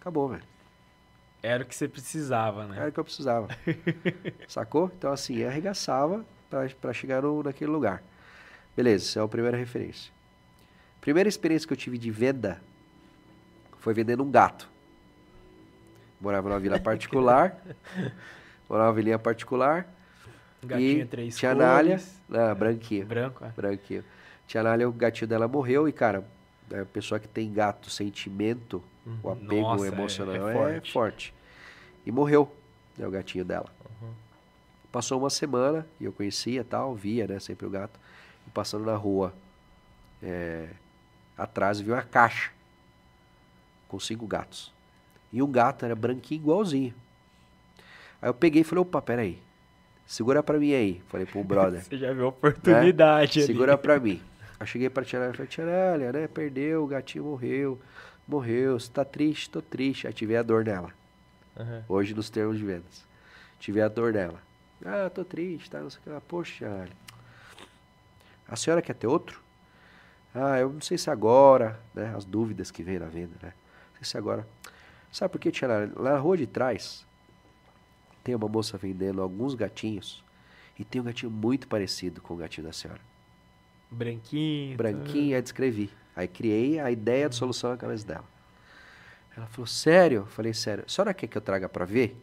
Acabou, 0.00 0.28
velho. 0.28 0.42
Era 1.42 1.62
o 1.62 1.66
que 1.66 1.74
você 1.74 1.86
precisava, 1.86 2.66
né? 2.66 2.76
Era 2.78 2.88
o 2.88 2.92
que 2.92 3.00
eu 3.00 3.04
precisava. 3.04 3.48
Sacou? 4.48 4.90
Então, 4.96 5.12
assim, 5.12 5.36
eu 5.36 5.48
arregaçava 5.48 6.24
pra, 6.48 6.66
pra 6.80 6.92
chegar 6.94 7.22
no, 7.22 7.42
naquele 7.42 7.70
lugar. 7.70 8.02
Beleza, 8.74 9.04
essa 9.04 9.20
é 9.20 9.22
a 9.22 9.28
primeira 9.28 9.56
referência. 9.58 10.10
Primeira 11.00 11.28
experiência 11.28 11.66
que 11.66 11.72
eu 11.72 11.76
tive 11.76 11.96
de 11.98 12.10
venda 12.10 12.60
foi 13.78 13.94
vendendo 13.94 14.22
um 14.22 14.30
gato. 14.30 14.68
Morava 16.20 16.48
numa 16.48 16.60
vila 16.60 16.78
particular. 16.80 17.56
morava 18.68 18.88
numa 18.88 18.92
vilinha 18.92 19.18
particular. 19.18 19.86
Um 20.62 20.66
gatinho 20.68 21.00
e 21.02 21.06
três 21.06 21.36
tia 21.38 21.54
Nália, 21.54 21.96
cores. 21.96 22.20
ah, 22.32 22.54
branquinho. 22.54 23.06
Branco, 23.06 23.44
é. 23.44 23.48
Branquinho. 23.48 24.04
Tia 24.46 24.62
Nália, 24.62 24.86
o 24.88 24.92
gatinho 24.92 25.26
dela 25.28 25.48
morreu 25.48 25.88
e, 25.88 25.92
cara, 25.92 26.22
a 26.70 26.84
pessoa 26.84 27.18
que 27.18 27.26
tem 27.26 27.50
gato, 27.50 27.88
sentimento, 27.88 28.82
o 29.22 29.30
apego 29.30 29.54
Nossa, 29.62 29.86
é- 29.86 29.88
emocional 29.88 30.34
é 30.34 30.50
é, 30.50 30.52
forte. 30.52 30.92
forte. 30.92 31.34
E 32.04 32.12
morreu, 32.12 32.54
né, 32.98 33.06
o 33.06 33.10
gatinho 33.10 33.44
dela. 33.44 33.70
Uhum. 34.02 34.10
Passou 34.92 35.18
uma 35.18 35.30
semana 35.30 35.86
e 35.98 36.04
eu 36.04 36.12
conhecia 36.12 36.62
tal, 36.62 36.94
via, 36.94 37.26
né, 37.26 37.38
sempre 37.40 37.64
o 37.66 37.70
gato. 37.70 37.98
E 38.46 38.50
passando 38.50 38.84
na 38.84 38.96
rua, 38.96 39.32
é, 40.22 40.68
atrás, 41.42 41.80
vi 41.80 41.90
uma 41.90 42.02
caixa 42.02 42.50
com 43.88 43.98
cinco 43.98 44.26
gatos. 44.26 44.72
E 45.32 45.42
um 45.42 45.50
gato 45.50 45.84
era 45.84 45.94
branquinho 45.94 46.40
igualzinho. 46.40 46.94
Aí 48.20 48.28
eu 48.28 48.34
peguei 48.34 48.62
e 48.62 48.64
falei, 48.64 48.82
opa, 48.82 49.00
peraí. 49.00 49.38
Segura 50.06 50.42
pra 50.42 50.58
mim 50.58 50.72
aí. 50.72 51.02
Falei 51.08 51.26
pro 51.26 51.42
brother. 51.42 51.82
Você 51.86 51.96
já 51.96 52.12
viu 52.12 52.26
a 52.26 52.28
oportunidade 52.28 53.38
ali. 53.38 53.44
É? 53.44 53.46
Segura 53.46 53.78
pra 53.78 53.98
mim. 53.98 54.20
Aí 54.58 54.66
cheguei 54.66 54.90
pra 54.90 55.04
Tia 55.04 55.18
Nália 55.18 55.32
e 55.32 55.36
falei, 55.36 55.48
Tia 55.48 55.64
Nália, 55.64 56.12
né? 56.12 56.28
Perdeu, 56.28 56.84
o 56.84 56.86
gatinho 56.86 57.24
morreu. 57.24 57.80
Morreu, 58.26 58.78
você 58.78 58.90
tá 58.90 59.04
triste? 59.04 59.50
Tô 59.50 59.62
triste. 59.62 60.06
Aí 60.06 60.12
tive 60.12 60.36
a 60.36 60.42
dor 60.42 60.64
nela. 60.64 60.90
Uhum. 61.56 61.82
Hoje 61.88 62.14
nos 62.14 62.28
termos 62.28 62.58
de 62.58 62.64
vendas. 62.64 63.04
Tive 63.58 63.80
a 63.80 63.88
dor 63.88 64.12
nela. 64.12 64.40
Ah, 64.84 65.10
tô 65.10 65.24
triste, 65.24 65.70
tá? 65.70 65.80
Não 65.80 65.90
sei 65.90 66.00
o 66.00 66.02
que 66.02 66.10
lá. 66.10 66.20
Poxa. 66.20 66.88
A 68.48 68.56
senhora 68.56 68.82
quer 68.82 68.94
ter 68.94 69.06
outro? 69.06 69.40
Ah, 70.34 70.58
eu 70.58 70.72
não 70.72 70.80
sei 70.80 70.96
se 70.96 71.10
agora, 71.10 71.80
né? 71.94 72.14
As 72.16 72.24
dúvidas 72.24 72.70
que 72.70 72.82
vem 72.82 72.98
na 72.98 73.06
venda, 73.06 73.34
né? 73.42 73.52
Não 73.92 73.96
sei 73.96 74.04
se 74.04 74.18
agora. 74.18 74.46
Sabe 75.10 75.32
por 75.32 75.40
quê, 75.40 75.50
Tia 75.50 75.66
Nália? 75.66 75.92
Lá 75.96 76.12
na 76.12 76.18
rua 76.18 76.36
de 76.36 76.46
trás, 76.46 77.04
tem 78.22 78.34
uma 78.34 78.48
moça 78.48 78.78
vendendo 78.78 79.20
alguns 79.20 79.54
gatinhos. 79.54 80.22
E 80.78 80.84
tem 80.84 81.00
um 81.00 81.04
gatinho 81.04 81.30
muito 81.30 81.66
parecido 81.68 82.20
com 82.20 82.34
o 82.34 82.36
gatinho 82.36 82.66
da 82.66 82.72
senhora. 82.72 83.00
Branquinho. 83.90 84.76
branquinha, 84.76 85.36
aí 85.36 85.42
descrevi. 85.42 85.90
Aí 86.14 86.28
criei 86.28 86.78
a 86.78 86.90
ideia 86.90 87.28
de 87.28 87.34
solução 87.34 87.70
na 87.70 87.76
cabeça 87.76 88.06
dela. 88.06 88.24
Ela 89.36 89.46
falou, 89.46 89.66
sério? 89.66 90.20
Eu 90.20 90.26
falei, 90.26 90.54
sério. 90.54 90.84
A 90.86 90.90
senhora 90.90 91.12
quer 91.12 91.26
que 91.26 91.36
eu 91.36 91.42
traga 91.42 91.68
pra 91.68 91.84
ver? 91.84 92.16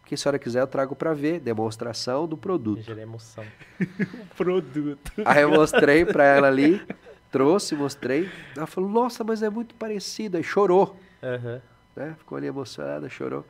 Porque 0.00 0.16
se 0.16 0.22
a 0.22 0.24
senhora 0.24 0.38
quiser, 0.38 0.60
eu 0.60 0.66
trago 0.66 0.94
pra 0.94 1.14
ver. 1.14 1.40
Demonstração 1.40 2.28
do 2.28 2.36
produto. 2.36 2.82
Gera 2.82 3.00
emoção. 3.00 3.44
Produto. 4.36 5.12
Aí 5.24 5.42
eu 5.42 5.50
mostrei 5.50 6.04
pra 6.04 6.24
ela 6.24 6.46
ali, 6.46 6.86
trouxe, 7.34 7.74
mostrei. 7.74 8.30
Ela 8.56 8.64
falou, 8.64 8.88
nossa, 8.88 9.24
mas 9.24 9.42
é 9.42 9.50
muito 9.50 9.74
parecido. 9.74 10.36
Aí 10.36 10.44
chorou, 10.44 10.96
Aham. 11.20 11.60
né? 11.96 12.14
Ficou 12.16 12.38
ali 12.38 12.46
emocionada, 12.46 13.08
chorou. 13.08 13.44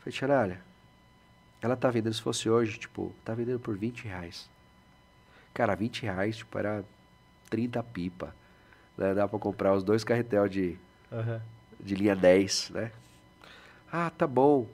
Falei, 0.00 0.16
Xanalha, 0.18 0.62
ela 1.60 1.76
tá 1.76 1.90
vendendo, 1.90 2.14
se 2.14 2.22
fosse 2.22 2.48
hoje, 2.48 2.78
tipo, 2.78 3.12
tá 3.22 3.34
vendendo 3.34 3.60
por 3.60 3.76
20 3.76 4.04
reais. 4.06 4.48
Cara, 5.52 5.74
20 5.76 6.04
reais, 6.04 6.38
tipo, 6.38 6.58
era 6.58 6.82
30 7.50 7.82
pipa. 7.82 8.34
Né? 8.96 9.12
Dá 9.12 9.28
pra 9.28 9.38
comprar 9.38 9.74
os 9.74 9.84
dois 9.84 10.02
carretel 10.02 10.48
de, 10.48 10.78
Aham. 11.12 11.42
de 11.78 11.94
linha 11.94 12.16
10, 12.16 12.70
né? 12.70 12.90
Ah, 13.92 14.08
tá 14.08 14.26
bom. 14.26 14.66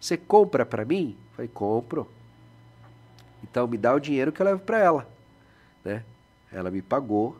Você 0.00 0.16
compra 0.16 0.66
pra 0.66 0.84
mim? 0.84 1.16
Falei, 1.36 1.48
compro. 1.54 2.10
Então 3.44 3.68
me 3.68 3.78
dá 3.78 3.94
o 3.94 4.00
dinheiro 4.00 4.32
que 4.32 4.42
eu 4.42 4.46
levo 4.46 4.60
pra 4.60 4.78
ela, 4.80 5.08
né? 5.84 6.02
Ela 6.52 6.70
me 6.70 6.80
pagou 6.82 7.36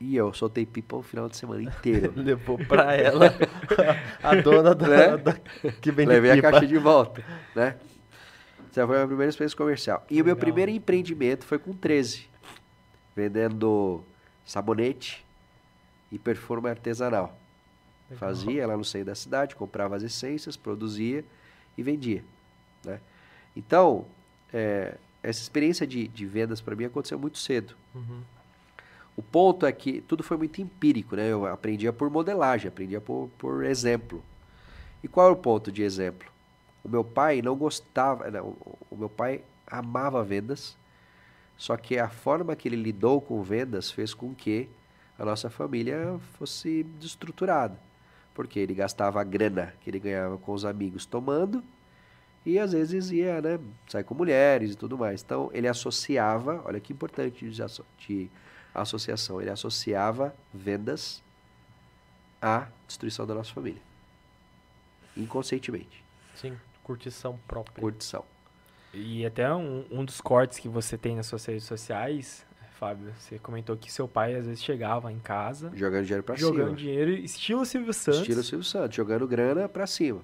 e 0.00 0.16
eu 0.16 0.32
soltei 0.34 0.66
pipa 0.66 0.96
o 0.96 1.02
final 1.02 1.28
de 1.28 1.36
semana 1.36 1.62
inteiro. 1.62 2.12
Levou 2.16 2.58
pra 2.58 2.94
ela 2.94 3.32
a 4.22 4.34
dona 4.34 4.74
da, 4.74 4.86
Né? 4.88 5.16
da- 5.16 5.32
que 5.80 5.90
vende 5.90 6.08
Levei 6.10 6.34
pipa. 6.34 6.48
a 6.48 6.50
caixa 6.52 6.66
de 6.66 6.78
volta, 6.78 7.24
né? 7.54 7.76
Essa 8.70 8.84
foi 8.86 8.96
a 8.96 8.98
minha 8.98 9.06
primeira 9.06 9.30
experiência 9.30 9.56
comercial. 9.56 10.04
E 10.10 10.20
o 10.20 10.24
meu 10.24 10.36
primeiro 10.36 10.70
empreendimento 10.70 11.44
foi 11.46 11.58
com 11.60 11.72
13, 11.72 12.26
vendendo 13.14 14.02
sabonete 14.44 15.24
e 16.10 16.18
perfume 16.18 16.68
artesanal. 16.68 17.38
Legal. 18.10 18.18
Fazia 18.18 18.66
lá 18.66 18.76
no 18.76 18.84
centro 18.84 19.06
da 19.06 19.14
cidade, 19.14 19.54
comprava 19.54 19.94
as 19.96 20.02
essências, 20.02 20.56
produzia 20.56 21.24
e 21.78 21.82
vendia. 21.84 22.22
Né? 22.84 22.98
Então, 23.56 24.04
é, 24.52 24.94
essa 25.24 25.40
experiência 25.40 25.86
de, 25.86 26.06
de 26.08 26.26
vendas 26.26 26.60
para 26.60 26.76
mim 26.76 26.84
aconteceu 26.84 27.18
muito 27.18 27.38
cedo. 27.38 27.74
Uhum. 27.94 28.20
O 29.16 29.22
ponto 29.22 29.64
é 29.64 29.72
que 29.72 30.00
tudo 30.02 30.22
foi 30.22 30.36
muito 30.36 30.60
empírico, 30.60 31.16
né? 31.16 31.28
Eu 31.30 31.46
aprendia 31.46 31.92
por 31.92 32.10
modelagem, 32.10 32.68
aprendia 32.68 33.00
por, 33.00 33.30
por 33.38 33.64
exemplo. 33.64 34.22
E 35.02 35.08
qual 35.08 35.28
é 35.28 35.30
o 35.32 35.36
ponto 35.36 35.70
de 35.70 35.82
exemplo? 35.82 36.28
O 36.82 36.88
meu 36.88 37.04
pai 37.04 37.40
não 37.40 37.56
gostava, 37.56 38.30
não, 38.30 38.48
o- 38.90 38.96
meu 38.96 39.08
pai 39.08 39.42
amava 39.66 40.22
vendas, 40.22 40.76
só 41.56 41.76
que 41.76 41.98
a 41.98 42.08
forma 42.08 42.54
que 42.56 42.68
ele 42.68 42.76
lidou 42.76 43.20
com 43.20 43.42
vendas 43.42 43.90
fez 43.90 44.12
com 44.12 44.34
que 44.34 44.68
a 45.18 45.24
nossa 45.24 45.48
família 45.48 46.18
fosse 46.36 46.82
destruturada. 47.00 47.78
Porque 48.34 48.58
ele 48.58 48.74
gastava 48.74 49.20
a 49.20 49.24
grana 49.24 49.72
que 49.80 49.88
ele 49.88 50.00
ganhava 50.00 50.36
com 50.38 50.52
os 50.52 50.64
amigos 50.64 51.06
tomando 51.06 51.62
e 52.46 52.58
às 52.58 52.72
vezes 52.72 53.10
ia, 53.10 53.40
né, 53.40 53.58
sair 53.88 54.04
com 54.04 54.14
mulheres 54.14 54.72
e 54.72 54.76
tudo 54.76 54.96
mais. 54.98 55.22
Então 55.22 55.50
ele 55.52 55.66
associava, 55.68 56.62
olha 56.64 56.78
que 56.80 56.92
importante 56.92 57.48
de, 57.50 57.62
asso- 57.62 57.84
de 57.98 58.30
associação, 58.74 59.40
ele 59.40 59.50
associava 59.50 60.34
vendas 60.52 61.22
à 62.42 62.66
destruição 62.86 63.26
da 63.26 63.34
nossa 63.34 63.52
família. 63.52 63.80
Inconscientemente. 65.16 66.02
Sim, 66.34 66.56
curtição 66.82 67.38
própria. 67.46 67.80
Curtição. 67.80 68.24
E 68.92 69.24
até 69.24 69.52
um, 69.52 69.84
um 69.90 70.04
dos 70.04 70.20
cortes 70.20 70.58
que 70.58 70.68
você 70.68 70.96
tem 70.98 71.16
nas 71.16 71.26
suas 71.26 71.44
redes 71.44 71.64
sociais, 71.64 72.44
Fábio, 72.78 73.12
você 73.18 73.38
comentou 73.38 73.76
que 73.76 73.90
seu 73.92 74.06
pai 74.06 74.34
às 74.34 74.46
vezes 74.46 74.62
chegava 74.62 75.10
em 75.12 75.18
casa 75.18 75.70
Jogando 75.74 76.04
dinheiro 76.04 76.22
pra 76.24 76.34
jogando 76.36 76.64
cima. 76.66 76.76
dinheiro, 76.76 77.10
estilo 77.12 77.64
Silvio 77.64 77.92
Santos, 77.92 78.20
Estilo 78.20 78.42
Silvio 78.42 78.64
Santos, 78.64 78.96
jogando 78.96 79.26
grana 79.26 79.68
pra 79.68 79.86
cima. 79.86 80.20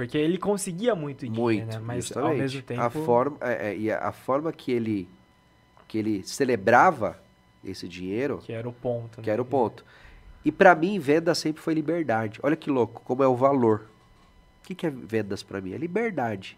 Porque 0.00 0.16
ele 0.16 0.38
conseguia 0.38 0.94
muito 0.94 1.26
dinheiro, 1.28 1.42
Muito, 1.42 1.66
né? 1.66 1.78
Mas 1.78 2.06
justamente. 2.06 2.30
ao 2.32 2.38
mesmo 2.38 2.62
tempo, 2.62 2.80
A 2.80 2.88
forma, 2.88 3.36
é, 3.42 3.68
é, 3.70 3.76
e 3.76 3.92
a, 3.92 4.08
a 4.08 4.12
forma 4.12 4.50
que 4.50 4.72
ele, 4.72 5.06
que 5.86 5.98
ele 5.98 6.22
celebrava 6.26 7.20
esse 7.62 7.86
dinheiro, 7.86 8.38
que 8.38 8.50
era 8.50 8.66
o 8.66 8.72
ponto. 8.72 9.20
que 9.20 9.26
né? 9.26 9.32
era 9.34 9.42
o 9.42 9.44
ponto. 9.44 9.84
E 10.42 10.50
pra 10.50 10.74
mim, 10.74 10.98
venda 10.98 11.34
sempre 11.34 11.60
foi 11.62 11.74
liberdade. 11.74 12.40
Olha 12.42 12.56
que 12.56 12.70
louco, 12.70 13.02
como 13.04 13.22
é 13.22 13.28
o 13.28 13.36
valor. 13.36 13.90
O 14.62 14.66
que, 14.66 14.74
que 14.74 14.86
é 14.86 14.90
vendas 14.90 15.42
pra 15.42 15.60
mim? 15.60 15.74
É 15.74 15.76
liberdade. 15.76 16.56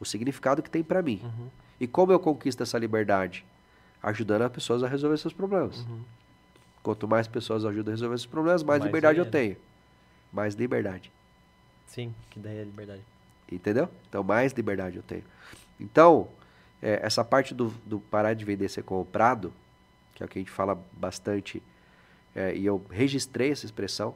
O 0.00 0.04
significado 0.06 0.62
que 0.62 0.70
tem 0.70 0.82
pra 0.82 1.02
mim. 1.02 1.20
Uhum, 1.22 1.48
E 1.78 1.86
como 1.86 2.10
eu 2.10 2.18
conquisto 2.18 2.62
essa 2.62 2.78
liberdade? 2.78 3.44
Ajudando 4.02 4.42
as 4.42 4.52
pessoas 4.52 4.82
a 4.82 4.88
resolver 4.88 5.18
seus 5.18 5.34
problemas. 5.34 5.80
uhum. 5.80 6.00
Quanto 6.82 7.06
mais 7.06 7.28
pessoas 7.28 7.66
ajudam 7.66 7.92
a 7.92 7.94
resolver 7.96 8.14
esses 8.14 8.26
problemas, 8.26 8.62
mais, 8.62 8.78
Mais 8.80 8.86
liberdade 8.88 9.18
eu 9.18 9.24
dinheiro. 9.26 9.56
tenho. 9.56 9.68
Mais 10.32 10.54
liberdade. 10.54 11.12
Sim, 11.88 12.14
que 12.30 12.38
daí 12.38 12.58
é 12.58 12.64
liberdade. 12.64 13.02
Entendeu? 13.50 13.88
Então, 14.08 14.22
mais 14.22 14.52
liberdade 14.52 14.96
eu 14.96 15.02
tenho. 15.02 15.24
Então, 15.80 16.28
é, 16.82 17.00
essa 17.02 17.24
parte 17.24 17.54
do, 17.54 17.68
do 17.84 17.98
parar 17.98 18.34
de 18.34 18.44
vender 18.44 18.68
ser 18.68 18.82
comprado, 18.82 19.52
que 20.14 20.22
é 20.22 20.26
o 20.26 20.28
que 20.28 20.38
a 20.38 20.42
gente 20.42 20.50
fala 20.50 20.78
bastante, 20.92 21.62
é, 22.34 22.54
e 22.54 22.64
eu 22.64 22.84
registrei 22.90 23.50
essa 23.50 23.64
expressão, 23.64 24.14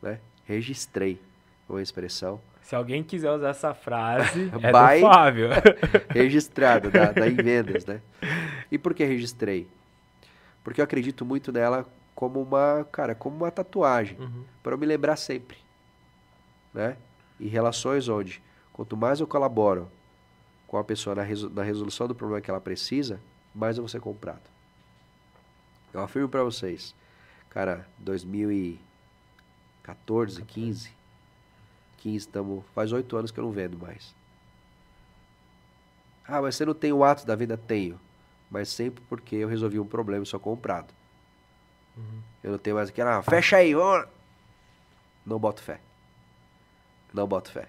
né? 0.00 0.20
Registrei 0.44 1.20
uma 1.68 1.82
expressão 1.82 2.40
Se 2.62 2.76
alguém 2.76 3.02
quiser 3.02 3.32
usar 3.32 3.48
essa 3.48 3.74
frase, 3.74 4.50
é 4.62 4.70
Vai. 4.70 5.00
do 5.00 5.06
Fábio. 5.06 5.48
registrada 6.10 6.90
da, 6.90 7.12
da 7.12 7.26
em 7.28 7.34
vendas, 7.34 7.86
né? 7.86 8.00
E 8.70 8.78
por 8.78 8.94
que 8.94 9.04
registrei? 9.04 9.66
Porque 10.62 10.80
eu 10.80 10.84
acredito 10.84 11.24
muito 11.24 11.50
nela 11.50 11.86
como 12.14 12.40
uma, 12.40 12.86
cara, 12.92 13.14
como 13.14 13.36
uma 13.36 13.50
tatuagem. 13.50 14.18
Uhum. 14.18 14.44
para 14.62 14.74
eu 14.74 14.78
me 14.78 14.86
lembrar 14.86 15.16
sempre, 15.16 15.56
né? 16.76 16.96
E 17.40 17.48
relações 17.48 18.08
onde, 18.08 18.40
quanto 18.72 18.96
mais 18.96 19.18
eu 19.18 19.26
colaboro 19.26 19.90
com 20.66 20.76
a 20.78 20.84
pessoa 20.84 21.16
na, 21.16 21.22
reso- 21.22 21.50
na 21.50 21.62
resolução 21.62 22.06
do 22.06 22.14
problema 22.14 22.40
que 22.40 22.50
ela 22.50 22.60
precisa, 22.60 23.20
mais 23.54 23.76
eu 23.76 23.82
vou 23.82 23.88
ser 23.88 24.00
comprado. 24.00 24.42
Eu 25.92 26.00
afirmo 26.02 26.28
para 26.28 26.44
vocês, 26.44 26.94
cara, 27.50 27.86
2014, 27.98 30.42
15, 30.42 30.92
15, 31.98 32.28
tamo, 32.28 32.64
faz 32.74 32.92
oito 32.92 33.16
anos 33.16 33.30
que 33.30 33.38
eu 33.40 33.44
não 33.44 33.52
vendo 33.52 33.78
mais. 33.78 34.14
Ah, 36.28 36.42
mas 36.42 36.56
você 36.56 36.64
não 36.66 36.74
tem 36.74 36.92
o 36.92 37.04
ato 37.04 37.24
da 37.24 37.36
venda? 37.36 37.56
Tenho. 37.56 38.00
Mas 38.50 38.68
sempre 38.68 39.02
porque 39.08 39.36
eu 39.36 39.48
resolvi 39.48 39.78
um 39.78 39.86
problema 39.86 40.24
e 40.24 40.26
sou 40.26 40.40
comprado. 40.40 40.92
Eu 42.42 42.50
não 42.52 42.58
tenho 42.58 42.76
mais 42.76 42.88
aquela, 42.90 43.16
ah, 43.18 43.22
fecha 43.22 43.56
aí, 43.56 43.74
vamos. 43.74 44.08
Não 45.24 45.38
boto 45.38 45.62
fé. 45.62 45.80
Não 47.16 47.26
boto 47.26 47.50
fé. 47.50 47.66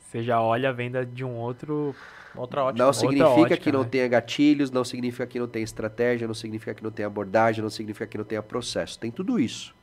Você 0.00 0.24
já 0.24 0.42
olha 0.42 0.70
a 0.70 0.72
venda 0.72 1.06
de 1.06 1.24
um 1.24 1.36
outro. 1.36 1.94
Outra 2.34 2.64
ótica. 2.64 2.78
não 2.78 2.86
outra 2.88 3.00
significa 3.00 3.28
ótica, 3.28 3.56
que 3.56 3.72
não 3.72 3.82
né? 3.82 3.88
tenha 3.88 4.08
gatilhos, 4.08 4.70
não 4.70 4.84
significa 4.84 5.26
que 5.26 5.38
não 5.38 5.46
tenha 5.48 5.64
estratégia, 5.64 6.26
não 6.26 6.34
significa 6.34 6.74
que 6.74 6.82
não 6.82 6.90
tenha 6.90 7.06
abordagem, 7.06 7.62
não 7.62 7.70
significa 7.70 8.06
que 8.06 8.18
não 8.18 8.24
tenha 8.24 8.42
processo. 8.42 8.98
Tem 8.98 9.10
tudo 9.10 9.38
isso. 9.38 9.74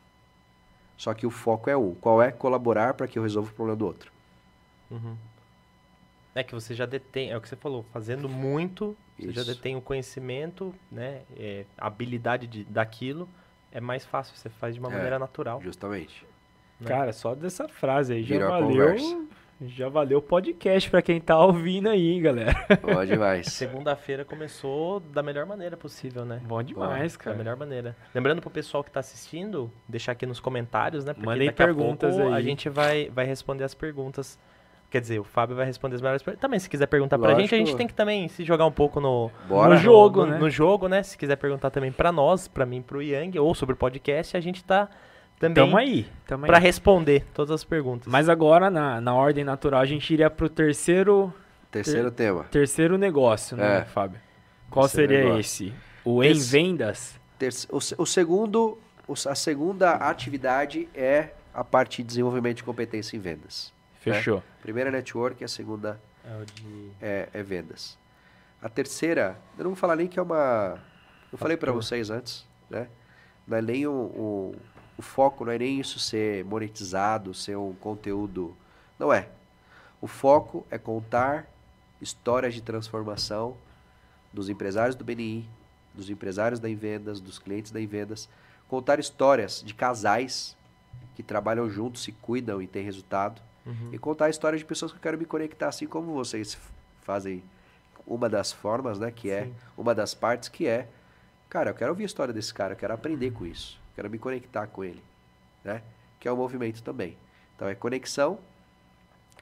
Só 0.97 1.13
que 1.13 1.25
o 1.25 1.29
foco 1.31 1.69
é 1.69 1.77
um. 1.77 1.93
Qual 1.95 2.21
é? 2.21 2.31
Colaborar 2.31 2.93
para 2.93 3.07
que 3.07 3.17
eu 3.17 3.23
resolva 3.23 3.49
o 3.49 3.53
problema 3.53 3.77
do 3.77 3.85
outro. 3.85 4.11
Uhum. 4.91 5.15
É 6.33 6.43
que 6.43 6.53
você 6.53 6.75
já 6.75 6.85
detém, 6.85 7.31
é 7.31 7.37
o 7.37 7.41
que 7.41 7.47
você 7.47 7.55
falou, 7.55 7.85
fazendo 7.93 8.27
muito, 8.27 8.95
você 9.17 9.31
já 9.31 9.41
Isso. 9.41 9.55
detém 9.55 9.77
o 9.77 9.81
conhecimento, 9.81 10.75
né? 10.91 11.21
é, 11.37 11.65
a 11.77 11.87
habilidade 11.87 12.45
de, 12.45 12.63
daquilo, 12.65 13.29
é 13.71 13.79
mais 13.79 14.05
fácil, 14.05 14.35
você 14.35 14.49
faz 14.49 14.73
de 14.75 14.79
uma 14.81 14.89
É. 14.89 14.93
maneira 14.95 15.17
natural. 15.17 15.61
Justamente. 15.61 16.25
Né? 16.79 16.87
Cara, 16.87 17.13
só 17.13 17.33
dessa 17.35 17.67
frase 17.67 18.13
aí 18.13 18.23
já 18.23 18.35
Virou 18.35 18.47
a 18.53 18.59
valeu. 18.59 18.69
conversa. 18.87 19.25
Já 19.61 19.87
valeu 19.87 20.17
o 20.17 20.21
podcast 20.21 20.89
pra 20.89 21.01
quem 21.01 21.21
tá 21.21 21.39
ouvindo 21.39 21.87
aí, 21.87 22.09
hein, 22.11 22.21
galera. 22.21 22.53
Bom 22.81 23.05
demais. 23.05 23.47
Segunda-feira 23.53 24.25
começou 24.25 24.99
da 24.99 25.23
melhor 25.23 25.45
maneira 25.45 25.77
possível, 25.77 26.25
né? 26.25 26.41
Bom 26.45 26.61
demais, 26.61 27.15
Da 27.15 27.23
cara. 27.23 27.37
melhor 27.37 27.55
maneira. 27.55 27.95
Lembrando 28.13 28.41
pro 28.41 28.49
pessoal 28.49 28.83
que 28.83 28.91
tá 28.91 28.99
assistindo, 28.99 29.71
deixar 29.87 30.11
aqui 30.11 30.25
nos 30.25 30.41
comentários, 30.41 31.05
né? 31.05 31.13
Porque 31.13 31.25
Mandem 31.25 31.47
daqui 31.47 31.63
a 31.63 31.65
perguntas 31.67 32.17
pouco 32.17 32.33
A 32.33 32.35
aí. 32.35 32.43
gente 32.43 32.67
vai, 32.67 33.09
vai 33.09 33.25
responder 33.25 33.63
as 33.63 33.73
perguntas. 33.73 34.37
Quer 34.89 34.99
dizer, 34.99 35.19
o 35.19 35.23
Fábio 35.23 35.55
vai 35.55 35.65
responder 35.65 35.95
as 35.95 36.01
melhores 36.01 36.21
perguntas. 36.21 36.41
Também, 36.41 36.59
se 36.59 36.69
quiser 36.69 36.87
perguntar 36.87 37.17
pra 37.17 37.29
gente, 37.35 37.55
a 37.55 37.57
gente 37.57 37.67
Lógico. 37.67 37.77
tem 37.77 37.87
que 37.87 37.93
também 37.93 38.27
se 38.27 38.43
jogar 38.43 38.65
um 38.65 38.71
pouco 38.71 38.99
no, 38.99 39.31
Bora. 39.47 39.73
No 39.75 39.77
jogo, 39.79 40.25
no, 40.25 40.31
né? 40.33 40.37
no 40.37 40.49
jogo, 40.49 40.89
né? 40.89 41.01
Se 41.01 41.17
quiser 41.17 41.37
perguntar 41.37 41.69
também 41.69 41.93
pra 41.93 42.11
nós, 42.11 42.49
pra 42.49 42.65
mim, 42.65 42.81
pro 42.81 43.01
Yang, 43.01 43.39
ou 43.39 43.55
sobre 43.55 43.71
o 43.73 43.77
podcast, 43.77 44.35
a 44.35 44.41
gente 44.41 44.63
tá 44.65 44.89
também 45.39 45.63
Tamo 45.65 45.77
aí. 45.77 46.07
Tamo 46.27 46.45
aí. 46.45 46.47
pra 46.49 46.57
responder 46.57 47.25
todas 47.33 47.51
as 47.51 47.63
perguntas. 47.63 48.11
Mas 48.11 48.29
agora, 48.29 48.69
na, 48.69 48.99
na 49.01 49.13
ordem 49.13 49.43
natural, 49.43 49.81
a 49.81 49.85
gente 49.85 50.13
iria 50.13 50.29
pro 50.29 50.47
terceiro, 50.49 51.33
Terceiro 51.71 52.09
tema. 52.11 52.43
terceiro 52.45 52.97
negócio, 52.97 53.57
né, 53.57 53.79
É. 53.79 53.85
Fábio? 53.85 54.19
Qual 54.69 54.85
Terceiro 54.87 55.11
seria 55.11 55.23
negócio. 55.29 55.67
esse? 55.67 55.73
O 56.03 56.23
em 56.23 56.31
Esse- 56.31 56.51
vendas? 56.51 57.19
Terce- 57.37 57.67
O, 57.69 57.77
o 57.77 58.05
segundo, 58.05 58.77
a 59.27 59.35
segunda 59.35 59.91
atividade 59.91 60.87
é 60.95 61.29
a 61.53 61.63
parte 61.63 62.01
de 62.01 62.07
desenvolvimento 62.07 62.57
de 62.57 62.63
competência 62.63 63.15
em 63.15 63.19
vendas. 63.19 63.73
Fechou. 63.99 64.41
Primeira 64.61 64.89
é 64.89 64.91
network, 64.93 65.43
a 65.43 65.47
segunda 65.47 65.99
É 66.23 66.41
o 66.41 66.45
de... 66.45 66.91
é, 67.01 67.29
é 67.33 67.43
vendas. 67.43 67.97
A 68.61 68.69
terceira, 68.69 69.35
eu 69.57 69.63
não 69.63 69.71
vou 69.71 69.75
falar 69.77 69.95
nem 69.95 70.07
que 70.07 70.17
é 70.17 70.21
uma. 70.21 70.77
Eu 71.31 71.37
falei 71.37 71.57
para 71.57 71.71
vocês 71.71 72.09
antes, 72.09 72.45
né? 72.69 72.87
Não 73.47 73.57
é 73.57 73.61
nem 73.61 73.85
o, 73.85 73.91
o, 73.91 74.55
o 74.97 75.01
foco, 75.01 75.45
não 75.45 75.51
é 75.51 75.57
nem 75.57 75.79
isso 75.79 75.99
ser 75.99 76.45
monetizado, 76.45 77.33
ser 77.33 77.57
um 77.57 77.73
conteúdo. 77.73 78.55
Não 78.97 79.11
é. 79.11 79.29
O 80.01 80.07
foco 80.07 80.65
é 80.69 80.77
contar 80.77 81.49
histórias 82.01 82.53
de 82.53 82.61
transformação 82.61 83.57
dos 84.31 84.49
empresários 84.49 84.95
do 84.95 85.03
BNI, 85.03 85.47
dos 85.93 86.09
empresários 86.09 86.59
da 86.59 86.69
Invendas, 86.69 87.19
dos 87.19 87.39
clientes 87.39 87.71
da 87.71 87.81
Invendas. 87.81 88.29
Contar 88.67 88.99
histórias 88.99 89.63
de 89.65 89.73
casais 89.73 90.57
que 91.15 91.23
trabalham 91.23 91.69
juntos, 91.69 92.03
se 92.03 92.11
cuidam 92.11 92.61
e 92.61 92.67
têm 92.67 92.83
resultado. 92.83 93.41
Uhum. 93.65 93.89
E 93.91 93.97
contar 93.97 94.25
a 94.25 94.29
história 94.29 94.57
de 94.57 94.65
pessoas 94.65 94.91
que 94.91 94.97
eu 94.97 95.01
quero 95.01 95.17
me 95.17 95.25
conectar, 95.25 95.69
assim 95.69 95.87
como 95.87 96.13
vocês 96.13 96.57
fazem 97.01 97.43
uma 98.05 98.29
das 98.29 98.51
formas, 98.51 98.99
né? 98.99 99.11
Que 99.11 99.29
é 99.29 99.45
Sim. 99.45 99.55
uma 99.77 99.95
das 99.95 100.13
partes 100.13 100.49
que 100.49 100.67
é, 100.67 100.87
cara, 101.49 101.71
eu 101.71 101.73
quero 101.73 101.91
ouvir 101.91 102.03
a 102.03 102.05
história 102.05 102.33
desse 102.33 102.53
cara, 102.53 102.73
eu 102.73 102.77
quero 102.77 102.93
aprender 102.93 103.31
com 103.31 103.45
isso, 103.45 103.79
quero 103.95 104.09
me 104.09 104.19
conectar 104.19 104.67
com 104.67 104.83
ele, 104.83 105.03
né? 105.63 105.81
Que 106.19 106.27
é 106.27 106.31
o 106.31 106.35
movimento 106.37 106.83
também. 106.83 107.17
Então 107.55 107.67
é 107.67 107.75
conexão 107.75 108.37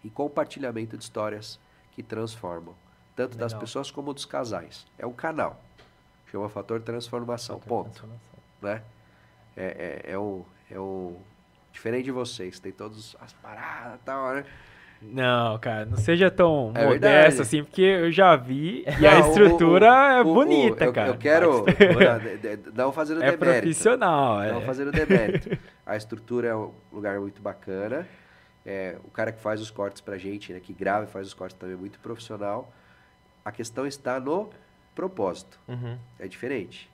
e 0.03 0.09
compartilhamento 0.09 0.97
de 0.97 1.03
histórias 1.03 1.59
que 1.91 2.03
transformam, 2.03 2.75
tanto 3.15 3.37
das 3.37 3.51
Legal. 3.51 3.61
pessoas 3.61 3.91
como 3.91 4.13
dos 4.13 4.25
casais. 4.25 4.85
É 4.97 5.05
um 5.05 5.13
canal. 5.13 5.61
Chama 6.31 6.49
fator 6.49 6.81
transformação. 6.81 7.59
Ponto 7.59 7.91
Transformação. 7.91 8.39
né? 8.61 8.83
É, 9.55 10.01
é, 10.07 10.11
é 10.13 10.19
um, 10.19 10.43
é 10.69 10.79
um 10.79 11.19
diferente 11.71 12.05
de 12.05 12.11
vocês, 12.11 12.59
tem 12.59 12.71
todas 12.71 13.15
as 13.19 13.33
paradas 13.33 13.99
e 13.99 14.03
tal, 14.03 14.33
né? 14.33 14.45
Não, 15.11 15.57
cara, 15.59 15.85
não 15.85 15.97
seja 15.97 16.31
tão 16.31 16.71
É 16.75 16.85
modesto 16.85 16.99
verdade. 17.01 17.41
assim, 17.41 17.63
porque 17.63 17.81
eu 17.81 18.11
já 18.11 18.35
vi 18.35 18.83
e 18.99 19.05
a 19.07 19.19
Não, 19.19 19.27
o- 19.27 19.29
estrutura 19.29 19.91
o- 19.91 19.95
é 19.95 20.21
o- 20.23 20.27
o- 20.27 20.33
bonita, 20.33 20.85
eu, 20.85 20.93
cara. 20.93 21.09
Eu 21.09 21.17
quero 21.17 21.51
não, 21.57 21.65
de- 22.39 22.57
de- 22.57 22.71
não 22.73 22.91
fazendo 22.91 23.21
É 23.23 23.31
demérito. 23.31 23.61
profissional, 23.61 24.41
é. 24.41 24.51
Não 24.51 24.61
fazendo 24.61 24.91
demérito. 24.91 25.57
A 25.85 25.95
estrutura 25.97 26.47
é 26.47 26.55
um 26.55 26.71
lugar 26.91 27.19
muito 27.19 27.41
bacana. 27.41 28.07
É, 28.65 28.95
o 29.03 29.09
cara 29.11 29.31
que 29.33 29.41
faz 29.41 29.59
os 29.59 29.69
cortes 29.69 29.99
pra 30.01 30.17
gente, 30.17 30.53
né, 30.53 30.59
que 30.61 30.71
grava 30.71 31.03
e 31.03 31.07
faz 31.07 31.27
os 31.27 31.33
cortes 31.33 31.57
também 31.57 31.75
é 31.75 31.77
muito 31.77 31.99
profissional. 31.99 32.71
A 33.43 33.51
questão 33.51 33.85
está 33.85 34.17
no 34.21 34.49
propósito. 34.95 35.59
Uhum. 35.67 35.97
É 36.17 36.27
diferente. 36.29 36.89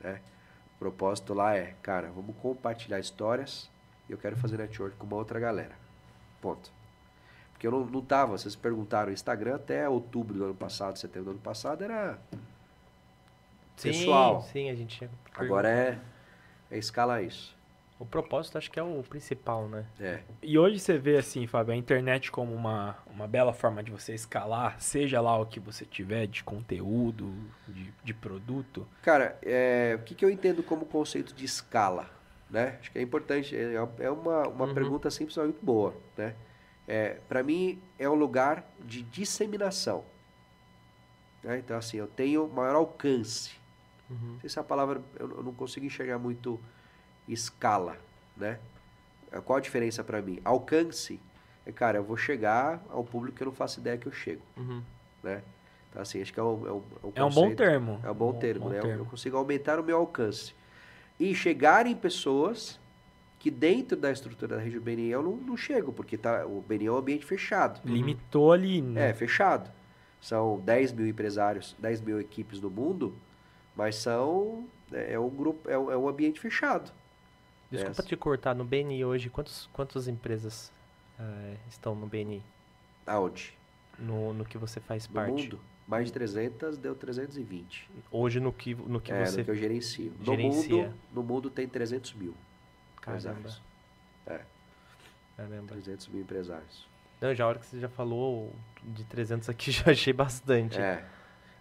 Né? 0.00 0.18
O 0.74 0.78
propósito 0.80 1.32
lá 1.34 1.54
é, 1.56 1.74
cara, 1.82 2.10
vamos 2.14 2.34
compartilhar 2.42 2.98
histórias 2.98 3.70
e 4.08 4.12
eu 4.12 4.18
quero 4.18 4.36
fazer 4.36 4.56
network 4.58 4.96
com 4.96 5.06
uma 5.06 5.16
outra 5.16 5.38
galera. 5.38 5.72
Ponto. 6.42 6.72
Porque 7.58 7.66
eu 7.66 7.72
não, 7.72 7.84
não 7.86 8.00
tava, 8.00 8.38
vocês 8.38 8.54
perguntaram, 8.54 9.10
o 9.10 9.12
Instagram 9.12 9.56
até 9.56 9.88
outubro 9.88 10.38
do 10.38 10.44
ano 10.44 10.54
passado, 10.54 10.96
setembro 10.96 11.24
do 11.24 11.30
ano 11.32 11.40
passado, 11.40 11.82
era. 11.82 12.16
Sim, 13.76 13.88
Pessoal. 13.90 14.42
sim, 14.42 14.70
a 14.70 14.74
gente 14.76 14.96
tinha 14.98 15.10
Agora 15.34 15.68
é, 15.68 15.98
é 16.70 16.78
escalar 16.78 17.22
isso. 17.24 17.56
O 17.98 18.06
propósito 18.06 18.56
acho 18.58 18.70
que 18.70 18.78
é 18.78 18.82
o 18.82 19.02
principal, 19.02 19.66
né? 19.68 19.84
É. 19.98 20.20
E 20.40 20.56
hoje 20.56 20.78
você 20.78 20.96
vê 20.98 21.16
assim, 21.16 21.48
Fábio, 21.48 21.74
a 21.74 21.76
internet 21.76 22.30
como 22.30 22.54
uma, 22.54 22.96
uma 23.12 23.26
bela 23.26 23.52
forma 23.52 23.82
de 23.82 23.90
você 23.90 24.14
escalar, 24.14 24.80
seja 24.80 25.20
lá 25.20 25.36
o 25.36 25.44
que 25.44 25.58
você 25.58 25.84
tiver 25.84 26.28
de 26.28 26.44
conteúdo, 26.44 27.34
de, 27.66 27.92
de 28.04 28.14
produto. 28.14 28.86
Cara, 29.02 29.36
é, 29.42 29.96
o 30.00 30.04
que, 30.04 30.14
que 30.14 30.24
eu 30.24 30.30
entendo 30.30 30.62
como 30.62 30.86
conceito 30.86 31.34
de 31.34 31.44
escala? 31.44 32.08
Né? 32.48 32.78
Acho 32.80 32.92
que 32.92 32.98
é 33.00 33.02
importante, 33.02 33.56
é, 33.56 33.74
é 33.74 34.10
uma, 34.10 34.46
uma 34.46 34.66
Uhum. 34.66 34.74
pergunta 34.74 35.10
simples, 35.10 35.36
mas 35.36 35.46
muito 35.46 35.64
boa. 35.64 35.92
Né? 36.16 36.34
É, 36.88 37.18
Para 37.28 37.42
mim, 37.42 37.78
é 37.98 38.08
um 38.08 38.14
lugar 38.14 38.64
de 38.80 39.02
disseminação. 39.02 40.04
Né? 41.44 41.58
Então, 41.58 41.76
assim, 41.76 41.98
eu 41.98 42.06
tenho 42.08 42.48
maior 42.48 42.74
alcance. 42.76 43.52
Uhum. 44.10 44.32
Não 44.32 44.40
sei 44.40 44.48
se 44.48 44.58
a 44.58 44.64
palavra, 44.64 45.00
eu 45.18 45.30
eu 45.36 45.42
não 45.42 45.52
consigo 45.52 45.84
enxergar 45.84 46.18
muito 46.18 46.58
escala, 47.28 47.96
né? 48.36 48.58
É, 49.30 49.38
Qual 49.40 49.58
a 49.58 49.60
diferença 49.60 50.02
para 50.02 50.22
mim? 50.22 50.40
Alcance 50.44 51.20
é, 51.66 51.70
cara, 51.72 51.98
eu 51.98 52.02
vou 52.04 52.16
chegar 52.16 52.82
ao 52.88 53.04
público 53.04 53.36
que 53.36 53.42
eu 53.42 53.46
não 53.46 53.52
faço 53.52 53.78
ideia 53.80 53.98
que 53.98 54.06
eu 54.08 54.12
chego, 54.12 54.40
Uhum. 54.56 54.82
né? 55.22 55.42
Então, 55.90 56.00
assim, 56.00 56.22
acho 56.22 56.32
que 56.32 56.40
é 56.40 56.42
um, 56.42 56.66
é 56.66 56.72
um, 56.72 56.82
um 57.04 57.12
É 57.14 57.22
um 57.24 57.30
bom 57.30 57.54
termo. 57.54 58.00
é 58.02 58.10
um 58.10 58.14
bom 58.14 58.32
termo, 58.32 58.64
bom 58.64 58.70
né? 58.70 58.78
Eu- 58.78 58.82
termo. 58.82 59.02
Eu 59.02 59.06
consigo 59.06 59.36
aumentar 59.36 59.78
o 59.78 59.82
meu 59.84 59.98
alcance. 59.98 60.54
E 61.20 61.34
chegar 61.34 61.86
em 61.86 61.94
pessoas 61.94 62.78
que 63.38 63.50
dentro 63.50 63.96
da 63.96 64.10
estrutura 64.10 64.56
da 64.56 64.62
rede 64.62 64.80
BNI 64.80 65.08
eu 65.08 65.22
não, 65.22 65.36
não 65.36 65.56
chego, 65.56 65.92
porque 65.92 66.18
tá, 66.18 66.44
o 66.44 66.60
BNI 66.60 66.86
é 66.86 66.92
um 66.92 66.96
ambiente 66.96 67.24
fechado. 67.24 67.80
Limitou 67.84 68.52
ali, 68.52 68.82
né? 68.82 69.10
É, 69.10 69.14
fechado. 69.14 69.70
São 70.20 70.60
10 70.60 70.92
mil 70.92 71.06
empresários, 71.06 71.76
10 71.78 72.00
mil 72.00 72.20
equipes 72.20 72.60
no 72.60 72.68
mundo, 72.68 73.14
mas 73.76 73.96
são. 73.96 74.66
É, 74.92 75.12
é 75.12 75.20
um 75.20 75.30
grupo, 75.30 75.68
é 75.68 75.74
é 75.74 75.78
um 75.96 76.08
ambiente 76.08 76.40
fechado. 76.40 76.90
Desculpa 77.70 78.00
Essa. 78.00 78.02
te 78.02 78.16
cortar, 78.16 78.54
no 78.54 78.64
BNI 78.64 79.04
hoje, 79.04 79.28
quantos, 79.28 79.68
quantas 79.72 80.08
empresas 80.08 80.72
eh, 81.20 81.56
estão 81.68 81.94
no 81.94 82.06
BNI? 82.06 82.42
Aonde? 83.06 83.54
No, 83.98 84.32
no 84.32 84.44
que 84.44 84.56
você 84.56 84.80
faz 84.80 85.06
No 85.06 85.14
parte? 85.14 85.30
mundo? 85.30 85.60
Mais 85.86 86.06
de 86.06 86.12
300 86.14 86.78
deu 86.78 86.94
320. 86.94 87.90
Hoje 88.10 88.40
no 88.40 88.52
que, 88.52 88.74
no 88.74 89.00
que 89.00 89.12
é, 89.12 89.24
você... 89.26 89.38
no 89.38 89.44
que 89.44 89.50
eu 89.50 89.54
gerencio. 89.54 90.12
No 90.18 90.24
gerencia. 90.24 90.76
mundo, 90.76 90.94
no 91.14 91.22
mundo 91.22 91.50
tem 91.50 91.68
300 91.68 92.14
mil 92.14 92.34
empresários. 93.08 93.62
É, 94.26 94.40
caramba. 95.36 95.68
300 95.72 96.08
mil 96.08 96.22
empresários. 96.22 96.86
Não, 97.20 97.34
já 97.34 97.44
a 97.44 97.48
hora 97.48 97.58
que 97.58 97.66
você 97.66 97.80
já 97.80 97.88
falou 97.88 98.54
de 98.82 99.04
300 99.04 99.48
aqui, 99.48 99.70
já 99.72 99.90
achei 99.90 100.12
bastante. 100.12 100.78
É. 100.78 101.04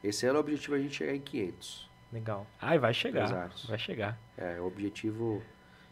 Esse 0.04 0.26
ano 0.28 0.38
o 0.38 0.42
objetivo 0.42 0.76
é 0.76 0.80
a 0.80 0.82
gente 0.82 0.96
chegar 0.96 1.16
em 1.16 1.20
500. 1.20 1.90
Legal. 2.14 2.48
Ai, 2.62 2.78
vai 2.80 2.94
chegar. 2.94 3.26
Empresários. 3.26 3.66
Vai 3.66 3.78
chegar. 3.80 4.18
É, 4.38 4.60
o 4.62 4.66
objetivo. 4.68 5.42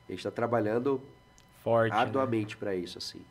A 0.07 0.11
gente 0.11 0.19
está 0.19 0.31
trabalhando 0.31 1.01
Forte. 1.63 1.91
né? 1.93 1.99
arduamente 1.99 2.55
para 2.55 2.75
isso, 2.75 2.97
assim. 2.99 3.21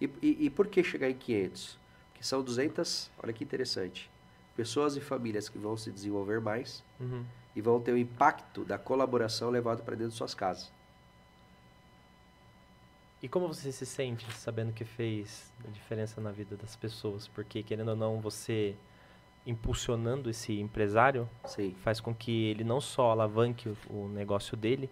E, 0.00 0.06
e, 0.22 0.46
e 0.46 0.50
por 0.50 0.66
que 0.66 0.82
chegar 0.82 1.08
em 1.10 1.14
500? 1.14 1.78
Porque 2.10 2.24
são 2.24 2.42
200, 2.42 3.10
olha 3.22 3.32
que 3.32 3.44
interessante, 3.44 4.10
pessoas 4.56 4.96
e 4.96 5.00
famílias 5.00 5.48
que 5.48 5.58
vão 5.58 5.76
se 5.76 5.90
desenvolver 5.92 6.40
mais 6.40 6.82
Uhum. 6.98 7.24
e 7.54 7.60
vão 7.60 7.78
ter 7.80 7.92
o 7.92 7.98
impacto 7.98 8.64
da 8.64 8.78
colaboração 8.78 9.50
levado 9.50 9.82
para 9.84 9.94
dentro 9.94 10.10
de 10.12 10.16
suas 10.16 10.34
casas. 10.34 10.72
E 13.24 13.28
como 13.28 13.48
você 13.48 13.72
se 13.72 13.86
sente 13.86 14.30
sabendo 14.34 14.70
que 14.70 14.84
fez 14.84 15.50
a 15.66 15.70
diferença 15.70 16.20
na 16.20 16.30
vida 16.30 16.58
das 16.58 16.76
pessoas? 16.76 17.26
Porque, 17.26 17.62
querendo 17.62 17.88
ou 17.88 17.96
não, 17.96 18.20
você 18.20 18.76
impulsionando 19.46 20.28
esse 20.28 20.60
empresário 20.60 21.26
Sim. 21.46 21.74
faz 21.82 22.00
com 22.02 22.14
que 22.14 22.50
ele 22.50 22.62
não 22.62 22.82
só 22.82 23.12
alavanque 23.12 23.70
o, 23.70 23.76
o 23.88 24.08
negócio 24.08 24.58
dele, 24.58 24.90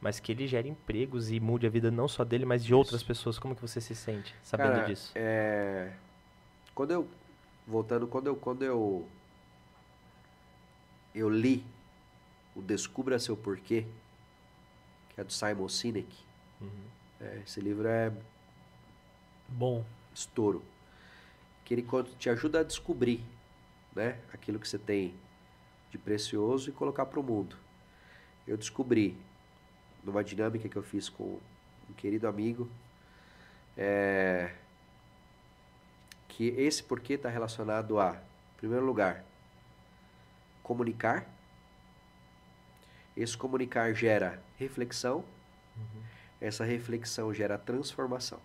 mas 0.00 0.18
que 0.18 0.32
ele 0.32 0.46
gere 0.46 0.66
empregos 0.66 1.30
e 1.30 1.38
mude 1.38 1.66
a 1.66 1.68
vida 1.68 1.90
não 1.90 2.08
só 2.08 2.24
dele, 2.24 2.46
mas 2.46 2.62
de 2.64 2.68
Isso. 2.68 2.74
outras 2.74 3.02
pessoas. 3.02 3.38
Como 3.38 3.54
que 3.54 3.60
você 3.60 3.82
se 3.82 3.94
sente 3.94 4.34
sabendo 4.42 4.76
Cara, 4.76 4.86
disso? 4.86 5.12
É, 5.14 5.92
quando 6.74 6.92
eu 6.92 7.06
voltando, 7.66 8.06
quando 8.06 8.28
eu 8.28 8.36
quando 8.36 8.62
eu 8.62 9.06
eu 11.14 11.28
li 11.28 11.62
o 12.56 12.62
Descubra 12.62 13.18
seu 13.18 13.36
porquê, 13.36 13.84
que 15.14 15.20
é 15.20 15.24
do 15.24 15.30
Simon 15.30 15.68
Sinek. 15.68 16.08
Uhum. 16.62 17.03
É, 17.20 17.42
esse 17.44 17.60
livro 17.60 17.88
é 17.88 18.12
Bom. 19.48 19.84
estouro. 20.14 20.64
Que 21.64 21.74
ele 21.74 21.86
te 22.18 22.28
ajuda 22.28 22.60
a 22.60 22.62
descobrir 22.62 23.24
né, 23.94 24.18
aquilo 24.32 24.58
que 24.58 24.68
você 24.68 24.78
tem 24.78 25.14
de 25.90 25.98
precioso 25.98 26.68
e 26.68 26.72
colocar 26.72 27.06
para 27.06 27.20
o 27.20 27.22
mundo. 27.22 27.56
Eu 28.46 28.56
descobri, 28.56 29.16
numa 30.02 30.22
dinâmica 30.22 30.68
que 30.68 30.76
eu 30.76 30.82
fiz 30.82 31.08
com 31.08 31.38
um 31.88 31.92
querido 31.96 32.28
amigo, 32.28 32.68
é, 33.76 34.52
que 36.28 36.48
esse 36.48 36.82
porquê 36.82 37.14
está 37.14 37.28
relacionado 37.28 37.98
a, 37.98 38.16
em 38.16 38.56
primeiro 38.56 38.84
lugar, 38.84 39.24
comunicar. 40.62 41.26
Esse 43.16 43.36
comunicar 43.36 43.94
gera 43.94 44.42
reflexão. 44.58 45.24
Essa 46.44 46.62
reflexão 46.62 47.32
gera 47.32 47.56
transformação. 47.56 48.38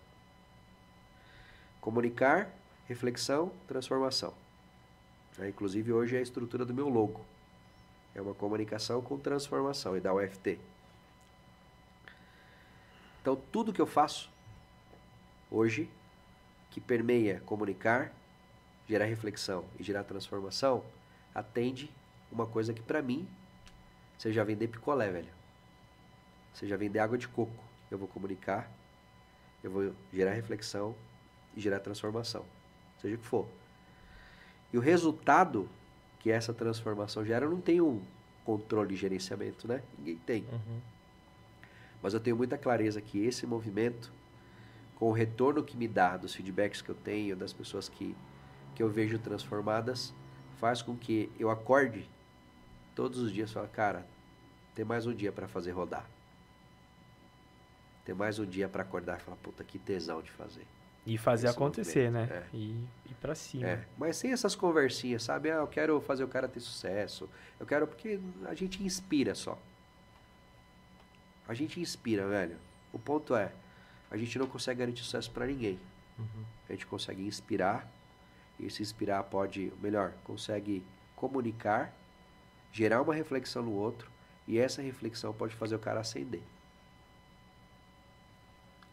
Comunicar, 1.82 2.50
reflexão, 2.88 3.52
transformação. 3.68 4.32
É, 5.38 5.50
inclusive 5.50 5.92
hoje 5.92 6.16
é 6.16 6.18
a 6.18 6.22
estrutura 6.22 6.64
do 6.64 6.72
meu 6.72 6.88
logo. 6.88 7.22
É 8.14 8.22
uma 8.22 8.32
comunicação 8.32 9.02
com 9.02 9.18
transformação 9.18 9.98
e 9.98 10.00
da 10.00 10.14
UFT. 10.14 10.58
Então 13.20 13.36
tudo 13.52 13.70
que 13.70 13.82
eu 13.82 13.86
faço 13.86 14.30
hoje 15.50 15.86
que 16.70 16.80
permeia 16.80 17.40
comunicar, 17.40 18.14
gerar 18.88 19.04
reflexão 19.04 19.62
e 19.78 19.82
gerar 19.82 20.04
transformação, 20.04 20.82
atende 21.34 21.90
uma 22.32 22.46
coisa 22.46 22.72
que 22.72 22.80
pra 22.80 23.02
mim 23.02 23.28
já 24.18 24.42
vender 24.42 24.68
picolé, 24.68 25.10
velho. 25.10 25.32
Já 26.62 26.78
vender 26.78 26.98
água 26.98 27.18
de 27.18 27.28
coco. 27.28 27.69
Eu 27.90 27.98
vou 27.98 28.08
comunicar, 28.08 28.70
eu 29.62 29.70
vou 29.70 29.92
gerar 30.12 30.32
reflexão 30.32 30.94
e 31.56 31.60
gerar 31.60 31.80
transformação, 31.80 32.44
seja 33.00 33.16
o 33.16 33.18
que 33.18 33.26
for. 33.26 33.48
E 34.72 34.78
o 34.78 34.80
resultado 34.80 35.68
que 36.20 36.30
essa 36.30 36.54
transformação 36.54 37.24
gera, 37.24 37.46
eu 37.46 37.50
não 37.50 37.60
tenho 37.60 37.86
um 37.88 38.02
controle 38.44 38.94
e 38.94 38.96
gerenciamento, 38.96 39.66
né? 39.66 39.82
Ninguém 39.98 40.16
tem. 40.18 40.44
Uhum. 40.52 40.80
Mas 42.02 42.14
eu 42.14 42.20
tenho 42.20 42.36
muita 42.36 42.56
clareza 42.56 43.00
que 43.00 43.24
esse 43.24 43.46
movimento, 43.46 44.12
com 44.96 45.08
o 45.08 45.12
retorno 45.12 45.62
que 45.62 45.76
me 45.76 45.88
dá 45.88 46.16
dos 46.16 46.34
feedbacks 46.34 46.80
que 46.80 46.88
eu 46.88 46.94
tenho, 46.94 47.36
das 47.36 47.52
pessoas 47.52 47.88
que, 47.88 48.14
que 48.74 48.82
eu 48.82 48.88
vejo 48.88 49.18
transformadas, 49.18 50.14
faz 50.58 50.82
com 50.82 50.96
que 50.96 51.30
eu 51.38 51.50
acorde 51.50 52.08
todos 52.94 53.18
os 53.18 53.32
dias 53.32 53.50
e 53.50 53.54
fale, 53.54 53.68
cara, 53.68 54.06
tem 54.74 54.84
mais 54.84 55.06
um 55.06 55.14
dia 55.14 55.32
para 55.32 55.48
fazer 55.48 55.72
rodar. 55.72 56.08
Tem 58.10 58.16
mais 58.16 58.40
um 58.40 58.44
dia 58.44 58.68
para 58.68 58.82
acordar 58.82 59.20
e 59.20 59.22
falar, 59.22 59.36
puta, 59.36 59.62
que 59.62 59.78
tesão 59.78 60.20
de 60.20 60.32
fazer. 60.32 60.66
E 61.06 61.16
fazer 61.16 61.46
Esse 61.46 61.54
acontecer, 61.54 62.10
né? 62.10 62.28
é. 62.28 62.44
E 62.52 62.84
ir 63.08 63.14
pra 63.20 63.36
cima. 63.36 63.68
É, 63.68 63.86
mas 63.96 64.16
sem 64.16 64.32
essas 64.32 64.56
conversinhas, 64.56 65.22
sabe? 65.22 65.48
Ah, 65.48 65.58
eu 65.58 65.68
quero 65.68 66.00
fazer 66.00 66.24
o 66.24 66.26
cara 66.26 66.48
ter 66.48 66.58
sucesso. 66.58 67.30
Eu 67.60 67.64
quero 67.64 67.86
porque 67.86 68.18
a 68.46 68.54
gente 68.54 68.82
inspira 68.82 69.32
só. 69.36 69.56
A 71.46 71.54
gente 71.54 71.78
inspira, 71.78 72.26
velho. 72.26 72.56
O 72.92 72.98
ponto 72.98 73.36
é, 73.36 73.52
a 74.10 74.16
gente 74.16 74.36
não 74.40 74.48
consegue 74.48 74.80
garantir 74.80 75.04
sucesso 75.04 75.30
pra 75.30 75.46
ninguém. 75.46 75.78
A 76.68 76.72
gente 76.72 76.86
consegue 76.86 77.24
inspirar. 77.24 77.88
E 78.58 78.66
esse 78.66 78.82
inspirar 78.82 79.22
pode, 79.22 79.72
melhor, 79.80 80.14
consegue 80.24 80.84
comunicar, 81.14 81.94
gerar 82.72 83.02
uma 83.02 83.14
reflexão 83.14 83.62
no 83.62 83.72
outro. 83.72 84.10
E 84.48 84.58
essa 84.58 84.82
reflexão 84.82 85.32
pode 85.32 85.54
fazer 85.54 85.76
o 85.76 85.78
cara 85.78 86.00
ascender. 86.00 86.42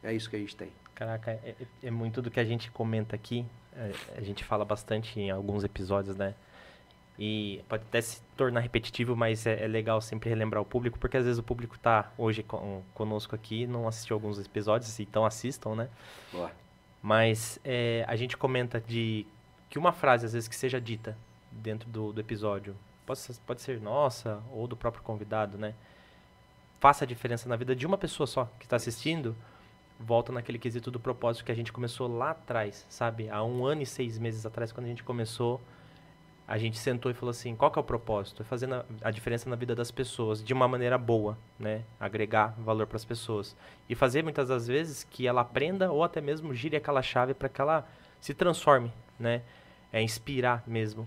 É 0.03 0.13
isso 0.13 0.29
que 0.29 0.35
a 0.35 0.39
gente 0.39 0.55
tem. 0.55 0.71
Caraca, 0.95 1.31
é, 1.31 1.55
é- 1.59 1.87
é 1.87 1.91
muito 1.91 2.21
do 2.21 2.29
que 2.31 2.39
a 2.39 2.45
gente 2.45 2.71
comenta 2.71 3.15
aqui. 3.15 3.45
é, 3.75 3.91
a 4.17 4.21
gente 4.21 4.43
fala 4.43 4.65
bastante 4.65 5.19
em 5.19 5.29
alguns 5.29 5.63
episódios, 5.63 6.15
né? 6.15 6.33
E 7.19 7.63
pode 7.69 7.83
até 7.83 8.01
se 8.01 8.21
tornar 8.35 8.59
repetitivo, 8.61 9.15
mas 9.15 9.45
é, 9.45 9.63
é 9.63 9.67
legal 9.67 10.01
sempre 10.01 10.29
relembrar 10.29 10.61
o 10.61 10.65
público, 10.65 10.97
porque 10.99 11.15
às 11.17 11.23
vezes 11.25 11.37
o 11.39 11.43
público 11.43 11.77
tá 11.77 12.11
hoje 12.17 12.41
com- 12.43 12.81
conosco 12.95 13.35
aqui, 13.35 13.67
não 13.67 13.87
assistiu 13.87 14.15
alguns 14.15 14.39
episódios, 14.39 14.99
então 14.99 15.25
assistam, 15.25 15.75
né? 15.75 15.89
Boa. 16.31 16.51
Mas 17.03 17.59
é, 17.63 18.03
a 18.07 18.15
gente 18.15 18.35
comenta 18.37 18.79
de 18.81 19.25
que 19.69 19.77
uma 19.77 19.91
frase, 19.91 20.25
às 20.25 20.33
vezes, 20.33 20.47
que 20.47 20.55
seja 20.55 20.81
dita 20.81 21.15
dentro 21.51 21.87
do, 21.89 22.11
do 22.13 22.19
episódio, 22.21 22.75
pode 23.05 23.19
ser, 23.19 23.35
pode 23.45 23.61
ser 23.61 23.79
nossa 23.79 24.41
ou 24.51 24.67
do 24.67 24.75
próprio 24.75 25.03
convidado, 25.03 25.57
né? 25.57 25.73
Faça 26.79 27.03
a 27.03 27.07
diferença 27.07 27.47
na 27.49 27.55
vida 27.55 27.75
de 27.75 27.85
uma 27.85 27.97
pessoa 27.97 28.25
só 28.27 28.45
que 28.59 28.65
está 28.65 28.75
assistindo, 28.75 29.35
volta 29.99 30.31
naquele 30.31 30.59
quesito 30.59 30.91
do 30.91 30.99
propósito 30.99 31.45
que 31.45 31.51
a 31.51 31.55
gente 31.55 31.73
começou 31.73 32.07
lá 32.07 32.31
atrás, 32.31 32.85
sabe? 32.89 33.29
Há 33.29 33.43
um 33.43 33.65
ano 33.65 33.81
e 33.81 33.85
seis 33.85 34.17
meses 34.17 34.45
atrás, 34.45 34.71
quando 34.71 34.85
a 34.85 34.89
gente 34.89 35.03
começou, 35.03 35.61
a 36.47 36.57
gente 36.57 36.77
sentou 36.77 37.11
e 37.11 37.13
falou 37.13 37.31
assim, 37.31 37.55
qual 37.55 37.69
que 37.69 37.77
é 37.77 37.81
o 37.81 37.83
propósito? 37.83 38.41
É 38.41 38.45
fazer 38.45 38.69
a 39.01 39.11
diferença 39.11 39.49
na 39.49 39.55
vida 39.55 39.75
das 39.75 39.91
pessoas 39.91 40.41
de 40.41 40.53
uma 40.53 40.67
maneira 40.67 40.97
boa, 40.97 41.37
né? 41.59 41.83
Agregar 41.99 42.55
valor 42.57 42.87
para 42.87 42.95
as 42.95 43.03
pessoas. 43.03 43.55
E 43.89 43.95
fazer 43.95 44.23
muitas 44.23 44.47
das 44.47 44.65
vezes 44.65 45.03
que 45.03 45.27
ela 45.27 45.41
aprenda 45.41 45.91
ou 45.91 46.03
até 46.03 46.21
mesmo 46.21 46.53
gire 46.53 46.77
aquela 46.77 47.01
chave 47.01 47.33
para 47.33 47.49
que 47.49 47.59
ela 47.59 47.85
se 48.21 48.33
transforme, 48.33 48.93
né? 49.19 49.41
É 49.91 50.01
inspirar 50.01 50.63
mesmo. 50.65 51.05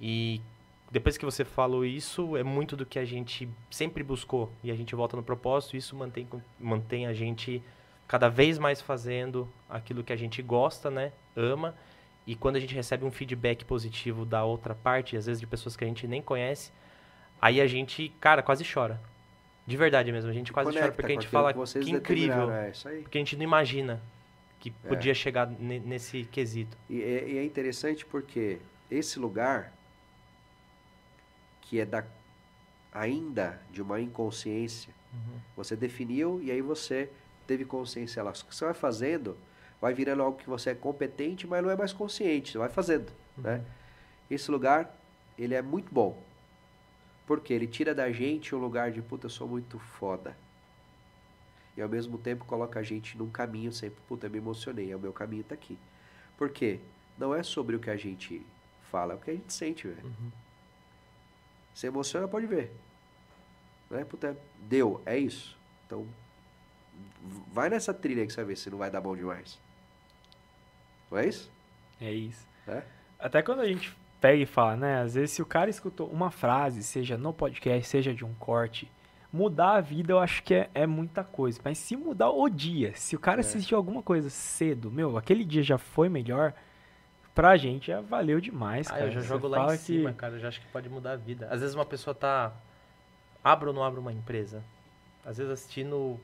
E 0.00 0.40
depois 0.90 1.18
que 1.18 1.24
você 1.24 1.44
falou 1.44 1.84
isso, 1.84 2.36
é 2.36 2.44
muito 2.44 2.76
do 2.76 2.86
que 2.86 2.98
a 2.98 3.04
gente 3.04 3.48
sempre 3.68 4.04
buscou. 4.04 4.52
E 4.62 4.70
a 4.70 4.74
gente 4.76 4.94
volta 4.94 5.16
no 5.16 5.22
propósito, 5.22 5.74
e 5.74 5.78
isso 5.78 5.96
mantém, 5.96 6.28
mantém 6.60 7.06
a 7.06 7.12
gente 7.12 7.60
cada 8.06 8.28
vez 8.28 8.58
mais 8.58 8.80
fazendo 8.80 9.48
aquilo 9.68 10.04
que 10.04 10.12
a 10.12 10.16
gente 10.16 10.40
gosta, 10.42 10.90
né? 10.90 11.12
Ama. 11.36 11.74
E 12.26 12.34
quando 12.34 12.56
a 12.56 12.60
gente 12.60 12.74
recebe 12.74 13.04
um 13.04 13.10
feedback 13.10 13.64
positivo 13.64 14.24
da 14.24 14.44
outra 14.44 14.74
parte, 14.74 15.16
às 15.16 15.26
vezes 15.26 15.40
de 15.40 15.46
pessoas 15.46 15.76
que 15.76 15.84
a 15.84 15.86
gente 15.86 16.06
nem 16.08 16.20
conhece, 16.20 16.72
aí 17.40 17.60
a 17.60 17.66
gente, 17.66 18.08
cara, 18.20 18.42
quase 18.42 18.64
chora. 18.64 19.00
De 19.66 19.76
verdade 19.76 20.10
mesmo, 20.12 20.30
a 20.30 20.32
gente 20.32 20.52
quase 20.52 20.70
chora 20.70 20.80
Conecta 20.80 20.96
porque 20.96 21.12
a 21.12 21.14
gente 21.14 21.28
fala 21.28 21.52
que 21.52 21.80
que 21.80 21.90
incrível, 21.90 22.50
É 22.50 22.72
porque 23.02 23.18
a 23.18 23.20
gente 23.20 23.36
não 23.36 23.42
imagina 23.44 24.00
que 24.60 24.72
É. 24.84 24.88
podia 24.88 25.14
chegar 25.14 25.46
ne- 25.48 25.80
nesse 25.80 26.24
quesito. 26.24 26.76
E 26.88 27.02
é, 27.02 27.28
e 27.28 27.38
é 27.38 27.44
interessante 27.44 28.04
porque 28.06 28.58
esse 28.90 29.18
lugar, 29.18 29.72
que 31.62 31.80
é 31.80 31.84
da 31.84 32.04
ainda 32.92 33.60
de 33.70 33.82
uma 33.82 34.00
inconsciência, 34.00 34.92
você 35.56 35.74
definiu 35.76 36.40
e 36.42 36.50
aí 36.50 36.60
você 36.60 37.08
teve 37.46 37.64
consciência 37.64 38.22
lá. 38.22 38.30
O 38.30 38.32
que 38.32 38.54
você 38.54 38.64
vai 38.64 38.74
fazendo 38.74 39.36
vai 39.80 39.94
virando 39.94 40.22
algo 40.22 40.38
que 40.38 40.48
você 40.48 40.70
é 40.70 40.74
competente, 40.74 41.46
mas 41.46 41.62
não 41.62 41.70
é 41.70 41.76
mais 41.76 41.92
consciente. 41.92 42.52
Você 42.52 42.58
vai 42.58 42.68
fazendo, 42.68 43.12
né? 43.36 43.64
Esse 44.30 44.50
lugar, 44.50 44.94
ele 45.38 45.54
é 45.54 45.62
muito 45.62 45.92
bom. 45.92 46.22
Porque 47.26 47.52
ele 47.52 47.66
tira 47.66 47.94
da 47.94 48.10
gente 48.10 48.54
um 48.54 48.58
lugar 48.58 48.90
de 48.90 49.02
puta, 49.02 49.26
eu 49.26 49.30
sou 49.30 49.48
muito 49.48 49.78
foda. 49.78 50.36
E 51.76 51.82
ao 51.82 51.88
mesmo 51.88 52.16
tempo 52.16 52.44
coloca 52.44 52.80
a 52.80 52.82
gente 52.82 53.18
num 53.18 53.28
caminho 53.28 53.72
sempre, 53.72 54.00
puta, 54.08 54.26
eu 54.26 54.30
me 54.30 54.38
emocionei, 54.38 54.90
é 54.90 54.96
o 54.96 55.00
meu 55.00 55.12
caminho 55.12 55.44
tá 55.44 55.54
aqui. 55.54 55.78
Por 56.38 56.48
quê? 56.50 56.80
Não 57.18 57.34
é 57.34 57.42
sobre 57.42 57.76
o 57.76 57.80
que 57.80 57.90
a 57.90 57.96
gente 57.96 58.44
fala, 58.90 59.12
é 59.12 59.16
o 59.16 59.18
que 59.18 59.30
a 59.30 59.34
gente 59.34 59.52
sente, 59.52 59.86
velho. 59.86 60.14
Se 61.74 61.86
emociona, 61.86 62.26
pode 62.26 62.46
ver. 62.46 62.72
Né? 63.90 64.04
Puta, 64.04 64.36
deu, 64.62 65.02
é 65.04 65.18
isso. 65.18 65.58
Então, 65.86 66.06
vai 67.52 67.68
nessa 67.70 67.92
trilha 67.94 68.26
que 68.26 68.32
você 68.32 68.36
vai 68.36 68.44
ver 68.46 68.56
se 68.56 68.70
não 68.70 68.78
vai 68.78 68.90
dar 68.90 69.00
bom 69.00 69.16
demais. 69.16 69.58
Não 71.10 71.18
é 71.18 71.26
isso? 71.26 71.50
É 72.00 72.10
isso. 72.12 72.46
É? 72.66 72.82
Até 73.18 73.42
quando 73.42 73.60
a 73.60 73.66
gente 73.66 73.96
pega 74.20 74.42
e 74.42 74.46
fala, 74.46 74.76
né? 74.76 75.00
Às 75.02 75.14
vezes, 75.14 75.30
se 75.32 75.42
o 75.42 75.46
cara 75.46 75.70
escutou 75.70 76.08
uma 76.08 76.30
frase, 76.30 76.82
seja 76.82 77.16
no 77.16 77.32
podcast, 77.32 77.88
seja 77.88 78.12
de 78.12 78.24
um 78.24 78.34
corte, 78.34 78.90
mudar 79.32 79.74
a 79.76 79.80
vida 79.80 80.12
eu 80.12 80.18
acho 80.18 80.42
que 80.42 80.54
é, 80.54 80.70
é 80.74 80.86
muita 80.86 81.22
coisa. 81.22 81.60
Mas 81.64 81.78
se 81.78 81.96
mudar 81.96 82.30
o 82.30 82.48
dia, 82.48 82.92
se 82.94 83.14
o 83.16 83.18
cara 83.20 83.40
É. 83.40 83.42
assistiu 83.42 83.76
alguma 83.76 84.02
coisa 84.02 84.28
cedo, 84.30 84.90
meu, 84.90 85.16
aquele 85.16 85.44
dia 85.44 85.62
já 85.62 85.78
foi 85.78 86.08
melhor, 86.08 86.52
pra 87.34 87.56
gente 87.56 87.88
já 87.88 88.00
valeu 88.00 88.40
demais, 88.40 88.86
Ah, 88.88 88.94
cara. 88.94 89.06
eu 89.06 89.10
já 89.12 89.20
Você 89.20 89.26
jogo 89.28 89.46
lá 89.48 89.58
fala 89.58 89.74
em 89.74 89.78
que- 89.78 89.84
cima, 89.84 90.12
cara. 90.12 90.34
Eu 90.34 90.40
já 90.40 90.48
acho 90.48 90.60
que 90.60 90.66
pode 90.68 90.88
mudar 90.88 91.12
a 91.12 91.16
vida. 91.16 91.46
Às 91.50 91.60
vezes 91.60 91.74
uma 91.74 91.86
pessoa 91.86 92.14
tá. 92.14 92.52
Abre 93.44 93.68
ou 93.68 93.74
não 93.74 93.84
abre 93.84 94.00
uma 94.00 94.12
empresa? 94.12 94.62
Às 95.24 95.36
vezes 95.38 95.52
assistindo 95.52 96.18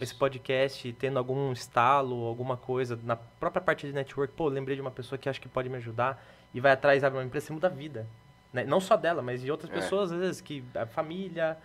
esse 0.00 0.12
Isso. 0.12 0.18
podcast, 0.18 0.92
tendo 0.94 1.18
algum 1.18 1.52
estalo, 1.52 2.24
alguma 2.26 2.56
coisa, 2.56 2.98
na 3.04 3.16
própria 3.16 3.60
parte 3.62 3.86
de 3.86 3.92
network, 3.92 4.34
pô, 4.34 4.48
lembrei 4.48 4.74
de 4.76 4.82
uma 4.82 4.90
pessoa 4.90 5.18
que 5.18 5.28
acho 5.28 5.40
que 5.40 5.48
pode 5.48 5.68
me 5.68 5.76
ajudar 5.76 6.22
e 6.52 6.60
vai 6.60 6.72
atrás, 6.72 7.02
abre 7.04 7.18
uma 7.18 7.24
empresa, 7.24 7.46
você 7.46 7.52
muda 7.52 7.66
a 7.68 7.70
vida. 7.70 8.06
né? 8.52 8.64
Não 8.64 8.80
só 8.80 8.96
dela, 8.96 9.20
mas 9.20 9.42
de 9.42 9.50
outras 9.50 9.70
É. 9.70 9.74
pessoas, 9.74 10.10
às 10.10 10.18
vezes, 10.18 10.40
que 10.40 10.64
a 10.74 10.86
família, 10.86 11.56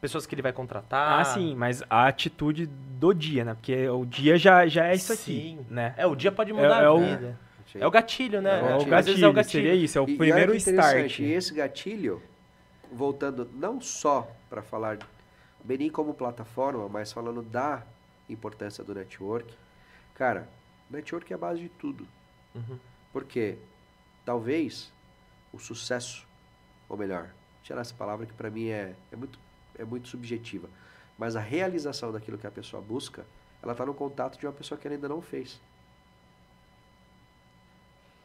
pessoas 0.00 0.24
que 0.26 0.34
ele 0.34 0.40
vai 0.40 0.54
contratar. 0.54 1.20
Ah, 1.20 1.24
sim, 1.24 1.54
mas 1.54 1.82
a 1.90 2.06
atitude 2.06 2.64
do 2.66 3.12
dia, 3.12 3.44
né? 3.44 3.52
Porque 3.54 3.86
o 3.90 4.06
dia 4.06 4.38
já, 4.38 4.66
já 4.66 4.86
é 4.86 4.94
isso 4.94 5.12
aqui, 5.12 5.22
Sim. 5.58 5.66
né? 5.68 5.92
É, 5.98 6.06
o 6.06 6.16
dia 6.16 6.32
pode 6.32 6.50
mudar 6.52 6.80
É- 6.80 6.84
é 6.84 6.86
a 6.86 6.92
o- 6.94 6.98
vida. 6.98 7.38
É 7.74 7.86
o 7.86 7.90
gatilho, 7.90 8.40
né? 8.40 8.58
É 8.58 8.62
o 8.62 8.66
É 8.66 8.74
o 8.74 8.78
gatilho. 8.78 8.94
Às 8.96 9.06
vezes 9.06 9.22
é 9.22 9.28
o 9.28 9.32
gatilho. 9.34 9.52
seria 9.64 9.74
isso, 9.74 9.98
é 9.98 10.00
o 10.00 10.08
E- 10.08 10.14
e 10.14 10.16
primeiro 10.16 10.56
interessante, 10.56 11.06
start. 11.10 11.18
E 11.20 11.24
esse 11.30 11.52
gatilho, 11.54 12.22
voltando 12.90 13.48
não 13.54 13.78
só 13.80 14.26
para 14.48 14.62
falar 14.62 14.96
Benin 15.64 15.90
como 15.90 16.14
plataforma, 16.14 16.88
mas 16.88 17.12
falando 17.12 17.42
da 17.42 17.84
importância 18.28 18.82
do 18.84 18.94
network. 18.94 19.52
Cara, 20.14 20.48
network 20.90 21.32
é 21.32 21.36
a 21.36 21.38
base 21.38 21.60
de 21.60 21.68
tudo. 21.68 22.06
Uhum. 22.54 22.78
Porque 23.12 23.58
talvez 24.24 24.92
o 25.52 25.58
sucesso, 25.58 26.26
ou 26.88 26.96
melhor, 26.96 27.30
tirar 27.62 27.80
essa 27.80 27.94
palavra 27.94 28.26
que 28.26 28.32
para 28.32 28.50
mim 28.50 28.68
é, 28.68 28.94
é, 29.10 29.16
muito, 29.16 29.38
é 29.78 29.84
muito 29.84 30.08
subjetiva, 30.08 30.68
mas 31.18 31.36
a 31.36 31.40
realização 31.40 32.12
daquilo 32.12 32.38
que 32.38 32.46
a 32.46 32.50
pessoa 32.50 32.82
busca, 32.82 33.24
ela 33.62 33.72
está 33.72 33.84
no 33.84 33.94
contato 33.94 34.38
de 34.38 34.46
uma 34.46 34.52
pessoa 34.52 34.78
que 34.78 34.86
ela 34.86 34.94
ainda 34.94 35.08
não 35.08 35.20
fez. 35.20 35.60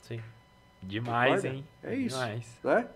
Sim. 0.04 0.22
Demais, 0.82 1.42
Concorda? 1.42 1.48
hein? 1.48 1.68
É 1.84 1.96
isso. 1.96 2.18
Demais. 2.18 2.60
né? 2.64 2.88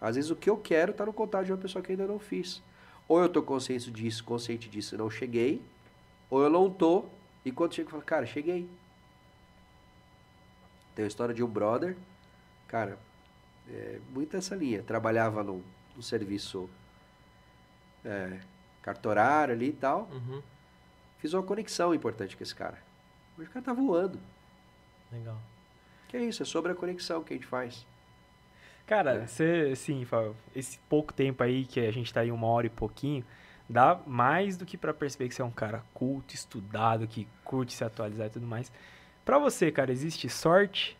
Às 0.00 0.16
vezes 0.16 0.30
o 0.30 0.36
que 0.36 0.48
eu 0.48 0.56
quero 0.56 0.92
está 0.92 1.04
no 1.04 1.12
contato 1.12 1.44
de 1.44 1.52
uma 1.52 1.58
pessoa 1.58 1.82
que 1.82 1.92
ainda 1.92 2.06
não 2.06 2.18
fiz. 2.18 2.62
Ou 3.06 3.20
eu 3.20 3.26
estou 3.26 3.42
consciente 3.42 3.90
disso, 3.90 4.24
consciente 4.24 4.68
disso 4.68 4.96
não 4.96 5.10
cheguei, 5.10 5.62
ou 6.30 6.42
eu 6.42 6.50
não 6.50 6.70
tô 6.70 7.04
e 7.44 7.52
quando 7.52 7.74
chego 7.74 7.88
eu 7.88 7.92
falo, 7.92 8.02
cara, 8.02 8.24
cheguei. 8.24 8.68
Tem 10.94 11.04
a 11.04 11.08
história 11.08 11.34
de 11.34 11.42
um 11.42 11.48
brother, 11.48 11.96
cara, 12.66 12.98
é, 13.68 14.00
muito 14.10 14.36
essa 14.36 14.54
linha. 14.54 14.82
Trabalhava 14.82 15.42
num, 15.42 15.62
num 15.94 16.02
serviço 16.02 16.70
é, 18.04 18.40
cartorário 18.80 19.54
ali 19.54 19.68
e 19.68 19.72
tal. 19.72 20.08
Uhum. 20.10 20.42
Fiz 21.18 21.34
uma 21.34 21.42
conexão 21.42 21.94
importante 21.94 22.36
com 22.36 22.42
esse 22.42 22.54
cara. 22.54 22.82
Hoje 23.36 23.48
o 23.48 23.52
cara 23.52 23.64
tá 23.64 23.72
voando. 23.72 24.18
Legal. 25.12 25.38
Que 26.08 26.16
é 26.16 26.24
isso, 26.24 26.42
é 26.42 26.46
sobre 26.46 26.72
a 26.72 26.74
conexão 26.74 27.22
que 27.22 27.34
a 27.34 27.36
gente 27.36 27.46
faz. 27.46 27.86
Cara, 28.86 29.14
É. 29.14 29.26
você, 29.26 29.74
sim, 29.76 30.04
Fábio, 30.04 30.36
esse 30.54 30.78
pouco 30.88 31.12
tempo 31.12 31.42
aí 31.42 31.64
que 31.64 31.80
a 31.80 31.90
gente 31.90 32.12
tá 32.12 32.20
aí 32.20 32.30
uma 32.30 32.46
hora 32.48 32.66
e 32.66 32.70
pouquinho, 32.70 33.24
dá 33.68 33.98
mais 34.06 34.56
do 34.56 34.66
que 34.66 34.76
pra 34.76 34.92
perceber 34.92 35.28
que 35.28 35.34
você 35.34 35.40
é 35.42 35.44
um 35.44 35.50
cara 35.50 35.82
culto, 35.94 36.34
estudado, 36.34 37.06
que 37.06 37.26
curte 37.44 37.72
se 37.72 37.82
atualizar 37.82 38.26
e 38.26 38.30
tudo 38.30 38.46
mais. 38.46 38.70
Pra 39.24 39.38
você, 39.38 39.72
cara, 39.72 39.90
existe 39.90 40.28
sorte? 40.28 40.98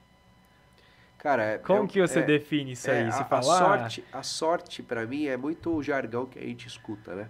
Cara, 1.18 1.42
é, 1.42 1.58
Como 1.58 1.84
é- 1.84 1.86
que 1.86 2.00
você 2.00 2.20
é- 2.20 2.22
define 2.22 2.72
isso 2.72 2.90
É, 2.90 3.00
aí? 3.00 3.12
Você 3.12 3.22
a, 3.22 3.24
fala, 3.24 3.40
a 3.40 3.54
ah, 3.54 3.78
sorte, 3.78 4.04
a 4.12 4.22
sorte 4.22 4.82
para 4.82 5.06
mim 5.06 5.26
é 5.26 5.36
muito 5.36 5.74
o 5.74 5.82
jargão 5.82 6.26
que 6.26 6.38
a 6.38 6.42
gente 6.42 6.66
escuta, 6.66 7.14
né? 7.14 7.28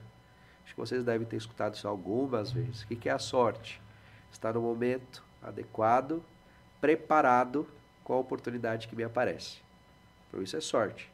Acho 0.65 0.75
que 0.75 0.81
vocês 0.81 1.05
devem 1.05 1.27
ter 1.27 1.37
escutado 1.37 1.75
isso 1.75 1.87
algumas 1.87 2.51
vezes. 2.53 2.83
O 2.83 2.87
que, 2.89 2.97
que 2.97 3.09
é 3.09 3.13
a 3.13 3.19
sorte? 3.19 3.81
Estar 4.33 4.53
no 4.55 4.63
momento 4.63 5.25
adequado, 5.43 6.25
preparado 6.81 7.69
com 8.03 8.15
a 8.15 8.19
oportunidade 8.19 8.89
que 8.89 8.97
me 8.97 9.05
aparece. 9.05 9.64
Então 10.35 10.43
isso 10.43 10.57
é 10.57 10.61
sorte. 10.61 11.09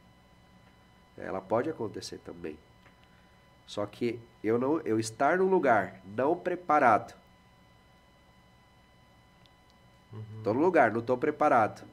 Ela 1.18 1.42
pode 1.42 1.68
acontecer 1.68 2.16
também. 2.24 2.58
Só 3.66 3.84
que 3.84 4.18
eu 4.42 4.58
não, 4.58 4.80
eu 4.80 4.98
estar 4.98 5.36
num 5.36 5.44
lugar 5.44 6.00
não 6.16 6.34
preparado 6.34 7.14
Tô 10.42 10.52
no 10.52 10.60
lugar, 10.60 10.90
não 10.90 11.00
tô 11.02 11.16
preparado. 11.16 11.86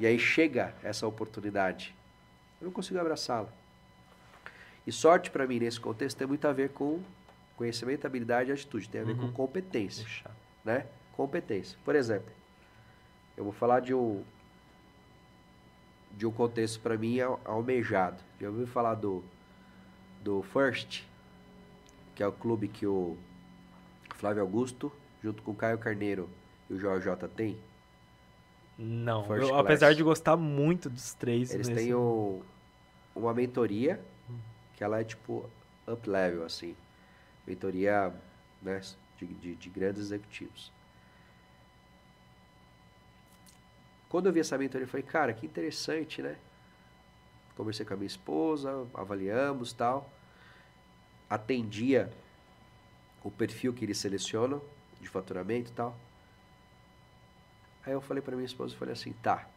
E 0.00 0.06
aí 0.06 0.18
chega 0.18 0.74
essa 0.82 1.06
oportunidade. 1.06 1.94
Eu 2.60 2.64
não 2.64 2.72
consigo 2.72 2.98
abraçá-la. 2.98 3.48
E 4.84 4.90
sorte 4.90 5.30
para 5.30 5.46
mim 5.46 5.60
nesse 5.60 5.78
contexto 5.78 6.16
tem 6.16 6.26
muito 6.26 6.48
a 6.48 6.52
ver 6.52 6.70
com 6.70 7.00
conhecimento, 7.54 8.04
habilidade 8.04 8.50
e 8.50 8.52
atitude. 8.52 8.88
Tem 8.88 9.02
a 9.02 9.04
ver 9.04 9.14
com 9.14 9.26
Uhum. 9.26 9.32
competência, 9.32 10.02
Puxa. 10.02 10.30
né? 10.64 10.86
Competência. 11.12 11.78
Por 11.84 11.94
exemplo, 11.94 12.32
eu 13.36 13.44
vou 13.44 13.52
falar 13.52 13.78
de 13.78 13.94
um 13.94 14.24
de 16.18 16.26
um 16.26 16.32
contexto 16.32 16.80
para 16.80 16.96
mim 16.98 17.20
al- 17.20 17.40
almejado. 17.44 18.22
Já 18.40 18.48
ouviu 18.48 18.66
falar 18.66 18.94
do 18.96 19.24
do 20.22 20.42
First, 20.42 21.04
que 22.14 22.22
é 22.22 22.26
o 22.26 22.32
clube 22.32 22.66
que 22.66 22.84
o 22.84 23.16
Flávio 24.16 24.42
Augusto, 24.42 24.92
junto 25.22 25.42
com 25.42 25.52
o 25.52 25.54
Caio 25.54 25.78
Carneiro 25.78 26.28
e 26.68 26.74
o 26.74 26.78
Jorge 26.78 27.04
Jota 27.04 27.28
tem? 27.28 27.56
Não, 28.76 29.24
eu, 29.36 29.54
apesar 29.56 29.94
de 29.94 30.02
gostar 30.02 30.36
muito 30.36 30.90
dos 30.90 31.14
três. 31.14 31.52
Eles 31.54 31.68
nesse- 31.68 31.84
têm 31.86 31.94
um- 31.94 32.42
uma 33.14 33.32
mentoria 33.32 34.00
que 34.76 34.82
ela 34.84 35.00
é 35.00 35.04
tipo 35.04 35.48
up 35.86 36.08
level, 36.10 36.44
assim. 36.44 36.76
Mentoria 37.46 38.12
né, 38.60 38.80
de, 39.18 39.26
de, 39.26 39.54
de 39.54 39.70
grandes 39.70 40.00
executivos. 40.02 40.72
Quando 44.08 44.26
eu 44.26 44.32
vi 44.32 44.40
essa 44.40 44.56
mentoria, 44.56 44.84
eu 44.84 44.88
falei, 44.88 45.04
cara, 45.04 45.32
que 45.32 45.44
interessante, 45.44 46.22
né? 46.22 46.36
Conversei 47.56 47.84
com 47.84 47.94
a 47.94 47.96
minha 47.96 48.06
esposa, 48.06 48.86
avaliamos 48.94 49.72
tal. 49.72 50.10
Atendia 51.28 52.10
o 53.22 53.30
perfil 53.30 53.74
que 53.74 53.84
eles 53.84 53.98
selecionam 53.98 54.62
de 55.00 55.08
faturamento 55.08 55.70
e 55.70 55.74
tal. 55.74 55.96
Aí 57.84 57.92
eu 57.92 58.00
falei 58.00 58.22
para 58.22 58.36
minha 58.36 58.46
esposa, 58.46 58.74
eu 58.74 58.78
falei 58.78 58.92
assim, 58.92 59.12
tá, 59.14 59.48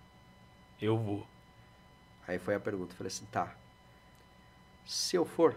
Eu 0.81 0.97
vou. 0.97 1.27
Aí 2.27 2.39
foi 2.39 2.55
a 2.55 2.59
pergunta, 2.59 2.93
eu 2.93 2.97
falei 2.97 3.11
assim, 3.11 3.25
tá. 3.25 3.55
Se 4.85 5.15
eu 5.15 5.25
for, 5.25 5.55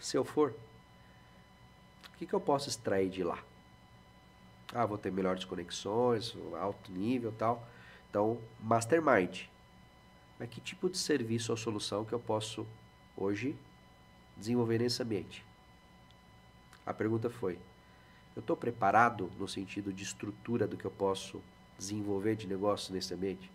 se 0.00 0.16
eu 0.16 0.24
for, 0.24 0.54
o 2.12 2.16
que, 2.16 2.26
que 2.26 2.32
eu 2.32 2.40
posso 2.40 2.68
extrair 2.68 3.10
de 3.10 3.24
lá? 3.24 3.42
Ah, 4.72 4.86
vou 4.86 4.98
ter 4.98 5.10
melhores 5.10 5.44
conexões, 5.44 6.36
alto 6.60 6.92
nível 6.92 7.30
e 7.30 7.34
tal. 7.34 7.66
Então, 8.10 8.40
mastermind. 8.60 9.42
Mas 10.38 10.48
que 10.48 10.60
tipo 10.60 10.88
de 10.90 10.98
serviço 10.98 11.52
ou 11.52 11.56
solução 11.56 12.04
que 12.04 12.12
eu 12.12 12.20
posso 12.20 12.66
hoje 13.16 13.56
desenvolver 14.36 14.78
nesse 14.78 15.02
ambiente? 15.02 15.44
A 16.84 16.92
pergunta 16.92 17.30
foi: 17.30 17.58
eu 18.34 18.40
estou 18.40 18.56
preparado 18.56 19.30
no 19.38 19.48
sentido 19.48 19.92
de 19.92 20.02
estrutura 20.02 20.66
do 20.66 20.76
que 20.76 20.84
eu 20.84 20.90
posso 20.90 21.40
desenvolver 21.78 22.36
de 22.36 22.46
negócio 22.46 22.92
nesse 22.92 23.14
ambiente? 23.14 23.50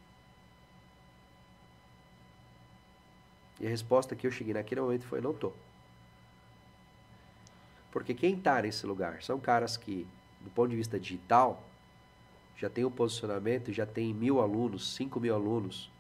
E 3.60 3.68
a 3.68 3.70
resposta 3.70 4.16
que 4.16 4.26
eu 4.26 4.32
cheguei 4.32 4.56
naquele 4.56 4.82
momento 4.82 5.06
foi: 5.06 5.22
não 5.22 5.34
tô. 5.34 5.54
Porque 7.92 8.14
quem 8.14 8.36
está 8.36 8.62
nesse 8.62 8.86
lugar 8.88 9.22
são 9.22 9.40
caras 9.40 9.78
que, 9.78 10.08
do 10.40 10.50
ponto 10.50 10.70
de 10.70 10.78
vista 10.78 11.00
digital, 11.00 11.62
já 12.56 12.70
tem 12.70 12.86
um 12.86 12.92
posicionamento, 12.92 13.72
já 13.72 13.86
tem 13.86 14.14
mil 14.14 14.40
alunos, 14.40 14.96
cinco 14.96 15.20
mil 15.20 15.34
alunos. 15.34 15.92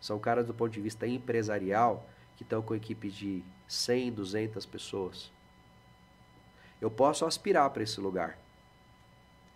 São 0.00 0.18
caras 0.18 0.46
do 0.46 0.54
ponto 0.54 0.72
de 0.72 0.80
vista 0.80 1.06
empresarial 1.06 2.06
que 2.36 2.42
estão 2.42 2.62
com 2.62 2.74
equipe 2.74 3.10
de 3.10 3.42
100, 3.68 4.12
200 4.12 4.66
pessoas. 4.66 5.32
Eu 6.80 6.90
posso 6.90 7.24
aspirar 7.24 7.70
para 7.70 7.82
esse 7.82 8.00
lugar, 8.00 8.38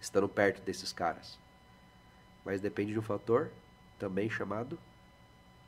estando 0.01 0.29
perto 0.29 0.63
desses 0.63 0.93
caras. 0.93 1.39
Mas 2.45 2.61
depende 2.61 2.93
de 2.93 2.99
um 2.99 3.03
fator 3.03 3.51
também 3.99 4.31
chamado 4.31 4.79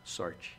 sorte. 0.05 0.59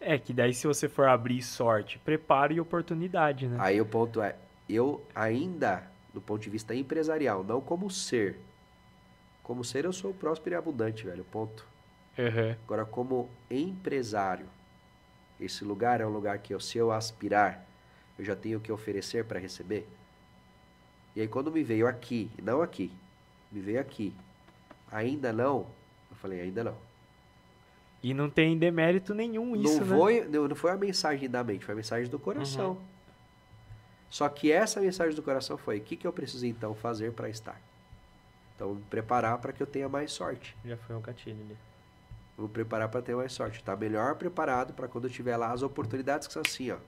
É, 0.00 0.16
que 0.16 0.32
daí 0.32 0.54
se 0.54 0.66
você 0.66 0.88
for 0.88 1.08
abrir 1.08 1.42
sorte, 1.42 1.98
preparo 1.98 2.52
e 2.52 2.60
oportunidade, 2.60 3.48
né? 3.48 3.56
Aí 3.60 3.80
o 3.80 3.86
ponto 3.86 4.22
é, 4.22 4.36
eu 4.68 5.04
ainda, 5.14 5.90
do 6.12 6.20
ponto 6.20 6.40
de 6.40 6.50
vista 6.50 6.74
empresarial, 6.74 7.44
não 7.44 7.60
como 7.60 7.90
ser. 7.90 8.38
Como 9.42 9.64
ser 9.64 9.84
eu 9.84 9.92
sou 9.92 10.12
próspero 10.12 10.54
e 10.54 10.58
abundante, 10.58 11.04
velho, 11.04 11.24
ponto. 11.24 11.66
Uhum. 12.18 12.56
Agora, 12.64 12.84
como 12.84 13.30
empresário, 13.50 14.46
esse 15.40 15.64
lugar 15.64 16.00
é 16.00 16.06
um 16.06 16.10
lugar 16.10 16.38
que 16.38 16.52
eu, 16.52 16.60
se 16.60 16.76
eu 16.76 16.90
aspirar, 16.90 17.64
eu 18.18 18.24
já 18.24 18.34
tenho 18.34 18.58
o 18.58 18.60
que 18.60 18.72
oferecer 18.72 19.24
para 19.24 19.38
receber. 19.38 19.86
E 21.14 21.20
aí 21.20 21.28
quando 21.28 21.50
me 21.50 21.62
veio 21.62 21.86
aqui, 21.86 22.30
não 22.42 22.60
aqui, 22.60 22.92
me 23.50 23.60
veio 23.60 23.80
aqui, 23.80 24.12
ainda 24.90 25.32
não, 25.32 25.66
eu 26.10 26.16
falei, 26.16 26.40
ainda 26.40 26.64
não. 26.64 26.76
E 28.02 28.14
não 28.14 28.30
tem 28.30 28.56
demérito 28.56 29.14
nenhum 29.14 29.56
isso, 29.56 29.80
não, 29.80 29.86
né? 29.86 29.96
foi, 29.96 30.28
não 30.28 30.48
não 30.48 30.56
foi 30.56 30.70
a 30.70 30.76
mensagem 30.76 31.28
da 31.28 31.42
mente, 31.42 31.64
foi 31.64 31.72
a 31.72 31.76
mensagem 31.76 32.08
do 32.08 32.18
coração. 32.18 32.70
Uhum. 32.70 32.97
Só 34.10 34.28
que 34.28 34.50
essa 34.50 34.80
mensagem 34.80 35.14
do 35.14 35.22
coração 35.22 35.56
foi: 35.56 35.78
o 35.78 35.80
que, 35.80 35.96
que 35.96 36.06
eu 36.06 36.12
preciso 36.12 36.46
então 36.46 36.74
fazer 36.74 37.12
para 37.12 37.28
estar? 37.28 37.60
Então, 38.54 38.74
me 38.74 38.82
preparar 38.82 39.38
para 39.38 39.52
que 39.52 39.62
eu 39.62 39.66
tenha 39.66 39.88
mais 39.88 40.12
sorte. 40.12 40.56
Já 40.64 40.76
foi 40.76 40.96
um 40.96 41.00
gatilho 41.00 41.40
ali. 41.40 41.56
Vou 42.36 42.48
preparar 42.48 42.88
para 42.88 43.02
ter 43.02 43.14
mais 43.14 43.32
sorte. 43.32 43.62
Tá 43.62 43.76
melhor 43.76 44.16
preparado 44.16 44.72
para 44.72 44.88
quando 44.88 45.04
eu 45.04 45.10
tiver 45.10 45.36
lá 45.36 45.52
as 45.52 45.62
oportunidades 45.62 46.26
que 46.26 46.32
são 46.32 46.42
assim, 46.44 46.70
ó. 46.70 46.78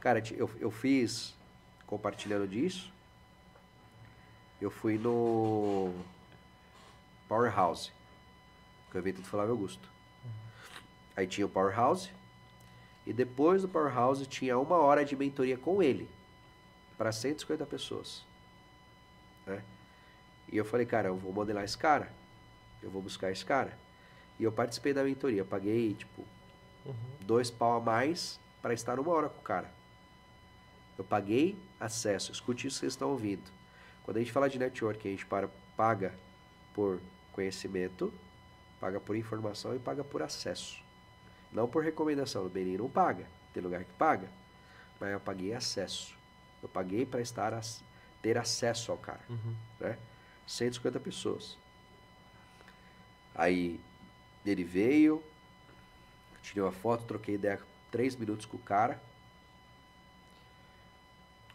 Cara, 0.00 0.22
eu, 0.32 0.50
eu 0.58 0.70
fiz, 0.70 1.34
compartilhando 1.86 2.46
disso, 2.46 2.92
eu 4.60 4.70
fui 4.70 4.98
no 4.98 5.94
Powerhouse, 7.28 7.92
que 8.90 8.96
é 8.96 9.00
o 9.00 9.02
evento 9.02 9.20
do 9.22 9.26
Flávio 9.26 9.52
Augusto. 9.52 9.88
Aí 11.16 11.26
tinha 11.26 11.46
o 11.46 11.50
Powerhouse, 11.50 12.10
e 13.06 13.12
depois 13.12 13.62
do 13.62 13.68
Powerhouse 13.68 14.26
tinha 14.26 14.58
uma 14.58 14.76
hora 14.76 15.04
de 15.04 15.14
mentoria 15.14 15.58
com 15.58 15.82
ele, 15.82 16.08
para 16.96 17.12
150 17.12 17.66
pessoas. 17.66 18.24
Né? 19.46 19.62
E 20.50 20.56
eu 20.56 20.64
falei, 20.64 20.86
cara, 20.86 21.08
eu 21.08 21.16
vou 21.16 21.32
modelar 21.32 21.64
esse 21.64 21.76
cara, 21.76 22.10
eu 22.82 22.90
vou 22.90 23.02
buscar 23.02 23.30
esse 23.30 23.44
cara. 23.44 23.76
E 24.38 24.44
eu 24.44 24.52
participei 24.52 24.92
da 24.92 25.04
mentoria, 25.04 25.44
paguei, 25.44 25.94
tipo, 25.94 26.24
dois 27.20 27.50
pau 27.50 27.76
a 27.76 27.80
mais 27.80 28.38
para 28.60 28.74
estar 28.74 28.98
uma 28.98 29.12
hora 29.12 29.28
com 29.28 29.40
o 29.40 29.44
cara. 29.44 29.70
Eu 30.96 31.04
paguei 31.04 31.56
acesso, 31.78 32.32
escute 32.32 32.66
isso 32.66 32.76
que 32.76 32.80
vocês 32.80 32.92
estão 32.92 33.10
ouvindo. 33.10 33.42
Quando 34.04 34.18
a 34.18 34.20
gente 34.20 34.32
fala 34.32 34.48
de 34.48 34.58
network, 34.58 35.06
a 35.06 35.10
gente 35.10 35.26
para, 35.26 35.48
paga 35.76 36.14
por 36.72 37.00
conhecimento, 37.32 38.12
paga 38.80 39.00
por 39.00 39.16
informação 39.16 39.74
e 39.74 39.78
paga 39.78 40.04
por 40.04 40.22
acesso. 40.22 40.83
Não 41.54 41.68
por 41.68 41.82
recomendação. 41.84 42.44
O 42.44 42.48
Benin 42.50 42.76
não 42.76 42.90
paga, 42.90 43.24
tem 43.54 43.62
lugar 43.62 43.82
que 43.84 43.92
paga. 43.92 44.28
Mas 45.00 45.10
eu 45.12 45.20
paguei 45.20 45.54
acesso. 45.54 46.14
Eu 46.62 46.68
paguei 46.68 47.06
para 47.06 47.20
estar 47.20 47.54
ac- 47.54 47.80
ter 48.20 48.36
acesso 48.36 48.90
ao 48.92 48.98
cara. 48.98 49.20
Uhum. 49.30 49.54
Né? 49.80 49.96
150 50.46 50.98
pessoas. 51.00 51.56
Aí 53.34 53.80
ele 54.44 54.64
veio, 54.64 55.22
tirei 56.42 56.62
uma 56.62 56.72
foto, 56.72 57.04
troquei 57.04 57.36
ideia 57.36 57.60
três 57.90 58.14
minutos 58.16 58.44
com 58.46 58.56
o 58.56 58.60
cara. 58.60 59.00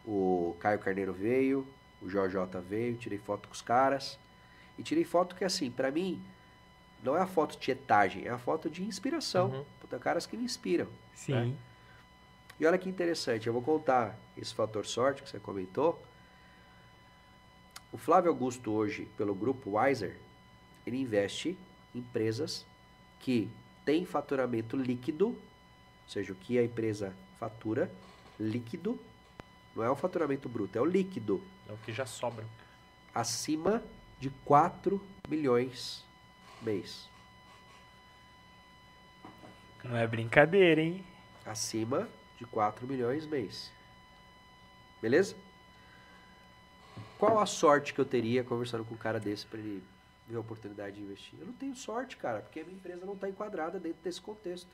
O 0.04 0.56
Caio 0.60 0.78
Carneiro 0.78 1.12
veio, 1.12 1.66
o 2.00 2.08
Jota 2.08 2.60
veio, 2.60 2.96
tirei 2.96 3.18
foto 3.18 3.48
com 3.48 3.54
os 3.54 3.62
caras. 3.62 4.18
E 4.78 4.82
tirei 4.82 5.04
foto 5.04 5.34
que, 5.36 5.44
assim, 5.44 5.70
pra 5.70 5.90
mim, 5.90 6.22
não 7.02 7.16
é 7.16 7.20
a 7.20 7.26
foto 7.26 7.58
de 7.58 7.70
etagem, 7.70 8.26
é 8.26 8.30
a 8.30 8.38
foto 8.38 8.68
de 8.68 8.82
inspiração. 8.84 9.50
Uhum. 9.50 9.64
Puta, 9.80 9.98
caras 9.98 10.26
que 10.26 10.36
me 10.36 10.44
inspiram. 10.44 10.86
Sim. 11.14 11.56
E 12.58 12.66
olha 12.66 12.76
que 12.78 12.88
interessante, 12.88 13.46
eu 13.46 13.52
vou 13.52 13.62
contar 13.62 14.18
esse 14.36 14.54
fator 14.54 14.84
sorte 14.84 15.22
que 15.22 15.28
você 15.30 15.38
comentou. 15.38 16.00
O 17.92 17.98
Flávio 17.98 18.30
Augusto 18.30 18.70
hoje, 18.70 19.08
pelo 19.16 19.34
grupo 19.34 19.78
Wiser, 19.78 20.16
ele 20.86 20.98
investe 20.98 21.56
em 21.94 21.98
empresas 21.98 22.64
que 23.18 23.48
têm 23.84 24.04
faturamento 24.04 24.76
líquido, 24.76 25.28
ou 25.28 25.38
seja, 26.06 26.32
o 26.32 26.36
que 26.36 26.58
a 26.58 26.64
empresa 26.64 27.14
fatura 27.38 27.90
líquido, 28.38 28.98
não 29.74 29.82
é 29.82 29.90
o 29.90 29.96
faturamento 29.96 30.48
bruto, 30.48 30.76
é 30.78 30.80
o 30.80 30.84
líquido, 30.84 31.42
É 31.68 31.72
o 31.72 31.76
que 31.78 31.92
já 31.92 32.06
sobra. 32.06 32.44
acima 33.14 33.82
de 34.18 34.30
4 34.44 35.00
milhões 35.28 36.04
mês. 36.62 37.08
Não 39.82 39.96
é 39.96 40.06
brincadeira, 40.06 40.80
hein? 40.80 41.04
acima 41.44 42.08
de 42.38 42.46
4 42.46 42.86
milhões 42.86 43.26
mês. 43.26 43.70
Beleza? 45.02 45.34
Qual 47.18 47.38
a 47.38 47.46
sorte 47.46 47.92
que 47.92 48.00
eu 48.00 48.04
teria 48.04 48.44
conversando 48.44 48.84
com 48.84 48.94
um 48.94 48.98
cara 48.98 49.20
desse 49.20 49.46
para 49.46 49.58
ele 49.58 49.82
ver 50.28 50.36
a 50.36 50.40
oportunidade 50.40 50.96
de 50.96 51.02
investir? 51.02 51.38
Eu 51.38 51.46
não 51.46 51.52
tenho 51.52 51.74
sorte, 51.74 52.16
cara, 52.16 52.40
porque 52.40 52.60
a 52.60 52.64
minha 52.64 52.76
empresa 52.76 53.04
não 53.04 53.14
está 53.14 53.28
enquadrada 53.28 53.78
dentro 53.78 54.02
desse 54.02 54.20
contexto. 54.20 54.68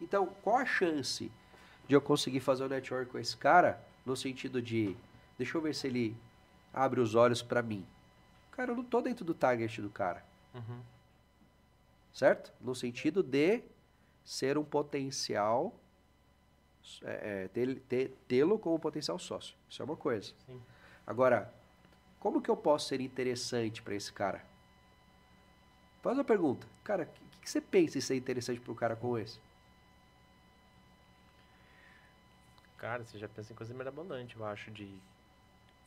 Então, 0.00 0.26
qual 0.42 0.56
a 0.56 0.66
chance 0.66 1.30
de 1.86 1.94
eu 1.94 2.00
conseguir 2.00 2.40
fazer 2.40 2.64
o 2.64 2.68
network 2.68 3.10
com 3.10 3.18
esse 3.18 3.36
cara 3.36 3.80
no 4.04 4.16
sentido 4.16 4.60
de 4.60 4.96
Deixa 5.38 5.56
eu 5.56 5.62
ver 5.62 5.74
se 5.74 5.86
ele 5.86 6.16
abre 6.72 7.00
os 7.00 7.14
olhos 7.14 7.42
para 7.42 7.62
mim. 7.62 7.84
Cara, 8.62 8.80
tô 8.84 9.00
dentro 9.00 9.24
do 9.24 9.34
target 9.34 9.82
do 9.82 9.90
cara. 9.90 10.24
Uhum. 10.54 10.80
Certo? 12.12 12.52
No 12.60 12.76
sentido 12.76 13.20
de 13.20 13.60
ser 14.24 14.56
um 14.56 14.62
potencial. 14.62 15.74
É, 17.02 17.48
é, 17.52 18.08
tê-lo 18.28 18.60
como 18.60 18.78
potencial 18.78 19.18
sócio. 19.18 19.56
Isso 19.68 19.82
é 19.82 19.84
uma 19.84 19.96
coisa. 19.96 20.32
Sim. 20.46 20.62
Agora, 21.04 21.52
como 22.20 22.40
que 22.40 22.48
eu 22.48 22.56
posso 22.56 22.86
ser 22.86 23.00
interessante 23.00 23.82
para 23.82 23.96
esse 23.96 24.12
cara? 24.12 24.44
Faz 26.00 26.16
uma 26.16 26.24
pergunta. 26.24 26.64
Cara, 26.84 27.02
o 27.02 27.06
que, 27.06 27.40
que 27.40 27.50
você 27.50 27.60
pensa 27.60 27.98
em 27.98 28.00
ser 28.00 28.14
interessante 28.14 28.60
para 28.60 28.72
um 28.72 28.76
cara 28.76 28.94
como 28.94 29.18
esse? 29.18 29.40
Cara, 32.78 33.04
você 33.04 33.18
já 33.18 33.28
pensa 33.28 33.52
em 33.52 33.56
coisa 33.56 33.74
mirabolante, 33.74 34.36
eu 34.36 34.44
acho, 34.44 34.70
de 34.70 34.96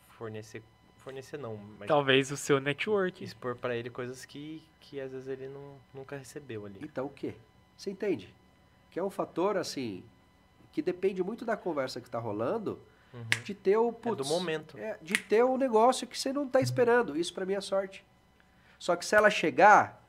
fornecer. 0.10 0.62
Fornecer 1.06 1.38
não, 1.38 1.56
mas 1.80 1.88
Talvez 1.88 2.32
o 2.32 2.36
seu 2.38 2.60
network. 2.60 3.24
expor 3.24 3.56
pra 3.56 3.76
ele 3.76 3.90
coisas 3.90 4.26
que, 4.26 4.62
que 4.82 5.00
às 5.00 5.12
vezes 5.12 5.28
ele 5.28 5.48
não, 5.48 5.78
nunca 5.94 6.18
recebeu 6.18 6.66
ali. 6.66 6.80
Então 6.84 7.06
o 7.06 7.10
quê? 7.10 7.36
Você 7.78 7.92
entende? 7.92 8.34
Que 8.92 9.00
é 9.00 9.04
um 9.04 9.10
fator, 9.12 9.56
assim, 9.56 10.04
que 10.74 10.82
depende 10.82 11.24
muito 11.24 11.46
da 11.46 11.56
conversa 11.56 12.02
que 12.02 12.08
está 12.08 12.20
rolando, 12.20 12.78
Uhum. 13.14 13.24
de 13.46 13.54
ter 13.54 13.78
o... 13.78 13.88
É 13.88 13.92
do 13.92 13.98
putz, 13.98 14.28
momento. 14.30 14.78
É, 14.78 14.98
de 15.02 15.14
ter 15.14 15.42
um 15.46 15.58
negócio 15.58 16.06
que 16.06 16.20
você 16.20 16.34
não 16.34 16.46
está 16.48 16.60
esperando. 16.60 17.16
Isso 17.16 17.34
para 17.34 17.46
mim 17.46 17.54
é 17.54 17.62
sorte. 17.62 18.04
Só 18.78 18.94
que 18.98 19.06
se 19.06 19.16
ela 19.16 19.30
chegar, 19.30 20.04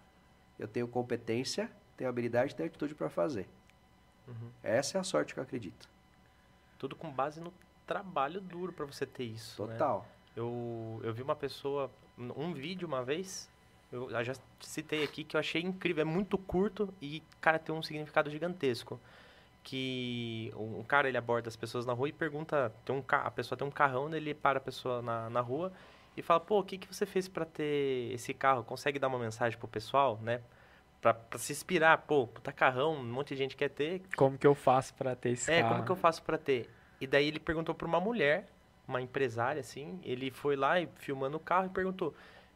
eu 0.58 0.66
tenho 0.66 0.88
competência, 0.88 1.70
tenho 1.96 2.10
habilidade 2.10 2.52
e 2.52 2.56
tenho 2.56 2.66
atitude 2.68 2.96
para 2.96 3.08
fazer. 3.08 3.46
Uhum. 4.26 4.50
Essa 4.60 4.98
é 4.98 5.00
a 5.00 5.04
sorte 5.04 5.34
que 5.34 5.38
eu 5.38 5.44
acredito. 5.44 5.88
Tudo 6.78 6.96
com 6.96 7.08
base 7.08 7.40
no 7.40 7.54
trabalho 7.86 8.40
duro 8.40 8.72
pra 8.72 8.84
você 8.84 9.06
ter 9.06 9.22
isso. 9.24 9.64
né? 9.66 9.74
Eu, 10.36 11.00
eu 11.02 11.12
vi 11.14 11.22
uma 11.22 11.34
pessoa, 11.34 11.90
um 12.18 12.52
vídeo 12.52 12.86
uma 12.86 13.02
vez, 13.02 13.48
eu 13.90 14.10
já 14.22 14.34
citei 14.60 15.02
aqui, 15.02 15.24
que 15.24 15.36
eu 15.36 15.40
achei 15.40 15.62
incrível. 15.62 16.02
É 16.02 16.04
muito 16.04 16.36
curto 16.36 16.92
e, 17.00 17.22
cara, 17.40 17.58
tem 17.58 17.74
um 17.74 17.82
significado 17.82 18.30
gigantesco. 18.30 19.00
Que 19.62 20.52
um 20.54 20.84
cara, 20.84 21.08
ele 21.08 21.18
aborda 21.18 21.48
as 21.48 21.56
pessoas 21.56 21.84
na 21.84 21.92
rua 21.92 22.08
e 22.08 22.12
pergunta, 22.12 22.72
tem 22.84 22.94
um, 22.94 23.02
a 23.08 23.30
pessoa 23.32 23.58
tem 23.58 23.66
um 23.66 23.70
carrão, 23.70 24.14
ele 24.14 24.32
para 24.32 24.58
a 24.58 24.60
pessoa 24.60 25.02
na, 25.02 25.28
na 25.28 25.40
rua 25.40 25.72
e 26.16 26.22
fala, 26.22 26.38
pô, 26.38 26.60
o 26.60 26.62
que, 26.62 26.78
que 26.78 26.86
você 26.86 27.04
fez 27.04 27.26
pra 27.26 27.44
ter 27.44 28.12
esse 28.12 28.32
carro? 28.32 28.62
Consegue 28.62 28.98
dar 28.98 29.08
uma 29.08 29.18
mensagem 29.18 29.58
pro 29.58 29.66
pessoal, 29.66 30.20
né? 30.22 30.40
Pra, 31.00 31.12
pra 31.12 31.38
se 31.38 31.52
inspirar, 31.52 31.98
pô, 31.98 32.26
puta 32.28 32.52
carrão, 32.52 32.94
um 32.94 33.04
monte 33.04 33.28
de 33.28 33.36
gente 33.36 33.56
quer 33.56 33.68
ter, 33.68 34.02
Como 34.16 34.38
que 34.38 34.46
eu 34.46 34.54
faço 34.54 34.94
pra 34.94 35.16
ter 35.16 35.30
esse 35.30 35.50
é, 35.50 35.60
carro? 35.62 35.74
como 35.74 35.84
que 35.84 35.92
eu 35.92 35.96
faço 35.96 36.22
pra 36.22 36.38
ter? 36.38 36.70
E 37.00 37.06
daí 37.06 37.26
ele 37.26 37.40
perguntou 37.40 37.74
pra 37.74 37.86
uma 37.86 38.00
mulher, 38.00 38.48
uma 38.86 39.00
empresária, 39.02 39.60
assim, 39.60 40.00
ele 40.02 40.30
foi 40.30 40.56
lá 40.56 40.80
e 40.80 40.88
filmando 40.96 41.36
o 41.36 41.40
carro 41.40 41.66
e 41.66 41.70
perguntou, 41.70 42.14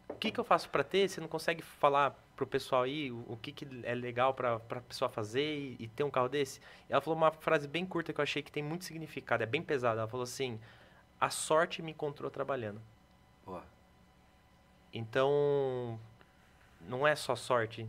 o 0.08 0.14
que 0.14 0.30
que 0.30 0.40
eu 0.40 0.44
faço 0.44 0.68
pra 0.70 0.82
ter? 0.84 1.08
Você 1.08 1.20
não 1.20 1.28
consegue 1.28 1.62
falar 1.62 2.10
pro 2.36 2.46
pessoal 2.46 2.82
aí 2.82 3.10
o, 3.12 3.24
o 3.28 3.36
que 3.36 3.52
que 3.52 3.66
é 3.84 3.94
legal 3.94 4.34
pra, 4.34 4.58
pra 4.60 4.80
pessoa 4.80 5.08
fazer 5.08 5.56
e, 5.58 5.76
e 5.80 5.88
ter 5.88 6.04
um 6.04 6.10
carro 6.10 6.28
desse? 6.28 6.60
E 6.88 6.92
ela 6.92 7.00
falou 7.00 7.16
uma 7.16 7.30
frase 7.32 7.68
bem 7.68 7.86
curta 7.86 8.12
que 8.12 8.20
eu 8.20 8.22
achei 8.22 8.42
que 8.42 8.50
tem 8.52 8.62
muito 8.62 8.84
significado, 8.84 9.42
é 9.42 9.46
bem 9.46 9.62
pesada. 9.62 10.00
Ela 10.00 10.08
falou 10.08 10.24
assim, 10.24 10.60
a 11.20 11.30
sorte 11.30 11.82
me 11.82 11.92
encontrou 11.92 12.30
trabalhando. 12.30 12.80
Ó, 13.46 13.60
Então, 14.92 15.98
não 16.88 17.06
é 17.06 17.14
só 17.14 17.36
sorte, 17.36 17.88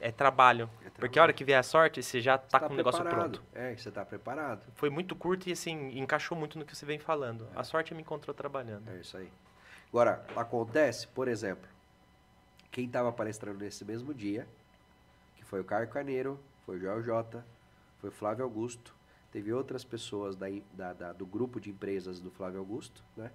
é 0.00 0.10
trabalho. 0.10 0.68
é 0.84 0.90
Porque 0.90 1.18
a 1.18 1.22
hora 1.22 1.32
que 1.32 1.44
vier 1.44 1.58
a 1.58 1.62
sorte, 1.62 2.02
você 2.02 2.20
já 2.20 2.36
tá, 2.38 2.58
Você 2.58 2.66
com 2.66 2.74
o 2.74 2.76
negócio 2.76 3.04
pronto. 3.04 3.42
É, 3.54 3.76
você 3.76 3.88
está 3.88 4.04
preparado. 4.04 4.64
Foi 4.74 4.90
muito 4.90 5.14
curto 5.14 5.48
e 5.48 5.52
assim, 5.52 5.98
encaixou 5.98 6.36
muito 6.36 6.58
no 6.58 6.64
que 6.64 6.74
você 6.76 6.84
vem 6.86 6.98
falando. 6.98 7.46
A 7.54 7.62
sorte 7.64 7.94
me 7.94 8.00
encontrou 8.00 8.34
trabalhando. 8.34 8.88
É 8.90 8.96
isso 8.96 9.16
aí. 9.16 9.30
Agora, 9.88 10.24
acontece, 10.36 11.06
por 11.08 11.28
exemplo, 11.28 11.68
quem 12.70 12.86
estava 12.86 13.12
palestrando 13.12 13.58
nesse 13.58 13.84
mesmo 13.84 14.14
dia, 14.14 14.46
que 15.36 15.44
foi 15.44 15.60
o 15.60 15.64
Caio 15.64 15.88
Carneiro, 15.88 16.38
foi 16.64 16.76
o 16.76 16.80
Joel 16.80 17.02
Jota, 17.02 17.44
foi 18.00 18.08
o 18.10 18.12
Flávio 18.12 18.44
Augusto, 18.44 18.94
teve 19.32 19.52
outras 19.52 19.84
pessoas 19.84 20.36
da, 20.36 20.46
da- 20.72 20.92
da- 20.92 21.12
do 21.12 21.26
grupo 21.26 21.60
de 21.60 21.70
empresas 21.70 22.20
do 22.20 22.30
Flávio 22.30 22.60
Augusto, 22.60 23.02
né? 23.16 23.30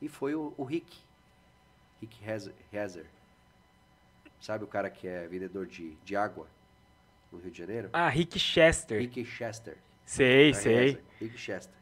E 0.00 0.08
foi 0.08 0.34
o, 0.34 0.54
o 0.56 0.64
Rick, 0.64 0.98
Rick 2.00 2.18
Hezer. 2.72 3.06
Sabe 4.40 4.64
o 4.64 4.66
cara 4.66 4.88
que 4.88 5.06
é 5.06 5.26
vendedor 5.28 5.66
de, 5.66 5.94
de 5.96 6.16
água 6.16 6.46
no 7.30 7.38
Rio 7.38 7.50
de 7.50 7.58
Janeiro? 7.58 7.90
Ah, 7.92 8.08
Rick 8.08 8.38
Chester. 8.38 8.98
Rick 8.98 9.24
Chester. 9.24 9.76
Sei, 10.06 10.54
sei. 10.54 11.02
Rick 11.20 11.36
Chester. 11.36 11.76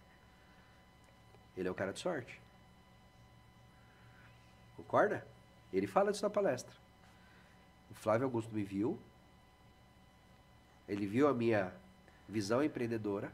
Ele 1.56 1.68
é 1.68 1.70
o 1.70 1.74
cara 1.74 1.92
de 1.92 2.00
sorte. 2.00 2.40
Concorda? 4.76 5.26
Ele 5.72 5.86
fala 5.86 6.10
disso 6.10 6.24
na 6.24 6.30
palestra. 6.30 6.74
O 7.90 7.94
Flávio 7.94 8.24
Augusto 8.26 8.54
me 8.54 8.62
viu. 8.62 8.98
Ele 10.88 11.06
viu 11.06 11.28
a 11.28 11.34
minha 11.34 11.72
visão 12.28 12.62
empreendedora. 12.62 13.32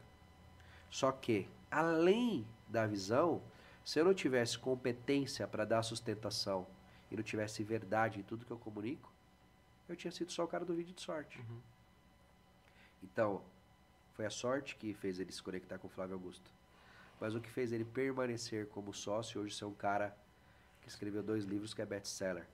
Só 0.89 1.11
que, 1.11 1.47
além 1.69 2.45
da 2.67 2.85
visão, 2.85 3.41
se 3.83 3.99
eu 3.99 4.05
não 4.05 4.13
tivesse 4.13 4.57
competência 4.57 5.47
para 5.47 5.65
dar 5.65 5.83
sustentação 5.83 6.65
e 7.11 7.15
não 7.15 7.23
tivesse 7.23 7.63
verdade 7.63 8.19
em 8.19 8.23
tudo 8.23 8.45
que 8.45 8.51
eu 8.51 8.57
comunico, 8.57 9.14
eu 9.87 9.95
tinha 9.95 10.11
sido 10.11 10.31
só 10.31 10.43
o 10.43 10.47
cara 10.47 10.65
do 10.65 10.73
vídeo 10.75 10.93
de 10.93 11.01
sorte. 11.01 11.39
Uhum. 11.39 11.61
Então, 13.03 13.43
foi 14.13 14.25
a 14.25 14.29
sorte 14.29 14.75
que 14.75 14.93
fez 14.93 15.19
ele 15.19 15.31
se 15.31 15.41
conectar 15.43 15.77
com 15.77 15.87
o 15.87 15.89
Flávio 15.89 16.15
Augusto. 16.15 16.49
Mas 17.19 17.35
o 17.35 17.39
que 17.41 17.49
fez 17.49 17.71
ele 17.71 17.85
permanecer 17.85 18.67
como 18.69 18.93
sócio 18.93 19.39
e 19.39 19.45
hoje 19.45 19.55
ser 19.55 19.65
um 19.65 19.73
cara 19.73 20.15
que 20.81 20.89
escreveu 20.89 21.23
dois 21.23 21.45
livros 21.45 21.73
que 21.73 21.81
é 21.81 21.85
best-seller. 21.85 22.45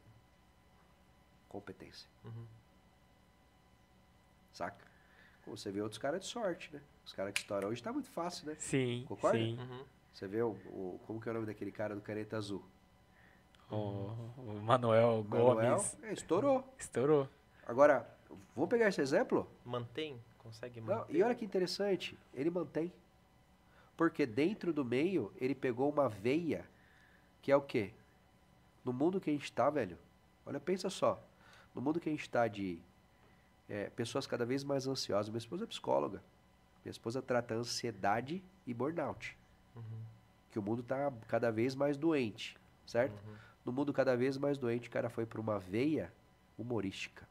Competência. 1.50 2.08
Uhum. 2.24 2.46
Saca? 4.54 4.86
Como 5.44 5.58
você 5.58 5.72
vê 5.72 5.82
outros 5.82 5.98
caras 5.98 6.22
de 6.22 6.28
sorte, 6.28 6.74
né? 6.74 6.82
Os 7.06 7.14
caras 7.14 7.34
que 7.34 7.40
estouram 7.40 7.70
hoje 7.70 7.82
tá 7.82 7.92
muito 7.92 8.10
fácil, 8.10 8.46
né? 8.48 8.56
Sim, 8.60 9.06
Concorda? 9.08 9.38
sim. 9.38 9.58
Uhum. 9.60 9.86
Você 10.14 10.28
vê 10.28 10.42
o, 10.42 10.50
o- 10.52 11.00
como 11.08 11.20
que 11.20 11.28
é 11.28 11.32
o 11.32 11.34
nome 11.36 11.48
daquele 11.48 11.72
cara 11.72 11.96
do 11.96 12.02
caneta 12.02 12.38
azul? 12.38 12.64
O, 13.72 13.76
o 14.38 14.62
Manuel 14.62 15.26
Manuel, 15.28 15.76
Gomes 15.78 15.98
é, 16.04 16.14
estourou. 16.14 16.64
estourou. 16.78 17.28
Agora, 17.66 18.08
vamos 18.56 18.70
pegar 18.70 18.90
esse 18.90 19.02
exemplo? 19.02 19.48
Mantém? 19.64 20.22
Consegue 20.40 20.82
Não, 20.82 20.98
manter? 21.00 21.16
e 21.16 21.24
olha 21.24 21.34
que 21.36 21.46
interessante, 21.46 22.18
ele 22.34 22.50
mantém. 22.50 22.92
Porque 23.96 24.26
dentro 24.26 24.74
do 24.74 24.84
meio, 24.84 25.32
ele 25.40 25.56
pegou 25.56 25.90
uma 25.90 26.10
veia, 26.10 26.66
que 27.42 27.52
é 27.52 27.56
o 27.56 27.62
quê? 27.62 27.94
No 28.84 28.92
mundo 28.92 29.22
que 29.22 29.30
a 29.30 29.34
gente 29.34 29.46
está, 29.46 29.70
velho, 29.70 29.98
olha, 30.46 30.60
pensa 30.60 30.90
só. 30.90 31.22
No 31.74 31.82
mundo 31.82 32.00
que 32.00 32.10
a 32.10 32.12
gente 32.12 32.24
está 32.24 32.48
de 32.48 32.80
é, 33.70 33.90
pessoas 33.92 34.28
cada 34.28 34.46
vez 34.46 34.64
mais 34.64 34.86
ansiosas. 34.86 35.30
Minha 35.30 35.38
esposa 35.38 35.64
é 35.64 35.68
psicóloga. 35.68 36.22
Minha 36.84 36.92
esposa 36.92 37.22
trata 37.22 37.54
ansiedade 37.54 38.44
e 38.68 38.74
burnout. 38.74 39.38
Uhum. 39.76 39.84
Que 40.52 40.60
o 40.60 40.62
mundo 40.62 40.82
está 40.82 41.14
cada 41.28 41.52
vez 41.52 41.74
mais 41.76 41.96
doente, 41.96 42.58
certo? 42.86 43.14
Uhum. 43.14 43.36
No 43.66 43.72
mundo 43.72 43.94
cada 43.94 44.16
vez 44.16 44.38
mais 44.38 44.58
doente, 44.58 44.90
o 44.90 44.92
cara 44.92 45.10
foi 45.10 45.26
para 45.26 45.40
uma 45.40 45.60
veia 45.60 46.12
humorística. 46.58 47.28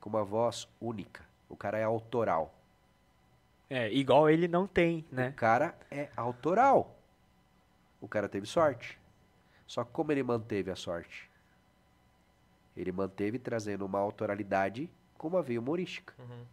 Com 0.00 0.08
uma 0.08 0.24
voz 0.24 0.68
única. 0.80 1.24
O 1.48 1.56
cara 1.56 1.78
é 1.78 1.84
autoral. 1.84 2.54
É, 3.68 3.92
igual 3.92 4.30
ele 4.30 4.46
não 4.46 4.66
tem, 4.66 5.04
né? 5.10 5.30
O 5.30 5.34
cara 5.34 5.76
é 5.90 6.08
autoral. 6.16 6.96
O 8.00 8.08
cara 8.08 8.28
teve 8.28 8.46
sorte. 8.46 8.98
Só 9.66 9.84
que 9.84 9.90
como 9.90 10.12
ele 10.12 10.22
manteve 10.22 10.70
a 10.70 10.76
sorte? 10.76 11.28
Ele 12.76 12.92
manteve 12.92 13.38
trazendo 13.38 13.84
uma 13.84 13.98
autoralidade 13.98 14.88
com 15.18 15.28
uma 15.28 15.42
veia 15.42 15.58
humorística. 15.58 16.14
Uhum. 16.18 16.44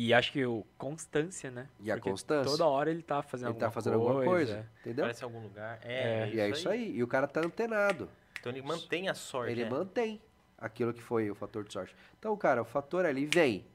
E 0.00 0.14
acho 0.14 0.30
que 0.30 0.46
o 0.46 0.64
constância, 0.78 1.50
né? 1.50 1.68
E 1.80 1.90
a 1.90 1.96
Porque 1.96 2.10
constância. 2.10 2.48
Toda 2.48 2.64
hora 2.68 2.88
ele 2.88 3.02
tá 3.02 3.20
fazendo 3.20 3.48
Ele 3.48 3.54
alguma 3.54 3.66
tá 3.66 3.72
fazendo 3.72 3.94
alguma 3.94 4.24
coisa, 4.24 4.64
entendeu? 4.80 5.04
Aparece 5.04 5.22
em 5.22 5.24
algum 5.24 5.40
lugar. 5.40 5.80
É. 5.82 6.20
É, 6.22 6.34
E 6.34 6.38
é 6.38 6.50
isso 6.50 6.68
aí. 6.68 6.94
E 6.94 7.02
o 7.02 7.08
cara 7.08 7.26
tá 7.26 7.40
antenado. 7.40 8.08
Então 8.38 8.52
ele 8.52 8.62
mantém 8.62 9.08
a 9.08 9.14
sorte. 9.14 9.50
Ele 9.50 9.64
né? 9.64 9.70
mantém 9.70 10.22
aquilo 10.56 10.94
que 10.94 11.02
foi 11.02 11.28
o 11.28 11.34
fator 11.34 11.64
de 11.64 11.72
sorte. 11.72 11.96
Então, 12.16 12.36
cara, 12.36 12.62
o 12.62 12.64
fator 12.64 13.04
ali 13.04 13.26
vem. 13.26 13.66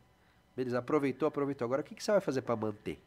Beleza, 0.56 0.80
aproveitou, 0.80 1.28
aproveitou. 1.28 1.66
Agora, 1.66 1.82
o 1.82 1.84
que, 1.84 1.94
que 1.94 2.02
você 2.02 2.14
vai 2.14 2.22
fazer 2.22 2.41
para 2.41 2.56
manter? 2.56 2.98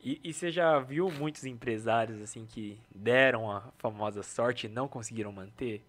E, 0.00 0.20
e 0.22 0.32
você 0.32 0.48
já 0.48 0.78
viu 0.78 1.10
muitos 1.10 1.44
empresários 1.44 2.22
assim 2.22 2.46
que 2.46 2.78
deram 2.94 3.50
a 3.50 3.62
famosa 3.78 4.22
sorte 4.22 4.68
e 4.68 4.70
não 4.70 4.86
conseguiram 4.86 5.32
manter? 5.32 5.84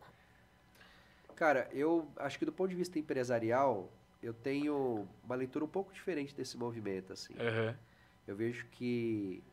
Cara, 1.35 1.69
eu 1.71 2.07
acho 2.15 2.39
que 2.39 2.45
do 2.45 2.51
ponto 2.51 2.71
de 2.71 2.75
vista 2.75 2.97
empresarial, 2.97 3.87
eu 4.23 4.33
tenho 4.33 5.07
uma 5.23 5.35
leitura 5.35 5.65
um 5.65 5.67
pouco 5.67 5.93
diferente 5.93 6.33
desse 6.33 6.57
movimento, 6.57 7.11
assim. 7.11 7.33
Aham. 7.37 7.77
Eu 8.25 8.35
vejo 8.37 8.65
que 8.67 9.43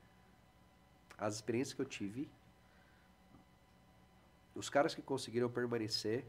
as 1.19 1.35
experiências 1.35 1.75
que 1.75 1.83
eu 1.83 1.87
tive, 1.87 2.31
os 4.55 4.71
caras 4.71 4.95
que 4.95 5.03
conseguiram 5.03 5.51
permanecer 5.51 6.25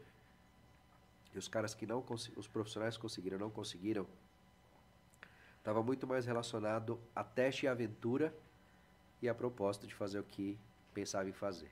e 1.33 1.37
os 1.37 1.47
caras 1.47 1.75
que 1.75 1.85
não 1.85 2.03
os 2.35 2.47
profissionais 2.47 2.95
que 2.95 3.01
conseguiram 3.01 3.37
não 3.37 3.51
conseguiram, 3.51 4.07
estava 5.59 5.83
muito 5.83 6.07
mais 6.07 6.25
relacionado 6.25 6.99
a 7.15 7.23
teste 7.23 7.67
e 7.67 7.69
aventura 7.69 8.33
e 9.21 9.29
a 9.29 9.35
propósito 9.35 9.85
de 9.85 9.93
fazer 9.93 10.19
o 10.19 10.23
que 10.23 10.57
pensava 10.93 11.29
em 11.29 11.33
fazer. 11.33 11.71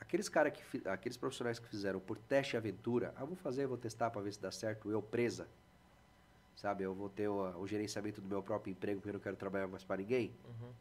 Aqueles 0.00 0.28
cara 0.28 0.50
que 0.50 0.88
aqueles 0.88 1.16
profissionais 1.16 1.58
que 1.58 1.68
fizeram 1.68 2.00
por 2.00 2.16
teste 2.16 2.54
e 2.54 2.56
aventura, 2.56 3.12
ah, 3.16 3.24
vou 3.24 3.36
fazer, 3.36 3.66
vou 3.66 3.76
testar 3.76 4.10
para 4.10 4.22
ver 4.22 4.32
se 4.32 4.40
dá 4.40 4.50
certo, 4.50 4.90
eu 4.90 5.02
presa. 5.02 5.48
Sabe, 6.54 6.84
eu 6.84 6.94
vou 6.94 7.08
ter 7.08 7.28
o, 7.28 7.60
o 7.60 7.66
gerenciamento 7.66 8.20
do 8.20 8.28
meu 8.28 8.42
próprio 8.42 8.72
emprego 8.72 9.00
porque 9.00 9.10
eu 9.10 9.14
não 9.14 9.20
quero 9.20 9.36
trabalhar 9.36 9.68
mais 9.68 9.84
para 9.84 9.98
ninguém. 9.98 10.34
Uhum. 10.44 10.72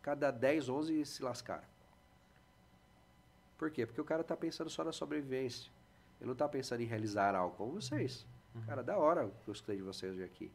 Cada 0.00 0.30
10, 0.30 0.68
11 0.68 1.04
se 1.04 1.22
lascaram. 1.22 1.66
Por 3.58 3.70
quê? 3.70 3.84
Porque 3.84 4.00
o 4.00 4.04
cara 4.04 4.22
tá 4.22 4.36
pensando 4.36 4.70
só 4.70 4.84
na 4.84 4.92
sobrevivência. 4.92 5.70
Ele 6.20 6.28
não 6.28 6.36
tá 6.36 6.48
pensando 6.48 6.80
em 6.80 6.86
realizar 6.86 7.34
algo 7.34 7.56
como 7.56 7.72
vocês. 7.72 8.26
Cara, 8.66 8.82
da 8.82 8.96
hora 8.96 9.30
que 9.42 9.48
eu 9.48 9.52
escutei 9.52 9.76
de 9.76 9.82
vocês 9.82 10.14
hoje 10.14 10.24
aqui. 10.24 10.50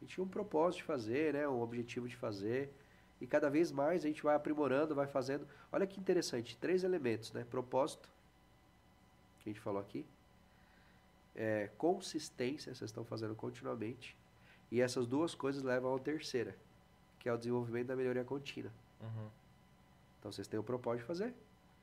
Gente 0.00 0.14
tinha 0.14 0.24
um 0.24 0.28
propósito 0.28 0.78
de 0.78 0.84
fazer, 0.84 1.34
né? 1.34 1.48
Um 1.48 1.60
objetivo 1.60 2.08
de 2.08 2.16
fazer. 2.16 2.72
E 3.22 3.26
cada 3.28 3.48
vez 3.48 3.70
mais 3.70 4.04
a 4.04 4.08
gente 4.08 4.20
vai 4.20 4.34
aprimorando, 4.34 4.96
vai 4.96 5.06
fazendo. 5.06 5.46
Olha 5.70 5.86
que 5.86 6.00
interessante, 6.00 6.56
três 6.56 6.82
elementos, 6.82 7.32
né? 7.32 7.46
Propósito, 7.48 8.10
que 9.38 9.48
a 9.48 9.52
gente 9.52 9.62
falou 9.62 9.80
aqui. 9.80 10.04
É, 11.32 11.70
consistência, 11.78 12.74
vocês 12.74 12.90
estão 12.90 13.04
fazendo 13.04 13.36
continuamente. 13.36 14.16
E 14.72 14.80
essas 14.80 15.06
duas 15.06 15.36
coisas 15.36 15.62
levam 15.62 15.94
à 15.94 15.98
terceira, 16.00 16.56
que 17.20 17.28
é 17.28 17.32
o 17.32 17.36
desenvolvimento 17.36 17.86
da 17.86 17.94
melhoria 17.94 18.24
contínua. 18.24 18.72
Uhum. 19.00 19.28
Então 20.18 20.32
vocês 20.32 20.48
têm 20.48 20.58
o 20.58 20.64
propósito 20.64 21.02
de 21.02 21.06
fazer, 21.06 21.34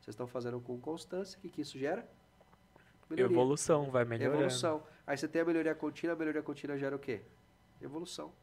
vocês 0.02 0.10
estão 0.10 0.28
fazendo 0.28 0.60
com 0.60 0.78
constância, 0.78 1.40
o 1.40 1.42
que, 1.42 1.48
que 1.48 1.62
isso 1.62 1.80
gera? 1.80 2.06
Melhoria. 3.10 3.34
Evolução, 3.34 3.90
vai 3.90 4.04
melhorando. 4.04 4.40
Evolução. 4.40 4.84
Aí 5.08 5.18
você 5.18 5.26
tem 5.26 5.42
a 5.42 5.46
melhoria 5.46 5.74
contínua, 5.74 6.18
a 6.18 6.20
melhoria 6.20 6.44
contínua 6.44 6.78
gera 6.78 6.98
o 6.98 7.00
quê? 7.00 7.22
Evolução. 7.82 8.34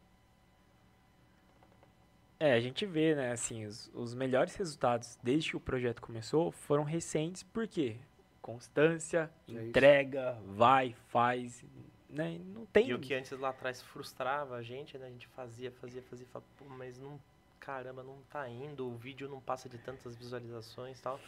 É, 2.39 2.53
a 2.53 2.61
gente 2.61 2.85
vê, 2.85 3.15
né, 3.15 3.33
assim, 3.33 3.65
os, 3.65 3.91
os 3.95 4.15
melhores 4.15 4.55
resultados 4.57 5.19
desde 5.23 5.51
que 5.51 5.57
o 5.57 5.61
projeto 5.61 6.03
começou 6.03 6.51
foram 6.53 6.85
recentes, 6.85 7.43
por 7.43 7.67
quê? 7.67 7.97
Constância, 8.43 9.31
É 9.49 9.53
isso. 9.53 9.61
entrega, 9.69 10.39
vai, 10.47 10.95
faz, 11.09 11.65
né? 12.09 12.39
Não 12.55 12.65
tem. 12.67 12.89
E 12.89 12.95
o 12.95 12.99
que 12.99 13.15
antes 13.15 13.31
lá 13.33 13.49
atrás 13.49 13.83
frustrava 13.83 14.57
a 14.57 14.63
gente, 14.63 14.97
né? 14.99 15.07
A 15.07 15.11
gente 15.11 15.27
fazia, 15.29 15.71
fazia, 15.73 16.03
fazia, 16.03 16.27
falava, 16.27 16.49
pô, 16.59 16.65
mas 16.67 16.99
não, 16.99 17.19
caramba, 17.59 18.03
não 18.03 18.19
tá 18.31 18.49
indo, 18.49 18.87
o 18.87 18.95
vídeo 18.97 19.29
não 19.29 19.41
passa 19.41 19.69
de 19.69 19.79
tantas 19.79 20.15
visualizações 20.15 20.99
e 20.99 21.03
tal. 21.03 21.19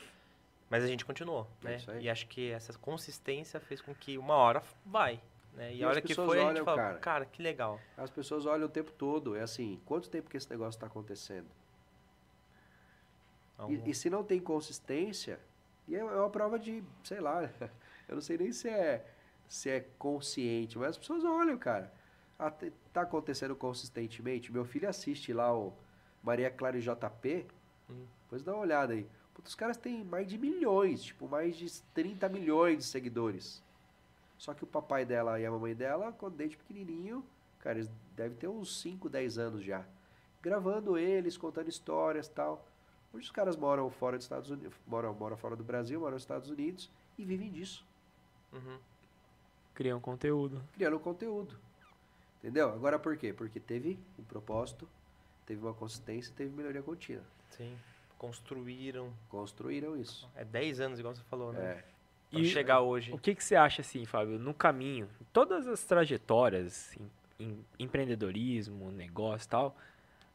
Mas 0.70 0.84
a 0.84 0.86
gente 0.86 1.04
continuou, 1.04 1.48
É 1.62 1.64
né? 1.64 1.76
isso 1.76 1.90
aí. 1.90 2.04
E 2.04 2.10
acho 2.10 2.26
que 2.28 2.50
essa 2.50 2.72
consistência 2.78 3.58
fez 3.58 3.80
com 3.80 3.94
que 3.94 4.18
uma 4.18 4.34
hora 4.34 4.62
vai, 4.84 5.20
né? 5.54 5.72
E, 5.74 5.78
E 5.78 5.84
a 5.84 5.86
as 5.86 5.90
hora 5.92 6.00
que 6.02 6.08
pessoas 6.08 6.26
foi, 6.28 6.38
a 6.38 6.40
gente 6.42 6.50
olham, 6.52 6.64
fala, 6.64 6.76
cara. 6.82 6.98
cara. 6.98 7.24
que 7.26 7.42
legal. 7.42 7.80
As 7.96 8.10
pessoas 8.10 8.46
olham 8.46 8.66
o 8.66 8.70
tempo 8.70 8.90
todo. 8.92 9.34
É 9.36 9.42
assim, 9.42 9.80
quanto 9.84 10.08
tempo 10.08 10.28
que 10.30 10.36
esse 10.36 10.50
negócio 10.50 10.76
está 10.76 10.86
acontecendo? 10.86 11.46
Então, 13.54 13.70
E, 13.70 13.90
e 13.90 13.94
se 13.94 14.08
não 14.08 14.22
tem 14.24 14.40
consistência, 14.40 15.40
e 15.86 15.94
é 15.96 15.98
é 15.98 16.04
uma 16.04 16.30
prova 16.30 16.58
de, 16.58 16.82
sei 17.02 17.20
lá, 17.20 17.42
eu 18.08 18.14
não 18.14 18.20
sei 18.22 18.38
nem 18.38 18.52
se 18.52 18.68
é, 18.68 19.04
se 19.48 19.68
é 19.70 19.80
consciente, 19.98 20.78
mas 20.78 20.90
as 20.90 20.98
pessoas 20.98 21.24
olham, 21.24 21.56
cara. 21.58 21.92
Tá 22.92 23.00
acontecendo 23.02 23.56
consistentemente. 23.56 24.52
Meu 24.52 24.64
filho 24.64 24.88
assiste 24.88 25.32
lá 25.32 25.52
o 25.56 25.72
Maria 26.22 26.50
Clara 26.50 26.78
e 26.78 26.80
JP, 26.80 27.46
Hum. 27.90 28.04
depois 28.24 28.42
dá 28.42 28.52
uma 28.52 28.60
olhada 28.60 28.92
aí. 28.92 29.08
Puta, 29.34 29.48
os 29.48 29.54
caras 29.54 29.76
têm 29.78 30.04
mais 30.04 30.28
de 30.28 30.36
milhões, 30.36 31.02
tipo, 31.02 31.26
mais 31.26 31.56
de 31.56 31.82
30 31.94 32.28
milhões 32.28 32.78
de 32.78 32.84
seguidores. 32.84 33.62
Só 34.38 34.54
que 34.54 34.64
o 34.64 34.66
papai 34.66 35.04
dela 35.04 35.38
e 35.38 35.44
a 35.44 35.50
mamãe 35.50 35.74
dela, 35.74 36.12
quando 36.12 36.36
desde 36.36 36.56
pequenininho, 36.56 37.24
cara, 37.58 37.78
eles 37.78 37.90
devem 38.14 38.38
ter 38.38 38.48
uns 38.48 38.80
5, 38.80 39.08
10 39.08 39.36
anos 39.36 39.64
já. 39.64 39.84
Gravando 40.40 40.96
eles, 40.96 41.36
contando 41.36 41.68
histórias 41.68 42.28
e 42.28 42.30
tal. 42.30 42.64
Hoje 43.12 43.24
os 43.24 43.30
caras 43.30 43.56
moram 43.56 43.90
fora 43.90 44.16
dos 44.16 44.24
Estados 44.24 44.50
Unidos, 44.50 44.74
moram, 44.86 45.12
moram 45.14 45.36
fora 45.36 45.56
do 45.56 45.64
Brasil, 45.64 45.98
moram 45.98 46.14
nos 46.14 46.22
Estados 46.22 46.50
Unidos 46.50 46.90
e 47.16 47.24
vivem 47.24 47.50
disso, 47.50 47.84
uhum. 48.52 48.78
Criam 49.74 49.98
conteúdo. 50.00 50.62
criando 50.74 50.98
conteúdo. 51.00 51.58
Entendeu? 52.38 52.68
Agora 52.68 52.98
por 52.98 53.16
quê? 53.16 53.32
Porque 53.32 53.58
teve 53.58 53.98
um 54.18 54.22
propósito, 54.22 54.88
teve 55.46 55.60
uma 55.60 55.74
consistência, 55.74 56.32
teve 56.36 56.54
melhoria 56.54 56.82
contínua. 56.82 57.24
Sim. 57.50 57.76
Construíram. 58.16 59.12
Construíram 59.28 59.96
isso. 59.96 60.28
É 60.36 60.44
10 60.44 60.80
anos, 60.80 60.98
igual 60.98 61.14
você 61.14 61.22
falou, 61.24 61.52
né? 61.52 61.60
É. 61.60 61.84
E- 62.32 62.44
chegar 62.46 62.80
hoje. 62.80 63.12
O 63.12 63.18
que, 63.18 63.34
que 63.34 63.42
você 63.42 63.56
acha, 63.56 63.80
assim, 63.80 64.04
Fábio, 64.04 64.38
no 64.38 64.52
caminho, 64.52 65.08
todas 65.32 65.66
as 65.66 65.82
trajetórias, 65.84 66.96
em, 66.98 67.10
em 67.46 67.64
empreendedorismo, 67.78 68.90
negócio 68.92 69.46
e 69.46 69.48
tal, 69.48 69.76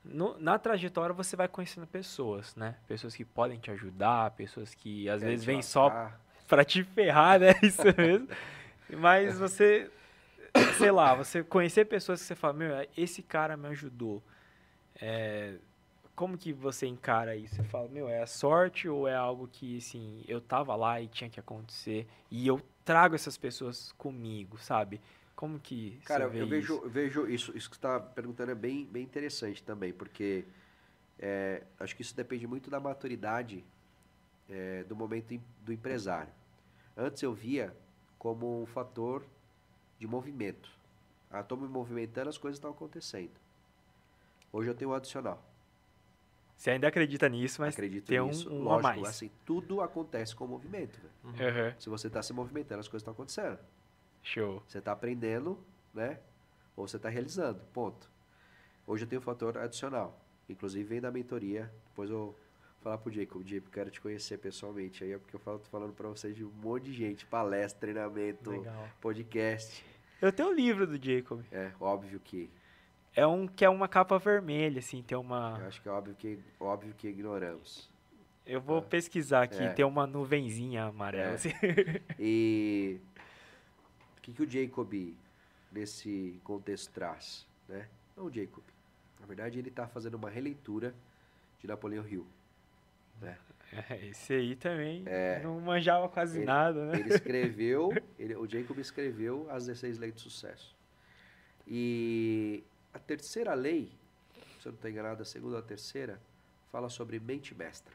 no- 0.03 0.38
na 0.40 0.57
trajetória 0.57 1.14
você 1.14 1.36
vai 1.36 1.48
conhecendo 1.48 1.86
pessoas, 1.88 2.56
né? 2.56 2.76
Pessoas 2.88 3.15
que 3.15 3.24
podem 3.24 3.60
te 3.60 3.72
ajudar, 3.72 4.32
pessoas 4.32 4.74
que 4.74 5.07
às 5.10 5.20
Querem 5.20 5.32
vezes 5.36 5.45
vêm 5.45 5.61
só 5.61 6.11
pra 6.48 6.65
te 6.65 6.84
ferrar, 6.84 7.40
né? 7.40 7.53
Isso 7.64 7.82
mesmo. 7.98 8.28
Mas 8.90 9.40
você, 9.40 9.90
sei 10.78 10.91
lá, 10.91 11.15
você 11.15 11.44
conhecer 11.44 11.86
pessoas 11.86 12.20
que 12.22 12.28
você 12.28 12.36
fala, 12.36 12.53
meu, 12.53 12.88
esse 12.98 13.22
cara 13.24 13.56
me 13.56 13.68
ajudou. 13.70 14.22
É, 15.02 15.56
como 16.15 16.38
que 16.38 16.53
você 16.53 16.88
encara 16.88 17.35
isso? 17.35 17.56
Você 17.56 17.64
fala, 17.64 17.88
meu, 17.90 18.07
é 18.07 18.22
a 18.22 18.27
sorte 18.27 18.88
ou 18.88 19.07
é 19.07 19.15
algo 19.15 19.48
que, 19.48 19.77
assim, 19.77 20.23
eu 20.27 20.40
tava 20.41 20.76
lá 20.76 21.02
e 21.02 21.07
tinha 21.07 21.30
que 21.30 21.40
acontecer 21.40 22.07
e 22.30 22.48
eu 22.48 22.61
trago 22.85 23.15
essas 23.15 23.38
pessoas 23.38 23.91
comigo, 23.94 24.57
sabe? 24.57 25.02
Como 25.35 25.60
que 25.60 25.99
Cara, 26.06 26.26
você 26.26 26.31
vê 26.31 26.41
eu 26.41 26.48
vejo, 26.48 26.73
isso? 26.76 26.90
vejo 26.90 27.27
isso, 27.27 27.57
isso 27.57 27.69
que 27.69 27.76
você 27.76 27.80
está 27.80 27.99
perguntando 27.99 28.52
é 28.52 28.56
bem, 28.56 28.85
bem 28.85 29.03
interessante 29.03 29.64
também, 29.64 29.91
porque 29.94 30.45
é, 31.19 31.64
acho 31.80 31.95
que 31.95 32.02
isso 32.02 32.15
depende 32.15 32.45
muito 32.48 32.69
da 32.69 32.80
maturidade 32.80 33.64
é, 34.49 34.84
do 34.84 34.95
momento 34.95 35.40
do 35.61 35.73
empresário. 35.73 36.31
Antes 36.95 37.23
eu 37.23 37.34
via 37.34 37.76
como 38.19 38.61
um 38.61 38.65
fator 38.65 39.26
de 39.99 40.07
movimento. 40.07 40.69
Ah, 41.31 41.41
estou 41.41 41.57
me 41.57 41.68
movimentando, 41.68 42.30
as 42.30 42.38
coisas 42.38 42.57
estão 42.57 42.72
acontecendo. 42.72 43.31
Hoje 44.52 44.69
eu 44.69 44.76
tenho 44.76 44.91
um 44.91 44.94
adicional. 44.94 45.44
Você 46.56 46.70
ainda 46.72 46.88
acredita 46.88 47.28
nisso, 47.28 47.62
mas 47.62 47.74
Acredito 47.74 48.06
tem 48.06 48.20
um, 48.22 48.28
nisso. 48.28 48.50
um 48.50 48.64
Lógico, 48.64 48.88
a 48.88 48.96
mais. 48.96 49.08
assim, 49.08 49.32
tudo 49.46 49.82
acontece 49.82 50.36
com 50.36 50.48
movimento. 50.48 51.00
velho. 51.00 51.14
Uhum. 51.72 51.74
Se 51.80 51.90
você 51.90 52.08
está 52.08 52.22
se 52.22 52.32
movimentando, 52.32 52.80
as 52.80 52.88
coisas 52.88 53.02
estão 53.02 53.14
acontecendo. 53.14 53.60
Show. 54.22 54.64
Você 54.68 54.78
está 54.78 54.92
aprendendo, 54.94 55.60
né? 55.94 56.20
Ou 56.76 56.88
você 56.88 56.96
está 56.98 57.10
realizando, 57.10 57.60
ponto. 57.74 58.10
Hoje 58.88 59.04
eu 59.04 59.08
tenho 59.10 59.20
um 59.20 59.24
fator 59.24 59.58
adicional. 59.58 60.20
Inclusive 60.48 60.84
vem 60.84 61.02
da 61.02 61.12
mentoria. 61.12 61.72
Depois 61.90 62.10
eu 62.10 62.18
vou 62.18 62.40
falar 62.82 62.98
pro 62.98 63.12
Jacob. 63.12 63.46
Jacob, 63.46 63.70
quero 63.72 63.90
te 63.92 64.00
conhecer 64.00 64.38
pessoalmente. 64.38 65.04
Aí 65.04 65.12
é 65.14 65.18
porque 65.18 65.36
eu 65.36 65.40
falo, 65.40 65.60
tô 65.60 65.70
falando 65.70 65.94
para 65.94 66.08
vocês 66.08 66.36
de 66.36 66.44
um 66.46 66.52
monte 66.52 66.86
de 66.86 66.94
gente. 66.94 67.26
Palestra, 67.26 67.80
treinamento, 67.80 68.52
Legal. 68.52 68.90
podcast. 69.02 69.84
Eu 70.22 70.32
tenho 70.32 70.50
um 70.50 70.54
livro 70.54 70.88
do 70.88 70.96
Jacob. 71.04 71.42
É 71.52 71.72
óbvio 71.80 72.20
que... 72.20 72.50
É 73.15 73.26
um 73.27 73.48
que 73.48 73.64
é 73.64 73.69
uma 73.69 73.88
capa 73.88 74.18
vermelha, 74.18 74.80
assim, 74.80 75.02
tem 75.03 75.18
uma... 75.18 75.57
Eu 75.61 75.68
acho 75.68 75.81
que 75.81 75.88
é 75.88 75.91
óbvio 75.91 76.15
que, 76.15 76.40
óbvio 76.60 76.94
que 76.98 77.07
ignoramos. 77.07 77.90
Eu 78.45 78.60
vou 78.60 78.81
pesquisar 78.81 79.44
aqui, 79.44 79.61
É. 79.61 79.69
tem 79.72 79.85
uma 79.85 80.06
nuvenzinha 80.07 80.85
amarela. 80.85 81.31
É. 81.31 81.34
assim. 81.35 81.52
E 82.19 82.99
o 84.18 84.22
que, 84.22 84.34
que 84.34 84.44
o 84.44 84.49
Jacob, 84.49 84.94
nesse 85.72 86.40
contexto, 86.44 86.91
traz? 86.91 87.48
Né? 87.69 87.88
Não 88.18 88.26
o 88.26 88.31
Jacob. 88.34 88.64
Na 89.19 89.26
verdade, 89.27 89.60
ele 89.60 89.69
está 89.69 89.88
fazendo 89.88 90.15
uma 90.15 90.30
releitura 90.30 90.94
de 91.60 91.68
Napoleão 91.68 92.06
Hill. 92.07 92.26
Né? 93.22 93.38
É, 93.90 94.07
Esse 94.07 94.34
aí 94.34 94.56
também 94.56 95.03
É. 95.06 95.40
não 95.44 95.60
manjava 95.61 96.10
quase 96.10 96.40
Ele- 96.40 96.45
nada, 96.45 96.85
né? 96.91 96.99
Ele 96.99 97.10
escreveu, 97.14 97.90
ele- 98.19 98.35
o 98.35 98.48
Jacob 98.49 98.77
escreveu 98.80 99.48
as 99.49 99.68
16 99.68 99.98
leis 99.99 100.14
do 100.14 100.19
sucesso. 100.19 100.76
E 101.68 102.64
a 102.94 102.99
terceira 102.99 103.53
lei, 103.53 103.91
se 104.61 104.68
eu 104.68 104.72
não 104.72 104.76
estou 104.76 104.90
enganado, 104.90 105.22
a 105.22 105.26
segunda 105.26 105.56
ou 105.56 105.60
a 105.60 105.65
terceira, 105.65 106.22
fala 106.72 106.90
sobre 106.90 107.20
mente 107.20 107.56
mestra. 107.56 107.94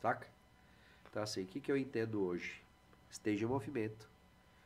Saca? 0.00 0.26
Então, 1.10 1.22
assim, 1.22 1.42
o 1.42 1.46
que, 1.46 1.60
que 1.60 1.70
eu 1.70 1.76
entendo 1.76 2.22
hoje? 2.22 2.62
Esteja 3.10 3.44
em 3.44 3.48
movimento 3.48 4.08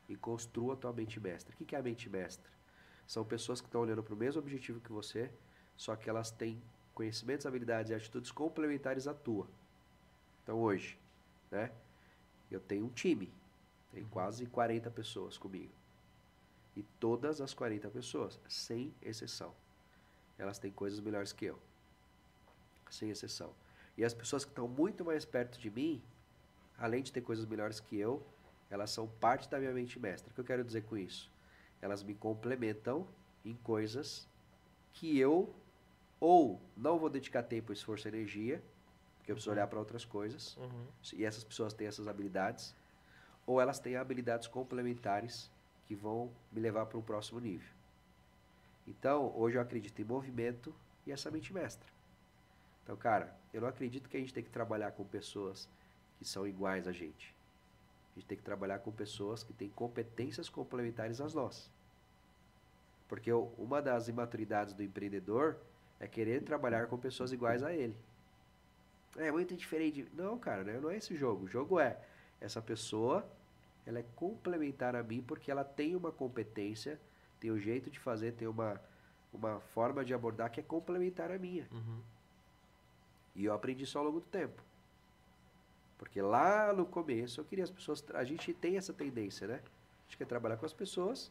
e 0.09 0.17
construa 0.17 0.75
a 0.75 0.77
tua 0.77 0.93
mente 0.93 1.19
mestra. 1.19 1.55
O 1.55 1.57
que, 1.57 1.65
que 1.65 1.75
é 1.75 1.79
a 1.79 1.83
mente 1.83 2.09
mestra? 2.09 2.51
São 3.07 3.25
pessoas 3.25 3.61
que 3.61 3.67
estão 3.67 3.81
olhando 3.81 4.03
para 4.03 4.15
o 4.15 4.17
mesmo 4.17 4.41
objetivo 4.41 4.81
que 4.81 4.93
você, 4.93 5.31
só 5.77 5.97
que 5.97 6.09
elas 6.09 6.31
têm 6.31 6.61
conhecimentos, 6.95 7.47
habilidades 7.47 7.91
e 7.91 7.95
atitudes 7.95 8.31
complementares 8.31 9.07
à 9.07 9.15
tua. 9.15 9.49
Então, 10.43 10.59
hoje, 10.61 10.99
né? 11.51 11.73
Eu 12.51 12.61
tenho 12.61 12.85
um 12.85 12.91
time. 12.91 13.33
Tem 13.93 14.05
quase 14.05 14.47
40 14.47 14.91
pessoas 14.91 15.39
comigo. 15.39 15.73
E 16.77 16.83
todas 16.99 17.41
as 17.41 17.55
40 17.55 17.89
pessoas, 17.91 18.39
sem 18.49 18.93
exceção, 19.01 19.55
elas 20.39 20.59
têm 20.59 20.73
coisas 20.73 20.99
melhores 21.01 21.33
que 21.33 21.45
eu. 21.45 21.59
Sem 22.91 23.11
exceção. 23.11 23.53
E 23.97 24.05
as 24.05 24.13
pessoas 24.13 24.45
que 24.45 24.51
estão 24.51 24.67
muito 24.67 25.05
mais 25.05 25.25
perto 25.25 25.59
de 25.59 25.71
mim, 25.71 26.03
além 26.79 27.03
de 27.03 27.13
ter 27.13 27.21
coisas 27.21 27.47
melhores 27.47 27.79
que 27.81 27.97
eu, 27.99 28.25
elas 28.71 28.91
são 28.91 29.07
parte 29.07 29.49
da 29.49 29.59
minha 29.59 29.73
mente 29.73 29.99
mestra. 29.99 30.31
O 30.31 30.35
que 30.35 30.41
eu 30.41 30.45
quero 30.45 30.65
dizer 30.65 30.83
com 30.83 30.97
isso? 30.97 31.31
Elas 31.81 32.03
me 32.03 32.15
complementam 32.15 33.07
em 33.45 33.55
coisas 33.55 34.27
que 34.93 35.17
eu 35.19 35.55
ou 36.19 36.61
não 36.77 36.99
vou 36.99 37.11
dedicar 37.11 37.43
tempo, 37.43 37.73
esforço 37.73 38.09
e 38.09 38.11
energia, 38.11 38.63
porque 39.19 39.31
eu 39.31 39.37
preciso 39.37 39.51
olhar 39.53 39.67
para 39.67 39.79
outras 39.79 40.05
coisas, 40.05 40.57
Uhum. 40.57 40.87
e 41.13 41.25
essas 41.25 41.45
pessoas 41.45 41.73
têm 41.73 41.87
essas 41.87 42.09
habilidades, 42.09 42.75
ou 43.47 43.61
elas 43.61 43.79
têm 43.79 43.97
habilidades 43.97 44.49
complementares 44.49 45.51
que 45.87 45.95
vão 45.95 46.31
me 46.53 46.61
levar 46.61 46.87
para 46.87 46.99
um 46.99 47.03
próximo 47.03 47.41
nível. 47.41 47.69
Então, 48.87 49.33
hoje 49.37 49.57
eu 49.57 49.63
acredito 49.63 50.01
em 50.01 50.05
movimento 50.05 50.75
e 51.07 51.13
essa 51.13 51.31
mente 51.31 51.53
mestra. 51.53 51.89
Então, 52.83 52.97
cara, 52.97 53.35
eu 53.53 53.61
não 53.61 53.69
acredito 53.69 54.09
que 54.09 54.17
a 54.17 54.21
gente 54.21 54.35
tem 54.35 54.45
que 54.45 54.51
trabalhar 54.51 54.93
com 54.93 55.05
pessoas 55.05 55.69
que 56.19 56.25
são 56.25 56.47
iguais 56.47 56.87
a 56.87 56.93
gente. 56.93 57.35
A 58.13 58.19
gente 58.19 58.29
tem 58.29 58.39
que 58.39 58.45
trabalhar 58.45 58.79
com 58.79 58.93
pessoas 58.93 59.43
que 59.43 59.53
têm 59.53 59.71
competências 59.71 60.49
complementares 60.49 61.21
às 61.21 61.35
nossas. 61.35 61.71
Porque 63.09 63.33
uma 63.33 63.81
das 63.83 64.09
imaturidades 64.09 64.75
do 64.75 64.83
empreendedor 64.83 65.57
é 65.99 66.07
querer 66.07 66.43
trabalhar 66.43 66.87
com 66.87 66.99
pessoas 66.99 67.33
iguais 67.33 67.63
a 67.63 67.73
ele. 67.73 67.97
É 69.17 69.31
muito 69.31 69.55
diferente. 69.55 70.07
Não, 70.15 70.39
cara, 70.39 70.65
né? 70.65 70.79
não 70.81 70.91
é 70.91 70.97
esse 70.97 71.17
jogo. 71.17 71.45
O 71.45 71.49
jogo 71.49 71.81
é 71.81 71.99
essa 72.41 72.61
pessoa, 72.61 73.27
ela 73.87 73.99
é 73.99 74.05
complementar 74.17 74.95
a 74.97 75.03
mim 75.03 75.23
porque 75.23 75.51
ela 75.51 75.65
tem 75.65 75.95
uma 75.95 76.11
competência, 76.11 77.01
tem 77.41 77.51
um 77.51 77.59
jeito 77.59 77.91
de 77.91 77.99
fazer, 77.99 78.33
tem 78.33 78.49
uma, 78.49 78.81
uma 79.33 79.61
forma 79.61 80.05
de 80.05 80.15
abordar 80.15 80.51
que 80.51 80.61
é 80.61 80.63
complementar 80.63 81.31
a 81.31 81.39
minha. 81.39 81.67
Uhum. 81.71 82.01
E 83.35 83.45
eu 83.45 83.53
aprendi 83.53 83.85
isso 83.85 83.99
ao 83.99 84.05
longo 84.05 84.21
do 84.21 84.27
tempo. 84.27 84.63
Porque 85.99 86.21
lá 86.21 86.73
no 86.73 86.85
começo 86.87 87.41
eu 87.41 87.45
queria 87.45 87.65
as 87.65 87.71
pessoas. 87.71 88.05
A 88.15 88.25
gente 88.25 88.53
tem 88.53 88.77
essa 88.77 88.93
tendência, 88.93 89.47
né? 89.47 89.55
A 89.57 90.05
gente 90.07 90.19
quer 90.19 90.27
trabalhar 90.27 90.57
com 90.57 90.67
as 90.67 90.73
pessoas. 90.73 91.31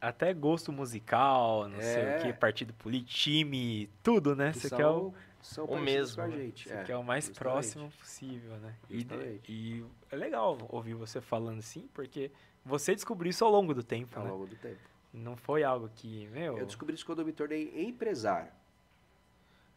Até 0.00 0.34
gosto 0.34 0.72
musical, 0.72 1.68
não 1.68 1.80
sei 1.80 2.02
É. 2.02 2.18
o 2.18 2.22
que, 2.22 2.32
partido 2.32 2.74
político, 2.74 3.12
time, 3.12 3.88
tudo, 4.02 4.34
né? 4.34 4.50
Que 4.52 4.58
Você 4.58 4.68
são, 4.68 4.78
quer 4.78 4.86
o, 4.86 5.14
são 5.42 5.64
o 5.64 5.80
mesmo, 5.80 6.16
com 6.16 6.22
a 6.22 6.28
né? 6.28 6.36
gente. 6.36 6.68
você 6.68 6.74
é, 6.74 6.84
quer 6.84 6.96
o 6.96 7.02
mais 7.02 7.26
justamente. 7.26 7.52
próximo 7.52 7.90
possível, 7.98 8.56
né? 8.58 8.74
E, 8.88 9.06
e 9.48 9.84
é 10.10 10.16
legal 10.16 10.56
ouvir 10.70 10.94
você 10.94 11.20
falando 11.20 11.58
assim, 11.58 11.88
porque 11.92 12.30
você 12.64 12.94
descobriu 12.94 13.30
isso 13.30 13.44
ao 13.44 13.50
longo 13.50 13.74
do 13.74 13.82
tempo, 13.82 14.18
Ao 14.18 14.24
né? 14.24 14.30
longo 14.30 14.46
do 14.46 14.56
tempo. 14.56 14.80
Não 15.12 15.36
foi 15.36 15.64
algo 15.64 15.90
que, 15.94 16.28
meu... 16.28 16.56
Eu 16.56 16.64
descobri 16.64 16.94
isso 16.94 17.04
quando 17.04 17.18
eu 17.18 17.26
me 17.26 17.32
tornei 17.32 17.84
empresário. 17.84 18.52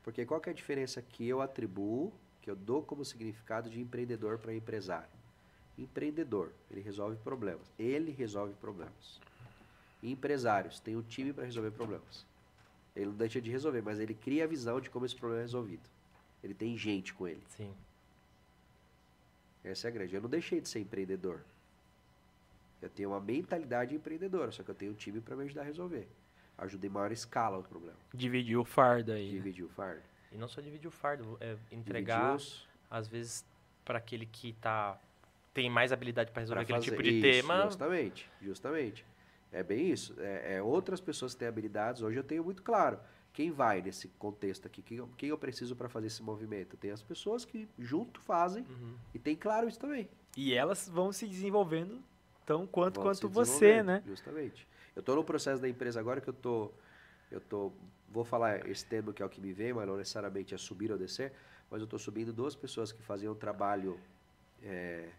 Porque 0.03 0.23
qual 0.23 0.39
que 0.39 0.49
é 0.49 0.53
a 0.53 0.55
diferença 0.55 1.01
que 1.01 1.27
eu 1.27 1.41
atribuo, 1.41 2.13
que 2.41 2.49
eu 2.49 2.55
dou 2.55 2.83
como 2.83 3.03
significado 3.03 3.69
de 3.69 3.81
empreendedor 3.81 4.37
para 4.37 4.53
empresário? 4.53 5.09
Empreendedor, 5.77 6.53
ele 6.69 6.79
resolve 6.79 7.17
problemas. 7.17 7.73
Ele 7.77 8.11
resolve 8.11 8.53
problemas. 8.53 9.19
Empresários, 10.01 10.79
tem 10.79 10.95
um 10.95 11.01
time 11.01 11.33
para 11.33 11.43
resolver 11.43 11.71
problemas. 11.71 12.25
Ele 12.95 13.07
não 13.07 13.13
deixa 13.15 13.41
de 13.41 13.51
resolver, 13.51 13.81
mas 13.81 13.99
ele 13.99 14.13
cria 14.13 14.45
a 14.45 14.47
visão 14.47 14.80
de 14.80 14.89
como 14.89 15.05
esse 15.05 15.15
problema 15.15 15.41
é 15.41 15.45
resolvido. 15.45 15.84
Ele 16.43 16.53
tem 16.53 16.77
gente 16.77 17.13
com 17.13 17.27
ele. 17.27 17.43
Sim. 17.49 17.73
Essa 19.63 19.88
é 19.88 19.89
a 19.89 19.91
grande. 19.93 20.15
Eu 20.15 20.22
não 20.22 20.30
deixei 20.30 20.61
de 20.61 20.69
ser 20.69 20.80
empreendedor. 20.80 21.41
Eu 22.81 22.89
tenho 22.89 23.09
uma 23.09 23.19
mentalidade 23.19 23.95
empreendedora, 23.95 24.51
só 24.51 24.61
que 24.63 24.69
eu 24.69 24.76
tenho 24.76 24.91
um 24.91 24.95
time 24.95 25.19
para 25.19 25.35
me 25.35 25.43
ajudar 25.43 25.61
a 25.61 25.65
resolver. 25.65 26.07
Ajuda 26.57 26.85
em 26.85 26.89
maior 26.89 27.11
escala 27.11 27.57
o 27.57 27.63
problema. 27.63 27.97
Dividiu 28.13 28.61
o 28.61 28.65
fardo 28.65 29.11
aí. 29.11 29.26
né? 29.26 29.31
Dividir 29.31 29.65
o 29.65 29.69
fardo. 29.69 30.01
E 30.31 30.38
não 30.38 30.47
só 30.47 30.61
dividir 30.61 30.88
o 30.88 30.91
fardo, 30.91 31.38
é 31.41 31.53
Dividir 31.55 31.80
entregar, 31.80 32.35
os- 32.35 32.67
às 32.89 33.07
vezes, 33.07 33.43
para 33.84 33.97
aquele 33.97 34.26
que 34.26 34.53
tá 34.53 34.99
tem 35.53 35.69
mais 35.69 35.91
habilidade 35.93 36.31
para 36.31 36.41
resolver 36.41 36.65
pra 36.65 36.76
aquele 36.77 36.85
fazer- 36.91 36.91
tipo 36.97 37.03
de 37.03 37.27
Isso, 37.27 37.41
tema. 37.47 37.63
Justamente, 37.65 38.30
justamente. 38.41 39.05
É 39.56 39.64
bem 39.64 39.90
isso. 39.90 40.14
É, 40.19 40.56
é 40.56 40.61
outras 40.61 40.99
pessoas 40.99 41.34
que 41.34 41.40
têm 41.40 41.48
habilidades. 41.48 42.02
Hoje 42.02 42.18
eu 42.19 42.23
tenho 42.23 42.44
muito 42.44 42.61
claro 42.61 42.99
quem 43.32 43.52
vai 43.52 43.82
nesse 43.82 44.10
contexto 44.19 44.65
aqui, 44.68 44.82
quem 44.82 44.98
eu, 44.98 45.10
quem 45.15 45.30
eu 45.30 45.38
preciso 45.38 45.77
para 45.77 45.88
fazer 45.88 46.07
esse 46.07 46.22
movimento. 46.22 46.76
Tem 46.76 46.91
as 46.91 47.02
pessoas 47.02 47.45
que 47.45 47.65
junto 47.80 48.19
fazem 48.19 48.65
Uhum. 48.69 48.95
e 49.14 49.19
tem 49.19 49.34
claro 49.34 49.65
isso 49.69 49.80
também. 49.80 50.10
E 50.36 50.53
elas 50.53 50.90
vão 50.90 51.14
se 51.14 51.26
desenvolvendo 51.26 52.03
tão 52.45 52.68
quanto 52.68 52.95
Vão 52.95 53.03
quanto 53.06 53.30
você, 53.30 53.82
né? 53.82 54.03
Justamente. 54.06 54.68
Eu 54.94 54.99
estou 54.99 55.15
no 55.15 55.23
processo 55.23 55.61
da 55.61 55.69
empresa 55.69 56.02
agora 56.02 56.19
que 56.19 56.27
eu 56.30 56.34
tô, 56.34 56.72
eu 57.32 57.40
tô, 57.40 57.72
vou 58.10 58.26
falar 58.26 58.68
esse 58.69 58.86
termo 58.86 59.14
que 59.14 59.23
é 59.23 59.26
o 59.26 59.30
que 59.30 59.40
me 59.40 59.53
vem, 59.53 59.72
mas 59.72 59.88
não 59.88 59.95
necessariamente 59.95 60.53
é 60.53 60.57
subir 60.57 60.91
ou 60.91 60.98
descer, 60.98 61.32
mas 61.72 61.80
eu 61.80 61.86
estou 61.86 61.98
subindo 61.99 62.34
duas 62.34 62.56
pessoas 62.57 62.91
que 62.91 63.02
faziam 63.02 63.32
um 63.32 63.38
trabalho 63.38 63.98
é, 64.61 65.10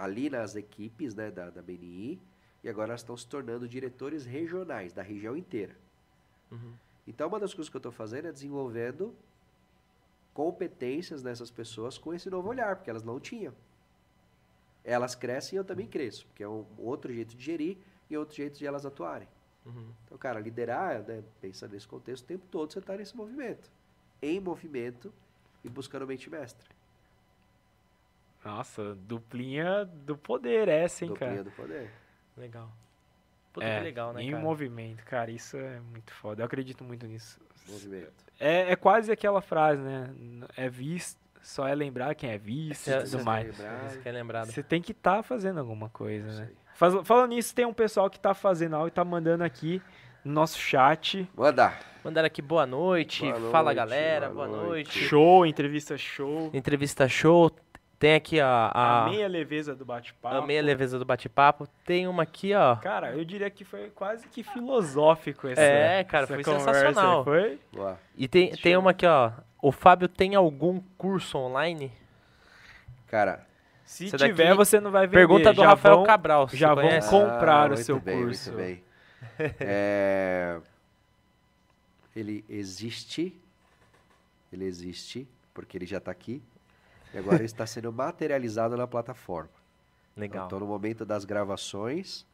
ali 0.00 0.30
nas 0.30 0.56
equipes 0.56 1.14
né, 1.14 1.30
da, 1.30 1.50
da 1.50 1.60
BNI 1.60 2.18
e 2.64 2.68
agora 2.70 2.92
elas 2.92 3.02
estão 3.02 3.14
se 3.14 3.26
tornando 3.26 3.68
diretores 3.68 4.24
regionais 4.24 4.94
da 4.94 5.02
região 5.02 5.36
inteira. 5.36 5.76
Uhum. 6.50 6.72
Então, 7.06 7.28
uma 7.28 7.38
das 7.38 7.52
coisas 7.52 7.68
que 7.68 7.76
eu 7.76 7.80
estou 7.80 7.92
fazendo 7.92 8.26
é 8.26 8.32
desenvolvendo 8.32 9.14
competências 10.32 11.22
nessas 11.22 11.50
pessoas 11.50 11.98
com 11.98 12.14
esse 12.14 12.30
novo 12.30 12.48
olhar, 12.48 12.76
porque 12.76 12.88
elas 12.88 13.02
não 13.02 13.20
tinham. 13.20 13.52
Elas 14.82 15.14
crescem 15.14 15.56
e 15.56 15.58
eu 15.58 15.64
também 15.64 15.86
cresço, 15.86 16.26
porque 16.28 16.42
é 16.42 16.48
um 16.48 16.64
outro 16.78 17.12
jeito 17.12 17.36
de 17.36 17.44
gerir 17.44 17.76
e 18.08 18.16
outro 18.16 18.34
jeito 18.34 18.58
de 18.58 18.66
elas 18.66 18.86
atuarem. 18.86 19.28
Uhum. 19.66 19.92
Então, 20.06 20.16
cara, 20.16 20.40
liderar, 20.40 21.02
né, 21.02 21.22
pensando 21.42 21.72
nesse 21.72 21.86
contexto, 21.86 22.24
o 22.24 22.26
tempo 22.26 22.46
todo 22.50 22.72
você 22.72 22.78
está 22.78 22.96
nesse 22.96 23.14
movimento. 23.14 23.70
Em 24.22 24.40
movimento 24.40 25.12
e 25.62 25.68
buscando 25.68 26.06
mente 26.06 26.30
mestra. 26.30 26.79
Nossa, 28.44 28.94
duplinha 28.94 29.84
do 29.84 30.16
poder 30.16 30.68
essa, 30.68 31.04
hein, 31.04 31.10
Duplinha 31.10 31.30
cara? 31.32 31.44
do 31.44 31.50
poder. 31.50 31.90
Legal. 32.36 32.70
Puta 33.52 33.66
é, 33.66 33.78
que 33.78 33.84
legal, 33.84 34.12
né, 34.12 34.22
em 34.22 34.30
cara? 34.30 34.42
movimento, 34.42 35.04
cara, 35.04 35.30
isso 35.30 35.56
é 35.56 35.80
muito 35.80 36.12
foda. 36.14 36.42
Eu 36.42 36.46
acredito 36.46 36.84
muito 36.84 37.06
nisso. 37.06 37.38
Movimento. 37.68 38.12
É, 38.38 38.72
é 38.72 38.76
quase 38.76 39.10
aquela 39.12 39.40
frase, 39.42 39.82
né? 39.82 40.10
É 40.56 40.68
visto, 40.68 41.18
só 41.42 41.66
é 41.66 41.74
lembrar 41.74 42.14
quem 42.14 42.30
é 42.30 42.38
visto 42.38 42.88
É, 42.88 42.92
e 42.92 42.98
tudo 43.00 43.08
você- 43.18 43.22
mais. 43.24 43.58
lembrar. 43.58 43.86
Isso 43.86 43.98
que 44.00 44.08
é 44.08 44.12
lembrado. 44.12 44.46
Você 44.46 44.62
tem 44.62 44.80
que 44.80 44.92
estar 44.92 45.22
fazendo 45.22 45.58
alguma 45.60 45.88
coisa, 45.90 46.26
né? 46.40 46.50
Faz- 46.74 46.94
falando 47.06 47.30
nisso, 47.30 47.54
tem 47.54 47.66
um 47.66 47.74
pessoal 47.74 48.08
que 48.08 48.18
tá 48.18 48.32
fazendo 48.32 48.76
algo 48.76 48.88
e 48.88 48.90
tá 48.90 49.04
mandando 49.04 49.44
aqui 49.44 49.82
no 50.24 50.32
nosso 50.32 50.58
chat. 50.58 51.28
Manda! 51.36 51.74
Mandaram 52.02 52.26
aqui 52.26 52.40
boa 52.40 52.64
noite, 52.64 53.22
Boa 53.30 53.50
fala 53.50 53.64
noite, 53.74 53.76
galera, 53.76 54.30
boa 54.30 54.46
boa, 54.46 54.56
noite. 54.56 54.68
noite. 54.96 54.98
Show, 55.08 55.44
entrevista 55.44 55.98
show. 55.98 56.50
Entrevista 56.54 57.06
show. 57.08 57.50
Tem 58.00 58.14
aqui 58.14 58.40
a, 58.40 58.48
a, 58.74 59.06
A 59.06 59.10
meia 59.10 59.28
leveza 59.28 59.76
do 59.76 59.84
bate-papo. 59.84 60.34
a 60.34 60.40
meia 60.46 60.62
leveza 60.62 60.98
do 60.98 61.04
bate-papo. 61.04 61.68
Tem 61.84 62.08
uma 62.08 62.22
aqui, 62.22 62.54
ó. 62.54 62.76
Cara, 62.76 63.12
eu 63.12 63.22
diria 63.26 63.50
que 63.50 63.62
foi 63.62 63.90
quase 63.90 64.26
que 64.26 64.42
filosófico 64.42 65.46
essa 65.46 65.60
É, 65.60 66.02
cara, 66.02 66.24
essa 66.24 66.34
foi 66.34 66.42
conversa, 66.42 66.72
sensacional. 66.72 67.22
Foi? 67.24 67.60
Boa. 67.70 68.00
E 68.16 68.26
tem, 68.26 68.52
tem 68.52 68.74
uma 68.74 68.92
aqui, 68.92 69.04
ó. 69.04 69.30
O 69.60 69.70
Fábio 69.70 70.08
tem 70.08 70.34
algum 70.34 70.80
curso 70.96 71.36
online? 71.36 71.92
Cara, 73.06 73.46
Se 73.84 74.06
tiver, 74.10 74.32
daqui- 74.46 74.54
você 74.54 74.80
não 74.80 74.90
vai 74.90 75.06
vender. 75.06 75.18
Pergunta 75.18 75.52
do 75.52 75.60
já 75.60 75.66
Rafael 75.68 75.96
vão, 75.96 76.04
Cabral. 76.06 76.48
já 76.50 76.74
vão 76.74 76.84
conhece? 76.88 77.10
com- 77.10 77.20
comprar 77.28 77.66
o 77.66 77.68
muito 77.74 77.84
seu 77.84 78.00
bem, 78.00 78.22
curso. 78.22 78.50
Muito 78.52 78.62
bem. 78.64 78.84
É, 79.60 80.58
Ele 82.16 82.42
existe. 82.48 83.38
Ele 84.50 84.64
existe, 84.64 85.28
porque 85.52 85.76
ele 85.76 85.84
já 85.86 85.98
está 85.98 86.10
aqui. 86.10 86.42
E 87.12 87.18
agora 87.18 87.42
está 87.44 87.66
sendo 87.66 87.92
materializado 87.92 88.76
na 88.76 88.86
plataforma. 88.86 89.50
Legal, 90.16 90.44
Estou 90.44 90.60
no 90.60 90.66
momento 90.66 91.04
das 91.04 91.24
gravações 91.24 92.26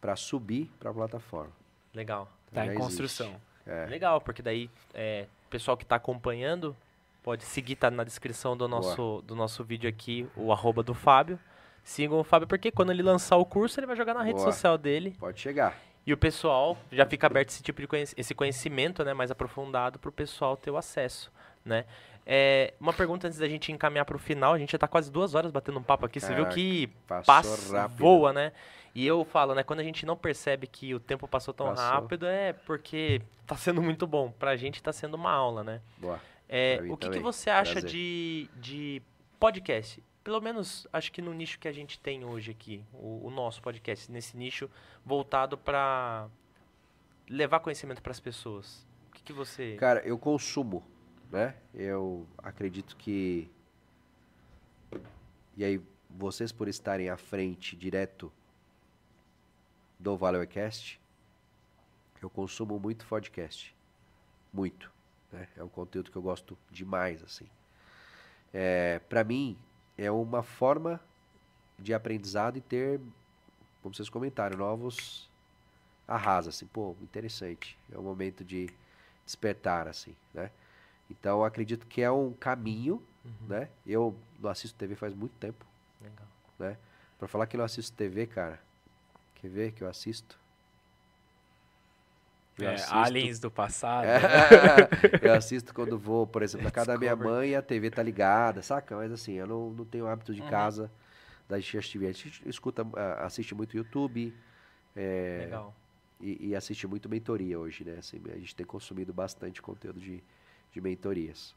para 0.00 0.14
subir 0.16 0.70
para 0.78 0.90
a 0.90 0.94
plataforma. 0.94 1.52
legal. 1.94 2.28
Tá 2.52 2.64
Já 2.66 2.72
em 2.74 2.76
construção. 2.78 3.34
É. 3.66 3.86
Legal, 3.86 4.20
porque 4.20 4.42
daí 4.42 4.70
é, 4.92 5.26
o 5.46 5.48
pessoal 5.50 5.76
que 5.76 5.84
tá 5.84 5.96
acompanhando 5.96 6.76
pode 7.22 7.42
seguir, 7.44 7.74
tá 7.76 7.90
na 7.90 8.04
descrição 8.04 8.56
do 8.56 8.68
nosso, 8.68 9.22
do 9.26 9.34
nosso 9.34 9.64
vídeo 9.64 9.88
aqui, 9.88 10.28
o 10.36 10.52
arroba 10.52 10.82
do 10.82 10.94
Fábio. 10.94 11.38
Sigam 11.82 12.18
o 12.20 12.24
Fábio, 12.24 12.46
porque 12.46 12.70
quando 12.70 12.90
ele 12.90 13.02
lançar 13.02 13.36
o 13.36 13.44
curso, 13.44 13.78
ele 13.80 13.86
vai 13.86 13.96
jogar 13.96 14.14
na 14.14 14.22
rede 14.22 14.38
Boa. 14.38 14.52
social 14.52 14.78
dele. 14.78 15.16
Pode 15.18 15.40
chegar. 15.40 15.76
E 16.06 16.12
o 16.12 16.16
pessoal 16.18 16.76
já 16.92 17.06
fica 17.06 17.26
aberto 17.26 17.48
esse 17.48 17.62
tipo 17.62 17.80
de 17.80 17.86
conhec- 17.88 18.14
esse 18.16 18.34
conhecimento, 18.34 19.02
né, 19.04 19.14
mais 19.14 19.30
aprofundado 19.30 19.98
para 19.98 20.08
o 20.10 20.12
pessoal 20.12 20.56
ter 20.56 20.70
o 20.70 20.76
acesso, 20.76 21.32
né? 21.64 21.86
É, 22.26 22.72
uma 22.80 22.92
pergunta 22.92 23.26
antes 23.26 23.38
da 23.38 23.48
gente 23.48 23.70
encaminhar 23.70 24.04
para 24.04 24.16
o 24.16 24.18
final, 24.18 24.54
a 24.54 24.58
gente 24.58 24.72
já 24.72 24.78
tá 24.78 24.88
quase 24.88 25.10
duas 25.12 25.34
horas 25.34 25.50
batendo 25.50 25.78
um 25.78 25.82
papo 25.82 26.06
aqui, 26.06 26.18
você 26.18 26.34
viu 26.34 26.46
que 26.46 26.88
passa, 27.06 27.82
rápido. 27.82 27.98
voa, 27.98 28.32
né? 28.32 28.52
E 28.94 29.04
eu 29.04 29.24
falo, 29.24 29.54
né, 29.54 29.62
quando 29.62 29.80
a 29.80 29.82
gente 29.82 30.06
não 30.06 30.16
percebe 30.16 30.66
que 30.68 30.94
o 30.94 31.00
tempo 31.00 31.26
passou 31.26 31.52
tão 31.52 31.66
Passou. 31.66 31.84
rápido, 31.84 32.26
é 32.26 32.52
porque 32.52 33.20
tá 33.44 33.56
sendo 33.56 33.82
muito 33.82 34.06
bom. 34.06 34.30
Pra 34.30 34.56
gente 34.56 34.80
tá 34.82 34.92
sendo 34.92 35.14
uma 35.14 35.32
aula, 35.32 35.64
né? 35.64 35.80
Boa. 35.98 36.20
É, 36.48 36.80
o 36.88 36.96
que, 36.96 37.10
que 37.10 37.18
você 37.18 37.50
acha 37.50 37.72
Prazer. 37.72 37.90
de, 37.90 38.48
de 38.56 39.02
podcast? 39.40 40.02
Pelo 40.22 40.40
menos, 40.40 40.86
acho 40.92 41.10
que 41.10 41.20
no 41.20 41.34
nicho 41.34 41.58
que 41.58 41.66
a 41.66 41.72
gente 41.72 41.98
tem 41.98 42.24
hoje 42.24 42.52
aqui, 42.52 42.84
o, 42.92 43.26
o 43.26 43.30
nosso 43.30 43.60
podcast, 43.60 44.10
nesse 44.10 44.36
nicho 44.36 44.70
voltado 45.04 45.58
para 45.58 46.28
levar 47.28 47.60
conhecimento 47.60 48.00
para 48.00 48.12
as 48.12 48.20
pessoas. 48.20 48.86
O 49.08 49.12
que, 49.12 49.22
que 49.24 49.32
você... 49.32 49.74
Cara, 49.74 50.00
eu 50.06 50.16
consumo, 50.16 50.84
né? 51.34 51.56
Eu 51.74 52.26
acredito 52.38 52.96
que. 52.96 53.50
E 55.56 55.64
aí, 55.64 55.82
vocês 56.08 56.52
por 56.52 56.68
estarem 56.68 57.10
à 57.10 57.16
frente 57.16 57.74
direto 57.74 58.32
do 59.98 60.16
Valercast, 60.16 61.00
eu 62.22 62.30
consumo 62.30 62.78
muito 62.78 63.04
podcast. 63.06 63.74
muito. 64.52 64.92
Né? 65.32 65.48
É 65.56 65.64
um 65.64 65.68
conteúdo 65.68 66.12
que 66.12 66.16
eu 66.16 66.22
gosto 66.22 66.56
demais, 66.70 67.20
assim. 67.24 67.46
É, 68.52 69.00
para 69.00 69.24
mim, 69.24 69.58
é 69.98 70.08
uma 70.12 70.44
forma 70.44 71.00
de 71.76 71.92
aprendizado 71.92 72.56
e 72.58 72.60
ter, 72.60 73.00
como 73.82 73.92
vocês 73.92 74.08
comentaram, 74.08 74.56
novos 74.56 75.28
arrasa, 76.06 76.50
assim, 76.50 76.66
pô, 76.66 76.94
interessante. 77.02 77.76
É 77.90 77.98
um 77.98 78.02
momento 78.02 78.44
de 78.44 78.68
despertar, 79.24 79.88
assim, 79.88 80.14
né? 80.32 80.52
Então, 81.18 81.44
acredito 81.44 81.86
que 81.86 82.02
é 82.02 82.10
um 82.10 82.32
caminho, 82.32 83.02
Uhum. 83.24 83.32
né? 83.48 83.68
Eu 83.86 84.14
não 84.38 84.50
assisto 84.50 84.76
TV 84.78 84.94
faz 84.94 85.14
muito 85.14 85.32
tempo, 85.40 85.64
Legal. 86.02 86.26
né? 86.58 86.76
Pra 87.18 87.26
falar 87.28 87.46
que 87.46 87.56
não 87.56 87.64
assisto 87.64 87.96
TV, 87.96 88.26
cara, 88.26 88.60
quer 89.36 89.48
ver 89.48 89.72
que 89.72 89.82
eu 89.82 89.88
assisto? 89.88 90.38
Eu 92.58 92.68
É, 92.68 92.74
assisto- 92.74 92.94
aliens 92.94 93.38
do 93.40 93.50
passado. 93.50 94.06
eu 95.22 95.32
assisto 95.34 95.74
quando 95.74 95.98
vou, 95.98 96.26
por 96.26 96.42
exemplo, 96.42 96.64
na 96.64 96.70
casa 96.70 96.92
da 96.92 96.98
minha 96.98 97.16
mãe 97.16 97.54
a 97.56 97.62
TV 97.62 97.90
tá 97.90 98.02
ligada, 98.02 98.62
saca? 98.62 98.94
Mas 98.96 99.10
assim, 99.10 99.32
eu 99.32 99.46
não, 99.46 99.70
não 99.70 99.84
tenho 99.84 100.06
hábito 100.06 100.32
de 100.34 100.40
Uhum. 100.42 100.48
casa 100.50 100.90
da 101.48 101.58
gente 101.58 101.78
assistir. 101.78 101.98
A 102.06 102.12
gente 102.12 102.42
escuta, 102.48 102.86
ah, 102.94 103.24
assiste 103.26 103.54
muito 103.54 103.76
YouTube 103.76 104.32
é, 104.94 105.38
Legal. 105.44 105.74
e, 106.20 106.48
e 106.50 106.56
assiste 106.56 106.86
muito 106.86 107.08
mentoria 107.08 107.58
hoje, 107.58 107.84
né? 107.84 107.96
Assim, 107.98 108.20
a 108.32 108.36
gente 108.38 108.54
tem 108.54 108.64
consumido 108.66 109.12
bastante 109.12 109.60
conteúdo 109.60 109.98
de, 109.98 110.22
de 110.74 110.80
mentorias. 110.80 111.54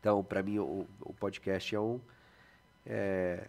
Então, 0.00 0.22
para 0.22 0.42
mim, 0.42 0.58
o, 0.58 0.86
o 1.00 1.12
podcast 1.12 1.74
é 1.74 1.80
um, 1.80 2.00
é, 2.86 3.46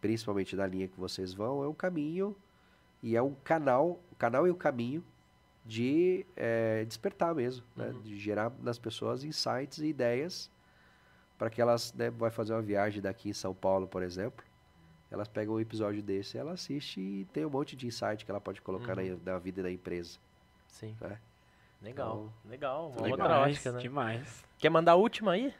principalmente 0.00 0.54
da 0.56 0.66
linha 0.66 0.88
que 0.88 0.98
vocês 0.98 1.32
vão, 1.32 1.62
é 1.64 1.68
um 1.68 1.74
caminho 1.74 2.36
e 3.02 3.16
é 3.16 3.22
um 3.22 3.34
canal, 3.34 4.00
o 4.12 4.16
canal 4.16 4.46
e 4.46 4.50
o 4.50 4.54
caminho 4.54 5.02
de 5.64 6.26
é, 6.36 6.84
despertar 6.84 7.34
mesmo, 7.34 7.64
né? 7.76 7.88
Uhum. 7.88 8.00
De 8.02 8.18
gerar 8.18 8.52
nas 8.62 8.78
pessoas 8.78 9.24
insights 9.24 9.78
e 9.78 9.86
ideias 9.86 10.50
para 11.38 11.50
que 11.50 11.60
elas, 11.60 11.92
né, 11.92 12.10
vai 12.10 12.30
fazer 12.30 12.52
uma 12.52 12.62
viagem 12.62 13.02
daqui 13.02 13.28
em 13.28 13.32
São 13.32 13.54
Paulo, 13.54 13.86
por 13.86 14.02
exemplo, 14.02 14.44
elas 15.10 15.28
pegam 15.28 15.54
um 15.54 15.60
episódio 15.60 16.02
desse, 16.02 16.38
ela 16.38 16.52
assiste 16.52 17.00
e 17.00 17.24
tem 17.32 17.44
um 17.44 17.50
monte 17.50 17.76
de 17.76 17.86
insight 17.86 18.24
que 18.24 18.30
ela 18.30 18.40
pode 18.40 18.60
colocar 18.62 18.98
Uhum. 18.98 19.20
na, 19.24 19.32
na 19.32 19.38
vida 19.38 19.62
da 19.62 19.70
empresa. 19.70 20.18
Sim. 20.68 20.96
né? 21.00 21.18
Legal. 21.82 22.32
Legal. 22.48 22.88
Uma 22.96 23.02
Legal. 23.02 23.10
outra 23.10 23.28
demais, 23.34 23.54
ótica, 23.56 23.72
né? 23.72 23.78
demais. 23.80 24.44
Quer 24.58 24.70
mandar 24.70 24.92
a 24.92 24.96
última 24.96 25.32
aí? 25.32 25.52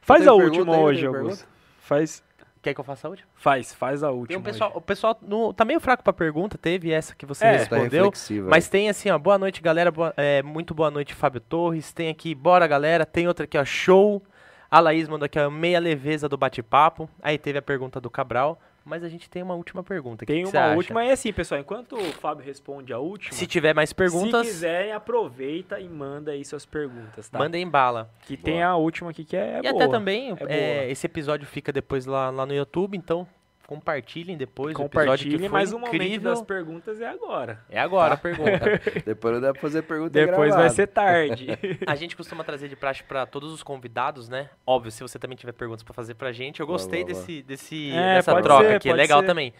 Faz 0.00 0.26
a 0.26 0.32
pergunta 0.34 0.56
última 0.58 0.76
aí? 0.76 0.82
hoje, 0.82 1.06
Augusto. 1.06 1.24
pergunta? 1.44 1.48
Faz, 1.80 2.24
Quer 2.60 2.74
que 2.74 2.80
eu 2.80 2.84
faça 2.84 3.06
a 3.06 3.10
última? 3.10 3.28
faz, 3.36 3.72
faz 3.72 4.02
a 4.02 4.10
última. 4.10 4.26
Tem 4.28 4.36
um 4.36 4.42
pessoal, 4.42 4.70
hoje. 4.70 4.78
o 4.78 4.80
pessoal 4.80 5.16
no, 5.22 5.52
tá 5.54 5.64
meio 5.64 5.78
fraco 5.78 6.02
pra 6.02 6.12
pergunta, 6.12 6.58
teve 6.58 6.90
essa 6.90 7.14
que 7.14 7.24
você 7.24 7.44
É, 7.44 7.52
Tá 7.52 7.58
respondeu. 7.58 8.04
reflexiva, 8.06 8.50
Mas 8.50 8.68
tem 8.68 8.88
assim, 8.90 9.10
ó, 9.10 9.18
boa 9.18 9.38
noite, 9.38 9.62
galera. 9.62 9.90
boa- 9.92 10.12
é, 10.16 10.42
muito 10.42 10.74
boa 10.74 10.90
noite, 10.90 11.14
Fábio 11.14 11.40
Torres. 11.40 11.92
Tem 11.92 12.08
aqui, 12.10 12.34
bora, 12.34 12.66
galera. 12.66 13.06
Tem 13.06 13.28
outra 13.28 13.44
aqui, 13.44 13.56
ó, 13.56 13.64
show. 13.64 14.22
A 14.70 14.80
Laís 14.80 15.08
mandou 15.08 15.24
aqui, 15.26 15.38
ó, 15.38 15.48
meia 15.48 15.78
leveza 15.78 16.28
do 16.28 16.36
bate-papo. 16.36 17.08
Aí 17.22 17.38
teve 17.38 17.58
a 17.58 17.62
pergunta 17.62 18.00
do 18.00 18.10
Cabral. 18.10 18.60
Mas 18.88 19.04
a 19.04 19.08
gente 19.08 19.28
tem 19.28 19.42
uma 19.42 19.54
última 19.54 19.82
pergunta. 19.82 20.24
Tem 20.24 20.44
que 20.44 20.50
que 20.50 20.56
uma 20.56 20.66
acha? 20.66 20.76
última, 20.76 21.04
e 21.04 21.10
assim, 21.10 21.32
pessoal, 21.32 21.60
enquanto 21.60 21.94
o 21.96 22.12
Fábio 22.14 22.44
responde 22.44 22.92
a 22.92 22.98
última, 22.98 23.32
Se 23.32 23.46
tiver 23.46 23.74
mais 23.74 23.92
perguntas, 23.92 24.46
se 24.46 24.52
quiserem, 24.52 24.92
aproveita 24.92 25.78
e 25.78 25.88
manda 25.88 26.32
aí 26.32 26.44
suas 26.44 26.64
perguntas, 26.64 27.28
tá? 27.28 27.38
mandem 27.38 27.68
bala. 27.68 28.10
Que 28.22 28.36
tem 28.36 28.62
a 28.62 28.74
última 28.76 29.10
aqui 29.10 29.24
que 29.24 29.36
é, 29.36 29.58
e 29.58 29.62
boa. 29.62 29.74
até 29.74 29.88
também, 29.88 30.30
é 30.30 30.32
é, 30.32 30.34
boa. 30.80 30.90
esse 30.90 31.06
episódio 31.06 31.46
fica 31.46 31.70
depois 31.70 32.06
lá, 32.06 32.30
lá 32.30 32.46
no 32.46 32.54
YouTube, 32.54 32.96
então 32.96 33.26
compartilhem 33.68 34.34
depois 34.34 34.74
o 34.74 34.82
episódio 34.82 34.86
que 34.86 35.36
Compartilhe, 35.36 35.38
foi 35.40 35.48
mas 35.50 35.72
o 35.74 35.78
momento 35.78 35.94
incrível. 35.94 36.30
das 36.30 36.40
perguntas 36.40 36.98
é 37.02 37.06
agora. 37.06 37.62
É 37.68 37.78
agora 37.78 38.14
a 38.14 38.16
pergunta. 38.16 38.80
Depois 39.04 39.34
não 39.34 39.42
dá 39.42 39.52
pra 39.52 39.60
fazer 39.60 39.82
pergunta 39.82 40.08
Depois 40.10 40.36
vai 40.38 40.48
gravada. 40.48 40.70
ser 40.70 40.86
tarde. 40.86 41.46
A 41.86 41.94
gente 41.94 42.16
costuma 42.16 42.42
trazer 42.42 42.68
de 42.68 42.74
praxe 42.76 43.02
pra 43.04 43.26
todos 43.26 43.52
os 43.52 43.62
convidados, 43.62 44.26
né? 44.26 44.48
Óbvio, 44.66 44.90
se 44.90 45.02
você 45.02 45.18
também 45.18 45.36
tiver 45.36 45.52
perguntas 45.52 45.82
pra 45.82 45.92
fazer 45.92 46.14
pra 46.14 46.32
gente, 46.32 46.60
eu 46.60 46.66
gostei 46.66 47.04
boa, 47.04 47.12
boa. 47.12 47.26
desse, 47.26 47.42
desse 47.42 47.90
É, 47.92 48.14
dessa 48.14 48.40
troca 48.40 48.68
ser, 48.68 48.74
aqui, 48.76 48.88
é 48.88 48.94
legal 48.94 49.20
ser. 49.20 49.26
também. 49.26 49.52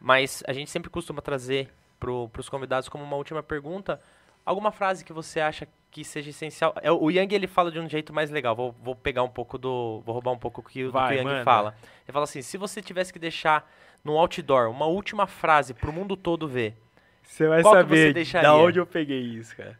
Mas 0.00 0.42
a 0.48 0.52
gente 0.52 0.68
sempre 0.68 0.90
costuma 0.90 1.22
trazer 1.22 1.68
pro, 2.00 2.28
pros 2.30 2.48
convidados 2.48 2.88
como 2.88 3.04
uma 3.04 3.14
última 3.14 3.40
pergunta, 3.40 4.00
alguma 4.44 4.72
frase 4.72 5.04
que 5.04 5.12
você 5.12 5.38
acha 5.38 5.68
que 5.94 6.04
seja 6.04 6.30
essencial. 6.30 6.74
É, 6.82 6.90
o 6.90 7.08
Yang 7.08 7.36
ele 7.36 7.46
fala 7.46 7.70
de 7.70 7.78
um 7.78 7.88
jeito 7.88 8.12
mais 8.12 8.28
legal. 8.28 8.56
Vou, 8.56 8.74
vou 8.82 8.96
pegar 8.96 9.22
um 9.22 9.28
pouco 9.28 9.56
do, 9.56 10.02
vou 10.04 10.12
roubar 10.12 10.32
um 10.32 10.38
pouco 10.38 10.60
do 10.60 10.68
que, 10.68 10.82
o- 10.82 10.86
do 10.88 10.92
que 10.92 10.98
Vai, 10.98 11.14
o 11.14 11.18
Yang 11.18 11.24
manda. 11.24 11.44
fala. 11.44 11.74
Ele 12.04 12.12
fala 12.12 12.24
assim: 12.24 12.42
se 12.42 12.58
você 12.58 12.82
tivesse 12.82 13.12
que 13.12 13.18
deixar 13.18 13.70
no 14.02 14.18
outdoor 14.18 14.68
uma 14.70 14.86
última 14.86 15.26
frase 15.28 15.72
pro 15.72 15.92
mundo 15.92 16.16
todo 16.16 16.48
ver, 16.48 16.74
Você 17.22 17.46
vai 17.46 17.62
você 17.62 17.70
saber 17.70 18.12
deixaria? 18.12 18.48
da 18.48 18.56
onde 18.56 18.78
eu 18.80 18.86
peguei 18.86 19.20
isso, 19.20 19.56
cara. 19.56 19.78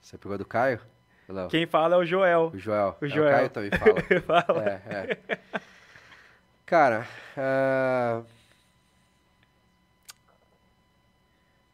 Você 0.00 0.18
pegou 0.18 0.36
do 0.36 0.44
Caio? 0.44 0.80
Não. 1.28 1.46
Quem 1.48 1.64
fala 1.64 1.94
é 1.94 1.98
o 1.98 2.04
Joel. 2.04 2.50
O 2.52 2.58
Joel. 2.58 2.96
O 3.00 3.04
É, 3.06 3.08
Joel. 3.08 3.28
o 3.28 3.36
Caio 3.36 3.50
também 3.50 3.70
fala. 3.70 4.42
Fala. 4.42 4.64
É, 4.68 5.16
é. 5.30 5.38
Cara, 6.66 7.06
ah, 7.36 8.22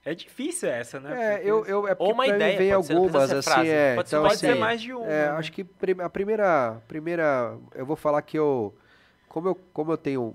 É 0.05 0.14
difícil 0.14 0.68
essa, 0.70 0.98
né? 0.98 1.35
é, 1.35 1.43
eu, 1.44 1.64
eu, 1.66 1.86
é 1.86 1.94
Ou 1.98 2.14
uma 2.14 2.27
ideia, 2.27 2.56
vem 2.56 2.72
algumas, 2.72 3.28
ser 3.28 3.36
assim, 3.36 3.51
frase, 3.51 3.68
é. 3.68 3.94
pode 3.94 4.09
ser 4.09 4.16
então, 4.16 4.22
pode 4.22 4.35
assim, 4.35 4.47
ser 4.47 4.55
mais 4.55 4.81
de 4.81 4.94
uma. 4.94 5.06
É, 5.06 5.27
né? 5.27 5.31
acho 5.32 5.52
que 5.52 5.66
a 6.02 6.09
primeira, 6.09 6.82
primeira, 6.89 7.59
eu 7.74 7.85
vou 7.85 7.97
falar 7.97 8.22
que 8.22 8.39
eu, 8.39 8.74
como 9.28 9.48
eu, 9.48 9.55
como 9.74 9.93
eu 9.93 9.98
tenho 9.98 10.35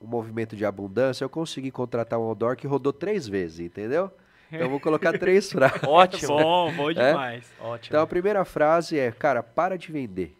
um 0.00 0.06
movimento 0.06 0.56
de 0.56 0.64
abundância, 0.64 1.22
eu 1.22 1.28
consegui 1.28 1.70
contratar 1.70 2.18
um 2.18 2.22
outdoor 2.22 2.56
que 2.56 2.66
rodou 2.66 2.92
três 2.92 3.28
vezes, 3.28 3.60
entendeu? 3.60 4.10
Então 4.48 4.60
eu 4.60 4.70
vou 4.70 4.80
colocar 4.80 5.12
três 5.18 5.52
frases. 5.52 5.82
ótimo. 5.84 6.38
Bom, 6.38 6.72
bom 6.72 6.92
demais. 6.92 7.44
ótimo. 7.60 7.88
Então 7.90 8.02
a 8.02 8.06
primeira 8.06 8.42
frase 8.46 8.98
é, 8.98 9.12
cara, 9.12 9.42
para 9.42 9.76
de 9.76 9.92
vender. 9.92 10.34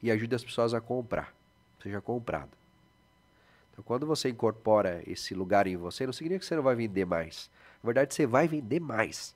E 0.00 0.12
ajude 0.12 0.34
as 0.34 0.44
pessoas 0.44 0.72
a 0.74 0.80
comprar. 0.80 1.34
Seja 1.82 2.00
comprado. 2.00 2.59
Quando 3.84 4.06
você 4.06 4.28
incorpora 4.28 5.02
esse 5.06 5.34
lugar 5.34 5.66
em 5.66 5.76
você, 5.76 6.06
não 6.06 6.12
significa 6.12 6.40
que 6.40 6.46
você 6.46 6.56
não 6.56 6.62
vai 6.62 6.74
vender 6.74 7.04
mais. 7.04 7.50
Na 7.82 7.88
verdade, 7.88 8.14
você 8.14 8.26
vai 8.26 8.46
vender 8.46 8.80
mais. 8.80 9.34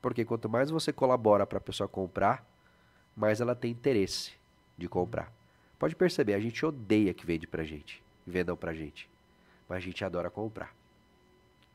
Porque 0.00 0.24
quanto 0.24 0.48
mais 0.48 0.70
você 0.70 0.92
colabora 0.92 1.46
para 1.46 1.58
a 1.58 1.60
pessoa 1.60 1.88
comprar, 1.88 2.44
mais 3.16 3.40
ela 3.40 3.54
tem 3.54 3.70
interesse 3.70 4.32
de 4.76 4.88
comprar. 4.88 5.32
Pode 5.78 5.94
perceber, 5.94 6.34
a 6.34 6.40
gente 6.40 6.64
odeia 6.64 7.14
que 7.14 7.26
vende 7.26 7.46
pra 7.46 7.64
gente, 7.64 8.02
vendam 8.26 8.56
pra 8.56 8.72
gente. 8.72 9.08
Mas 9.68 9.78
a 9.78 9.80
gente 9.80 10.04
adora 10.04 10.30
comprar. 10.30 10.74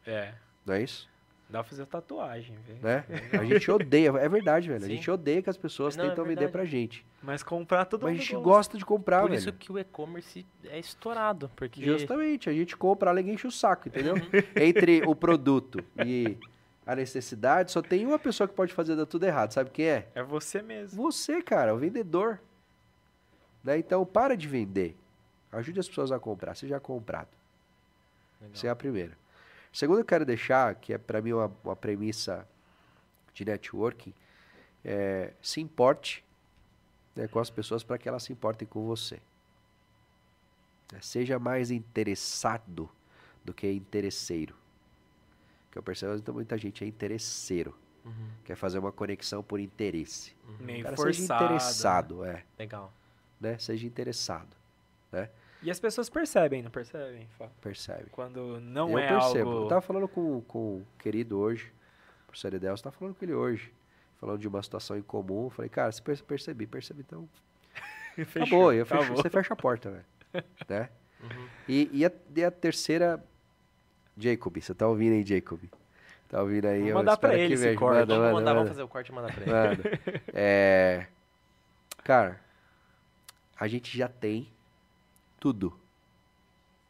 É. 0.06 0.34
Não 0.66 0.74
é 0.74 0.84
isso? 0.84 1.10
Dá 1.50 1.64
pra 1.64 1.70
fazer 1.70 1.86
tatuagem, 1.86 2.58
velho. 2.68 2.80
né? 2.82 3.06
A 3.40 3.44
gente 3.46 3.72
odeia, 3.72 4.10
é 4.10 4.28
verdade, 4.28 4.68
velho. 4.68 4.84
A 4.84 4.88
Sim. 4.88 4.96
gente 4.96 5.10
odeia 5.10 5.42
que 5.42 5.50
as 5.50 5.56
pessoas 5.56 5.96
Não, 5.96 6.04
é 6.04 6.10
tentam 6.10 6.26
vender 6.26 6.36
verdade. 6.42 6.52
pra 6.52 6.66
gente. 6.66 7.06
Mas 7.24 7.42
comprar 7.42 7.86
todo 7.86 8.02
Mas 8.04 8.10
a 8.10 8.12
mundo 8.16 8.22
gente 8.22 8.36
gosta 8.44 8.78
de 8.78 8.86
comprar, 8.86 9.22
Por 9.22 9.30
velho. 9.30 9.40
isso 9.40 9.54
que 9.54 9.72
o 9.72 9.80
e-commerce 9.80 10.46
é 10.66 10.78
estourado, 10.78 11.50
porque 11.56 11.82
Justamente, 11.84 12.50
a 12.50 12.54
gente 12.54 12.76
compra, 12.76 13.12
ela 13.12 13.22
enche 13.22 13.48
o 13.48 13.52
saco, 13.52 13.88
entendeu? 13.88 14.16
Entre 14.62 15.02
o 15.08 15.16
produto 15.16 15.80
e 16.06 16.38
a 16.86 16.94
necessidade, 16.96 17.72
só 17.72 17.82
tem 17.82 18.06
uma 18.06 18.20
pessoa 18.20 18.46
que 18.48 18.54
pode 18.54 18.74
fazer 18.74 18.98
dar 18.98 19.06
tudo 19.06 19.26
errado, 19.26 19.54
sabe 19.54 19.70
quem 19.70 19.86
é? 19.86 20.08
É 20.16 20.22
você 20.24 20.62
mesmo. 20.62 21.02
Você, 21.04 21.42
cara, 21.42 21.74
o 21.74 21.78
vendedor. 21.78 22.42
Né? 23.64 23.78
Então, 23.78 24.06
para 24.06 24.36
de 24.36 24.48
vender. 24.50 24.98
Ajude 25.52 25.80
as 25.80 25.88
pessoas 25.88 26.12
a 26.12 26.20
comprar, 26.20 26.56
seja 26.56 26.78
comprado. 26.78 27.30
Legal. 28.42 28.54
Essa 28.54 28.68
é 28.68 28.70
a 28.70 28.76
primeira. 28.76 29.18
Segundo, 29.72 30.00
eu 30.00 30.06
quero 30.06 30.26
deixar, 30.26 30.76
que 30.76 30.94
é 30.94 30.98
para 30.98 31.22
mim 31.22 31.34
uma, 31.34 31.52
uma 31.64 31.76
premissa 31.76 32.48
de 33.34 33.46
networking, 33.46 34.14
é, 34.84 35.34
se 35.42 35.62
importe 35.62 36.24
né, 37.16 37.28
com 37.28 37.40
as 37.40 37.50
pessoas 37.50 37.84
para 37.84 37.98
que 37.98 38.08
elas 38.08 38.24
se 38.24 38.34
importem 38.34 38.68
com 38.68 38.86
você. 38.86 39.20
É, 40.96 41.02
seja 41.02 41.38
mais 41.38 41.70
interessado 41.72 42.90
do 43.44 43.54
que 43.54 43.70
interesseiro. 43.72 44.56
Que 45.72 45.78
eu 45.78 45.84
percebo 45.84 46.22
que 46.22 46.32
muita 46.32 46.58
gente 46.58 46.84
é 46.84 46.88
interesseiro. 46.88 47.76
Uhum, 48.06 48.30
Quer 48.46 48.56
fazer 48.56 48.80
uma 48.80 48.92
conexão 48.92 49.44
por 49.44 49.60
interesse. 49.60 50.34
Meio 50.60 50.84
Cara, 50.84 50.96
forçado. 50.96 51.16
seja 51.16 51.34
né? 51.34 51.46
interessado, 51.46 52.26
é. 52.26 52.44
legal. 52.58 52.94
Né? 53.40 53.58
Seja 53.58 53.86
interessado. 53.86 54.56
E 55.62 55.72
as 55.72 55.80
pessoas 55.80 56.10
percebem, 56.10 56.62
não 56.62 56.70
percebem? 56.70 57.28
Fá? 57.38 57.50
Percebe. 57.62 58.06
Quando 58.12 58.60
não 58.60 58.92
eu 58.92 59.00
é 59.00 59.08
percebo. 59.08 59.50
algo... 59.50 59.64
Eu 59.64 59.68
tava 59.68 59.82
falando 59.82 60.08
com, 60.08 60.42
com 60.42 60.78
o 60.78 60.88
querido 61.00 61.40
hoje, 61.40 61.72
o 62.24 62.28
professor 62.28 62.54
Edelso, 62.54 62.84
tava 62.84 62.96
falando 62.96 63.16
com 63.16 63.26
ele 63.26 63.34
hoje, 63.34 63.74
falando 64.20 64.40
de 64.40 64.48
uma 64.48 64.62
situação 64.62 64.98
em 64.98 65.02
comum. 65.02 65.46
Eu 65.46 65.50
falei, 65.50 65.70
cara, 65.70 65.92
você 65.92 66.02
perce- 66.02 66.24
percebi, 66.24 66.68
percebi, 66.68 67.02
então. 67.02 67.28
Fechou, 68.16 68.70
acabou, 68.70 68.74
eu 68.74 68.86
fecho, 68.86 69.14
você 69.16 69.30
fecha 69.30 69.54
a 69.54 69.58
porta, 69.58 69.90
velho. 69.92 70.06
né? 70.70 70.90
Uhum. 71.22 71.48
E, 71.68 71.90
e, 71.92 72.06
a, 72.06 72.12
e 72.36 72.44
a 72.44 72.52
terceira, 72.52 73.24
Jacob, 74.16 74.56
você 74.62 74.74
tá 74.76 74.88
ouvindo 74.88 75.14
aí, 75.14 75.24
Jacob? 75.26 75.60
Tá 76.30 76.42
ouvindo 76.42 76.66
aí? 76.66 76.82
Vou 76.82 76.90
eu 76.90 76.96
mandar 76.96 77.18
pra 77.18 77.36
ele 77.36 77.48
que 77.48 77.54
esse 77.54 77.74
corte. 77.76 78.00
Manda, 78.02 78.14
Vamos 78.16 78.24
manda, 78.26 78.34
mandar, 78.40 78.54
vamos 78.54 78.70
fazer 78.70 78.84
o 78.84 78.88
corte 78.88 79.12
e 79.12 79.16
mandar 79.16 79.34
pra 79.34 79.42
ele. 79.44 79.52
Manda. 79.52 80.00
É, 80.34 81.08
cara, 82.04 82.40
a 83.58 83.68
gente 83.68 83.98
já 83.98 84.08
tem 84.08 84.52
tudo 85.48 85.80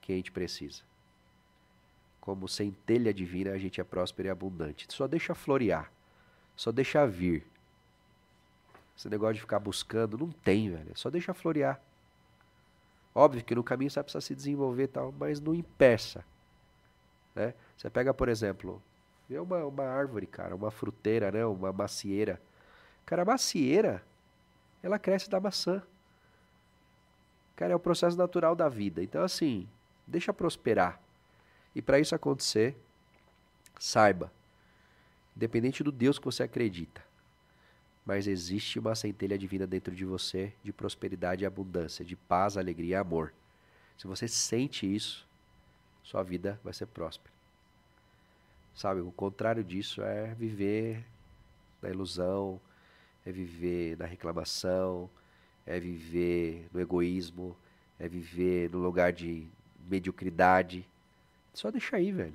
que 0.02 0.12
a 0.12 0.16
gente 0.16 0.32
precisa. 0.32 0.82
Como 2.20 2.48
centelha 2.48 3.14
divina, 3.14 3.52
a 3.52 3.58
gente 3.60 3.80
é 3.80 3.84
próspero 3.84 4.30
e 4.30 4.32
abundante. 4.32 4.88
Só 4.90 5.08
deixa 5.08 5.36
florear. 5.36 5.92
Só 6.56 6.72
deixa 6.72 7.06
vir. 7.06 7.46
Esse 8.98 9.08
negócio 9.10 9.36
de 9.36 9.42
ficar 9.42 9.60
buscando, 9.60 10.18
não 10.18 10.32
tem, 10.32 10.72
velho. 10.72 10.92
Só 10.96 11.12
deixa 11.12 11.36
florear. 11.36 11.80
Óbvio 13.14 13.44
que 13.44 13.54
no 13.54 13.64
caminho 13.64 13.92
você 13.92 14.00
vai 14.00 14.06
precisar 14.06 14.22
se 14.22 14.34
desenvolver 14.34 14.84
e 14.86 14.88
tal, 14.88 15.12
mas 15.12 15.40
não 15.40 15.54
impeça. 15.54 16.26
Né? 17.36 17.54
Você 17.78 17.92
pega, 17.92 18.12
por 18.12 18.28
exemplo, 18.28 18.82
uma, 19.30 19.64
uma 19.66 19.84
árvore, 19.84 20.26
cara, 20.26 20.56
uma 20.56 20.72
fruteira, 20.72 21.32
né? 21.32 21.46
Uma 21.46 21.72
macieira. 21.72 22.42
Cara, 23.06 23.22
a 23.22 23.26
macieira, 23.26 24.04
ela 24.82 24.98
cresce 24.98 25.30
da 25.30 25.40
maçã. 25.40 25.84
Cara, 27.58 27.74
é 27.74 27.76
o 27.76 27.80
processo 27.80 28.16
natural 28.16 28.56
da 28.56 28.70
vida. 28.70 29.04
Então, 29.04 29.24
assim, 29.24 29.68
deixa 30.06 30.32
prosperar. 30.32 31.02
E 31.76 31.82
para 31.82 32.00
isso 32.00 32.14
acontecer, 32.16 32.78
saiba, 33.80 34.32
independente 35.36 35.84
do 35.84 35.92
Deus 35.92 36.18
que 36.20 36.26
você 36.26 36.44
acredita, 36.44 37.04
mas 38.06 38.28
existe 38.28 38.80
uma 38.80 38.96
centelha 38.96 39.38
divina 39.38 39.68
dentro 39.68 39.94
de 39.94 40.06
você 40.06 40.54
de 40.64 40.72
prosperidade 40.72 41.44
e 41.44 41.48
abundância, 41.48 42.06
de 42.06 42.16
paz, 42.16 42.58
alegria 42.58 42.92
e 42.92 42.96
amor. 42.96 43.34
Se 43.98 44.08
você 44.08 44.28
sente 44.28 44.86
isso, 44.96 45.28
sua 46.04 46.24
vida 46.24 46.60
vai 46.64 46.74
ser 46.74 46.86
próspera. 46.86 47.34
Sabe, 48.76 49.02
o 49.02 49.12
contrário 49.12 49.64
disso 49.64 50.04
é 50.04 50.36
viver 50.36 51.04
na 51.82 51.90
ilusão, 51.90 52.62
é 53.26 53.32
viver 53.32 53.98
na 53.98 54.06
reclamação, 54.06 55.10
é 55.68 55.80
viver 55.80 56.68
no 56.74 56.80
egoísmo, 56.80 57.56
é 58.00 58.08
viver 58.08 58.70
no 58.72 58.80
lugar 58.80 59.12
de 59.14 59.46
mediocridade. 59.88 60.88
Só 61.54 61.70
deixa 61.70 61.98
aí, 61.98 62.12
velho. 62.12 62.34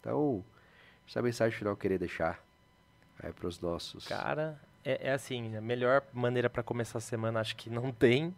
Então, 0.00 0.44
essa 1.08 1.18
é 1.18 1.22
mensagem 1.22 1.56
final 1.56 1.74
que 1.74 1.78
eu 1.78 1.82
queria 1.82 1.98
deixar 1.98 2.42
aí 3.22 3.32
para 3.32 3.46
os 3.46 3.60
nossos. 3.60 4.06
Cara, 4.06 4.58
é, 4.84 5.08
é 5.08 5.12
assim, 5.12 5.56
a 5.56 5.60
melhor 5.60 6.02
maneira 6.12 6.48
para 6.48 6.62
começar 6.62 6.98
a 6.98 7.00
semana 7.00 7.40
acho 7.40 7.56
que 7.56 7.68
não 7.70 7.92
tem, 7.92 8.34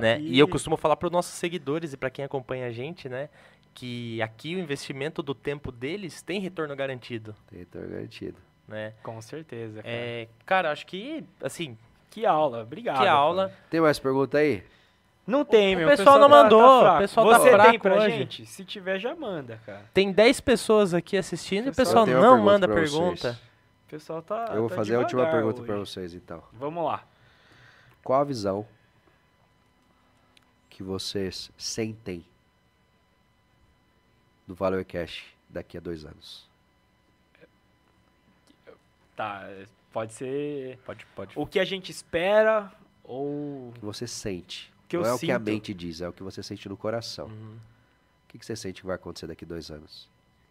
né? 0.00 0.18
E- 0.20 0.34
E 0.36 0.38
eu 0.38 0.48
costumo 0.48 0.76
falar 0.76 0.96
para 0.96 1.06
os 1.06 1.12
nossos 1.12 1.34
seguidores 1.34 1.92
e 1.92 1.96
para 1.96 2.10
quem 2.10 2.24
acompanha 2.24 2.66
a 2.66 2.72
gente, 2.72 3.08
né? 3.08 3.28
Que 3.72 4.20
aqui 4.22 4.54
o 4.54 4.58
investimento 4.58 5.22
do 5.22 5.34
tempo 5.34 5.70
deles 5.70 6.22
tem 6.22 6.40
retorno 6.40 6.74
garantido, 6.74 7.34
Tem 7.48 7.58
retorno 7.60 7.88
garantido. 7.88 8.38
né? 8.66 8.94
Com 9.02 9.20
certeza, 9.22 9.82
cara. 9.82 9.94
É, 9.94 10.28
cara, 10.44 10.70
acho 10.72 10.86
que, 10.86 11.24
assim, 11.42 11.76
Que 12.10 12.24
aula, 12.24 12.62
obrigado. 12.62 12.98
que 13.00 13.06
aula. 13.06 13.52
Tem 13.68 13.80
mais 13.80 13.98
pergunta 13.98 14.38
aí? 14.38 14.64
Não 15.26 15.44
tem, 15.44 15.74
O 15.74 15.78
meu. 15.80 15.88
pessoal 15.88 16.18
não 16.20 16.28
tá- 16.28 16.36
tá 16.36 16.42
mandou, 16.44 16.62
o 16.62 16.80
fraco. 16.82 16.98
pessoal 16.98 17.28
tá 17.30 17.38
Você 17.38 17.44
tem 17.50 17.52
fraco 17.58 17.80
pra 17.80 17.94
hoje. 17.96 18.16
gente? 18.16 18.46
Se 18.46 18.64
tiver, 18.64 18.98
já 18.98 19.14
manda, 19.16 19.60
cara. 19.66 19.84
Tem 19.92 20.12
10 20.12 20.40
pessoas 20.40 20.94
aqui 20.94 21.16
assistindo 21.16 21.66
e 21.66 21.70
o 21.70 21.74
Pessoal, 21.74 22.04
pessoal 22.06 22.22
não 22.22 22.42
manda 22.44 22.66
vocês. 22.68 22.90
pergunta. 22.92 23.40
O 23.86 23.90
pessoal 23.90 24.22
tá. 24.22 24.46
Eu 24.54 24.60
vou 24.60 24.68
tá 24.70 24.76
fazer 24.76 24.94
a 24.94 25.00
última 25.00 25.26
pergunta 25.28 25.62
para 25.62 25.76
vocês, 25.76 26.14
então. 26.14 26.42
Vamos 26.52 26.84
lá. 26.84 27.02
Qual 28.04 28.20
a 28.20 28.24
visão 28.24 28.66
que 30.70 30.82
vocês 30.82 31.50
sentem 31.58 32.24
do 34.46 34.54
Valor 34.54 34.84
Cash 34.84 35.24
daqui 35.48 35.76
a 35.76 35.80
dois 35.80 36.04
anos? 36.04 36.46
Tá, 39.16 39.42
é, 39.48 39.66
pode 39.92 40.12
ser 40.14 40.78
Pode, 40.84 41.06
pode. 41.14 41.32
o 41.38 41.46
que 41.46 41.58
a 41.58 41.64
gente 41.64 41.90
espera 41.90 42.72
ou 43.04 43.68
O 43.68 43.72
que 43.74 43.84
você 43.84 44.06
sente? 44.06 44.72
que 44.88 44.96
eu 44.96 45.02
Não 45.02 45.08
é 45.10 45.14
o 45.14 45.18
que 45.18 45.30
a 45.32 45.38
sinto. 45.38 45.44
mente 45.44 45.74
diz, 45.74 46.00
é 46.00 46.08
o 46.08 46.12
que 46.12 46.22
você 46.22 46.42
sente 46.42 46.68
no 46.68 46.76
coração. 46.76 47.26
Uhum. 47.26 47.56
O 48.24 48.28
que 48.28 48.38
que 48.38 48.46
você 48.46 48.54
sente 48.54 48.80
que 48.82 48.86
vai 48.86 48.96
acontecer 48.96 49.26
daqui 49.26 49.44
dois 49.44 49.70
anos? 49.70 50.08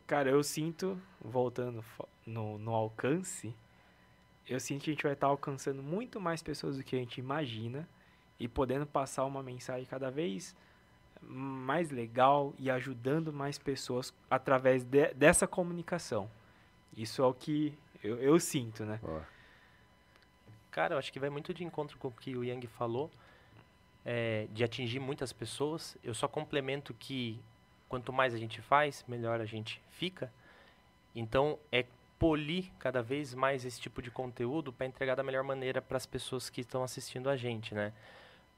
Cara, 0.07 0.29
eu 0.29 0.43
sinto, 0.43 0.99
voltando 1.21 1.83
no, 2.25 2.57
no 2.57 2.73
alcance, 2.73 3.55
eu 4.47 4.59
sinto 4.59 4.83
que 4.83 4.89
a 4.91 4.93
gente 4.93 5.03
vai 5.03 5.13
estar 5.13 5.27
alcançando 5.27 5.81
muito 5.81 6.19
mais 6.19 6.43
pessoas 6.43 6.77
do 6.77 6.83
que 6.83 6.95
a 6.95 6.99
gente 6.99 7.17
imagina 7.19 7.87
e 8.39 8.47
podendo 8.47 8.85
passar 8.85 9.23
uma 9.25 9.41
mensagem 9.41 9.85
cada 9.85 10.11
vez 10.11 10.55
mais 11.21 11.89
legal 11.89 12.53
e 12.59 12.69
ajudando 12.69 13.31
mais 13.33 13.57
pessoas 13.57 14.13
através 14.29 14.83
de- 14.83 15.13
dessa 15.13 15.47
comunicação. 15.47 16.29
Isso 16.95 17.21
é 17.21 17.25
o 17.25 17.33
que 17.33 17.73
eu, 18.05 18.17
eu 18.21 18.39
sinto, 18.39 18.83
né? 18.85 18.99
Ó, 19.03 19.21
Cara, 20.75 20.95
eu 20.95 20.99
acho 20.99 21.13
que 21.13 21.19
vai 21.21 21.29
muito 21.29 21.53
de 21.53 21.63
encontro 21.63 21.97
com 21.97 22.09
o 22.09 22.11
que 22.11 22.35
o 22.35 22.43
Yang 22.43 22.67
falou, 22.67 23.09
é, 24.03 24.45
de 24.51 24.61
atingir 24.61 24.99
muitas 24.99 25.31
pessoas. 25.31 25.97
Eu 26.03 26.13
só 26.13 26.27
complemento 26.27 26.93
que 26.93 27.39
quanto 27.87 28.11
mais 28.11 28.33
a 28.33 28.37
gente 28.37 28.61
faz, 28.61 29.05
melhor 29.07 29.39
a 29.39 29.45
gente 29.45 29.81
fica. 29.91 30.29
Então, 31.15 31.57
é 31.71 31.85
polir 32.19 32.71
cada 32.77 33.01
vez 33.01 33.33
mais 33.33 33.63
esse 33.63 33.79
tipo 33.79 34.01
de 34.01 34.11
conteúdo 34.11 34.73
para 34.73 34.85
entregar 34.85 35.15
da 35.15 35.23
melhor 35.23 35.45
maneira 35.45 35.81
para 35.81 35.95
as 35.95 36.05
pessoas 36.05 36.49
que 36.49 36.59
estão 36.59 36.83
assistindo 36.83 37.29
a 37.29 37.37
gente, 37.37 37.73
né? 37.73 37.93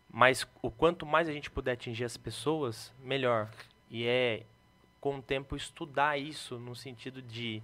Mas 0.10 0.48
o 0.60 0.72
quanto 0.72 1.06
mais 1.06 1.30
a 1.30 1.32
gente 1.32 1.52
puder 1.52 1.74
atingir 1.74 2.06
as 2.06 2.18
pessoas, 2.18 2.92
melhor. 3.00 3.48
E 3.92 4.08
é, 4.08 4.44
com 5.00 5.18
o 5.18 5.22
tempo, 5.22 5.56
estudar 5.56 6.18
isso 6.18 6.58
no 6.58 6.76
sentido 6.76 7.22
de 7.22 7.62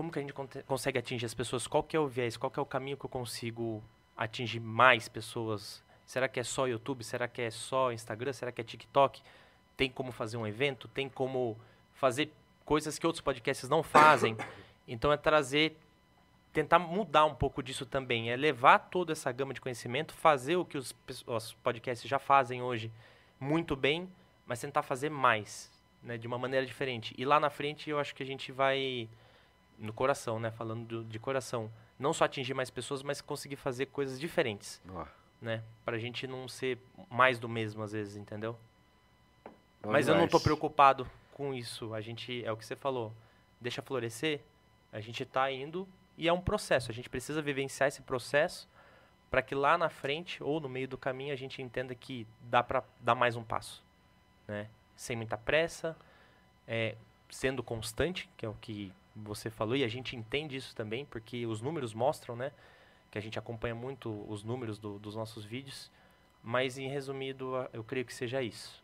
como 0.00 0.10
que 0.10 0.18
a 0.18 0.22
gente 0.22 0.32
consegue 0.66 0.98
atingir 0.98 1.26
as 1.26 1.34
pessoas? 1.34 1.66
Qual 1.66 1.82
que 1.82 1.94
é 1.94 2.00
o 2.00 2.06
viés? 2.08 2.34
Qual 2.34 2.50
que 2.50 2.58
é 2.58 2.62
o 2.62 2.64
caminho 2.64 2.96
que 2.96 3.04
eu 3.04 3.10
consigo 3.10 3.84
atingir 4.16 4.58
mais 4.58 5.10
pessoas? 5.10 5.84
Será 6.06 6.26
que 6.26 6.40
é 6.40 6.42
só 6.42 6.66
YouTube? 6.66 7.04
Será 7.04 7.28
que 7.28 7.42
é 7.42 7.50
só 7.50 7.92
Instagram? 7.92 8.32
Será 8.32 8.50
que 8.50 8.62
é 8.62 8.64
TikTok? 8.64 9.20
Tem 9.76 9.90
como 9.90 10.10
fazer 10.10 10.38
um 10.38 10.46
evento? 10.46 10.88
Tem 10.88 11.06
como 11.06 11.54
fazer 11.92 12.32
coisas 12.64 12.98
que 12.98 13.06
outros 13.06 13.20
podcasts 13.20 13.68
não 13.68 13.82
fazem? 13.82 14.36
Então 14.88 15.12
é 15.12 15.16
trazer, 15.16 15.76
tentar 16.52 16.80
mudar 16.80 17.24
um 17.24 17.34
pouco 17.34 17.62
disso 17.62 17.86
também. 17.86 18.28
É 18.28 18.36
levar 18.36 18.78
toda 18.78 19.12
essa 19.12 19.30
gama 19.30 19.54
de 19.54 19.60
conhecimento, 19.60 20.14
fazer 20.14 20.56
o 20.56 20.64
que 20.64 20.76
os, 20.76 20.92
os 21.26 21.52
podcasts 21.62 22.08
já 22.08 22.18
fazem 22.18 22.60
hoje 22.60 22.90
muito 23.38 23.76
bem, 23.76 24.10
mas 24.46 24.60
tentar 24.60 24.82
fazer 24.82 25.08
mais, 25.08 25.70
né, 26.02 26.18
de 26.18 26.26
uma 26.26 26.38
maneira 26.38 26.66
diferente. 26.66 27.14
E 27.16 27.24
lá 27.24 27.38
na 27.38 27.50
frente 27.50 27.88
eu 27.88 28.00
acho 28.00 28.12
que 28.12 28.22
a 28.24 28.26
gente 28.26 28.50
vai 28.50 29.08
no 29.80 29.92
coração, 29.92 30.38
né? 30.38 30.50
Falando 30.52 30.84
do- 30.86 31.04
de 31.04 31.18
coração. 31.18 31.70
Não 31.98 32.12
só 32.12 32.24
atingir 32.24 32.54
mais 32.54 32.70
pessoas, 32.70 33.02
mas 33.02 33.20
conseguir 33.20 33.56
fazer 33.56 33.86
coisas 33.86 34.20
diferentes, 34.20 34.80
ó, 34.88 35.04
né? 35.40 35.62
Pra 35.84 35.98
gente 35.98 36.26
não 36.26 36.46
ser 36.48 36.78
mais 37.10 37.38
do 37.38 37.48
mesmo 37.48 37.82
às 37.82 37.92
vezes, 37.92 38.16
entendeu? 38.16 38.56
bom 39.82 39.90
mas 39.92 40.08
eu 40.08 40.14
não 40.14 40.22
tô 40.22 40.38
demais. 40.38 40.42
preocupado 40.44 41.10
com 41.32 41.52
isso. 41.54 41.94
A 41.94 42.00
gente, 42.00 42.44
é 42.44 42.52
o 42.52 42.56
que 42.56 42.64
você 42.64 42.76
falou, 42.76 43.12
deixa 43.60 43.80
florescer. 43.82 44.40
A 44.92 45.00
gente 45.00 45.24
tá 45.24 45.50
indo 45.50 45.88
e 46.18 46.28
é 46.28 46.32
um 46.32 46.40
processo. 46.40 46.90
A 46.90 46.94
gente 46.94 47.08
precisa 47.08 47.40
vivenciar 47.40 47.88
esse 47.88 48.02
processo 48.02 48.68
para 49.30 49.40
que 49.42 49.54
lá 49.54 49.78
na 49.78 49.88
frente 49.88 50.42
ou 50.42 50.60
no 50.60 50.68
meio 50.68 50.88
do 50.88 50.98
caminho 50.98 51.32
a 51.32 51.36
gente 51.36 51.62
entenda 51.62 51.94
que 51.94 52.26
dá 52.42 52.62
para 52.62 52.82
dar 53.00 53.14
mais 53.14 53.36
um 53.36 53.44
passo, 53.44 53.82
né? 54.48 54.68
Sem 54.96 55.16
muita 55.16 55.38
pressa, 55.38 55.96
é, 56.66 56.96
sendo 57.30 57.62
constante, 57.62 58.28
que 58.36 58.44
é 58.44 58.48
o 58.48 58.54
que 58.60 58.92
você 59.24 59.50
falou 59.50 59.76
e 59.76 59.84
a 59.84 59.88
gente 59.88 60.16
entende 60.16 60.56
isso 60.56 60.74
também 60.74 61.04
porque 61.04 61.46
os 61.46 61.60
números 61.60 61.92
mostram, 61.94 62.34
né? 62.36 62.52
Que 63.10 63.18
a 63.18 63.20
gente 63.22 63.38
acompanha 63.38 63.74
muito 63.74 64.24
os 64.28 64.42
números 64.44 64.78
do- 64.78 64.98
dos 64.98 65.14
nossos 65.16 65.44
vídeos. 65.44 65.90
Mas 66.42 66.78
em 66.78 66.88
resumido, 66.88 67.52
eu 67.72 67.84
creio 67.84 68.04
que 68.06 68.14
seja 68.14 68.40
isso. 68.42 68.82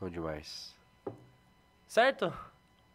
Bom 0.00 0.08
demais. 0.08 0.74
Certo? 1.86 2.32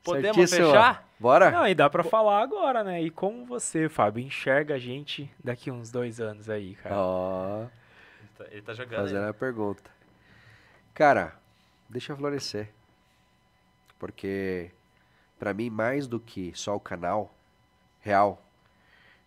Podemos 0.04 0.38
Certíssimo. 0.38 0.68
fechar? 0.68 1.08
Bora? 1.20 1.52
Não, 1.52 1.68
e 1.68 1.76
dá 1.76 1.90
pra 1.90 2.04
falar 2.04 2.42
agora, 2.42 2.84
né? 2.84 3.02
E 3.02 3.10
como 3.10 3.46
você, 3.46 3.90
Fábio, 3.90 4.24
enxerga 4.26 4.76
a 4.76 4.80
gente 4.80 5.30
daqui 5.44 5.70
uns 5.70 5.92
dois 5.92 6.20
anos 6.22 6.50
aí, 6.50 6.76
cara? 6.76 6.96
Ó, 6.98 7.62
Ele 7.62 8.30
tá, 8.38 8.46
ele 8.52 8.62
tá 8.62 8.74
jogando. 8.74 9.02
fazendo 9.02 9.24
aí. 9.24 9.30
a 9.30 9.34
pergunta. 9.34 9.92
Cara, 10.94 11.36
deixa 11.90 12.16
florescer. 12.16 12.70
Porque, 13.98 14.72
pra 15.40 15.54
mim, 15.54 15.70
mais 15.70 16.08
do 16.08 16.20
que 16.20 16.52
só 16.56 16.76
o 16.76 16.80
canal 16.80 17.34
real, 18.02 18.44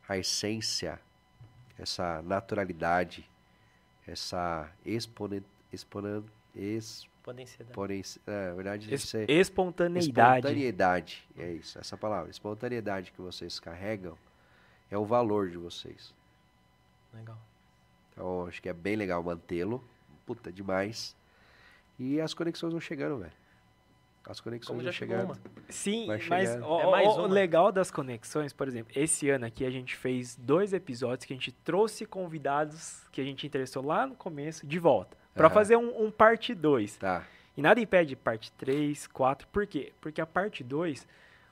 a 0.09 0.17
essência, 0.19 1.01
essa 1.79 2.21
naturalidade, 2.23 3.29
essa 4.07 4.71
exponen, 4.85 5.43
exponen, 5.73 6.21
né? 6.55 7.03
exponência, 7.69 8.21
é, 8.27 8.49
na 8.51 8.55
verdade, 8.55 8.93
Es- 8.95 9.03
ser 9.09 9.31
espontaneidade. 9.31 10.39
espontaneidade. 10.47 11.29
É 11.39 11.51
isso, 11.53 11.79
essa 11.79 11.97
palavra. 11.97 12.31
Espontaneidade 12.31 13.13
que 13.13 13.21
vocês 13.21 13.59
carregam 13.59 14.17
é 14.91 14.99
o 14.99 15.05
valor 15.05 15.49
de 15.51 15.57
vocês. 15.57 16.13
Legal. 17.15 17.39
Então, 18.13 18.47
acho 18.47 18.61
que 18.61 18.69
é 18.69 18.73
bem 18.73 18.97
legal 18.97 19.23
mantê-lo. 19.23 19.83
Puta, 20.27 20.53
demais. 20.53 21.17
E 21.99 22.21
as 22.21 22.35
conexões 22.35 22.73
vão 22.73 22.81
chegando, 22.81 23.19
velho. 23.19 23.33
As 24.25 24.41
conexões 24.41 24.69
Como 24.69 24.83
vão 24.83 24.93
já 24.93 25.25
uma. 25.25 25.37
Sim, 25.69 26.07
Vai 26.07 26.21
mas 26.29 26.63
ó, 26.63 26.81
É 26.81 26.91
mais 26.91 27.09
o 27.17 27.27
legal 27.27 27.73
das 27.73 27.91
conexões, 27.91 28.53
por 28.53 28.69
exemplo, 28.69 28.93
esse 28.95 29.29
ano 29.29 29.47
aqui 29.47 29.65
a 29.65 29.71
gente 29.71 29.97
fez 29.97 30.37
dois 30.37 30.73
episódios 30.73 31.25
que 31.25 31.33
a 31.33 31.37
gente 31.37 31.51
trouxe 31.51 32.07
convidados 32.07 33.03
que 33.11 33.21
a 33.21 33.25
gente 33.25 33.47
interessou 33.47 33.85
lá 33.85 34.07
no 34.07 34.15
começo 34.15 34.67
de 34.67 34.79
volta. 34.79 35.17
Pra 35.35 35.47
Aham. 35.47 35.55
fazer 35.55 35.77
um, 35.77 36.05
um 36.05 36.11
parte 36.11 36.55
2. 36.55 36.99
Tá. 36.99 37.25
E 37.57 37.63
nada 37.63 37.81
impede 37.81 38.15
parte 38.17 38.53
3, 38.53 39.07
4. 39.09 39.49
Por 39.49 39.67
quê? 39.67 39.93
Porque 40.01 40.21
a 40.21 40.27
parte 40.27 40.63
2 40.63 41.07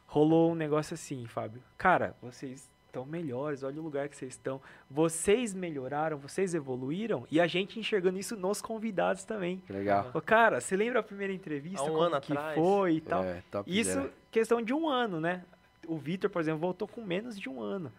rolou 0.06 0.52
um 0.52 0.54
negócio 0.54 0.94
assim, 0.94 1.26
Fábio. 1.26 1.62
Cara, 1.76 2.14
vocês 2.22 2.70
estão 2.90 3.06
melhores, 3.06 3.62
olha 3.62 3.80
o 3.80 3.82
lugar 3.84 4.08
que 4.08 4.16
vocês 4.16 4.32
estão. 4.32 4.60
Vocês 4.90 5.54
melhoraram, 5.54 6.18
vocês 6.18 6.54
evoluíram 6.54 7.26
e 7.30 7.40
a 7.40 7.46
gente 7.46 7.78
enxergando 7.78 8.18
isso 8.18 8.36
nos 8.36 8.60
convidados 8.60 9.24
também. 9.24 9.62
Legal. 9.68 10.10
Ô, 10.12 10.20
cara, 10.20 10.60
você 10.60 10.76
lembra 10.76 11.00
a 11.00 11.02
primeira 11.02 11.32
entrevista? 11.32 11.80
Há 11.80 11.84
um 11.84 11.88
como 11.92 12.00
ano 12.00 12.20
que 12.20 12.32
atrás. 12.32 12.54
foi 12.56 12.94
e 12.94 13.00
tal? 13.00 13.24
É, 13.24 13.42
top 13.50 13.70
Isso, 13.80 13.92
zero. 13.92 14.12
questão 14.30 14.60
de 14.60 14.74
um 14.74 14.88
ano, 14.88 15.20
né? 15.20 15.44
O 15.86 15.96
Vitor, 15.96 16.28
por 16.28 16.40
exemplo, 16.40 16.60
voltou 16.60 16.86
com 16.86 17.02
menos 17.02 17.38
de 17.38 17.48
um 17.48 17.60
ano. 17.62 17.92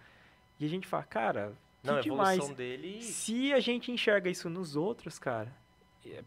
E 0.60 0.66
a 0.66 0.70
gente 0.70 0.88
fala, 0.88 1.04
cara, 1.04 1.54
que 1.82 1.88
Não, 1.88 1.96
a 1.98 2.02
demais. 2.02 2.38
evolução 2.38 2.56
dele. 2.56 3.02
Se 3.02 3.52
a 3.54 3.60
gente 3.60 3.92
enxerga 3.92 4.30
isso 4.30 4.50
nos 4.50 4.76
outros, 4.76 5.18
cara, 5.18 5.52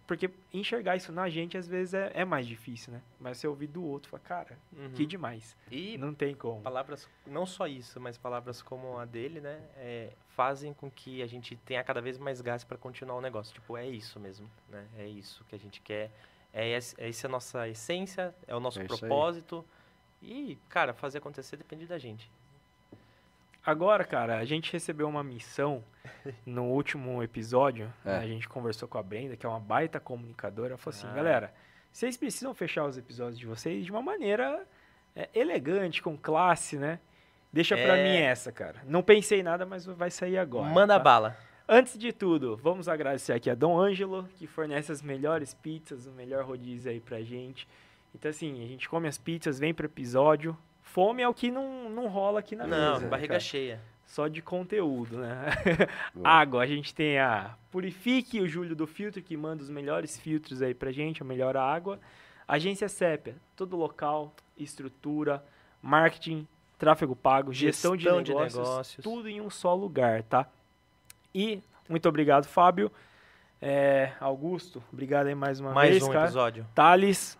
porque 0.06 0.30
enxergar 0.52 0.96
isso 0.96 1.10
na 1.12 1.28
gente 1.28 1.56
às 1.58 1.66
vezes 1.66 1.94
é, 1.94 2.10
é 2.14 2.24
mais 2.24 2.46
difícil, 2.46 2.92
né? 2.92 3.02
Mas 3.18 3.38
você 3.38 3.46
ouvir 3.48 3.66
do 3.66 3.84
outro, 3.84 4.10
fala, 4.10 4.22
cara, 4.22 4.58
Uhum. 4.72 4.90
que 4.92 5.04
demais. 5.04 5.56
E 5.70 5.98
Não 5.98 6.14
tem 6.14 6.34
como. 6.34 6.60
palavras, 6.62 7.08
não 7.26 7.44
só 7.44 7.66
isso, 7.66 8.00
mas 8.00 8.16
palavras 8.16 8.62
como 8.62 8.98
a 8.98 9.04
dele, 9.04 9.40
né, 9.40 9.60
é, 9.76 10.12
fazem 10.28 10.72
com 10.72 10.90
que 10.90 11.22
a 11.22 11.26
gente 11.26 11.56
tenha 11.56 11.82
cada 11.82 12.00
vez 12.00 12.18
mais 12.18 12.40
gás 12.40 12.62
para 12.64 12.76
continuar 12.78 13.16
o 13.16 13.20
negócio. 13.20 13.52
Tipo, 13.54 13.76
é 13.76 13.86
isso 13.88 14.18
mesmo, 14.20 14.48
né? 14.68 14.86
É 14.96 15.06
isso 15.06 15.44
que 15.44 15.54
a 15.54 15.58
gente 15.58 15.80
quer. 15.80 16.10
É, 16.52 16.68
esse, 16.70 16.94
é 17.00 17.08
essa 17.08 17.26
a 17.26 17.30
nossa 17.30 17.68
essência, 17.68 18.32
é 18.46 18.54
o 18.54 18.60
nosso 18.60 18.80
É 18.80 18.84
propósito. 18.84 19.64
E, 20.22 20.56
cara, 20.68 20.94
fazer 20.94 21.18
acontecer 21.18 21.56
depende 21.56 21.86
da 21.86 21.98
gente. 21.98 22.30
Agora, 23.64 24.04
cara, 24.04 24.38
a 24.38 24.44
gente 24.44 24.72
recebeu 24.72 25.08
uma 25.08 25.24
missão 25.24 25.82
no 26.44 26.64
último 26.64 27.22
episódio. 27.22 27.92
É. 28.04 28.10
né, 28.10 28.18
a 28.18 28.26
gente 28.26 28.48
conversou 28.48 28.88
com 28.88 28.98
a 28.98 29.02
Brenda, 29.02 29.36
que 29.36 29.46
é 29.46 29.48
uma 29.48 29.60
baita 29.60 29.98
comunicadora. 29.98 30.70
Ela 30.70 30.78
falou 30.78 30.96
assim: 30.96 31.06
Ah. 31.06 31.14
galera, 31.14 31.54
vocês 31.90 32.16
precisam 32.16 32.52
fechar 32.54 32.84
os 32.84 32.98
episódios 32.98 33.38
de 33.38 33.46
vocês 33.46 33.84
de 33.84 33.90
uma 33.90 34.02
maneira 34.02 34.66
é, 35.16 35.28
elegante, 35.34 36.02
com 36.02 36.16
classe, 36.16 36.76
né? 36.76 36.98
Deixa 37.52 37.76
pra 37.76 37.96
É. 37.96 38.02
mim 38.02 38.18
essa, 38.22 38.50
cara. 38.50 38.82
Não 38.84 39.02
pensei 39.02 39.40
em 39.40 39.44
nada, 39.44 39.64
mas 39.64 39.86
vai 39.86 40.10
sair 40.10 40.36
agora. 40.38 40.68
Manda 40.68 40.94
tá? 40.94 40.98
bala. 41.02 41.36
Antes 41.66 41.96
de 41.96 42.12
tudo, 42.12 42.56
vamos 42.58 42.88
agradecer 42.88 43.32
aqui 43.32 43.48
a 43.48 43.54
Dom 43.54 43.78
Ângelo, 43.80 44.28
que 44.36 44.46
fornece 44.46 44.92
as 44.92 45.00
melhores 45.00 45.54
pizzas, 45.54 46.06
o 46.06 46.10
melhor 46.12 46.44
rodízio 46.44 46.90
aí 46.90 47.00
pra 47.00 47.22
gente. 47.22 47.66
Então, 48.14 48.28
assim, 48.30 48.62
a 48.62 48.66
gente 48.66 48.86
come 48.88 49.08
as 49.08 49.16
pizzas, 49.16 49.58
vem 49.58 49.72
pro 49.72 49.86
episódio. 49.86 50.54
Fome 50.94 51.20
é 51.24 51.28
o 51.28 51.34
que 51.34 51.50
não, 51.50 51.90
não 51.90 52.06
rola 52.06 52.38
aqui 52.38 52.54
na 52.54 52.68
Não, 52.68 52.92
mesa. 52.94 53.08
barriga 53.08 53.28
cara? 53.30 53.40
cheia. 53.40 53.80
Só 54.06 54.28
de 54.28 54.40
conteúdo, 54.40 55.18
né? 55.18 55.46
Água, 56.22 56.62
a 56.62 56.66
gente 56.66 56.94
tem 56.94 57.18
a 57.18 57.56
Purifique, 57.72 58.40
o 58.40 58.46
Júlio 58.46 58.76
do 58.76 58.86
Filtro, 58.86 59.20
que 59.20 59.36
manda 59.36 59.60
os 59.60 59.68
melhores 59.68 60.16
filtros 60.16 60.62
aí 60.62 60.72
pra 60.72 60.92
gente, 60.92 61.20
a 61.20 61.24
melhor 61.24 61.56
água. 61.56 61.98
Agência 62.46 62.88
Sépia, 62.88 63.34
todo 63.56 63.76
local, 63.76 64.32
estrutura, 64.56 65.44
marketing, 65.82 66.46
tráfego 66.78 67.16
pago, 67.16 67.52
gestão, 67.52 67.96
Gestão 67.96 68.18
de, 68.22 68.26
de 68.26 68.32
negócios, 68.32 68.56
negócios. 68.68 69.02
tudo 69.02 69.28
em 69.28 69.40
um 69.40 69.50
só 69.50 69.74
lugar, 69.74 70.22
tá? 70.22 70.46
E 71.34 71.60
muito 71.88 72.08
obrigado, 72.08 72.44
Fábio. 72.44 72.88
É, 73.60 74.12
Augusto, 74.20 74.80
obrigado 74.92 75.26
aí 75.26 75.34
mais 75.34 75.58
uma 75.58 75.72
Mais 75.72 75.90
vez, 75.90 76.04
um 76.04 76.12
cara. 76.12 76.26
episódio. 76.26 76.64
Thales, 76.72 77.36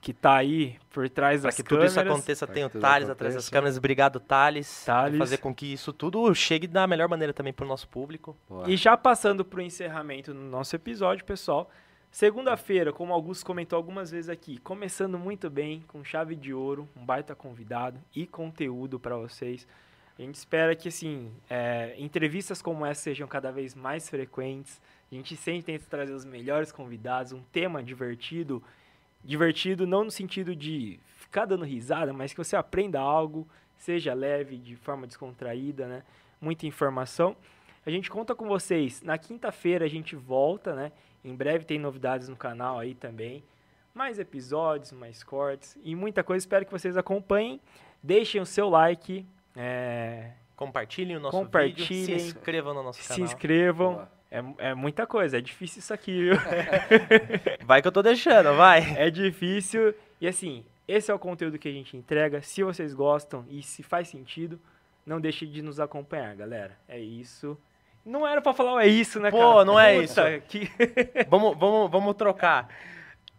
que 0.00 0.12
tá 0.12 0.34
aí 0.34 0.76
por 0.90 1.08
trás 1.08 1.40
Para 1.40 1.48
das 1.48 1.56
que 1.56 1.62
tudo 1.62 1.78
câmeras. 1.78 1.92
isso 1.92 2.00
aconteça, 2.00 2.46
tem 2.46 2.64
o 2.64 2.70
Thales 2.70 3.08
atrás 3.08 3.34
das 3.34 3.48
câmeras. 3.48 3.76
Obrigado, 3.76 4.20
Thales. 4.20 4.84
Thales. 4.84 5.12
Por 5.12 5.18
fazer 5.18 5.38
com 5.38 5.54
que 5.54 5.72
isso 5.72 5.92
tudo 5.92 6.34
chegue 6.34 6.66
da 6.66 6.86
melhor 6.86 7.08
maneira 7.08 7.32
também 7.32 7.52
pro 7.52 7.66
nosso 7.66 7.88
público. 7.88 8.36
Boa. 8.48 8.68
E 8.70 8.76
já 8.76 8.96
passando 8.96 9.44
para 9.44 9.58
o 9.58 9.62
encerramento 9.62 10.32
no 10.32 10.48
nosso 10.48 10.74
episódio, 10.76 11.24
pessoal. 11.24 11.70
Segunda-feira, 12.10 12.92
como 12.92 13.12
o 13.12 13.14
Augusto 13.14 13.44
comentou 13.44 13.76
algumas 13.76 14.12
vezes 14.12 14.28
aqui, 14.30 14.58
começando 14.58 15.18
muito 15.18 15.50
bem, 15.50 15.82
com 15.88 16.04
chave 16.04 16.36
de 16.36 16.54
ouro, 16.54 16.88
um 16.96 17.04
baita 17.04 17.34
convidado 17.34 18.00
e 18.14 18.24
conteúdo 18.24 19.00
para 19.00 19.16
vocês. 19.16 19.66
A 20.16 20.22
gente 20.22 20.36
espera 20.36 20.76
que, 20.76 20.88
assim, 20.88 21.32
é, 21.50 21.96
entrevistas 21.98 22.62
como 22.62 22.86
essa 22.86 23.02
sejam 23.02 23.26
cada 23.26 23.50
vez 23.50 23.74
mais 23.74 24.08
frequentes. 24.08 24.80
A 25.10 25.14
gente 25.14 25.34
sempre 25.34 25.64
tenta 25.64 25.86
trazer 25.90 26.12
os 26.12 26.24
melhores 26.24 26.70
convidados, 26.70 27.32
um 27.32 27.42
tema 27.42 27.82
divertido. 27.82 28.62
Divertido 29.24 29.86
não 29.86 30.04
no 30.04 30.10
sentido 30.10 30.54
de 30.54 31.00
ficar 31.16 31.46
dando 31.46 31.64
risada, 31.64 32.12
mas 32.12 32.32
que 32.32 32.38
você 32.38 32.56
aprenda 32.56 33.00
algo, 33.00 33.48
seja 33.76 34.12
leve, 34.14 34.56
de 34.58 34.76
forma 34.76 35.06
descontraída, 35.06 35.86
né? 35.86 36.02
Muita 36.40 36.66
informação. 36.66 37.34
A 37.86 37.90
gente 37.90 38.10
conta 38.10 38.34
com 38.34 38.46
vocês. 38.46 39.02
Na 39.02 39.16
quinta-feira 39.18 39.84
a 39.84 39.88
gente 39.88 40.14
volta, 40.14 40.74
né? 40.74 40.92
Em 41.24 41.34
breve 41.34 41.64
tem 41.64 41.78
novidades 41.78 42.28
no 42.28 42.36
canal 42.36 42.78
aí 42.78 42.94
também. 42.94 43.42
Mais 43.94 44.18
episódios, 44.18 44.92
mais 44.92 45.22
cortes 45.22 45.78
e 45.82 45.94
muita 45.94 46.22
coisa. 46.22 46.42
Espero 46.44 46.66
que 46.66 46.72
vocês 46.72 46.96
acompanhem. 46.96 47.60
Deixem 48.02 48.40
o 48.40 48.46
seu 48.46 48.68
like. 48.68 49.24
é, 49.56 50.32
Compartilhem 50.56 51.16
o 51.16 51.20
nosso 51.20 51.36
Compartilhem. 51.36 52.04
vídeo. 52.06 52.20
Se 52.20 52.26
inscrevam 52.26 52.74
no 52.74 52.82
nosso 52.82 53.02
se 53.02 53.08
canal. 53.08 53.24
inscrevam. 53.24 54.08
É, 54.58 54.70
é 54.70 54.74
muita 54.74 55.06
coisa. 55.06 55.38
É 55.38 55.40
difícil 55.40 55.78
isso 55.78 55.94
aqui, 55.94 56.24
viu? 56.30 56.36
Vai 57.64 57.80
que 57.80 57.88
eu 57.88 57.92
tô 57.92 58.02
deixando, 58.02 58.54
vai. 58.56 58.94
É 58.96 59.08
difícil. 59.10 59.94
E 60.20 60.26
assim, 60.26 60.64
esse 60.88 61.10
é 61.10 61.14
o 61.14 61.18
conteúdo 61.18 61.58
que 61.58 61.68
a 61.68 61.72
gente 61.72 61.96
entrega. 61.96 62.42
Se 62.42 62.62
vocês 62.62 62.92
gostam 62.92 63.44
e 63.48 63.62
se 63.62 63.82
faz 63.82 64.08
sentido, 64.08 64.58
não 65.06 65.20
deixe 65.20 65.46
de 65.46 65.62
nos 65.62 65.78
acompanhar, 65.78 66.34
galera. 66.34 66.72
É 66.88 66.98
isso. 66.98 67.56
Não 68.04 68.26
era 68.26 68.42
pra 68.42 68.52
falar 68.52 68.74
o 68.74 68.80
é 68.80 68.86
isso, 68.86 69.18
né, 69.20 69.30
Pô, 69.30 69.38
cara? 69.38 69.64
não 69.64 69.80
é 69.80 70.00
Puta, 70.00 70.30
isso. 70.36 70.42
que- 70.48 70.68
vamos, 71.28 71.56
vamos, 71.56 71.90
vamos 71.90 72.14
trocar. 72.16 72.68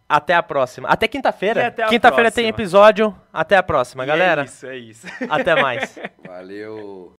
Até 0.08 0.34
a 0.34 0.42
próxima. 0.42 0.88
Até 0.88 1.06
quinta-feira. 1.08 1.70
Quinta-feira 1.88 2.30
tem 2.30 2.48
episódio. 2.48 3.14
Até 3.32 3.56
a 3.56 3.62
próxima, 3.62 4.04
E 4.04 4.06
galera. 4.06 4.42
É 4.42 4.44
isso, 4.44 4.66
é 4.66 4.76
isso. 4.78 5.06
Até 5.28 5.60
mais. 5.60 5.98
Valeu. 6.26 7.12